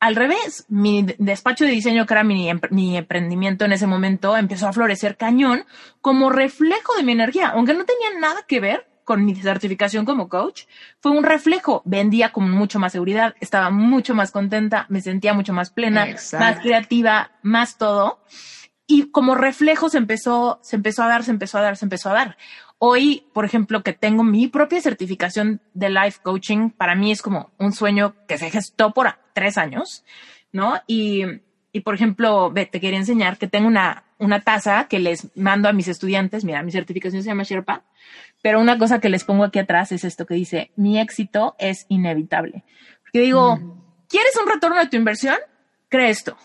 Al 0.00 0.16
revés, 0.16 0.66
mi 0.68 1.06
despacho 1.18 1.64
de 1.64 1.70
diseño, 1.70 2.04
que 2.04 2.14
era 2.14 2.24
mi, 2.24 2.50
mi, 2.70 2.96
emprendimiento 2.96 3.64
en 3.64 3.72
ese 3.72 3.86
momento, 3.86 4.36
empezó 4.36 4.68
a 4.68 4.72
florecer 4.72 5.16
cañón 5.16 5.64
como 6.00 6.30
reflejo 6.30 6.94
de 6.96 7.04
mi 7.04 7.12
energía, 7.12 7.48
aunque 7.48 7.74
no 7.74 7.84
tenía 7.84 8.18
nada 8.20 8.44
que 8.46 8.60
ver 8.60 8.86
con 9.04 9.24
mi 9.24 9.34
certificación 9.34 10.04
como 10.04 10.28
coach, 10.28 10.64
fue 11.00 11.12
un 11.12 11.24
reflejo. 11.24 11.82
Vendía 11.84 12.32
con 12.32 12.50
mucho 12.50 12.78
más 12.78 12.92
seguridad, 12.92 13.34
estaba 13.40 13.70
mucho 13.70 14.14
más 14.14 14.30
contenta, 14.30 14.86
me 14.88 15.00
sentía 15.00 15.34
mucho 15.34 15.52
más 15.52 15.70
plena, 15.70 16.06
más 16.38 16.60
creativa, 16.60 17.32
más 17.42 17.78
todo. 17.78 18.20
Y 18.86 19.10
como 19.10 19.34
reflejo 19.34 19.88
se 19.88 19.98
empezó, 19.98 20.58
se 20.62 20.76
empezó 20.76 21.02
a 21.02 21.08
dar, 21.08 21.22
se 21.22 21.30
empezó 21.30 21.58
a 21.58 21.62
dar, 21.62 21.76
se 21.76 21.84
empezó 21.84 22.10
a 22.10 22.14
dar. 22.14 22.36
Hoy, 22.86 23.26
por 23.32 23.44
ejemplo, 23.44 23.82
que 23.82 23.94
tengo 23.94 24.24
mi 24.24 24.48
propia 24.48 24.80
certificación 24.80 25.62
de 25.72 25.88
life 25.88 26.20
coaching, 26.22 26.68
para 26.70 26.94
mí 26.94 27.12
es 27.12 27.22
como 27.22 27.50
un 27.58 27.72
sueño 27.72 28.14
que 28.28 28.36
se 28.36 28.50
gestó 28.50 28.92
por 28.92 29.08
tres 29.32 29.56
años, 29.56 30.04
¿no? 30.52 30.74
Y, 30.86 31.22
y 31.72 31.80
por 31.80 31.94
ejemplo, 31.94 32.52
te 32.52 32.80
quería 32.80 32.98
enseñar 32.98 33.38
que 33.38 33.48
tengo 33.48 33.68
una, 33.68 34.04
una 34.18 34.40
taza 34.40 34.86
que 34.88 34.98
les 34.98 35.34
mando 35.34 35.68
a 35.68 35.72
mis 35.72 35.88
estudiantes. 35.88 36.44
Mira, 36.44 36.62
mi 36.62 36.72
certificación 36.72 37.22
se 37.22 37.30
llama 37.30 37.44
Sherpa 37.44 37.84
pero 38.44 38.60
una 38.60 38.76
cosa 38.76 39.00
que 39.00 39.08
les 39.08 39.24
pongo 39.24 39.44
aquí 39.44 39.58
atrás 39.58 39.90
es 39.90 40.04
esto 40.04 40.26
que 40.26 40.34
dice, 40.34 40.70
mi 40.76 41.00
éxito 41.00 41.56
es 41.58 41.86
inevitable. 41.88 42.62
Porque 43.02 43.20
digo, 43.20 43.56
¿quieres 44.06 44.36
un 44.36 44.52
retorno 44.52 44.78
de 44.78 44.86
tu 44.86 44.98
inversión? 44.98 45.36
Cree 45.88 46.10
esto. 46.10 46.36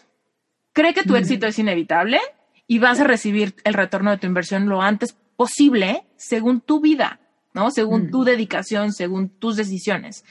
Cree 0.72 0.94
que 0.94 1.04
tu 1.04 1.18
éxito 1.18 1.46
es 1.46 1.60
inevitable 1.60 2.22
y 2.68 2.80
vas 2.80 3.02
a 3.02 3.04
recibir 3.04 3.54
el 3.66 3.74
retorno 3.74 4.12
de 4.12 4.18
tu 4.18 4.28
inversión 4.28 4.70
lo 4.70 4.82
antes 4.82 5.18
posible 5.40 6.04
según 6.18 6.60
tu 6.60 6.82
vida, 6.82 7.22
¿no? 7.54 7.72
Según 7.72 8.12
tu 8.12 8.26
dedicación, 8.26 8.92
según 8.92 9.30
tus 9.30 9.56
decisiones. 9.56 10.26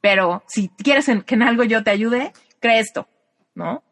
Pero 0.00 0.42
si 0.48 0.68
quieres 0.70 1.04
que 1.26 1.34
en 1.34 1.42
algo 1.42 1.64
yo 1.64 1.84
te 1.84 1.90
ayude, 1.90 2.32
cree 2.60 2.78
esto, 2.78 3.06
¿no? 3.54 3.84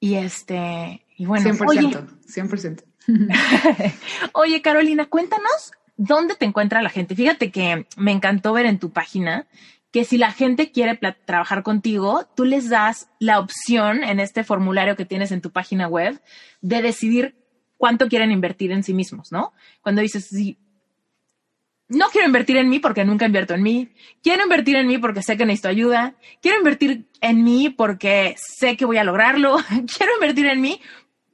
Y 0.00 0.16
este, 0.16 1.06
y 1.16 1.26
bueno, 1.26 1.48
100%, 1.50 1.68
oye, 1.68 1.90
100%. 2.26 2.82
Oye, 4.32 4.62
Carolina, 4.62 5.06
cuéntanos 5.06 5.70
dónde 5.96 6.34
te 6.34 6.44
encuentra 6.44 6.82
la 6.82 6.90
gente. 6.90 7.14
Fíjate 7.14 7.52
que 7.52 7.86
me 7.96 8.10
encantó 8.10 8.52
ver 8.52 8.66
en 8.66 8.80
tu 8.80 8.90
página 8.90 9.46
que 9.92 10.04
si 10.04 10.18
la 10.18 10.32
gente 10.32 10.72
quiere 10.72 10.98
trabajar 11.24 11.62
contigo, 11.62 12.26
tú 12.34 12.44
les 12.44 12.68
das 12.68 13.08
la 13.20 13.38
opción 13.38 14.02
en 14.02 14.18
este 14.18 14.42
formulario 14.42 14.96
que 14.96 15.04
tienes 15.04 15.30
en 15.30 15.40
tu 15.40 15.52
página 15.52 15.86
web 15.86 16.20
de 16.62 16.82
decidir 16.82 17.41
cuánto 17.82 18.06
quieren 18.06 18.30
invertir 18.30 18.70
en 18.70 18.84
sí 18.84 18.94
mismos, 18.94 19.32
¿no? 19.32 19.54
Cuando 19.80 20.02
dices, 20.02 20.28
sí, 20.28 20.56
no 21.88 22.10
quiero 22.10 22.28
invertir 22.28 22.56
en 22.56 22.68
mí 22.68 22.78
porque 22.78 23.04
nunca 23.04 23.26
invierto 23.26 23.54
en 23.54 23.62
mí, 23.64 23.92
quiero 24.22 24.44
invertir 24.44 24.76
en 24.76 24.86
mí 24.86 24.98
porque 24.98 25.20
sé 25.20 25.36
que 25.36 25.44
necesito 25.44 25.66
ayuda, 25.66 26.14
quiero 26.40 26.58
invertir 26.58 27.08
en 27.20 27.42
mí 27.42 27.70
porque 27.70 28.36
sé 28.38 28.76
que 28.76 28.84
voy 28.84 28.98
a 28.98 29.02
lograrlo, 29.02 29.56
quiero 29.96 30.12
invertir 30.14 30.46
en 30.46 30.60
mí 30.60 30.80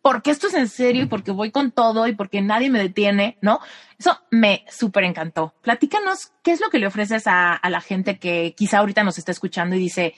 porque 0.00 0.30
esto 0.30 0.46
es 0.46 0.54
en 0.54 0.68
serio 0.68 1.02
y 1.02 1.06
porque 1.06 1.32
voy 1.32 1.50
con 1.50 1.70
todo 1.70 2.06
y 2.06 2.14
porque 2.14 2.40
nadie 2.40 2.70
me 2.70 2.78
detiene, 2.78 3.36
¿no? 3.42 3.60
Eso 3.98 4.18
me 4.30 4.64
súper 4.70 5.04
encantó. 5.04 5.52
Platícanos 5.60 6.32
qué 6.42 6.52
es 6.52 6.62
lo 6.62 6.70
que 6.70 6.78
le 6.78 6.86
ofreces 6.86 7.24
a, 7.26 7.60
la 7.68 7.82
gente 7.82 8.18
que 8.18 8.54
quizá 8.56 8.78
ahorita 8.78 9.04
nos 9.04 9.18
está 9.18 9.32
escuchando 9.32 9.76
y 9.76 9.80
dice, 9.80 10.14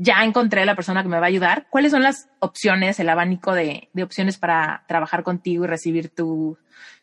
ya 0.00 0.22
encontré 0.24 0.64
la 0.64 0.76
persona 0.76 1.02
que 1.02 1.08
me 1.08 1.18
va 1.18 1.26
a 1.26 1.28
ayudar. 1.28 1.66
¿Cuáles 1.70 1.90
son 1.90 2.02
las 2.04 2.28
opciones, 2.38 3.00
el 3.00 3.08
abanico 3.08 3.52
de, 3.52 3.88
opciones 4.00 4.38
para 4.38 4.84
trabajar 4.86 5.24
contigo 5.24 5.64
y 5.64 5.66
recibir 5.66 6.08
tu, 6.10 6.56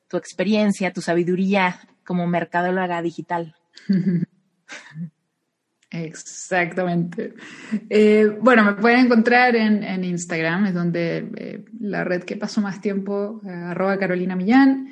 tu 0.07 0.15
experiencia, 0.15 0.93
tu 0.93 1.01
sabiduría 1.01 1.77
como 2.05 2.25
mercadóloga 2.25 3.01
digital? 3.01 3.53
Exactamente. 5.91 7.33
Eh, 7.89 8.37
bueno, 8.41 8.63
me 8.63 8.73
pueden 8.73 9.05
encontrar 9.05 9.57
en, 9.57 10.03
Instagram, 10.03 10.67
es 10.67 10.73
donde 10.73 11.29
eh, 11.35 11.65
la 11.79 12.05
red 12.05 12.23
que 12.23 12.37
paso 12.37 12.61
más 12.61 12.79
tiempo, 12.81 13.41
eh, 13.45 13.49
arroba 13.49 13.97
Carolina 13.97 14.37
Millán. 14.37 14.89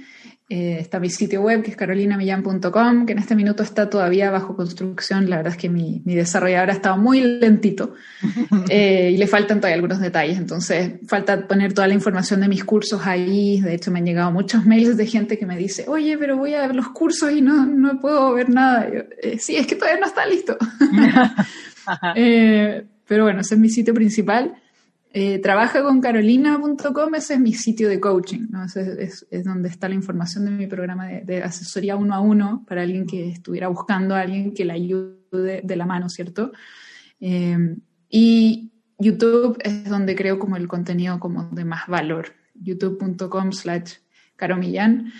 Eh, 0.56 0.78
está 0.80 1.00
mi 1.00 1.10
sitio 1.10 1.42
web 1.42 1.64
que 1.64 1.72
es 1.72 1.76
carolinamillán.com, 1.76 3.08
que 3.08 3.14
en 3.14 3.18
este 3.18 3.36
minuto 3.36 3.64
está 3.64 3.90
todavía 3.90 4.30
bajo 4.30 4.56
construcción. 4.56 5.28
La 5.28 5.38
verdad 5.38 5.54
es 5.54 5.58
que 5.58 5.68
mi, 5.68 6.04
mi 6.06 6.14
desarrollador 6.14 6.70
ha 6.70 6.74
estado 6.74 6.96
muy 6.96 7.22
lentito 7.22 7.96
eh, 8.70 9.10
y 9.12 9.18
le 9.18 9.26
faltan 9.26 9.58
todavía 9.58 9.78
algunos 9.78 10.00
detalles. 10.00 10.38
Entonces, 10.38 10.92
falta 11.08 11.48
poner 11.48 11.74
toda 11.74 11.88
la 11.88 11.96
información 11.96 12.40
de 12.40 12.50
mis 12.50 12.64
cursos 12.64 13.02
ahí. 13.04 13.62
De 13.62 13.74
hecho, 13.74 13.90
me 13.90 13.98
han 13.98 14.06
llegado 14.06 14.32
muchos 14.32 14.64
mails 14.64 14.96
de 14.96 15.08
gente 15.08 15.40
que 15.40 15.48
me 15.48 15.58
dice, 15.58 15.86
oye, 15.88 16.20
pero 16.20 16.38
voy 16.38 16.54
a 16.54 16.68
ver 16.68 16.76
los 16.76 16.90
cursos 16.90 17.32
y 17.32 17.42
no, 17.42 17.66
no 17.66 18.00
puedo 18.00 18.32
ver 18.34 18.52
nada. 18.52 18.88
Eh, 19.24 19.40
sí, 19.40 19.56
es 19.56 19.66
que 19.66 19.74
todavía 19.74 20.02
no 20.02 20.06
está 20.06 20.24
listo. 20.28 20.56
pero 23.08 23.24
bueno, 23.24 23.42
ese 23.42 23.56
es 23.56 23.60
mi 23.60 23.70
sitio 23.70 23.96
principal. 23.96 24.54
Eh, 25.16 25.38
trabaja 25.38 25.84
con 25.84 26.02
carolina.com, 26.02 27.14
ese 27.14 27.36
es 27.36 27.40
mi 27.40 27.54
sitio 27.54 27.88
de 27.88 28.00
coaching, 28.00 28.48
¿no? 28.50 28.66
es, 28.66 29.28
donde 29.44 29.70
está 29.70 29.88
la 29.88 29.94
información 29.94 30.46
de 30.46 30.52
mi 30.52 30.66
programa 30.66 31.06
de, 31.06 31.44
asesoría 31.44 31.96
uno 31.96 32.16
a 32.16 32.20
uno 32.20 32.66
para 32.68 32.82
alguien 32.82 33.06
que 33.06 33.30
estuviera 33.30 33.68
buscando 33.68 34.16
a 34.16 34.22
alguien 34.22 34.56
que 34.56 34.66
le 34.66 34.74
ayude 34.74 35.62
de 35.64 35.76
la 35.76 35.86
mano, 35.86 36.10
¿cierto? 36.10 36.52
Eh, 37.20 37.76
y 38.10 38.72
YouTube 38.98 39.60
es 39.64 39.88
donde 39.88 40.16
creo 40.16 40.40
como 40.40 40.58
el 40.58 40.68
contenido 40.68 41.20
como 41.20 41.44
de 41.44 41.64
más 41.64 41.88
valor, 41.88 42.34
youtube.com 42.56 43.52
slash 43.52 43.98
caromillán 44.36 45.14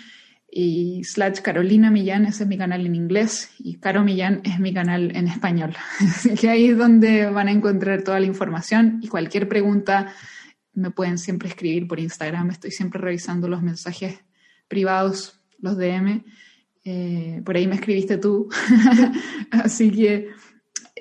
y 0.56 1.02
slash 1.02 1.40
Carolina 1.40 1.90
Millán, 1.90 2.26
ese 2.26 2.44
es 2.44 2.48
mi 2.48 2.56
canal 2.56 2.86
en 2.86 2.94
inglés, 2.94 3.50
y 3.58 3.80
Caro 3.80 4.04
Millán 4.04 4.40
es 4.44 4.60
mi 4.60 4.72
canal 4.72 5.10
en 5.16 5.26
español. 5.26 5.74
Así 6.00 6.34
que 6.34 6.48
ahí 6.48 6.66
es 6.68 6.78
donde 6.78 7.28
van 7.28 7.48
a 7.48 7.50
encontrar 7.50 8.04
toda 8.04 8.20
la 8.20 8.26
información 8.26 9.00
y 9.02 9.08
cualquier 9.08 9.48
pregunta 9.48 10.14
me 10.72 10.92
pueden 10.92 11.18
siempre 11.18 11.48
escribir 11.48 11.88
por 11.88 11.98
Instagram. 11.98 12.50
Estoy 12.50 12.70
siempre 12.70 13.00
revisando 13.00 13.48
los 13.48 13.62
mensajes 13.62 14.20
privados, 14.68 15.40
los 15.58 15.76
DM. 15.76 16.24
Eh, 16.84 17.42
por 17.44 17.56
ahí 17.56 17.66
me 17.66 17.74
escribiste 17.74 18.18
tú. 18.18 18.48
Así 19.50 19.90
que 19.90 20.28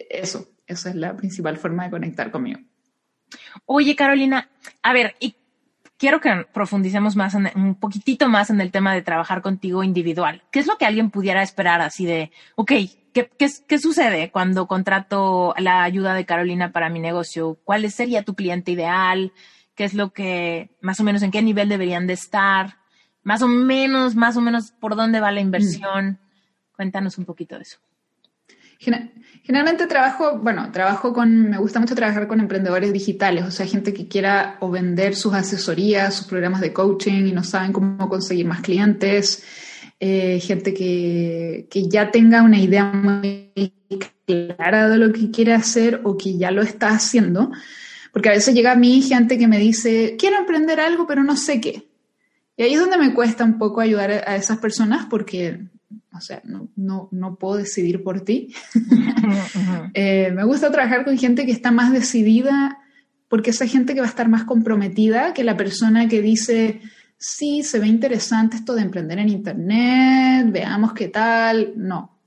eso, 0.09 0.47
esa 0.65 0.89
es 0.89 0.95
la 0.95 1.15
principal 1.15 1.57
forma 1.57 1.83
de 1.83 1.91
conectar 1.91 2.31
conmigo. 2.31 2.59
Oye, 3.65 3.95
Carolina, 3.95 4.49
a 4.81 4.93
ver, 4.93 5.13
¿y 5.19 5.35
quiero 6.03 6.19
que 6.19 6.45
profundicemos 6.51 7.15
más 7.15 7.33
en, 7.33 7.49
un 7.55 7.75
poquitito 7.75 8.27
más 8.27 8.49
en 8.49 8.59
el 8.59 8.71
tema 8.71 8.93
de 8.93 9.01
trabajar 9.01 9.41
contigo 9.41 9.85
individual. 9.85 10.43
¿Qué 10.51 10.59
es 10.59 10.67
lo 10.67 10.77
que 10.77 10.85
alguien 10.85 11.09
pudiera 11.09 11.41
esperar 11.41 11.79
así 11.79 12.05
de, 12.05 12.29
ok, 12.55 12.73
¿qué, 13.13 13.31
qué, 13.37 13.79
sucede 13.79 14.29
cuando 14.29 14.67
contrato 14.67 15.53
la 15.57 15.81
ayuda 15.81 16.13
de 16.13 16.25
Carolina 16.25 16.73
para 16.73 16.89
mi 16.89 16.99
negocio? 16.99 17.57
¿Cuál 17.63 17.89
sería 17.89 18.23
tu 18.23 18.35
cliente 18.35 18.71
ideal? 18.71 19.31
¿Qué 19.75 19.85
es 19.85 19.93
lo 19.93 20.11
que, 20.11 20.71
más 20.81 20.99
o 20.99 21.05
menos, 21.05 21.23
en 21.23 21.31
qué 21.31 21.41
nivel 21.41 21.69
deberían 21.69 22.05
de 22.05 22.13
estar? 22.15 22.79
Más 23.23 23.41
o 23.41 23.47
menos, 23.47 24.13
más 24.13 24.35
o 24.35 24.41
menos, 24.41 24.73
por 24.73 24.97
dónde 24.97 25.21
va 25.21 25.31
la 25.31 25.39
inversión. 25.39 26.19
Cuéntanos 26.75 27.17
un 27.17 27.23
poquito 27.23 27.55
de 27.55 27.61
eso. 27.61 27.79
Generalmente 29.43 29.87
trabajo, 29.87 30.39
bueno, 30.39 30.71
trabajo 30.71 31.11
con, 31.11 31.49
me 31.49 31.57
gusta 31.57 31.79
mucho 31.79 31.95
trabajar 31.95 32.27
con 32.27 32.39
emprendedores 32.39 32.93
digitales, 32.93 33.43
o 33.45 33.51
sea, 33.51 33.65
gente 33.65 33.93
que 33.93 34.07
quiera 34.07 34.57
o 34.61 34.71
vender 34.71 35.15
sus 35.15 35.33
asesorías, 35.33 36.15
sus 36.15 36.27
programas 36.27 36.61
de 36.61 36.71
coaching 36.71 37.25
y 37.25 37.33
no 37.33 37.43
saben 37.43 37.73
cómo 37.73 38.07
conseguir 38.07 38.45
más 38.45 38.61
clientes, 38.61 39.43
eh, 39.99 40.39
gente 40.39 40.73
que, 40.73 41.67
que, 41.69 41.89
ya 41.89 42.09
tenga 42.09 42.41
una 42.41 42.57
idea 42.57 42.85
muy 42.85 43.51
clara 44.25 44.87
de 44.87 44.97
lo 44.97 45.11
que 45.11 45.29
quiere 45.29 45.53
hacer 45.53 45.99
o 46.05 46.15
que 46.17 46.37
ya 46.37 46.49
lo 46.51 46.61
está 46.61 46.89
haciendo, 46.89 47.51
porque 48.13 48.29
a 48.29 48.33
veces 48.33 48.55
llega 48.55 48.71
a 48.71 48.75
mí 48.75 49.01
gente 49.01 49.37
que 49.37 49.47
me 49.47 49.59
dice, 49.59 50.15
quiero 50.17 50.37
emprender 50.37 50.79
algo, 50.79 51.05
pero 51.05 51.21
no 51.21 51.35
sé 51.35 51.59
qué. 51.59 51.89
Y 52.55 52.63
ahí 52.63 52.73
es 52.73 52.79
donde 52.79 52.97
me 52.97 53.13
cuesta 53.13 53.43
un 53.43 53.57
poco 53.57 53.81
ayudar 53.81 54.11
a 54.11 54.35
esas 54.35 54.59
personas 54.59 55.07
porque 55.09 55.67
o 56.11 56.21
sea, 56.21 56.41
no, 56.43 56.69
no, 56.75 57.09
no 57.11 57.35
puedo 57.35 57.57
decidir 57.57 58.03
por 58.03 58.21
ti. 58.21 58.53
Eh, 59.93 60.31
me 60.33 60.43
gusta 60.43 60.71
trabajar 60.71 61.05
con 61.05 61.17
gente 61.17 61.45
que 61.45 61.51
está 61.51 61.71
más 61.71 61.93
decidida, 61.93 62.79
porque 63.29 63.51
esa 63.51 63.67
gente 63.67 63.93
que 63.93 64.01
va 64.01 64.07
a 64.07 64.09
estar 64.09 64.27
más 64.27 64.43
comprometida 64.43 65.33
que 65.33 65.43
la 65.43 65.55
persona 65.55 66.07
que 66.07 66.21
dice, 66.21 66.81
sí, 67.17 67.63
se 67.63 67.79
ve 67.79 67.87
interesante 67.87 68.57
esto 68.57 68.75
de 68.75 68.81
emprender 68.81 69.19
en 69.19 69.29
Internet, 69.29 70.51
veamos 70.51 70.93
qué 70.93 71.07
tal. 71.07 71.73
No, 71.77 72.19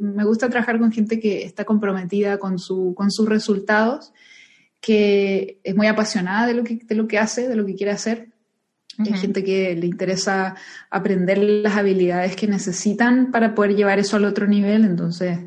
me 0.00 0.24
gusta 0.24 0.48
trabajar 0.48 0.78
con 0.78 0.92
gente 0.92 1.20
que 1.20 1.44
está 1.44 1.64
comprometida 1.64 2.38
con, 2.38 2.58
su, 2.58 2.94
con 2.96 3.10
sus 3.10 3.28
resultados, 3.28 4.12
que 4.80 5.60
es 5.64 5.76
muy 5.76 5.86
apasionada 5.86 6.46
de 6.46 6.54
lo 6.54 6.64
que, 6.64 6.76
de 6.82 6.94
lo 6.94 7.06
que 7.06 7.18
hace, 7.18 7.48
de 7.48 7.56
lo 7.56 7.66
que 7.66 7.74
quiere 7.74 7.92
hacer. 7.92 8.30
Hay 8.98 9.12
gente 9.12 9.44
que 9.44 9.76
le 9.76 9.86
interesa 9.86 10.56
aprender 10.90 11.38
las 11.38 11.76
habilidades 11.76 12.34
que 12.34 12.48
necesitan 12.48 13.30
para 13.30 13.54
poder 13.54 13.76
llevar 13.76 13.98
eso 14.00 14.16
al 14.16 14.24
otro 14.24 14.46
nivel. 14.48 14.84
Entonces, 14.84 15.38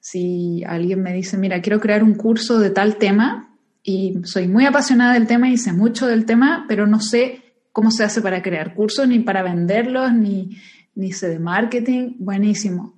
si 0.00 0.64
alguien 0.66 1.02
me 1.02 1.12
dice, 1.12 1.38
mira, 1.38 1.60
quiero 1.60 1.80
crear 1.80 2.02
un 2.02 2.14
curso 2.14 2.58
de 2.58 2.70
tal 2.70 2.96
tema 2.96 3.54
y 3.82 4.20
soy 4.24 4.48
muy 4.48 4.66
apasionada 4.66 5.14
del 5.14 5.26
tema 5.26 5.48
y 5.48 5.56
sé 5.58 5.72
mucho 5.72 6.06
del 6.06 6.26
tema, 6.26 6.64
pero 6.66 6.86
no 6.86 7.00
sé 7.00 7.42
cómo 7.72 7.90
se 7.90 8.04
hace 8.04 8.20
para 8.20 8.42
crear 8.42 8.74
cursos, 8.74 9.06
ni 9.06 9.20
para 9.20 9.42
venderlos, 9.42 10.12
ni, 10.12 10.56
ni 10.94 11.12
sé 11.12 11.28
de 11.28 11.38
marketing, 11.38 12.16
buenísimo. 12.18 12.94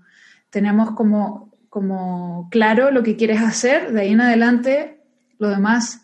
Tenemos 0.49 0.93
como, 0.93 1.53
como 1.69 2.49
claro 2.51 2.91
lo 2.91 3.03
que 3.03 3.17
quieres 3.17 3.43
hacer, 3.43 3.93
de 3.93 4.01
ahí 4.01 4.13
en 4.13 4.23
adelante 4.23 5.01
lo 5.39 5.49
demás 5.51 6.03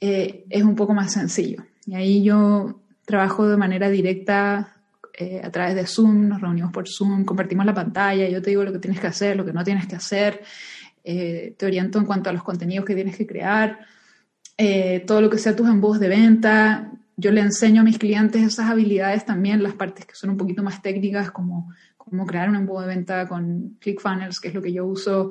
eh, 0.00 0.44
es 0.48 0.62
un 0.62 0.74
poco 0.74 0.94
más 0.94 1.12
sencillo. 1.12 1.64
Y 1.86 1.94
ahí 1.94 2.22
yo 2.22 2.80
trabajo 3.08 3.48
de 3.48 3.56
manera 3.56 3.88
directa 3.88 4.76
eh, 5.14 5.40
a 5.42 5.50
través 5.50 5.74
de 5.74 5.86
Zoom, 5.86 6.28
nos 6.28 6.40
reunimos 6.40 6.70
por 6.70 6.86
Zoom, 6.86 7.24
compartimos 7.24 7.64
la 7.64 7.74
pantalla, 7.74 8.28
yo 8.28 8.40
te 8.42 8.50
digo 8.50 8.62
lo 8.62 8.72
que 8.72 8.78
tienes 8.78 9.00
que 9.00 9.06
hacer, 9.06 9.34
lo 9.34 9.44
que 9.44 9.52
no 9.52 9.64
tienes 9.64 9.86
que 9.86 9.96
hacer, 9.96 10.42
eh, 11.02 11.54
te 11.56 11.66
oriento 11.66 11.98
en 11.98 12.04
cuanto 12.04 12.28
a 12.28 12.32
los 12.34 12.42
contenidos 12.42 12.84
que 12.84 12.94
tienes 12.94 13.16
que 13.16 13.26
crear, 13.26 13.80
todo 15.06 15.20
lo 15.20 15.30
que 15.30 15.38
sea 15.38 15.54
tus 15.54 15.68
embudos 15.68 16.00
de 16.00 16.08
venta, 16.08 16.90
yo 17.16 17.30
le 17.30 17.40
enseño 17.40 17.80
a 17.80 17.84
mis 17.84 17.96
clientes 17.96 18.42
esas 18.42 18.68
habilidades 18.68 19.24
también, 19.24 19.62
las 19.62 19.74
partes 19.74 20.04
que 20.04 20.14
son 20.14 20.30
un 20.30 20.36
poquito 20.36 20.62
más 20.62 20.82
técnicas, 20.82 21.30
como 21.30 21.72
crear 22.26 22.48
un 22.48 22.56
embudo 22.56 22.82
de 22.82 22.88
venta 22.88 23.26
con 23.28 23.76
ClickFunnels, 23.80 24.40
que 24.40 24.48
es 24.48 24.54
lo 24.54 24.60
que 24.60 24.72
yo 24.72 24.84
uso, 24.84 25.30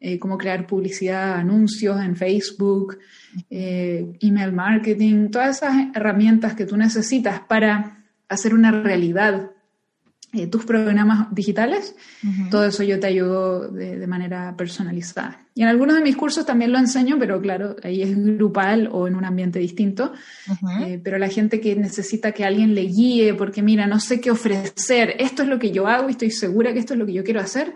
eh, 0.00 0.18
cómo 0.18 0.36
crear 0.36 0.66
publicidad, 0.66 1.34
anuncios 1.34 2.00
en 2.00 2.16
Facebook, 2.16 2.98
eh, 3.50 4.16
email 4.20 4.52
marketing, 4.52 5.30
todas 5.30 5.56
esas 5.56 5.74
herramientas 5.94 6.54
que 6.54 6.66
tú 6.66 6.76
necesitas 6.76 7.40
para 7.40 8.04
hacer 8.28 8.54
una 8.54 8.70
realidad 8.70 9.50
eh, 10.36 10.48
tus 10.48 10.66
programas 10.66 11.28
digitales, 11.34 11.94
todo 12.50 12.66
eso 12.66 12.82
yo 12.82 13.00
te 13.00 13.06
ayudo 13.06 13.68
de, 13.68 14.06
manera 14.06 14.54
personalizada. 14.54 15.46
Y 15.54 15.62
en 15.62 15.68
algunos 15.68 15.94
de 15.94 16.02
mis 16.02 16.16
cursos 16.16 16.44
también 16.44 16.72
lo 16.72 16.78
enseño, 16.78 17.16
pero 17.18 17.40
claro, 17.40 17.76
ahí 17.82 18.02
es 18.02 18.14
grupal 18.36 18.90
o 18.92 19.06
en 19.06 19.14
un 19.14 19.24
ambiente 19.24 19.60
distinto. 19.60 20.12
Eh, 20.84 21.00
pero 21.02 21.16
la 21.16 21.28
gente 21.28 21.60
que 21.60 21.74
necesita 21.74 22.32
que 22.32 22.44
alguien 22.44 22.74
le 22.74 22.82
guíe, 22.82 23.32
porque 23.34 23.62
mira, 23.62 23.86
no 23.86 23.98
sé 23.98 24.20
qué 24.20 24.30
ofrecer, 24.30 25.14
esto 25.20 25.42
es 25.42 25.48
lo 25.48 25.58
que 25.58 25.70
yo 25.70 25.86
hago 25.86 26.08
y 26.08 26.12
estoy 26.12 26.30
segura 26.30 26.72
que 26.74 26.80
esto 26.80 26.92
es 26.92 26.98
lo 26.98 27.06
que 27.06 27.14
yo 27.14 27.24
quiero 27.24 27.40
hacer, 27.40 27.72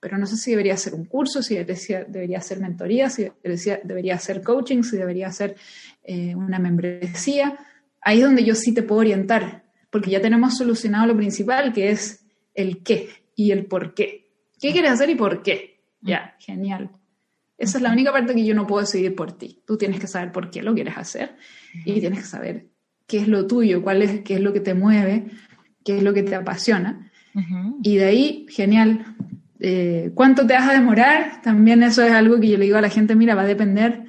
pero 0.00 0.18
no 0.18 0.26
sé 0.26 0.36
si 0.36 0.50
debería 0.52 0.74
hacer 0.74 0.94
un 0.94 1.04
curso, 1.04 1.42
si 1.42 1.56
debería, 1.56 2.04
debería 2.04 2.38
hacer 2.38 2.60
mentoría, 2.60 3.10
si 3.10 3.28
debería, 3.42 3.80
debería 3.82 4.14
hacer 4.14 4.42
coaching, 4.42 4.82
si 4.82 4.96
debería 4.96 5.28
hacer 5.28 5.56
eh, 6.04 6.34
una 6.34 6.58
membresía. 6.58 7.58
Ahí 8.00 8.18
es 8.18 8.24
donde 8.24 8.44
yo 8.44 8.54
sí 8.54 8.72
te 8.72 8.82
puedo 8.82 9.00
orientar 9.00 9.64
porque 9.90 10.10
ya 10.10 10.20
tenemos 10.20 10.56
solucionado 10.56 11.06
lo 11.06 11.16
principal, 11.16 11.72
que 11.72 11.90
es 11.90 12.24
el 12.54 12.82
qué 12.82 13.08
y 13.34 13.50
el 13.52 13.66
por 13.66 13.94
qué. 13.94 14.30
¿Qué 14.60 14.72
quieres 14.72 14.92
hacer 14.92 15.10
y 15.10 15.14
por 15.14 15.42
qué? 15.42 15.80
Ya, 16.00 16.36
genial. 16.38 16.90
Esa 17.56 17.78
es 17.78 17.82
la 17.82 17.92
única 17.92 18.12
parte 18.12 18.34
que 18.34 18.44
yo 18.44 18.54
no 18.54 18.66
puedo 18.66 18.82
decidir 18.82 19.14
por 19.14 19.32
ti. 19.32 19.62
Tú 19.66 19.76
tienes 19.76 19.98
que 19.98 20.06
saber 20.06 20.30
por 20.30 20.50
qué 20.50 20.62
lo 20.62 20.74
quieres 20.74 20.96
hacer 20.96 21.36
y 21.84 21.98
tienes 22.00 22.20
que 22.20 22.26
saber 22.26 22.66
qué 23.06 23.18
es 23.18 23.28
lo 23.28 23.46
tuyo, 23.46 23.82
cuál 23.82 24.02
es, 24.02 24.20
qué 24.20 24.34
es 24.34 24.40
lo 24.40 24.52
que 24.52 24.60
te 24.60 24.74
mueve, 24.74 25.26
qué 25.84 25.96
es 25.96 26.02
lo 26.02 26.14
que 26.14 26.22
te 26.22 26.34
apasiona. 26.36 27.10
Y 27.82 27.96
de 27.96 28.04
ahí, 28.04 28.46
genial. 28.48 29.16
Eh, 29.60 30.12
¿Cuánto 30.14 30.46
te 30.46 30.54
vas 30.54 30.68
a 30.68 30.72
demorar? 30.72 31.42
También 31.42 31.82
eso 31.82 32.02
es 32.02 32.12
algo 32.12 32.38
que 32.40 32.48
yo 32.48 32.58
le 32.58 32.64
digo 32.64 32.78
a 32.78 32.82
la 32.82 32.90
gente, 32.90 33.14
mira, 33.14 33.34
va 33.34 33.42
a 33.42 33.46
depender, 33.46 34.04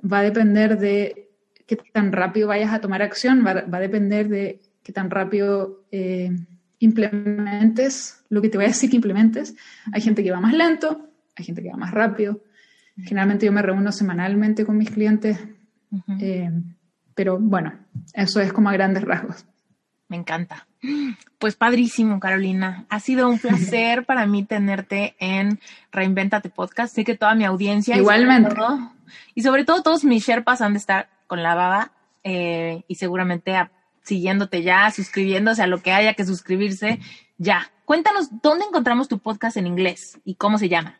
va 0.00 0.20
a 0.20 0.22
depender 0.22 0.78
de 0.78 1.30
qué 1.66 1.76
tan 1.76 2.12
rápido 2.12 2.48
vayas 2.48 2.72
a 2.72 2.80
tomar 2.80 3.02
acción, 3.02 3.44
va 3.44 3.76
a 3.76 3.80
depender 3.80 4.28
de 4.28 4.60
que 4.82 4.92
tan 4.92 5.10
rápido 5.10 5.84
eh, 5.92 6.30
implementes 6.78 8.24
lo 8.28 8.40
que 8.40 8.48
te 8.48 8.58
voy 8.58 8.64
a 8.64 8.68
decir 8.68 8.90
que 8.90 8.96
implementes. 8.96 9.54
Hay 9.92 10.00
gente 10.00 10.24
que 10.24 10.30
va 10.30 10.40
más 10.40 10.54
lento, 10.54 11.10
hay 11.36 11.44
gente 11.44 11.62
que 11.62 11.70
va 11.70 11.76
más 11.76 11.92
rápido. 11.92 12.42
Generalmente 12.96 13.46
yo 13.46 13.52
me 13.52 13.62
reúno 13.62 13.92
semanalmente 13.92 14.66
con 14.66 14.76
mis 14.76 14.90
clientes, 14.90 15.38
eh, 16.20 16.50
pero 17.14 17.38
bueno, 17.38 17.72
eso 18.14 18.40
es 18.40 18.52
como 18.52 18.68
a 18.68 18.72
grandes 18.72 19.04
rasgos. 19.04 19.46
Me 20.10 20.16
encanta. 20.16 20.66
Pues 21.38 21.54
padrísimo, 21.54 22.18
Carolina. 22.18 22.84
Ha 22.88 22.98
sido 22.98 23.28
un 23.28 23.38
placer 23.38 24.04
para 24.06 24.26
mí 24.26 24.44
tenerte 24.44 25.14
en 25.20 25.60
Reinventate 25.92 26.50
Podcast. 26.50 26.92
Sé 26.92 27.04
que 27.04 27.16
toda 27.16 27.36
mi 27.36 27.44
audiencia. 27.44 27.96
Igualmente. 27.96 28.56
Y 29.36 29.42
sobre 29.42 29.64
todo, 29.64 29.84
todos 29.84 30.04
mis 30.04 30.26
Sherpas 30.26 30.62
han 30.62 30.72
de 30.72 30.80
estar 30.80 31.08
con 31.28 31.44
la 31.44 31.54
baba 31.54 31.92
eh, 32.24 32.82
y 32.88 32.96
seguramente 32.96 33.54
a 33.54 33.70
siguiéndote 34.02 34.64
ya, 34.64 34.90
suscribiéndose 34.90 35.62
a 35.62 35.68
lo 35.68 35.80
que 35.80 35.92
haya 35.92 36.14
que 36.14 36.26
suscribirse, 36.26 36.98
ya. 37.38 37.70
Cuéntanos 37.84 38.28
dónde 38.42 38.64
encontramos 38.64 39.06
tu 39.06 39.20
podcast 39.20 39.56
en 39.58 39.68
inglés 39.68 40.18
y 40.24 40.34
cómo 40.34 40.58
se 40.58 40.68
llama. 40.68 40.98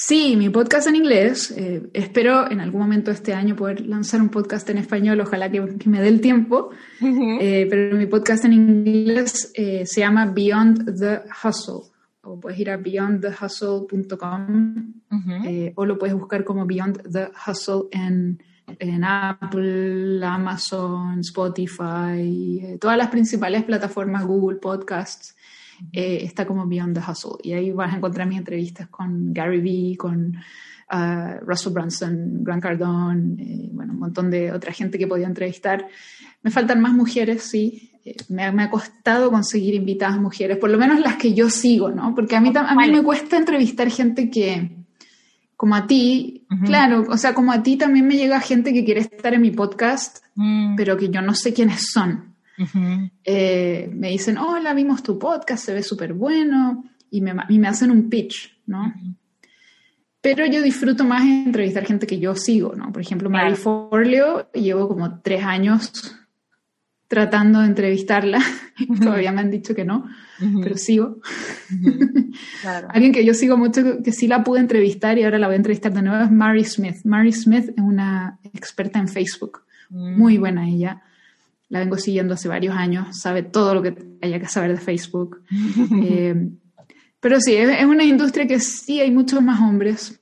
Sí, 0.00 0.36
mi 0.36 0.48
podcast 0.48 0.86
en 0.86 0.94
inglés. 0.94 1.50
Eh, 1.50 1.90
espero 1.92 2.48
en 2.48 2.60
algún 2.60 2.82
momento 2.82 3.10
este 3.10 3.34
año 3.34 3.56
poder 3.56 3.84
lanzar 3.84 4.22
un 4.22 4.28
podcast 4.28 4.70
en 4.70 4.78
español, 4.78 5.20
ojalá 5.20 5.50
que, 5.50 5.60
me 5.86 6.00
dé 6.00 6.06
el 6.06 6.20
tiempo. 6.20 6.70
Eh, 7.00 7.66
pero 7.68 7.96
mi 7.96 8.06
podcast 8.06 8.44
en 8.44 8.52
inglés 8.52 9.50
eh, 9.54 9.84
se 9.84 10.00
llama 10.00 10.26
Beyond 10.26 10.96
the 11.00 11.22
Hustle. 11.42 11.90
O 12.22 12.38
puedes 12.38 12.60
ir 12.60 12.70
a 12.70 12.76
beyondthehustle.com 12.76 14.94
o 15.74 15.84
lo 15.84 15.98
puedes 15.98 16.14
buscar 16.14 16.44
como 16.44 16.64
Beyond 16.64 17.10
the 17.10 17.30
Hustle 17.44 17.88
en 17.90 18.40
en 18.78 19.04
Apple, 19.04 20.24
Amazon, 20.24 21.20
Spotify, 21.20 22.60
eh, 22.62 22.78
todas 22.80 22.96
las 22.96 23.08
principales 23.08 23.64
plataformas, 23.64 24.24
Google 24.24 24.58
Podcasts, 24.58 25.36
eh, 25.92 26.20
está 26.22 26.46
como 26.46 26.66
Beyond 26.66 26.98
the 26.98 27.10
Hustle. 27.10 27.38
Y 27.42 27.52
ahí 27.52 27.72
vas 27.72 27.92
a 27.92 27.96
encontrar 27.96 28.26
mis 28.26 28.38
entrevistas 28.38 28.88
con 28.88 29.32
Gary 29.32 29.60
Vee, 29.60 29.96
con 29.96 30.36
uh, 30.92 31.44
Russell 31.44 31.72
Brunson, 31.72 32.44
Grant 32.44 32.62
Cardone, 32.62 33.42
eh, 33.42 33.70
bueno, 33.72 33.92
un 33.92 33.98
montón 33.98 34.30
de 34.30 34.52
otra 34.52 34.72
gente 34.72 34.98
que 34.98 35.06
podía 35.06 35.26
entrevistar. 35.26 35.86
Me 36.42 36.50
faltan 36.50 36.80
más 36.80 36.92
mujeres, 36.92 37.42
sí. 37.42 37.92
Me, 38.28 38.50
me, 38.52 38.62
ha 38.62 38.70
costado 38.70 39.30
conseguir 39.30 39.74
invitadas 39.74 40.18
mujeres, 40.18 40.56
por 40.56 40.70
lo 40.70 40.78
menos 40.78 40.98
las 41.00 41.16
que 41.16 41.34
yo 41.34 41.50
sigo, 41.50 41.90
¿no? 41.90 42.14
Porque 42.14 42.36
a 42.36 42.40
mí, 42.40 42.52
a 42.54 42.74
mí 42.74 42.90
me 42.90 43.02
cuesta 43.02 43.36
entrevistar 43.36 43.90
gente 43.90 44.30
que, 44.30 44.78
como 45.54 45.74
a 45.74 45.86
ti, 45.86 46.46
claro, 46.64 47.04
o 47.06 47.18
sea, 47.18 47.34
como 47.34 47.52
a 47.52 47.62
ti 47.62 47.76
también 47.76 48.06
me 48.06 48.16
llega 48.16 48.40
gente 48.40 48.72
que 48.72 48.82
quiere 48.82 49.00
estar 49.00 49.34
en 49.34 49.42
mi 49.42 49.50
podcast, 49.50 50.24
mm. 50.36 50.76
pero 50.76 50.96
que 50.96 51.10
yo 51.10 51.20
no 51.20 51.34
sé 51.34 51.52
quiénes 51.52 51.90
son. 51.92 52.27
Eh, 53.24 53.90
me 53.92 54.10
dicen, 54.10 54.38
hola, 54.38 54.74
vimos 54.74 55.02
tu 55.02 55.18
podcast, 55.18 55.64
se 55.64 55.74
ve 55.74 55.82
súper 55.82 56.12
bueno, 56.12 56.84
y 57.10 57.20
me, 57.20 57.34
y 57.48 57.58
me, 57.58 57.68
hacen 57.68 57.90
un 57.90 58.10
pitch, 58.10 58.56
¿no? 58.66 58.92
Pero 60.20 60.44
yo 60.46 60.60
disfruto 60.62 61.04
más 61.04 61.22
entrevistar 61.22 61.86
gente 61.86 62.06
que 62.06 62.18
yo 62.18 62.34
sigo, 62.34 62.74
¿no? 62.74 62.92
Por 62.92 63.02
ejemplo, 63.02 63.30
Mary 63.30 63.54
Forleo, 63.54 64.50
llevo 64.52 64.88
como 64.88 65.20
tres 65.20 65.44
años 65.44 66.16
tratando 67.06 67.60
de 67.60 67.66
entrevistarla, 67.66 68.38
todavía 69.02 69.32
me 69.32 69.40
han 69.40 69.50
dicho 69.50 69.74
que 69.74 69.84
no, 69.84 70.06
pero 70.62 70.76
sigo. 70.76 71.18
Alguien 72.90 73.12
que 73.12 73.24
yo 73.24 73.32
sigo 73.32 73.56
mucho, 73.56 74.02
que 74.02 74.12
sí 74.12 74.28
la 74.28 74.44
pude 74.44 74.60
entrevistar 74.60 75.16
y 75.18 75.24
ahora 75.24 75.38
la 75.38 75.46
voy 75.46 75.54
a 75.54 75.56
entrevistar 75.56 75.92
de 75.92 76.02
nuevo 76.02 76.22
es 76.22 76.30
Mary 76.30 76.64
Smith. 76.64 76.96
Mary 77.04 77.32
Smith 77.32 77.70
es 77.70 77.82
una 77.82 78.38
experta 78.52 78.98
en 78.98 79.08
Facebook, 79.08 79.62
mm. 79.88 80.18
muy 80.18 80.36
buena 80.36 80.68
ella. 80.68 81.02
La 81.68 81.80
vengo 81.80 81.96
siguiendo 81.96 82.34
hace 82.34 82.48
varios 82.48 82.74
años, 82.74 83.20
sabe 83.20 83.42
todo 83.42 83.74
lo 83.74 83.82
que 83.82 83.94
haya 84.22 84.40
que 84.40 84.48
saber 84.48 84.72
de 84.72 84.80
Facebook. 84.80 85.42
Eh, 86.02 86.48
pero 87.20 87.40
sí, 87.40 87.56
es, 87.56 87.84
una 87.84 88.04
industria 88.04 88.46
que 88.46 88.60
sí 88.60 89.00
hay 89.00 89.10
muchos 89.10 89.42
más 89.42 89.60
hombres, 89.60 90.20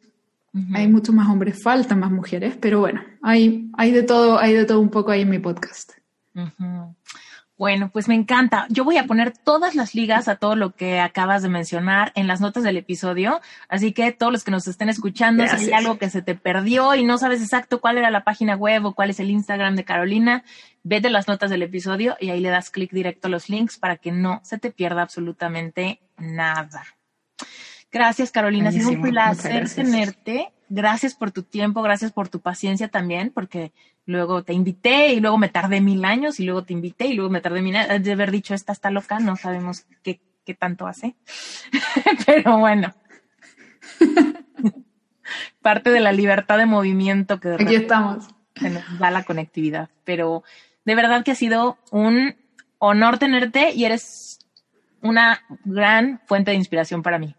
hay 0.72 0.88
muchos 0.88 1.14
más 1.14 1.28
hombres, 1.28 1.62
faltan 1.62 2.00
más 2.00 2.10
mujeres, 2.10 2.56
pero 2.58 2.80
bueno, 2.80 3.02
hay, 3.20 3.70
hay 3.76 3.92
de 3.92 4.02
todo, 4.02 4.38
hay 4.38 4.54
de 4.54 4.64
todo 4.64 4.80
un 4.80 4.88
poco 4.88 5.10
ahí 5.10 5.20
en 5.20 5.28
mi 5.28 5.38
podcast. 5.38 5.92
Bueno, 7.58 7.90
pues 7.90 8.06
me 8.06 8.14
encanta. 8.14 8.66
Yo 8.68 8.84
voy 8.84 8.98
a 8.98 9.06
poner 9.06 9.32
todas 9.32 9.74
las 9.74 9.94
ligas 9.94 10.28
a 10.28 10.36
todo 10.36 10.56
lo 10.56 10.74
que 10.74 11.00
acabas 11.00 11.42
de 11.42 11.48
mencionar 11.48 12.12
en 12.14 12.26
las 12.26 12.42
notas 12.42 12.62
del 12.64 12.76
episodio. 12.76 13.40
Así 13.68 13.92
que 13.92 14.12
todos 14.12 14.30
los 14.30 14.44
que 14.44 14.50
nos 14.50 14.68
estén 14.68 14.90
escuchando, 14.90 15.46
si 15.48 15.66
hay 15.66 15.72
algo 15.72 15.96
que 15.96 16.10
se 16.10 16.20
te 16.20 16.34
perdió 16.34 16.94
y 16.94 17.04
no 17.04 17.16
sabes 17.16 17.40
exacto 17.40 17.80
cuál 17.80 17.96
era 17.96 18.10
la 18.10 18.24
página 18.24 18.56
web 18.56 18.84
o 18.84 18.94
cuál 18.94 19.08
es 19.08 19.20
el 19.20 19.30
Instagram 19.30 19.74
de 19.74 19.84
Carolina, 19.84 20.44
vete 20.82 21.08
las 21.08 21.28
notas 21.28 21.48
del 21.48 21.62
episodio 21.62 22.16
y 22.20 22.28
ahí 22.28 22.40
le 22.40 22.50
das 22.50 22.70
clic 22.70 22.92
directo 22.92 23.28
a 23.28 23.30
los 23.30 23.48
links 23.48 23.78
para 23.78 23.96
que 23.96 24.12
no 24.12 24.40
se 24.44 24.58
te 24.58 24.70
pierda 24.70 25.00
absolutamente 25.00 26.00
nada. 26.18 26.84
Gracias, 27.96 28.30
Carolina. 28.30 28.68
Ha 28.68 28.72
sido 28.72 28.90
un 28.90 29.00
placer 29.00 29.70
tenerte. 29.70 30.52
Gracias 30.68 31.14
por 31.14 31.30
tu 31.30 31.44
tiempo, 31.44 31.80
gracias 31.80 32.12
por 32.12 32.28
tu 32.28 32.40
paciencia 32.40 32.88
también, 32.88 33.30
porque 33.30 33.72
luego 34.04 34.44
te 34.44 34.52
invité 34.52 35.14
y 35.14 35.20
luego 35.20 35.38
me 35.38 35.48
tardé 35.48 35.80
mil 35.80 36.04
años 36.04 36.38
y 36.38 36.44
luego 36.44 36.62
te 36.62 36.74
invité 36.74 37.06
y 37.06 37.14
luego 37.14 37.30
me 37.30 37.40
tardé 37.40 37.62
mil 37.62 37.74
años. 37.74 38.02
De 38.02 38.12
haber 38.12 38.30
dicho, 38.30 38.52
esta 38.52 38.72
está 38.72 38.90
loca, 38.90 39.18
no 39.18 39.36
sabemos 39.36 39.86
qué, 40.02 40.20
qué 40.44 40.52
tanto 40.52 40.86
hace. 40.86 41.14
Pero 42.26 42.58
bueno. 42.58 42.94
Parte 45.62 45.90
de 45.90 46.00
la 46.00 46.12
libertad 46.12 46.58
de 46.58 46.66
movimiento 46.66 47.40
que 47.40 47.54
Aquí 47.54 47.76
estamos. 47.76 48.28
Se 48.56 48.68
nos 48.68 48.98
da 48.98 49.10
la 49.10 49.22
conectividad. 49.22 49.88
Pero 50.04 50.44
de 50.84 50.94
verdad 50.94 51.24
que 51.24 51.30
ha 51.30 51.36
sido 51.36 51.78
un 51.90 52.36
honor 52.76 53.16
tenerte 53.16 53.72
y 53.72 53.86
eres 53.86 54.40
una 55.00 55.40
gran 55.64 56.20
fuente 56.26 56.50
de 56.50 56.58
inspiración 56.58 57.02
para 57.02 57.18
mí. 57.18 57.34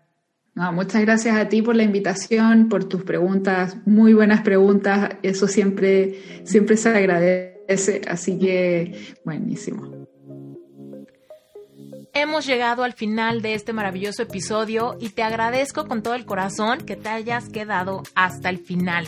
Muchas 0.72 1.02
gracias 1.02 1.38
a 1.38 1.50
ti 1.50 1.62
por 1.62 1.76
la 1.76 1.84
invitación, 1.84 2.68
por 2.68 2.86
tus 2.86 3.04
preguntas, 3.04 3.78
muy 3.86 4.14
buenas 4.14 4.42
preguntas, 4.42 5.12
eso 5.22 5.48
siempre, 5.48 6.42
siempre 6.46 6.78
se 6.78 6.90
agradece, 6.90 8.02
así 8.08 8.40
que 8.40 9.16
buenísimo. 9.24 10.08
Hemos 12.14 12.48
llegado 12.48 12.84
al 12.84 12.94
final 12.94 13.44
de 13.44 13.54
este 13.54 13.74
maravilloso 13.74 14.24
episodio 14.24 14.98
y 15.00 15.10
te 15.10 15.22
agradezco 15.22 15.86
con 15.88 16.02
todo 16.02 16.16
el 16.16 16.26
corazón 16.26 16.80
que 16.80 16.96
te 16.96 17.10
hayas 17.10 17.50
quedado 17.50 18.02
hasta 18.16 18.50
el 18.50 18.58
final 18.58 19.08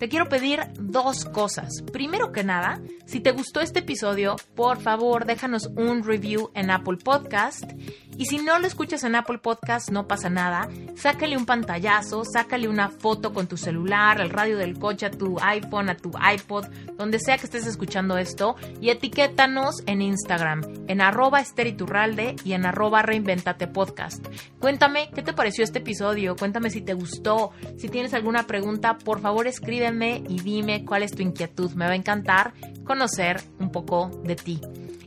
te 0.00 0.08
quiero 0.08 0.30
pedir 0.30 0.60
dos 0.78 1.26
cosas. 1.26 1.82
Primero 1.92 2.32
que 2.32 2.42
nada, 2.42 2.80
si 3.04 3.20
te 3.20 3.32
gustó 3.32 3.60
este 3.60 3.80
episodio, 3.80 4.36
por 4.56 4.80
favor 4.80 5.26
déjanos 5.26 5.66
un 5.76 6.02
review 6.02 6.50
en 6.54 6.70
Apple 6.70 6.96
Podcast. 6.96 7.70
Y 8.16 8.26
si 8.26 8.38
no 8.38 8.58
lo 8.58 8.66
escuchas 8.66 9.02
en 9.04 9.14
Apple 9.14 9.38
Podcast, 9.38 9.90
no 9.90 10.06
pasa 10.06 10.30
nada. 10.30 10.68
Sácale 10.94 11.36
un 11.36 11.46
pantallazo, 11.46 12.22
sácale 12.24 12.68
una 12.68 12.90
foto 12.90 13.32
con 13.32 13.48
tu 13.48 13.56
celular, 13.56 14.20
el 14.20 14.30
radio 14.30 14.58
del 14.58 14.78
coche, 14.78 15.06
a 15.06 15.10
tu 15.10 15.38
iPhone, 15.40 15.88
a 15.88 15.96
tu 15.96 16.12
iPod, 16.34 16.66
donde 16.96 17.18
sea 17.18 17.38
que 17.38 17.46
estés 17.46 17.66
escuchando 17.66 18.18
esto. 18.18 18.56
Y 18.80 18.90
etiquétanos 18.90 19.82
en 19.86 20.02
Instagram, 20.02 20.60
en 20.86 21.00
arroba 21.00 21.40
esteriturralde 21.40 22.36
y 22.44 22.52
en 22.52 22.66
arroba 22.66 23.02
reinventate 23.02 23.66
podcast. 23.66 24.24
Cuéntame 24.58 25.10
qué 25.14 25.22
te 25.22 25.32
pareció 25.32 25.64
este 25.64 25.78
episodio, 25.78 26.36
cuéntame 26.36 26.70
si 26.70 26.82
te 26.82 26.94
gustó, 26.94 27.52
si 27.76 27.88
tienes 27.88 28.14
alguna 28.14 28.46
pregunta, 28.46 28.98
por 28.98 29.20
favor 29.20 29.46
escribe 29.46 29.80
y 30.28 30.40
dime 30.40 30.84
cuál 30.84 31.02
es 31.02 31.12
tu 31.12 31.22
inquietud. 31.22 31.72
Me 31.72 31.86
va 31.86 31.92
a 31.92 31.96
encantar 31.96 32.52
conocer 32.84 33.40
un 33.58 33.70
poco 33.70 34.10
de 34.24 34.36
ti. 34.36 34.60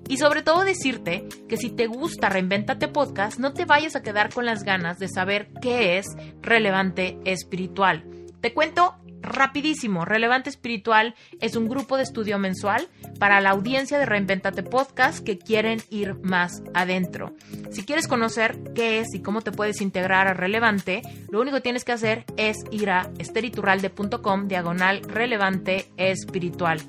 Y 0.08 0.18
sobre 0.18 0.42
todo 0.42 0.64
decirte 0.64 1.28
que 1.48 1.58
si 1.58 1.70
te 1.70 1.88
gusta 1.88 2.30
Reinventate 2.30 2.88
Podcast, 2.88 3.40
no 3.40 3.54
te 3.54 3.66
vayas 3.66 3.96
a 3.96 4.04
quedar 4.04 4.34
con 4.34 4.46
las 4.46 4.64
ganas 4.64 5.00
de 5.00 5.08
saber 5.08 5.50
qué 5.62 5.98
es 5.98 6.08
relevante 6.42 7.18
espiritual. 7.26 8.04
Te 8.42 8.54
cuento 8.54 8.96
rapidísimo, 9.24 10.06
Relevante 10.06 10.50
Espiritual 10.50 11.16
es 11.40 11.56
un 11.56 11.68
grupo 11.68 11.98
de 11.98 12.04
estudio 12.04 12.38
mensual 12.38 12.90
para 13.18 13.42
la 13.42 13.52
audiencia 13.52 13.98
de 13.98 14.06
Reinventate 14.06 14.64
Podcast 14.64 15.24
que 15.24 15.40
quieren 15.40 15.80
ir 15.90 16.16
más 16.16 16.62
adentro. 16.74 17.34
Si 17.72 17.84
quieres 17.84 18.08
conocer 18.08 18.60
qué 18.76 19.00
es 19.00 19.16
y 19.16 19.22
cómo 19.22 19.42
te 19.42 19.52
puedes 19.52 19.82
integrar 19.82 20.28
a 20.28 20.34
Relevante, 20.34 21.02
lo 21.32 21.42
único 21.42 21.58
que 21.58 21.62
tienes 21.62 21.86
que 21.86 21.94
hacer 21.94 22.26
es 22.38 22.58
ir 22.70 22.90
a 22.90 23.10
esteriturralde.com 23.18 24.48
diagonal 24.48 25.02
relevante 25.04 25.90
espiritual. 25.98 26.82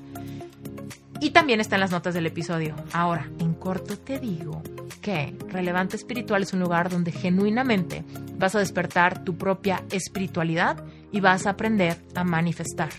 Y 1.21 1.31
también 1.31 1.61
está 1.61 1.75
en 1.75 1.81
las 1.81 1.91
notas 1.91 2.13
del 2.13 2.25
episodio. 2.25 2.75
Ahora, 2.93 3.29
en 3.39 3.53
corto 3.53 3.97
te 3.97 4.19
digo 4.19 4.61
que 5.01 5.35
Relevante 5.49 5.95
Espiritual 5.95 6.43
es 6.43 6.53
un 6.53 6.59
lugar 6.59 6.89
donde 6.89 7.11
genuinamente 7.11 8.03
vas 8.37 8.55
a 8.55 8.59
despertar 8.59 9.23
tu 9.23 9.37
propia 9.37 9.83
espiritualidad 9.91 10.83
y 11.11 11.21
vas 11.21 11.45
a 11.45 11.51
aprender 11.51 11.97
a 12.15 12.23
manifestar. 12.23 12.89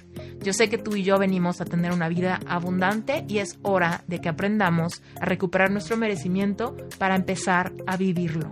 Yo 0.43 0.53
sé 0.53 0.69
que 0.69 0.79
tú 0.79 0.97
y 0.97 1.03
yo 1.03 1.19
venimos 1.19 1.61
a 1.61 1.65
tener 1.65 1.93
una 1.93 2.09
vida 2.09 2.41
abundante 2.47 3.25
y 3.29 3.39
es 3.39 3.59
hora 3.63 4.05
de 4.07 4.21
que 4.21 4.29
aprendamos 4.29 5.03
a 5.21 5.27
recuperar 5.27 5.71
nuestro 5.71 5.97
merecimiento 5.97 6.77
para 6.99 7.17
empezar 7.17 7.73
a 7.87 7.97
vivirlo. 7.97 8.51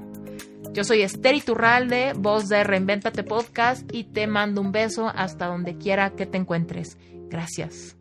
Yo 0.72 0.82
soy 0.82 1.02
Esther 1.02 1.36
Iturralde, 1.36 2.12
voz 2.16 2.48
de 2.48 2.64
Reinventate 2.64 3.22
Podcast 3.22 3.88
y 3.94 4.04
te 4.04 4.26
mando 4.26 4.60
un 4.60 4.72
beso 4.72 5.08
hasta 5.08 5.46
donde 5.46 5.78
quiera 5.78 6.10
que 6.10 6.26
te 6.26 6.36
encuentres. 6.36 6.98
Gracias. 7.30 7.96